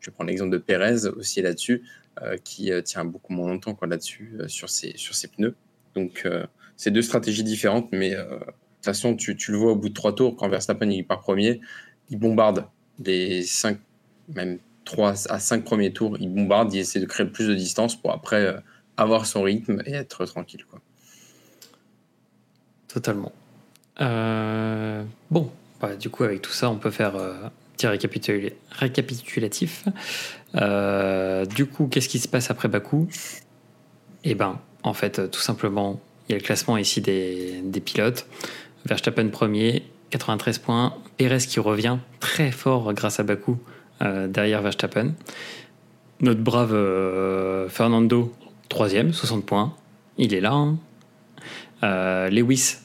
je 0.00 0.06
vais 0.06 0.12
prendre 0.12 0.28
l'exemple 0.28 0.52
de 0.52 0.58
Perez 0.58 1.06
aussi 1.06 1.42
là-dessus, 1.42 1.82
qui 2.44 2.70
tient 2.84 3.04
beaucoup 3.04 3.32
moins 3.32 3.48
longtemps 3.48 3.76
là-dessus 3.82 4.38
sur, 4.46 4.68
ses, 4.70 4.92
sur 4.96 5.14
ses 5.16 5.28
pneus. 5.28 5.56
Donc, 5.96 6.24
c'est 6.80 6.90
deux 6.90 7.02
stratégies 7.02 7.44
différentes, 7.44 7.88
mais 7.92 8.12
de 8.12 8.16
toute 8.16 8.84
façon, 8.84 9.14
tu, 9.14 9.36
le 9.48 9.58
vois 9.58 9.72
au 9.72 9.76
bout 9.76 9.90
de 9.90 9.94
trois 9.94 10.14
tours, 10.14 10.34
quand 10.34 10.48
Verstappen 10.48 10.88
il 10.88 11.04
part 11.04 11.20
premier, 11.20 11.60
il 12.08 12.18
bombarde 12.18 12.64
les 12.98 13.42
cinq, 13.42 13.78
même 14.34 14.58
3 14.84 15.32
à 15.32 15.38
5 15.38 15.64
premiers 15.64 15.92
tours, 15.92 16.16
il 16.18 16.32
bombarde, 16.32 16.72
il 16.74 16.80
essaie 16.80 17.00
de 17.00 17.06
créer 17.06 17.26
plus 17.26 17.46
de 17.46 17.54
distance 17.54 17.96
pour 17.96 18.12
après 18.12 18.44
euh, 18.44 18.58
avoir 18.96 19.26
son 19.26 19.42
rythme 19.42 19.82
et 19.86 19.92
être 19.92 20.24
tranquille. 20.24 20.64
Quoi. 20.68 20.80
Totalement. 22.88 23.32
Euh, 24.00 25.04
bon, 25.30 25.50
bah, 25.80 25.96
du 25.96 26.10
coup, 26.10 26.24
avec 26.24 26.42
tout 26.42 26.52
ça, 26.52 26.70
on 26.70 26.76
peut 26.76 26.90
faire 26.90 27.16
euh, 27.16 27.34
un 27.44 27.52
petit 27.76 27.86
récapitulatif. 28.72 29.84
du 30.54 31.66
coup, 31.66 31.86
qu'est-ce 31.86 32.08
qui 32.08 32.18
se 32.18 32.28
passe 32.28 32.50
après 32.50 32.68
Bakou 32.68 33.08
Eh 34.24 34.34
ben, 34.34 34.58
en 34.82 34.94
fait, 34.94 35.30
tout 35.30 35.40
simplement, 35.40 36.00
il 36.30 36.34
y 36.34 36.36
a 36.36 36.38
le 36.38 36.44
classement 36.44 36.76
ici 36.76 37.00
des, 37.00 37.82
pilotes. 37.84 38.24
Verstappen 38.84 39.26
premier, 39.30 39.82
93 40.10 40.58
points. 40.58 40.94
Perez 41.16 41.38
qui 41.38 41.58
revient 41.58 41.98
très 42.20 42.52
fort 42.52 42.94
grâce 42.94 43.18
à 43.18 43.24
Bakou 43.24 43.58
euh, 44.00 44.28
derrière 44.28 44.62
Verstappen. 44.62 45.14
Notre 46.20 46.40
brave 46.40 46.72
euh, 46.72 47.68
Fernando, 47.68 48.32
troisième, 48.68 49.12
60 49.12 49.44
points. 49.44 49.74
Il 50.18 50.32
est 50.32 50.40
là. 50.40 50.52
Hein. 50.52 50.78
Euh, 51.82 52.30
Lewis, 52.30 52.76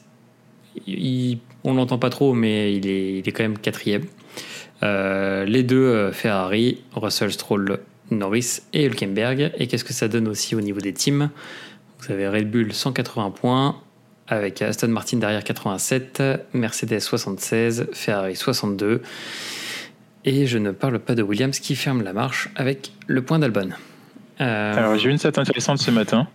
on 1.62 1.74
l'entend 1.74 1.98
pas 1.98 2.10
trop, 2.10 2.34
mais 2.34 2.74
il 2.74 2.88
est, 2.88 3.18
il 3.18 3.28
est 3.28 3.32
quand 3.32 3.44
même 3.44 3.58
quatrième. 3.58 4.06
les 4.82 5.62
deux 5.62 6.10
Ferrari, 6.10 6.82
Russell 6.96 7.30
Stroll, 7.30 7.78
Norris 8.10 8.62
et 8.72 8.86
Hülkenberg. 8.86 9.52
Et 9.56 9.68
qu'est-ce 9.68 9.84
que 9.84 9.92
ça 9.92 10.08
donne 10.08 10.26
aussi 10.26 10.56
au 10.56 10.60
niveau 10.60 10.80
des 10.80 10.92
teams? 10.92 11.30
Vous 12.06 12.12
avez 12.12 12.28
Red 12.28 12.50
Bull 12.50 12.72
180 12.72 13.30
points, 13.32 13.80
avec 14.28 14.62
Aston 14.62 14.88
Martin 14.88 15.16
derrière 15.16 15.42
87, 15.42 16.22
Mercedes 16.52 17.00
76, 17.00 17.88
Ferrari 17.92 18.36
62. 18.36 19.02
Et 20.24 20.46
je 20.46 20.58
ne 20.58 20.70
parle 20.70 21.00
pas 21.00 21.14
de 21.16 21.22
Williams 21.22 21.58
qui 21.58 21.74
ferme 21.74 22.02
la 22.02 22.12
marche 22.12 22.48
avec 22.54 22.92
le 23.08 23.22
point 23.22 23.40
d'Albon. 23.40 23.70
Euh, 24.40 24.76
Alors 24.76 24.98
j'ai 24.98 25.10
une 25.10 25.18
stat 25.18 25.32
intéressante 25.36 25.78
ce 25.78 25.90
matin. 25.90 26.28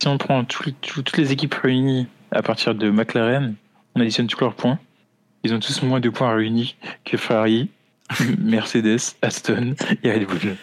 Si 0.00 0.06
on 0.06 0.18
prend 0.18 0.44
toutes 0.44 1.16
les 1.16 1.32
équipes 1.32 1.54
réunies 1.54 2.06
à 2.30 2.42
partir 2.42 2.74
de 2.74 2.90
McLaren, 2.90 3.54
on 3.94 4.00
additionne 4.00 4.28
tous 4.28 4.40
leurs 4.40 4.54
points. 4.54 4.78
Ils 5.42 5.54
ont 5.54 5.60
tous 5.60 5.82
moins 5.82 6.00
de 6.00 6.10
points 6.10 6.34
réunis 6.34 6.76
que 7.04 7.16
Ferrari, 7.16 7.68
Mercedes, 8.38 9.16
Aston 9.22 9.74
et 10.04 10.12
Red 10.12 10.26
Bull. 10.26 10.56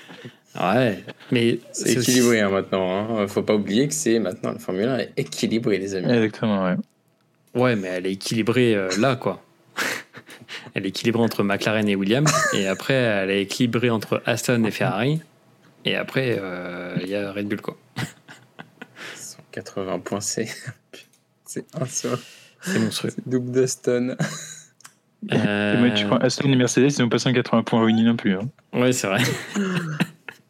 Ouais, 0.59 1.03
mais 1.31 1.59
c'est 1.71 1.93
équilibré 1.93 2.41
hein, 2.41 2.49
maintenant. 2.49 3.19
Hein. 3.19 3.27
Faut 3.27 3.41
pas 3.41 3.55
oublier 3.55 3.87
que 3.87 3.93
c'est 3.93 4.19
maintenant 4.19 4.51
la 4.51 4.59
Formule 4.59 4.87
1 4.87 4.97
est 4.99 5.13
équilibrée, 5.17 5.79
les 5.79 5.95
amis. 5.95 6.11
Exactement, 6.11 6.63
ouais. 6.63 6.75
Ouais, 7.55 7.75
mais 7.75 7.87
elle 7.87 8.05
est 8.05 8.13
équilibrée 8.13 8.75
euh, 8.75 8.89
là, 8.99 9.15
quoi. 9.15 9.43
elle 10.75 10.85
est 10.85 10.89
équilibrée 10.89 11.23
entre 11.23 11.43
McLaren 11.43 11.87
et 11.87 11.95
Williams, 11.95 12.31
et 12.53 12.67
après, 12.67 12.93
elle 12.93 13.31
est 13.31 13.41
équilibrée 13.41 13.89
entre 13.89 14.21
Aston 14.25 14.63
et 14.63 14.71
Ferrari, 14.71 15.21
et 15.85 15.95
après, 15.95 16.37
euh, 16.39 16.97
il 17.01 17.09
y 17.09 17.15
a 17.15 17.31
Red 17.31 17.47
Bull, 17.47 17.61
quoi. 17.61 17.77
180 19.15 19.99
points, 19.99 20.21
c'est. 20.21 20.47
C'est 21.45 21.65
un 21.79 21.85
seul. 21.85 22.17
C'est 22.61 22.79
monstrueux. 22.79 23.13
Double 23.27 23.51
d'Aston. 23.51 24.15
Euh... 25.31 25.95
tu 25.95 26.05
prends 26.05 26.17
Aston 26.17 26.51
et 26.51 26.55
Mercedes, 26.55 26.91
ils 26.97 27.01
n'ont 27.01 27.09
pas 27.09 27.19
180 27.19 27.61
points 27.61 27.85
réunis 27.85 28.03
non 28.03 28.15
plus. 28.15 28.33
Hein. 28.33 28.49
Ouais, 28.73 28.91
c'est 28.91 29.05
vrai. 29.05 29.21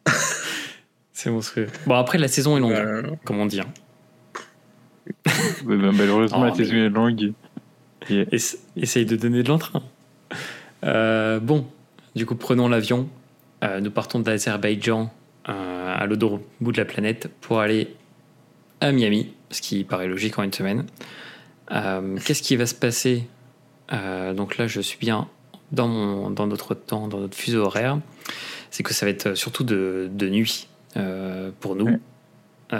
c'est 1.12 1.30
monstrueux. 1.30 1.68
Bon, 1.86 1.94
après, 1.94 2.18
la 2.18 2.28
saison 2.28 2.56
est 2.56 2.60
longue, 2.60 2.72
bah, 2.72 3.16
comme 3.24 3.38
on 3.38 3.46
dit. 3.46 3.60
Hein. 3.60 3.68
Bah, 5.64 5.74
malheureusement, 5.92 6.40
oh, 6.42 6.44
la 6.44 6.54
saison 6.54 6.74
est 6.74 6.88
longue. 6.88 7.32
Essaye 8.10 9.06
de 9.06 9.16
donner 9.16 9.42
de 9.42 9.48
l'entrain. 9.48 9.82
Euh, 10.84 11.40
bon, 11.40 11.66
du 12.14 12.26
coup, 12.26 12.34
prenons 12.34 12.68
l'avion. 12.68 13.08
Euh, 13.62 13.80
nous 13.80 13.90
partons 13.90 14.20
d'Azerbaïdjan 14.20 15.10
euh, 15.48 15.94
à 15.96 16.06
l'autre 16.06 16.40
bout 16.60 16.72
de 16.72 16.78
la 16.78 16.84
planète 16.84 17.30
pour 17.40 17.60
aller 17.60 17.94
à 18.80 18.92
Miami, 18.92 19.32
ce 19.50 19.62
qui 19.62 19.84
paraît 19.84 20.08
logique 20.08 20.38
en 20.38 20.42
une 20.42 20.52
semaine. 20.52 20.86
Qu'est-ce 21.70 22.42
qui 22.42 22.56
va 22.56 22.66
se 22.66 22.74
passer? 22.74 23.26
Donc 23.90 24.58
là, 24.58 24.66
je 24.66 24.80
suis 24.80 24.98
bien 24.98 25.28
dans, 25.72 25.88
mon, 25.88 26.30
dans 26.30 26.46
notre 26.46 26.74
temps, 26.74 27.08
dans 27.08 27.20
notre 27.20 27.36
fuseau 27.36 27.62
horaire. 27.62 27.98
C'est 28.74 28.82
que 28.82 28.92
ça 28.92 29.06
va 29.06 29.10
être 29.10 29.34
surtout 29.36 29.62
de, 29.62 30.10
de 30.12 30.28
nuit 30.28 30.68
pour 31.60 31.76
nous. 31.76 32.00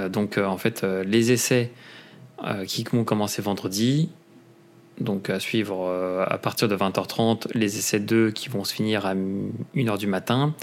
donc 0.09 0.39
en 0.39 0.59
fait, 0.59 0.83
les 0.83 1.31
essais 1.31 1.71
qui 2.67 2.83
vont 2.83 3.05
commencer 3.05 3.43
vendredi, 3.43 4.11
donc 5.01 5.31
à 5.31 5.41
suivre 5.41 5.87
euh, 5.89 6.25
à 6.27 6.39
partir 6.39 6.69
de 6.69 6.77
20h30 6.77 7.49
les 7.55 7.79
essais 7.79 8.01
2 8.01 8.31
qui 8.31 8.49
vont 8.49 8.65
se 8.65 8.73
finir 8.73 9.07
à 9.07 9.15
1h 9.15 9.99
du 9.99 10.07
matin. 10.07 10.55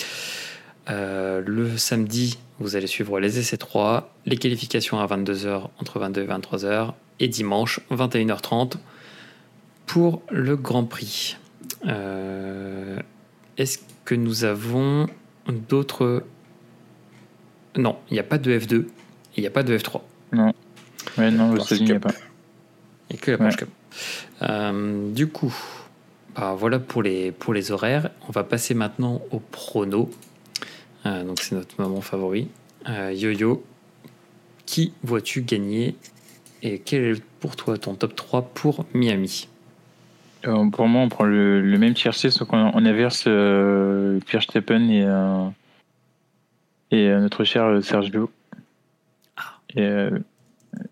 Euh, 0.89 1.41
le 1.45 1.77
samedi, 1.77 2.39
vous 2.59 2.75
allez 2.75 2.87
suivre 2.87 3.19
les 3.19 3.39
essais 3.39 3.57
3, 3.57 4.13
les 4.25 4.37
qualifications 4.37 4.99
à 4.99 5.05
22h, 5.05 5.69
entre 5.79 5.99
22 5.99 6.23
et 6.23 6.27
23h, 6.27 6.93
et 7.19 7.27
dimanche, 7.27 7.81
21h30, 7.91 8.73
pour 9.85 10.21
le 10.31 10.55
Grand 10.55 10.85
Prix. 10.85 11.37
Euh, 11.85 12.97
est-ce 13.57 13.79
que 14.05 14.15
nous 14.15 14.43
avons 14.43 15.07
d'autres... 15.51 16.23
Non, 17.77 17.97
il 18.09 18.13
n'y 18.13 18.19
a 18.19 18.23
pas 18.23 18.37
de 18.37 18.51
F2, 18.51 18.81
et 18.81 18.87
il 19.37 19.41
n'y 19.41 19.47
a 19.47 19.51
pas 19.51 19.63
de 19.63 19.77
F3. 19.77 20.01
Non. 20.33 20.53
Ouais, 21.17 21.31
non, 21.31 21.55
il 21.71 21.83
n'y 21.83 21.91
a 21.91 21.99
pas. 21.99 22.11
Il 23.09 23.13
n'y 23.13 23.19
a 23.19 23.21
que 23.21 23.31
la. 23.31 23.49
Euh, 24.43 25.11
du 25.11 25.27
coup, 25.27 25.53
bah, 26.35 26.55
voilà 26.57 26.79
pour 26.79 27.03
les, 27.03 27.31
pour 27.31 27.53
les 27.53 27.71
horaires. 27.71 28.09
On 28.27 28.31
va 28.31 28.43
passer 28.43 28.73
maintenant 28.73 29.21
au 29.31 29.39
prono. 29.39 30.09
Euh, 31.05 31.23
donc 31.23 31.39
c'est 31.41 31.55
notre 31.55 31.81
moment 31.81 32.01
favori. 32.01 32.47
Euh, 32.89 33.13
Yo-Yo, 33.13 33.63
qui 34.65 34.93
vois-tu 35.03 35.41
gagner 35.41 35.95
et 36.63 36.79
quel 36.79 37.03
est 37.03 37.23
pour 37.39 37.55
toi 37.55 37.77
ton 37.77 37.95
top 37.95 38.15
3 38.15 38.43
pour 38.53 38.85
Miami? 38.93 39.47
Pour 40.43 40.87
moi, 40.87 41.01
on 41.01 41.09
prend 41.09 41.25
le, 41.25 41.77
même 41.77 41.93
tiercé, 41.93 42.29
sauf 42.29 42.47
qu'on 42.47 42.71
on 42.73 42.85
inverse 42.85 43.23
Pierre 44.25 44.41
Steppen 44.41 44.89
et, 44.89 45.05
et 46.95 47.09
notre 47.09 47.43
cher 47.43 47.83
Sergio. 47.83 48.31
Ah. 49.37 49.59
Et, 49.75 50.09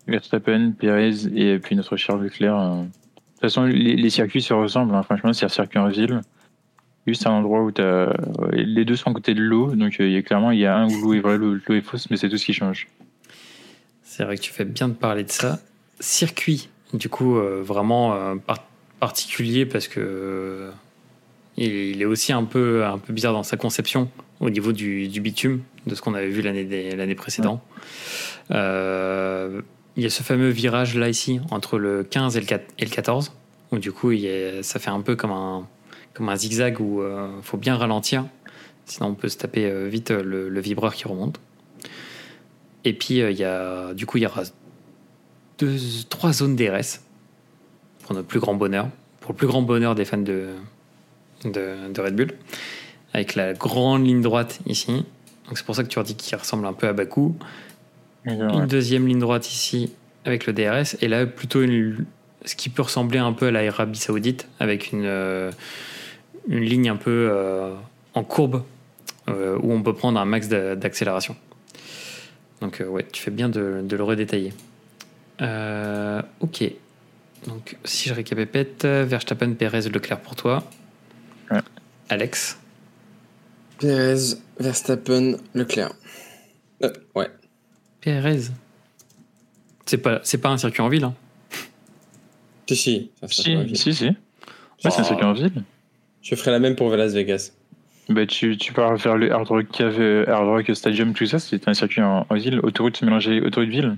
Verstappen, 0.06 0.72
Perez 0.72 1.26
et 1.34 1.58
puis 1.58 1.76
notre 1.76 1.96
cher 1.96 2.16
Leclerc. 2.16 2.58
Euh. 2.58 2.82
De 2.82 3.46
toute 3.46 3.54
façon, 3.54 3.64
les, 3.64 4.10
circuits 4.10 4.42
se 4.42 4.52
ressemblent. 4.52 4.94
Hein. 4.94 5.02
Franchement, 5.02 5.32
c'est 5.32 5.46
un 5.46 5.48
circuit 5.48 5.78
en 5.78 5.88
ville. 5.88 6.20
Juste 7.06 7.26
un 7.26 7.30
endroit 7.30 7.62
où 7.62 7.72
as... 7.78 8.12
les 8.52 8.84
deux 8.84 8.96
sont 8.96 9.10
à 9.10 9.14
côté 9.14 9.32
de 9.32 9.40
l'eau. 9.40 9.74
Donc, 9.74 9.98
euh, 9.98 10.06
il 10.06 10.12
y 10.12 10.16
a 10.16 10.22
clairement, 10.22 10.50
il 10.50 10.58
y 10.58 10.66
a 10.66 10.76
un 10.76 10.88
où 10.88 11.00
l'eau 11.00 11.14
est 11.14 11.20
vraie, 11.20 11.38
l'eau 11.38 11.56
est 11.70 11.80
fausse, 11.80 12.10
mais 12.10 12.18
c'est 12.18 12.28
tout 12.28 12.36
ce 12.36 12.44
qui 12.44 12.52
change. 12.52 12.88
C'est 14.02 14.24
vrai 14.24 14.36
que 14.36 14.42
tu 14.42 14.52
fais 14.52 14.66
bien 14.66 14.88
de 14.88 14.92
parler 14.92 15.24
de 15.24 15.30
ça. 15.30 15.58
Circuit, 16.00 16.68
du 16.92 17.08
coup, 17.08 17.38
euh, 17.38 17.62
vraiment 17.62 18.36
particulier 19.00 19.66
parce 19.66 19.88
que 19.88 20.70
il 21.56 22.00
est 22.00 22.06
aussi 22.06 22.32
un 22.32 22.44
peu, 22.44 22.84
un 22.84 22.98
peu 22.98 23.12
bizarre 23.12 23.32
dans 23.32 23.42
sa 23.42 23.56
conception 23.56 24.08
au 24.40 24.48
niveau 24.48 24.72
du, 24.72 25.08
bitume, 25.20 25.62
de 25.86 25.94
ce 25.94 26.00
qu'on 26.00 26.14
avait 26.14 26.30
vu 26.30 26.40
l'année 26.40 27.14
précédente. 27.14 27.60
Euh, 28.50 29.60
il 29.96 30.02
y 30.02 30.06
a 30.06 30.10
ce 30.10 30.22
fameux 30.22 30.48
virage 30.48 30.96
là 30.96 31.08
ici, 31.08 31.40
entre 31.50 31.78
le 31.78 32.02
15 32.04 32.36
et 32.36 32.40
le, 32.40 32.46
4, 32.46 32.64
et 32.78 32.84
le 32.84 32.90
14, 32.90 33.32
où 33.72 33.78
du 33.78 33.92
coup 33.92 34.12
il 34.12 34.60
ça 34.62 34.78
fait 34.78 34.90
un 34.90 35.02
peu 35.02 35.16
comme 35.16 35.32
un, 35.32 35.68
comme 36.14 36.30
un 36.30 36.36
zigzag 36.36 36.80
où 36.80 37.02
il 37.02 37.04
euh, 37.04 37.42
faut 37.42 37.58
bien 37.58 37.76
ralentir, 37.76 38.24
sinon 38.86 39.08
on 39.08 39.14
peut 39.14 39.28
se 39.28 39.36
taper 39.36 39.66
euh, 39.66 39.88
vite 39.88 40.10
le, 40.10 40.60
vibreur 40.60 40.94
qui 40.94 41.06
remonte. 41.06 41.38
Et 42.84 42.94
puis 42.94 43.18
il 43.18 43.36
y 43.36 43.44
a, 43.44 43.92
du 43.92 44.06
coup 44.06 44.16
il 44.16 44.22
y 44.22 44.26
aura 44.26 44.44
deux, 45.58 45.76
trois 46.08 46.32
zones 46.32 46.56
DRS 46.56 47.00
pour 48.10 48.16
notre 48.16 48.26
plus 48.26 48.40
grand 48.40 48.54
bonheur, 48.54 48.88
pour 49.20 49.30
le 49.30 49.36
plus 49.36 49.46
grand 49.46 49.62
bonheur 49.62 49.94
des 49.94 50.04
fans 50.04 50.18
de, 50.18 50.48
de, 51.44 51.92
de 51.94 52.00
Red 52.00 52.16
Bull, 52.16 52.32
avec 53.12 53.36
la 53.36 53.52
grande 53.52 54.04
ligne 54.04 54.20
droite 54.20 54.58
ici. 54.66 55.06
Donc 55.46 55.56
c'est 55.56 55.64
pour 55.64 55.76
ça 55.76 55.84
que 55.84 55.88
tu 55.88 56.00
as 56.00 56.02
dit 56.02 56.16
qu'il 56.16 56.36
ressemble 56.36 56.66
un 56.66 56.72
peu 56.72 56.88
à 56.88 56.92
Baku 56.92 57.36
une 58.24 58.66
deuxième 58.66 59.06
ligne 59.06 59.20
droite 59.20 59.48
ici 59.48 59.92
avec 60.24 60.46
le 60.46 60.52
DRS, 60.52 60.96
et 61.00 61.06
là 61.06 61.24
plutôt 61.24 61.60
ce 62.44 62.56
qui 62.56 62.68
peut 62.68 62.82
ressembler 62.82 63.20
un 63.20 63.32
peu 63.32 63.46
à 63.46 63.50
l'Arabie 63.52 64.00
Saoudite, 64.00 64.48
avec 64.58 64.90
une, 64.90 65.04
euh, 65.04 65.52
une 66.48 66.64
ligne 66.64 66.88
un 66.88 66.96
peu 66.96 67.28
euh, 67.30 67.76
en 68.14 68.24
courbe, 68.24 68.64
euh, 69.28 69.56
où 69.62 69.72
on 69.72 69.84
peut 69.84 69.94
prendre 69.94 70.18
un 70.18 70.24
max 70.24 70.48
d'accélération. 70.48 71.36
Donc 72.60 72.82
ouais, 72.84 73.06
tu 73.12 73.22
fais 73.22 73.30
bien 73.30 73.48
de, 73.48 73.82
de 73.84 73.96
le 73.96 74.02
redétailler. 74.02 74.52
ok. 76.40 76.72
Donc 77.46 77.76
si 77.84 78.08
je 78.08 78.14
récapépète, 78.14 78.84
Verstappen, 78.84 79.52
Perez, 79.54 79.88
Leclerc 79.88 80.20
pour 80.20 80.36
toi. 80.36 80.64
Alex 82.08 82.58
Perez, 83.78 84.36
Verstappen, 84.58 85.36
Leclerc. 85.54 85.92
Euh, 86.82 86.90
ouais. 87.14 87.28
Perez. 88.00 88.40
C'est 89.86 89.98
pas, 89.98 90.20
c'est 90.22 90.38
pas 90.38 90.50
un 90.50 90.58
circuit 90.58 90.82
en 90.82 90.88
ville. 90.88 91.04
Hein. 91.04 91.14
Si, 92.68 92.76
si. 92.76 93.10
ça, 93.20 93.28
Si, 93.28 93.76
si, 93.76 93.94
si. 93.94 94.04
Ouais, 94.06 94.14
c'est 94.82 94.88
un 94.88 95.02
Oh. 95.02 95.04
circuit 95.04 95.24
en 95.24 95.32
ville. 95.32 95.62
Je 96.22 96.34
ferai 96.34 96.50
la 96.50 96.58
même 96.58 96.76
pour 96.76 96.94
Las 96.94 97.12
Vegas. 97.14 97.52
Bah, 98.08 98.26
tu, 98.26 98.56
tu 98.58 98.72
pars 98.72 98.96
vers 98.96 99.16
le 99.16 99.32
Hard 99.32 99.48
Rock, 99.48 99.66
Cave- 99.72 100.28
Hard 100.28 100.46
Rock 100.48 100.70
Stadium, 100.76 101.12
tout 101.14 101.26
ça, 101.26 101.38
c'est 101.38 101.66
un 101.68 101.74
circuit 101.74 102.02
en, 102.02 102.26
en 102.28 102.34
ville, 102.34 102.60
autoroute 102.62 103.00
mélangée 103.02 103.40
autoroute-ville. 103.40 103.96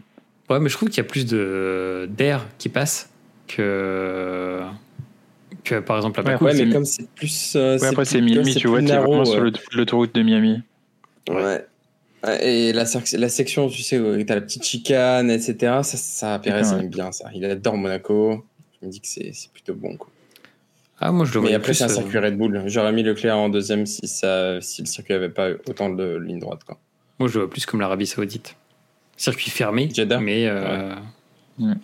Ouais, 0.50 0.60
mais 0.60 0.68
je 0.68 0.76
trouve 0.76 0.88
qu'il 0.90 0.98
y 0.98 1.00
a 1.00 1.04
plus 1.08 1.26
de 1.26 2.06
d'air 2.10 2.46
qui 2.58 2.68
passe 2.68 3.10
que 3.56 4.62
que 5.64 5.78
par 5.80 5.96
exemple 5.96 6.20
à 6.20 6.22
Ouais, 6.24 6.32
Bakou. 6.32 6.44
Ouais, 6.46 6.54
c'est 6.54 6.66
mais 6.66 6.72
comme 6.72 6.84
c'est 6.84 7.08
plus. 7.10 7.52
euh, 7.56 7.78
Ouais, 7.78 7.88
après, 7.88 8.04
c'est 8.04 8.20
Miami, 8.20 8.54
tu 8.54 8.68
vois, 8.68 8.80
t'es 8.82 8.96
vraiment 8.96 9.24
sur 9.24 9.34
ouais. 9.42 9.50
l'aut- 9.50 9.58
l'autoroute 9.74 10.14
de 10.14 10.22
Miami. 10.22 10.60
Ouais. 11.28 11.64
Ouais, 12.24 12.46
Et 12.46 12.72
la, 12.72 12.84
la 13.14 13.28
section, 13.28 13.68
tu 13.68 13.82
sais, 13.82 13.98
où 13.98 14.22
t'as 14.24 14.36
la 14.36 14.40
petite 14.40 14.64
chicane, 14.64 15.30
etc. 15.30 15.54
Ça, 15.82 15.96
ça 15.96 16.38
Pérez, 16.38 16.62
aime 16.72 16.88
bien 16.88 17.10
ça. 17.12 17.28
Il 17.34 17.44
adore 17.44 17.76
Monaco. 17.76 18.44
Je 18.80 18.86
me 18.86 18.92
dis 18.92 19.00
que 19.00 19.06
c'est 19.08 19.30
c'est 19.32 19.50
plutôt 19.52 19.74
bon. 19.74 19.96
Quoi. 19.96 20.08
Ah, 21.04 21.10
moi 21.10 21.24
je 21.26 21.34
le 21.34 21.40
Mais 21.40 21.54
après, 21.54 21.66
plus. 21.72 21.74
c'est 21.74 21.84
un 21.84 21.88
euh, 21.88 21.94
circuit 21.94 22.18
Red 22.18 22.36
Bull. 22.38 22.62
J'aurais 22.66 22.92
mis 22.92 23.02
Leclerc 23.02 23.36
en 23.36 23.48
deuxième 23.48 23.86
si, 23.86 24.06
ça, 24.06 24.60
si 24.60 24.82
le 24.82 24.86
circuit 24.86 25.14
avait 25.14 25.28
pas 25.30 25.50
autant 25.68 25.90
de 25.90 26.16
lignes 26.16 26.38
droites. 26.38 26.62
Quoi. 26.64 26.78
Moi 27.18 27.28
je 27.28 27.34
le 27.34 27.40
vois 27.44 27.50
plus 27.50 27.66
comme 27.66 27.80
l'Arabie 27.80 28.06
Saoudite. 28.06 28.54
Circuit 29.16 29.50
fermé, 29.50 29.88
Jeddah 29.92 30.20
mais 30.20 30.46
euh, 30.48 30.94
Ouais. 31.58 31.74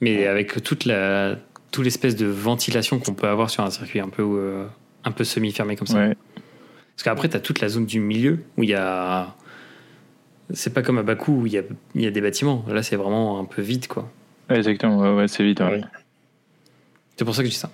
Mais 0.00 0.26
avec 0.26 0.62
toute 0.62 0.84
la 0.84 1.36
toute 1.72 1.84
l'espèce 1.84 2.16
de 2.16 2.26
ventilation 2.26 2.98
qu'on 2.98 3.14
peut 3.14 3.28
avoir 3.28 3.50
sur 3.50 3.62
un 3.64 3.70
circuit 3.70 4.00
un 4.00 4.08
peu 4.08 4.22
euh, 4.22 4.64
un 5.04 5.10
peu 5.12 5.24
semi 5.24 5.52
fermé 5.52 5.76
comme 5.76 5.86
ça. 5.86 5.98
Ouais. 5.98 6.16
Parce 6.94 7.02
qu'après, 7.04 7.28
tu 7.28 7.36
as 7.36 7.40
toute 7.40 7.60
la 7.60 7.68
zone 7.68 7.84
du 7.86 8.00
milieu 8.00 8.38
où 8.56 8.62
il 8.62 8.70
y 8.70 8.74
a. 8.74 9.34
C'est 10.52 10.72
pas 10.72 10.82
comme 10.82 10.98
à 10.98 11.02
Bakou 11.02 11.42
où 11.42 11.46
il 11.46 11.52
y 11.52 11.58
a, 11.58 11.62
il 11.94 12.02
y 12.02 12.06
a 12.06 12.10
des 12.10 12.20
bâtiments. 12.20 12.64
Là, 12.68 12.82
c'est 12.82 12.96
vraiment 12.96 13.40
un 13.40 13.44
peu 13.44 13.62
vide, 13.62 13.88
quoi. 13.88 14.10
Ouais, 14.48 14.56
exactement, 14.58 14.98
ouais, 15.00 15.14
ouais, 15.14 15.28
c'est 15.28 15.42
ouais. 15.42 15.60
Ouais. 15.60 15.80
C'est 17.16 17.24
pour 17.24 17.34
ça 17.34 17.42
que 17.42 17.48
je 17.48 17.52
dis 17.52 17.58
ça. 17.58 17.70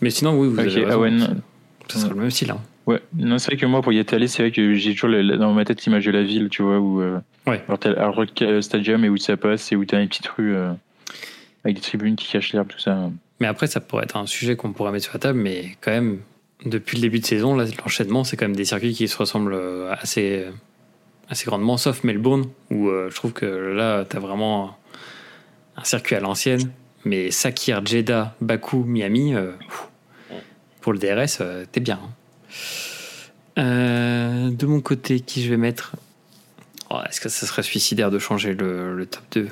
Mais 0.00 0.10
sinon, 0.10 0.36
oui, 0.38 0.48
vous 0.48 0.54
Ok, 0.58 0.66
avez 0.66 0.82
ah 0.82 0.86
raison. 0.88 1.00
ouais, 1.00 1.10
non. 1.10 1.36
Ça 1.88 1.98
sera 2.00 2.10
le 2.10 2.20
même 2.20 2.30
style. 2.30 2.50
hein. 2.50 2.60
Ouais, 2.86 3.00
non, 3.14 3.38
c'est 3.38 3.52
vrai 3.52 3.56
que 3.56 3.66
moi, 3.66 3.80
pour 3.82 3.92
y 3.92 3.98
être 3.98 4.12
allé, 4.12 4.26
c'est 4.26 4.42
vrai 4.42 4.50
que 4.50 4.74
j'ai 4.74 4.94
toujours 4.94 5.10
dans 5.38 5.52
ma 5.52 5.64
tête 5.64 5.84
l'image 5.84 6.04
de 6.04 6.10
la 6.10 6.22
ville, 6.24 6.48
tu 6.50 6.62
vois, 6.62 6.80
où 6.80 7.00
euh, 7.00 7.18
Ouais. 7.46 7.62
alors 7.66 7.78
t'as 7.78 8.50
le 8.50 8.60
Stadium 8.62 9.04
et 9.04 9.08
où 9.08 9.16
ça 9.16 9.36
passe 9.36 9.70
et 9.70 9.76
où 9.76 9.84
t'as 9.84 10.02
une 10.02 10.08
petite 10.08 10.26
rue 10.28 10.54
euh, 10.56 10.72
avec 11.64 11.76
des 11.76 11.82
tribunes 11.82 12.16
qui 12.16 12.30
cachent 12.30 12.52
l'herbe, 12.52 12.68
tout 12.68 12.78
ça. 12.78 13.10
Mais 13.40 13.46
après, 13.46 13.66
ça 13.66 13.80
pourrait 13.80 14.04
être 14.04 14.16
un 14.16 14.26
sujet 14.26 14.56
qu'on 14.56 14.72
pourrait 14.72 14.92
mettre 14.92 15.04
sur 15.04 15.14
la 15.14 15.20
table. 15.20 15.38
Mais 15.38 15.76
quand 15.80 15.90
même, 15.90 16.20
depuis 16.66 16.96
le 16.96 17.02
début 17.02 17.20
de 17.20 17.26
saison, 17.26 17.56
l'enchaînement, 17.56 18.24
c'est 18.24 18.36
quand 18.36 18.46
même 18.46 18.56
des 18.56 18.64
circuits 18.66 18.92
qui 18.94 19.08
se 19.08 19.16
ressemblent 19.16 19.54
euh, 19.54 19.92
assez, 19.98 20.46
assez 21.28 21.44
grandement, 21.46 21.76
sauf 21.76 22.04
Melbourne, 22.04 22.46
où 22.70 22.88
euh, 22.88 23.08
je 23.10 23.14
trouve 23.16 23.32
que 23.32 23.46
là, 23.46 24.04
tu 24.08 24.16
as 24.16 24.20
vraiment 24.20 24.76
un 25.76 25.84
circuit 25.84 26.16
à 26.16 26.20
l'ancienne. 26.20 26.70
Mais 27.06 27.30
Sakir, 27.30 27.84
Jeddah, 27.86 28.34
Bakou, 28.42 28.84
Miami, 28.84 29.34
euh, 29.34 29.52
pour 30.82 30.92
le 30.92 30.98
DRS, 30.98 31.38
euh, 31.40 31.64
t'es 31.72 31.80
bien. 31.80 31.98
hein. 32.02 32.10
Euh, 33.58 34.50
de 34.50 34.66
mon 34.66 34.80
côté, 34.80 35.20
qui 35.20 35.42
je 35.42 35.50
vais 35.50 35.56
mettre? 35.56 35.96
Oh, 36.90 36.98
Est-ce 37.08 37.20
que 37.20 37.28
ça 37.28 37.46
serait 37.46 37.62
suicidaire 37.62 38.10
de 38.10 38.18
changer 38.18 38.54
le, 38.54 38.94
le 38.96 39.06
top 39.06 39.22
2 39.32 39.48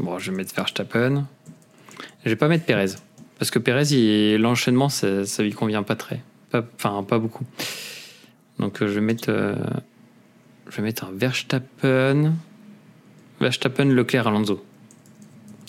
Bon, 0.00 0.18
je 0.18 0.30
vais 0.30 0.36
mettre 0.36 0.54
Verstappen. 0.54 1.26
Je 2.24 2.30
vais 2.30 2.36
pas 2.36 2.48
mettre 2.48 2.64
Perez. 2.64 2.94
Parce 3.38 3.50
que 3.50 3.58
Perez, 3.58 4.38
l'enchaînement, 4.38 4.88
ça, 4.88 5.24
ça 5.26 5.42
lui 5.42 5.52
convient 5.52 5.82
pas 5.82 5.96
très. 5.96 6.22
Pas- 6.50 6.64
Enfin, 6.76 7.02
pas, 7.02 7.18
beaucoup. 7.18 7.44
Donc, 8.58 8.82
euh, 8.82 8.88
je 8.88 8.92
vais 8.94 9.00
mettre, 9.00 9.26
euh, 9.28 9.54
je 10.68 10.76
vais 10.76 10.82
mettre 10.82 11.04
un 11.04 11.12
Verstappen. 11.12 12.32
Verstappen, 13.40 13.84
Leclerc, 13.86 14.26
Alonso. 14.26 14.64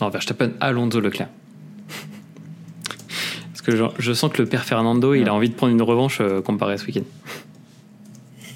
Non, 0.01 0.09
Verstappen, 0.09 0.51
Alonso, 0.59 0.99
Leclerc. 0.99 1.29
Parce 3.51 3.61
que 3.61 3.75
je, 3.75 3.83
je 3.99 4.13
sens 4.13 4.31
que 4.31 4.41
le 4.41 4.47
père 4.49 4.63
Fernando, 4.65 5.13
il 5.13 5.27
a 5.29 5.33
envie 5.33 5.49
de 5.49 5.53
prendre 5.55 5.71
une 5.73 5.81
revanche 5.81 6.19
euh, 6.21 6.41
comparé 6.41 6.73
à 6.73 6.77
ce 6.77 6.85
week-end. 6.85 7.03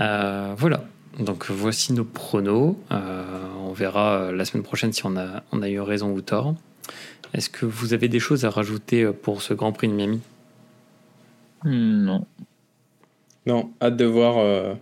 Euh, 0.00 0.54
voilà. 0.56 0.84
Donc 1.18 1.50
voici 1.50 1.92
nos 1.92 2.04
pronos. 2.04 2.76
Euh, 2.92 3.24
on 3.60 3.72
verra 3.72 4.18
euh, 4.22 4.32
la 4.32 4.44
semaine 4.44 4.62
prochaine 4.62 4.92
si 4.92 5.04
on 5.04 5.16
a, 5.16 5.42
on 5.52 5.62
a 5.62 5.68
eu 5.68 5.80
raison 5.80 6.12
ou 6.12 6.20
tort. 6.20 6.54
Est-ce 7.34 7.50
que 7.50 7.66
vous 7.66 7.92
avez 7.92 8.08
des 8.08 8.20
choses 8.20 8.44
à 8.44 8.50
rajouter 8.50 9.02
euh, 9.02 9.12
pour 9.12 9.42
ce 9.42 9.52
Grand 9.54 9.72
Prix 9.72 9.88
de 9.88 9.92
Miami? 9.94 10.20
Hmm, 11.64 12.04
Non. 12.04 12.26
Non, 13.46 13.70
hâte 13.82 13.96
de 13.96 14.04
voir 14.04 14.38
euh, 14.38 14.74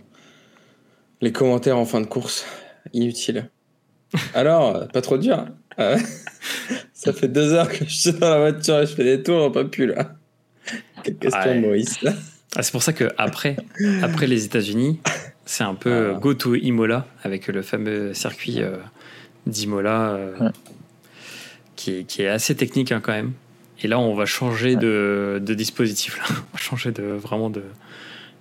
les 1.20 1.32
commentaires 1.32 1.78
en 1.78 1.84
fin 1.87 2.01
de 2.01 2.07
course. 2.07 2.45
Inutile. 2.93 3.49
Alors, 4.34 4.87
pas 4.89 5.01
trop 5.03 5.18
dur. 5.18 5.39
hein 5.39 5.55
Euh, 5.78 5.99
ça 6.93 7.12
fait 7.12 7.28
deux 7.28 7.53
heures 7.55 7.68
que 7.70 7.84
je 7.84 7.95
suis 7.95 8.12
dans 8.12 8.28
la 8.30 8.39
voiture 8.51 8.80
et 8.80 8.87
je 8.87 8.95
fais 8.95 9.05
des 9.05 9.22
tours, 9.22 9.45
on 9.45 9.51
pas 9.51 9.64
plus 9.64 9.87
là. 9.87 10.14
Quelle 11.03 11.16
question, 11.16 11.41
Ouais. 11.51 11.61
Maurice. 11.61 11.99
Ah, 12.57 12.62
C'est 12.62 12.72
pour 12.72 12.82
ça 12.82 12.93
que 12.93 13.09
après, 13.18 13.57
après 14.03 14.26
les 14.26 14.45
États-Unis, 14.45 14.99
c'est 15.47 15.64
un 15.64 15.74
peu 15.74 15.90
euh, 15.90 16.14
go 16.14 16.34
to 16.34 16.55
Imola 16.55 17.07
avec 17.22 17.47
le 17.47 17.62
fameux 17.62 18.12
circuit 18.14 18.61
euh, 18.62 18.76
d'Imola 19.47 20.11
euh, 20.11 20.38
Ouais. 20.38 20.51
qui, 21.76 21.92
est, 21.92 22.05
qui 22.05 22.22
est 22.22 22.28
assez 22.28 22.55
technique 22.55 22.92
hein, 22.92 23.01
quand 23.03 23.12
même. 23.12 23.32
Et 23.82 23.88
là, 23.88 23.99
on 23.99 24.14
va 24.14 24.26
changer 24.26 24.76
de, 24.76 25.40
de 25.42 25.55
dispositif. 25.55 26.18
Là. 26.18 26.24
On 26.30 26.57
va 26.57 26.59
changer 26.59 26.90
de 26.92 27.03
vraiment 27.03 27.49
de, 27.51 27.62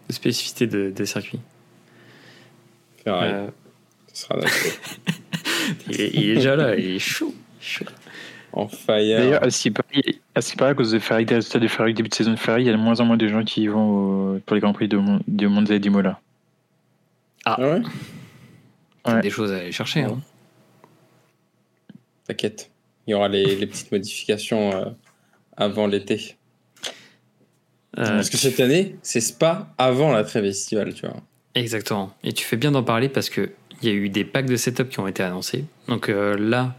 de 0.10 0.14
spécificité 0.14 0.66
de, 0.68 0.92
de 0.92 1.06
circuit. 1.06 1.40
Ferrari, 3.04 3.32
Euh, 3.34 3.48
ce 4.14 4.24
sera 4.24 4.40
il, 5.90 6.02
est, 6.02 6.12
il 6.14 6.30
est 6.32 6.36
déjà 6.36 6.56
là, 6.56 6.76
il 6.76 6.96
est 6.96 7.00
chaud. 7.00 7.34
chaud. 7.60 7.86
en 8.54 8.68
fire. 8.68 9.18
D'ailleurs, 9.20 9.44
à 9.44 9.50
ce 9.52 9.62
qui 9.62 9.72
paraît, 10.56 10.72
à 10.72 10.74
cause 10.74 10.92
des 10.92 11.00
Ferrari, 11.02 11.26
des 11.26 11.36
résultats 11.36 11.60
des 11.60 11.68
Ferrari, 11.68 11.94
début 11.94 12.10
de 12.10 12.16
saison 12.16 12.32
de 12.32 12.38
Ferrari, 12.38 12.64
il 12.64 12.68
y 12.68 12.70
a 12.70 12.74
de 12.74 12.78
moins 12.78 13.00
en 13.02 13.06
moins 13.06 13.18
de 13.18 13.28
gens 13.28 13.44
qui 13.44 13.64
y 13.64 13.68
vont 13.68 14.42
pour 14.46 14.56
les 14.56 14.62
Grands 14.62 14.74
Prix 14.74 14.88
de, 14.88 15.00
de 15.28 15.48
Monza 15.48 15.76
et 15.76 15.80
d'Imola. 15.80 16.20
Ah 17.46 17.60
ouais 17.62 17.82
C'est 19.06 19.14
Ouais. 19.14 19.22
des 19.22 19.30
choses 19.30 19.52
à 19.52 19.58
aller 19.58 19.72
chercher. 19.72 20.02
hein. 20.02 20.20
T'inquiète. 22.28 22.72
Il 23.08 23.12
y 23.12 23.14
aura 23.14 23.28
les, 23.28 23.56
les 23.56 23.68
petites 23.68 23.92
modifications 23.92 24.72
euh, 24.74 24.86
avant 25.58 25.86
l'été. 25.88 26.38
Euh, 28.00 28.06
Parce 28.08 28.30
que 28.30 28.38
cette 28.38 28.60
année, 28.60 28.96
c'est 29.04 29.22
Spa 29.22 29.72
avant 29.78 30.12
la 30.12 30.24
trêve 30.24 30.46
estivale, 30.46 30.94
tu 30.94 31.06
vois. 31.06 31.18
Exactement. 31.54 32.14
Et 32.24 32.34
tu 32.34 32.44
fais 32.44 32.58
bien 32.58 32.72
d'en 32.72 32.84
parler 32.84 33.08
parce 33.10 33.30
que 33.30 33.52
il 33.82 33.88
y 33.90 33.92
a 33.92 33.94
eu 33.94 34.10
des 34.10 34.26
packs 34.26 34.48
de 34.48 34.56
setup 34.56 34.90
qui 34.90 35.00
ont 35.00 35.08
été 35.08 35.22
annoncés. 35.22 35.66
Donc 35.88 36.10
euh, 36.10 36.36
là, 36.38 36.76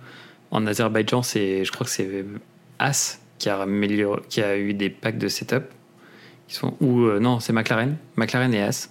en 0.51 0.67
Azerbaïdjan, 0.67 1.23
c'est, 1.23 1.65
je 1.65 1.71
crois 1.73 1.85
que 1.87 1.93
c'est 1.93 2.25
As 2.79 3.21
qui 3.39 3.49
a, 3.49 3.65
amélioré- 3.65 4.23
qui 4.29 4.43
a 4.43 4.57
eu 4.59 4.75
des 4.75 4.91
packs 4.91 5.19
de 5.19 5.29
setup. 5.29 5.65
Qui 6.49 6.55
sont, 6.57 6.77
ou 6.81 7.05
euh, 7.05 7.19
non, 7.21 7.39
c'est 7.41 7.53
McLaren. 7.53 7.97
McLaren 8.17 8.53
et 8.53 8.63
As. 8.63 8.91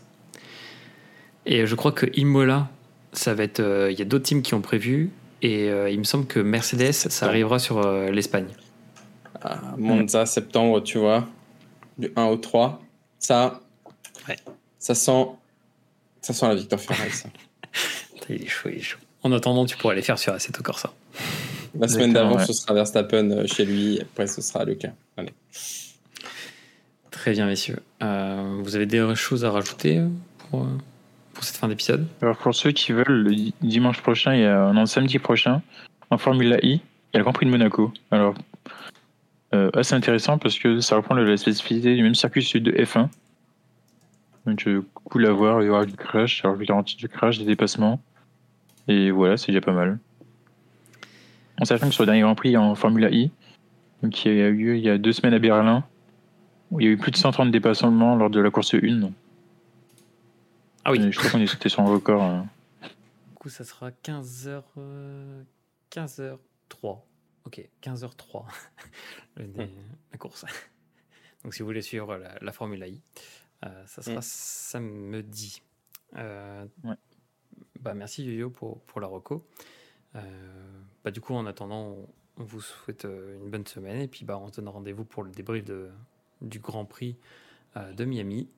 Et 1.46 1.66
je 1.66 1.76
crois 1.76 1.92
que 1.92 2.06
Imola, 2.18 2.70
ça 3.14 3.34
va 3.34 3.44
être. 3.44 3.60
euh, 3.60 3.92
Il 3.92 4.00
y 4.00 4.02
a 4.02 4.06
d'autres 4.06 4.26
teams 4.26 4.42
qui 4.42 4.54
ont 4.54 4.62
prévu. 4.62 5.12
Et 5.42 5.70
euh, 5.70 5.90
il 5.90 6.00
me 6.00 6.04
semble 6.04 6.26
que 6.26 6.40
Mercedes, 6.40 6.92
ça 6.94 7.26
arrivera 7.28 7.60
sur 7.60 7.86
euh, 7.86 8.10
l'Espagne. 8.10 8.48
Ah, 9.42 9.60
Monza, 9.78 10.26
septembre, 10.26 10.82
tu 10.82 10.98
vois. 10.98 11.28
Du 11.98 12.12
1 12.16 12.24
au 12.26 12.38
3. 12.38 12.82
Ça, 13.20 13.60
Ouais. 14.28 14.38
ça 14.80 14.96
sent, 14.96 15.28
ça 16.22 16.34
sent 16.34 16.48
la 16.48 16.56
victoire 16.56 16.82
Ferrari, 16.82 17.12
ça. 17.12 17.30
Il 18.30 18.42
est 18.44 18.48
chaud, 18.48 18.70
il 18.70 18.78
est 18.78 18.82
chaud. 18.82 18.98
En 19.22 19.32
attendant, 19.34 19.66
tu 19.68 19.78
pourrais 19.78 19.94
les 19.96 20.02
faire 20.02 20.18
sur 20.18 20.34
Assetto 20.34 20.64
Corsa. 20.64 20.92
La 21.78 21.88
semaine 21.88 22.12
d'avant, 22.14 22.38
ouais. 22.38 22.46
ce 22.46 22.54
sera 22.54 22.74
Verstappen 22.74 23.46
chez 23.46 23.66
lui. 23.66 24.00
Après, 24.02 24.26
ce 24.26 24.42
sera 24.42 24.66
Leclerc. 24.66 24.94
Allez. 25.16 25.34
Très 27.12 27.34
bien, 27.34 27.46
messieurs. 27.46 27.80
Euh, 28.02 28.60
vous 28.64 28.76
avez 28.76 28.88
des 28.88 29.14
choses 29.16 29.46
à 29.46 29.52
rajouter 29.52 30.02
pour, 30.50 30.64
euh, 30.64 30.68
cette 31.46 31.58
fin 31.58 31.68
d'épisode 31.68 32.08
Alors 32.22 32.38
pour 32.38 32.54
ceux 32.54 32.72
qui 32.72 32.92
veulent, 32.92 33.24
le 33.24 33.34
di- 33.34 33.54
dimanche 33.62 34.02
prochain, 34.02 34.34
il 34.34 34.42
y 34.42 34.46
a, 34.46 34.72
non, 34.74 34.86
samedi 34.86 35.20
prochain, 35.20 35.62
en 36.10 36.18
Formule 36.18 36.60
I, 36.64 36.68
il 36.74 36.80
y 37.14 37.16
a 37.16 37.20
le 37.20 37.24
Grand 37.24 37.34
Prix 37.34 37.46
de 37.46 37.52
Monaco. 37.52 37.94
Alors, 38.12 38.36
euh, 39.54 39.70
assez 39.74 39.96
intéressant 39.96 40.38
parce 40.38 40.60
que 40.60 40.80
ça 40.80 40.98
reprend 40.98 41.16
la 41.16 41.38
spécificité 41.38 41.96
du 41.96 42.04
même 42.04 42.16
circuit 42.16 42.44
celui 42.44 42.62
de 42.62 42.72
F1. 42.72 43.08
Donc, 44.46 44.68
cool 44.94 45.26
à 45.26 45.32
voir, 45.32 45.62
il 45.62 45.68
y 45.68 45.70
aura 45.70 45.86
du 45.86 45.96
crash, 45.96 46.44
alors 46.44 46.58
je 46.60 46.64
garantis 46.66 46.98
du 46.98 47.08
crash, 47.08 47.40
des 47.40 47.46
dépassements. 47.46 48.02
Et 48.88 49.10
voilà, 49.12 49.38
c'est 49.38 49.48
déjà 49.48 49.62
pas 49.62 49.72
mal. 49.72 49.98
En 51.60 51.66
sachant 51.66 51.88
que 51.88 51.94
sur 51.94 52.04
le 52.04 52.08
dernier 52.08 52.22
Grand 52.22 52.36
Prix 52.36 52.58
en 52.58 52.76
Formule 52.76 53.10
I, 53.12 53.32
qui 54.12 54.30
a 54.30 54.32
eu 54.34 54.54
lieu 54.56 54.78
il 54.78 54.84
y 54.84 54.90
a 54.90 54.98
deux 54.98 55.14
semaines 55.14 55.34
à 55.34 55.40
Berlin, 55.40 55.84
où 56.70 56.80
il 56.80 56.86
y 56.86 56.90
a 56.90 56.92
eu 56.92 56.98
plus 56.98 57.12
de 57.12 57.18
130 57.18 57.50
dépassements 57.50 58.16
lors 58.16 58.30
de 58.30 58.40
la 58.40 58.52
course 58.52 58.76
1. 58.76 59.10
Ah 60.86 60.92
oui. 60.92 61.02
Et 61.02 61.12
je 61.12 61.18
crois 61.20 61.32
qu'on 61.32 61.42
était 61.42 61.70
sur 61.70 61.82
un 61.82 61.90
record. 61.92 62.22
hein. 62.24 62.48
Du 63.30 63.34
coup, 63.36 63.50
ça 63.50 63.64
sera 63.64 63.90
15h... 63.92 64.62
15h03. 65.92 67.00
Ok, 67.46 67.70
15h03. 67.84 68.44
Le- 69.38 69.46
La 70.12 70.18
course. 70.18 70.46
Donc 71.44 71.54
si 71.54 71.62
vous 71.62 71.68
voulez 71.68 71.82
suivre 71.82 72.16
la, 72.18 72.52
Formule 72.52 72.84
I, 72.88 73.02
ça 73.86 74.02
sera 74.02 74.22
samedi. 74.22 75.62
Bah, 76.14 77.94
merci 77.94 78.24
Yo-Yo 78.26 78.50
pour, 78.50 78.82
pour 78.82 79.00
la 79.02 79.08
reco. 79.08 79.46
bah, 80.14 81.12
du 81.12 81.22
coup, 81.22 81.34
en 81.36 81.46
attendant, 81.46 81.96
on 82.38 82.44
vous 82.44 82.62
souhaite 82.62 83.04
une 83.06 83.50
bonne 83.50 83.68
semaine 83.68 84.02
et 84.02 84.08
puis 84.08 84.26
bah, 84.26 84.38
on 84.40 84.48
se 84.48 84.54
donne 84.56 84.70
rendez-vous 84.70 85.06
pour 85.06 85.24
le 85.24 85.32
débrief 85.32 85.64
de, 85.66 85.90
du 86.42 86.60
Grand 86.60 86.86
Prix 86.86 87.16
de 87.76 88.06
Miami 88.06 88.50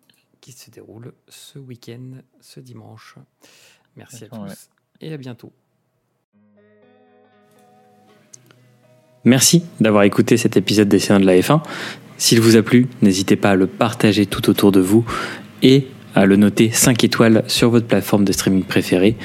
qui 0.41 0.51
se 0.51 0.69
déroule 0.69 1.13
ce 1.27 1.59
week-end, 1.59 2.21
ce 2.39 2.59
dimanche. 2.59 3.15
Merci 3.95 4.25
à 4.25 4.27
tous 4.27 4.69
et 5.01 5.13
à 5.13 5.17
bientôt. 5.17 5.51
Merci 9.23 9.63
d'avoir 9.79 10.03
écouté 10.03 10.37
cet 10.37 10.55
épisode 10.55 10.87
des 10.87 10.99
séances 10.99 11.21
de 11.21 11.25
la 11.25 11.37
F1. 11.37 11.61
S'il 12.17 12.39
vous 12.39 12.55
a 12.55 12.63
plu, 12.63 12.87
n'hésitez 13.01 13.35
pas 13.35 13.51
à 13.51 13.55
le 13.55 13.67
partager 13.67 14.25
tout 14.25 14.49
autour 14.49 14.71
de 14.71 14.79
vous 14.79 15.05
et 15.61 15.87
à 16.15 16.25
le 16.25 16.35
noter 16.35 16.71
5 16.71 17.03
étoiles 17.03 17.43
sur 17.47 17.69
votre 17.69 17.87
plateforme 17.87 18.25
de 18.25 18.31
streaming 18.31 18.63
préférée. 18.63 19.17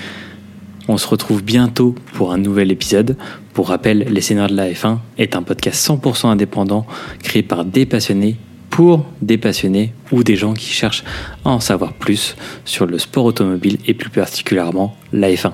On 0.88 0.96
se 0.96 1.06
retrouve 1.06 1.42
bientôt 1.42 1.94
pour 2.14 2.32
un 2.32 2.38
nouvel 2.38 2.72
épisode. 2.72 3.16
Pour 3.54 3.68
rappel, 3.68 4.00
Les 4.10 4.20
Seigneurs 4.20 4.48
de 4.48 4.56
la 4.56 4.70
F1 4.70 4.98
est 5.16 5.36
un 5.36 5.42
podcast 5.42 5.88
100% 5.88 6.26
indépendant 6.26 6.86
créé 7.22 7.42
par 7.42 7.64
des 7.64 7.86
passionnés 7.86 8.36
pour 8.72 9.04
des 9.20 9.36
passionnés 9.36 9.92
ou 10.10 10.24
des 10.24 10.34
gens 10.34 10.54
qui 10.54 10.72
cherchent 10.72 11.04
à 11.44 11.50
en 11.50 11.60
savoir 11.60 11.92
plus 11.92 12.34
sur 12.64 12.86
le 12.86 12.98
sport 12.98 13.26
automobile 13.26 13.76
et 13.86 13.92
plus 13.92 14.08
particulièrement 14.08 14.96
la 15.12 15.30
F1. 15.30 15.52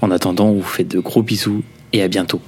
En 0.00 0.10
attendant, 0.12 0.46
on 0.46 0.54
vous 0.54 0.62
fait 0.62 0.84
de 0.84 1.00
gros 1.00 1.22
bisous 1.22 1.64
et 1.92 2.00
à 2.00 2.06
bientôt. 2.06 2.40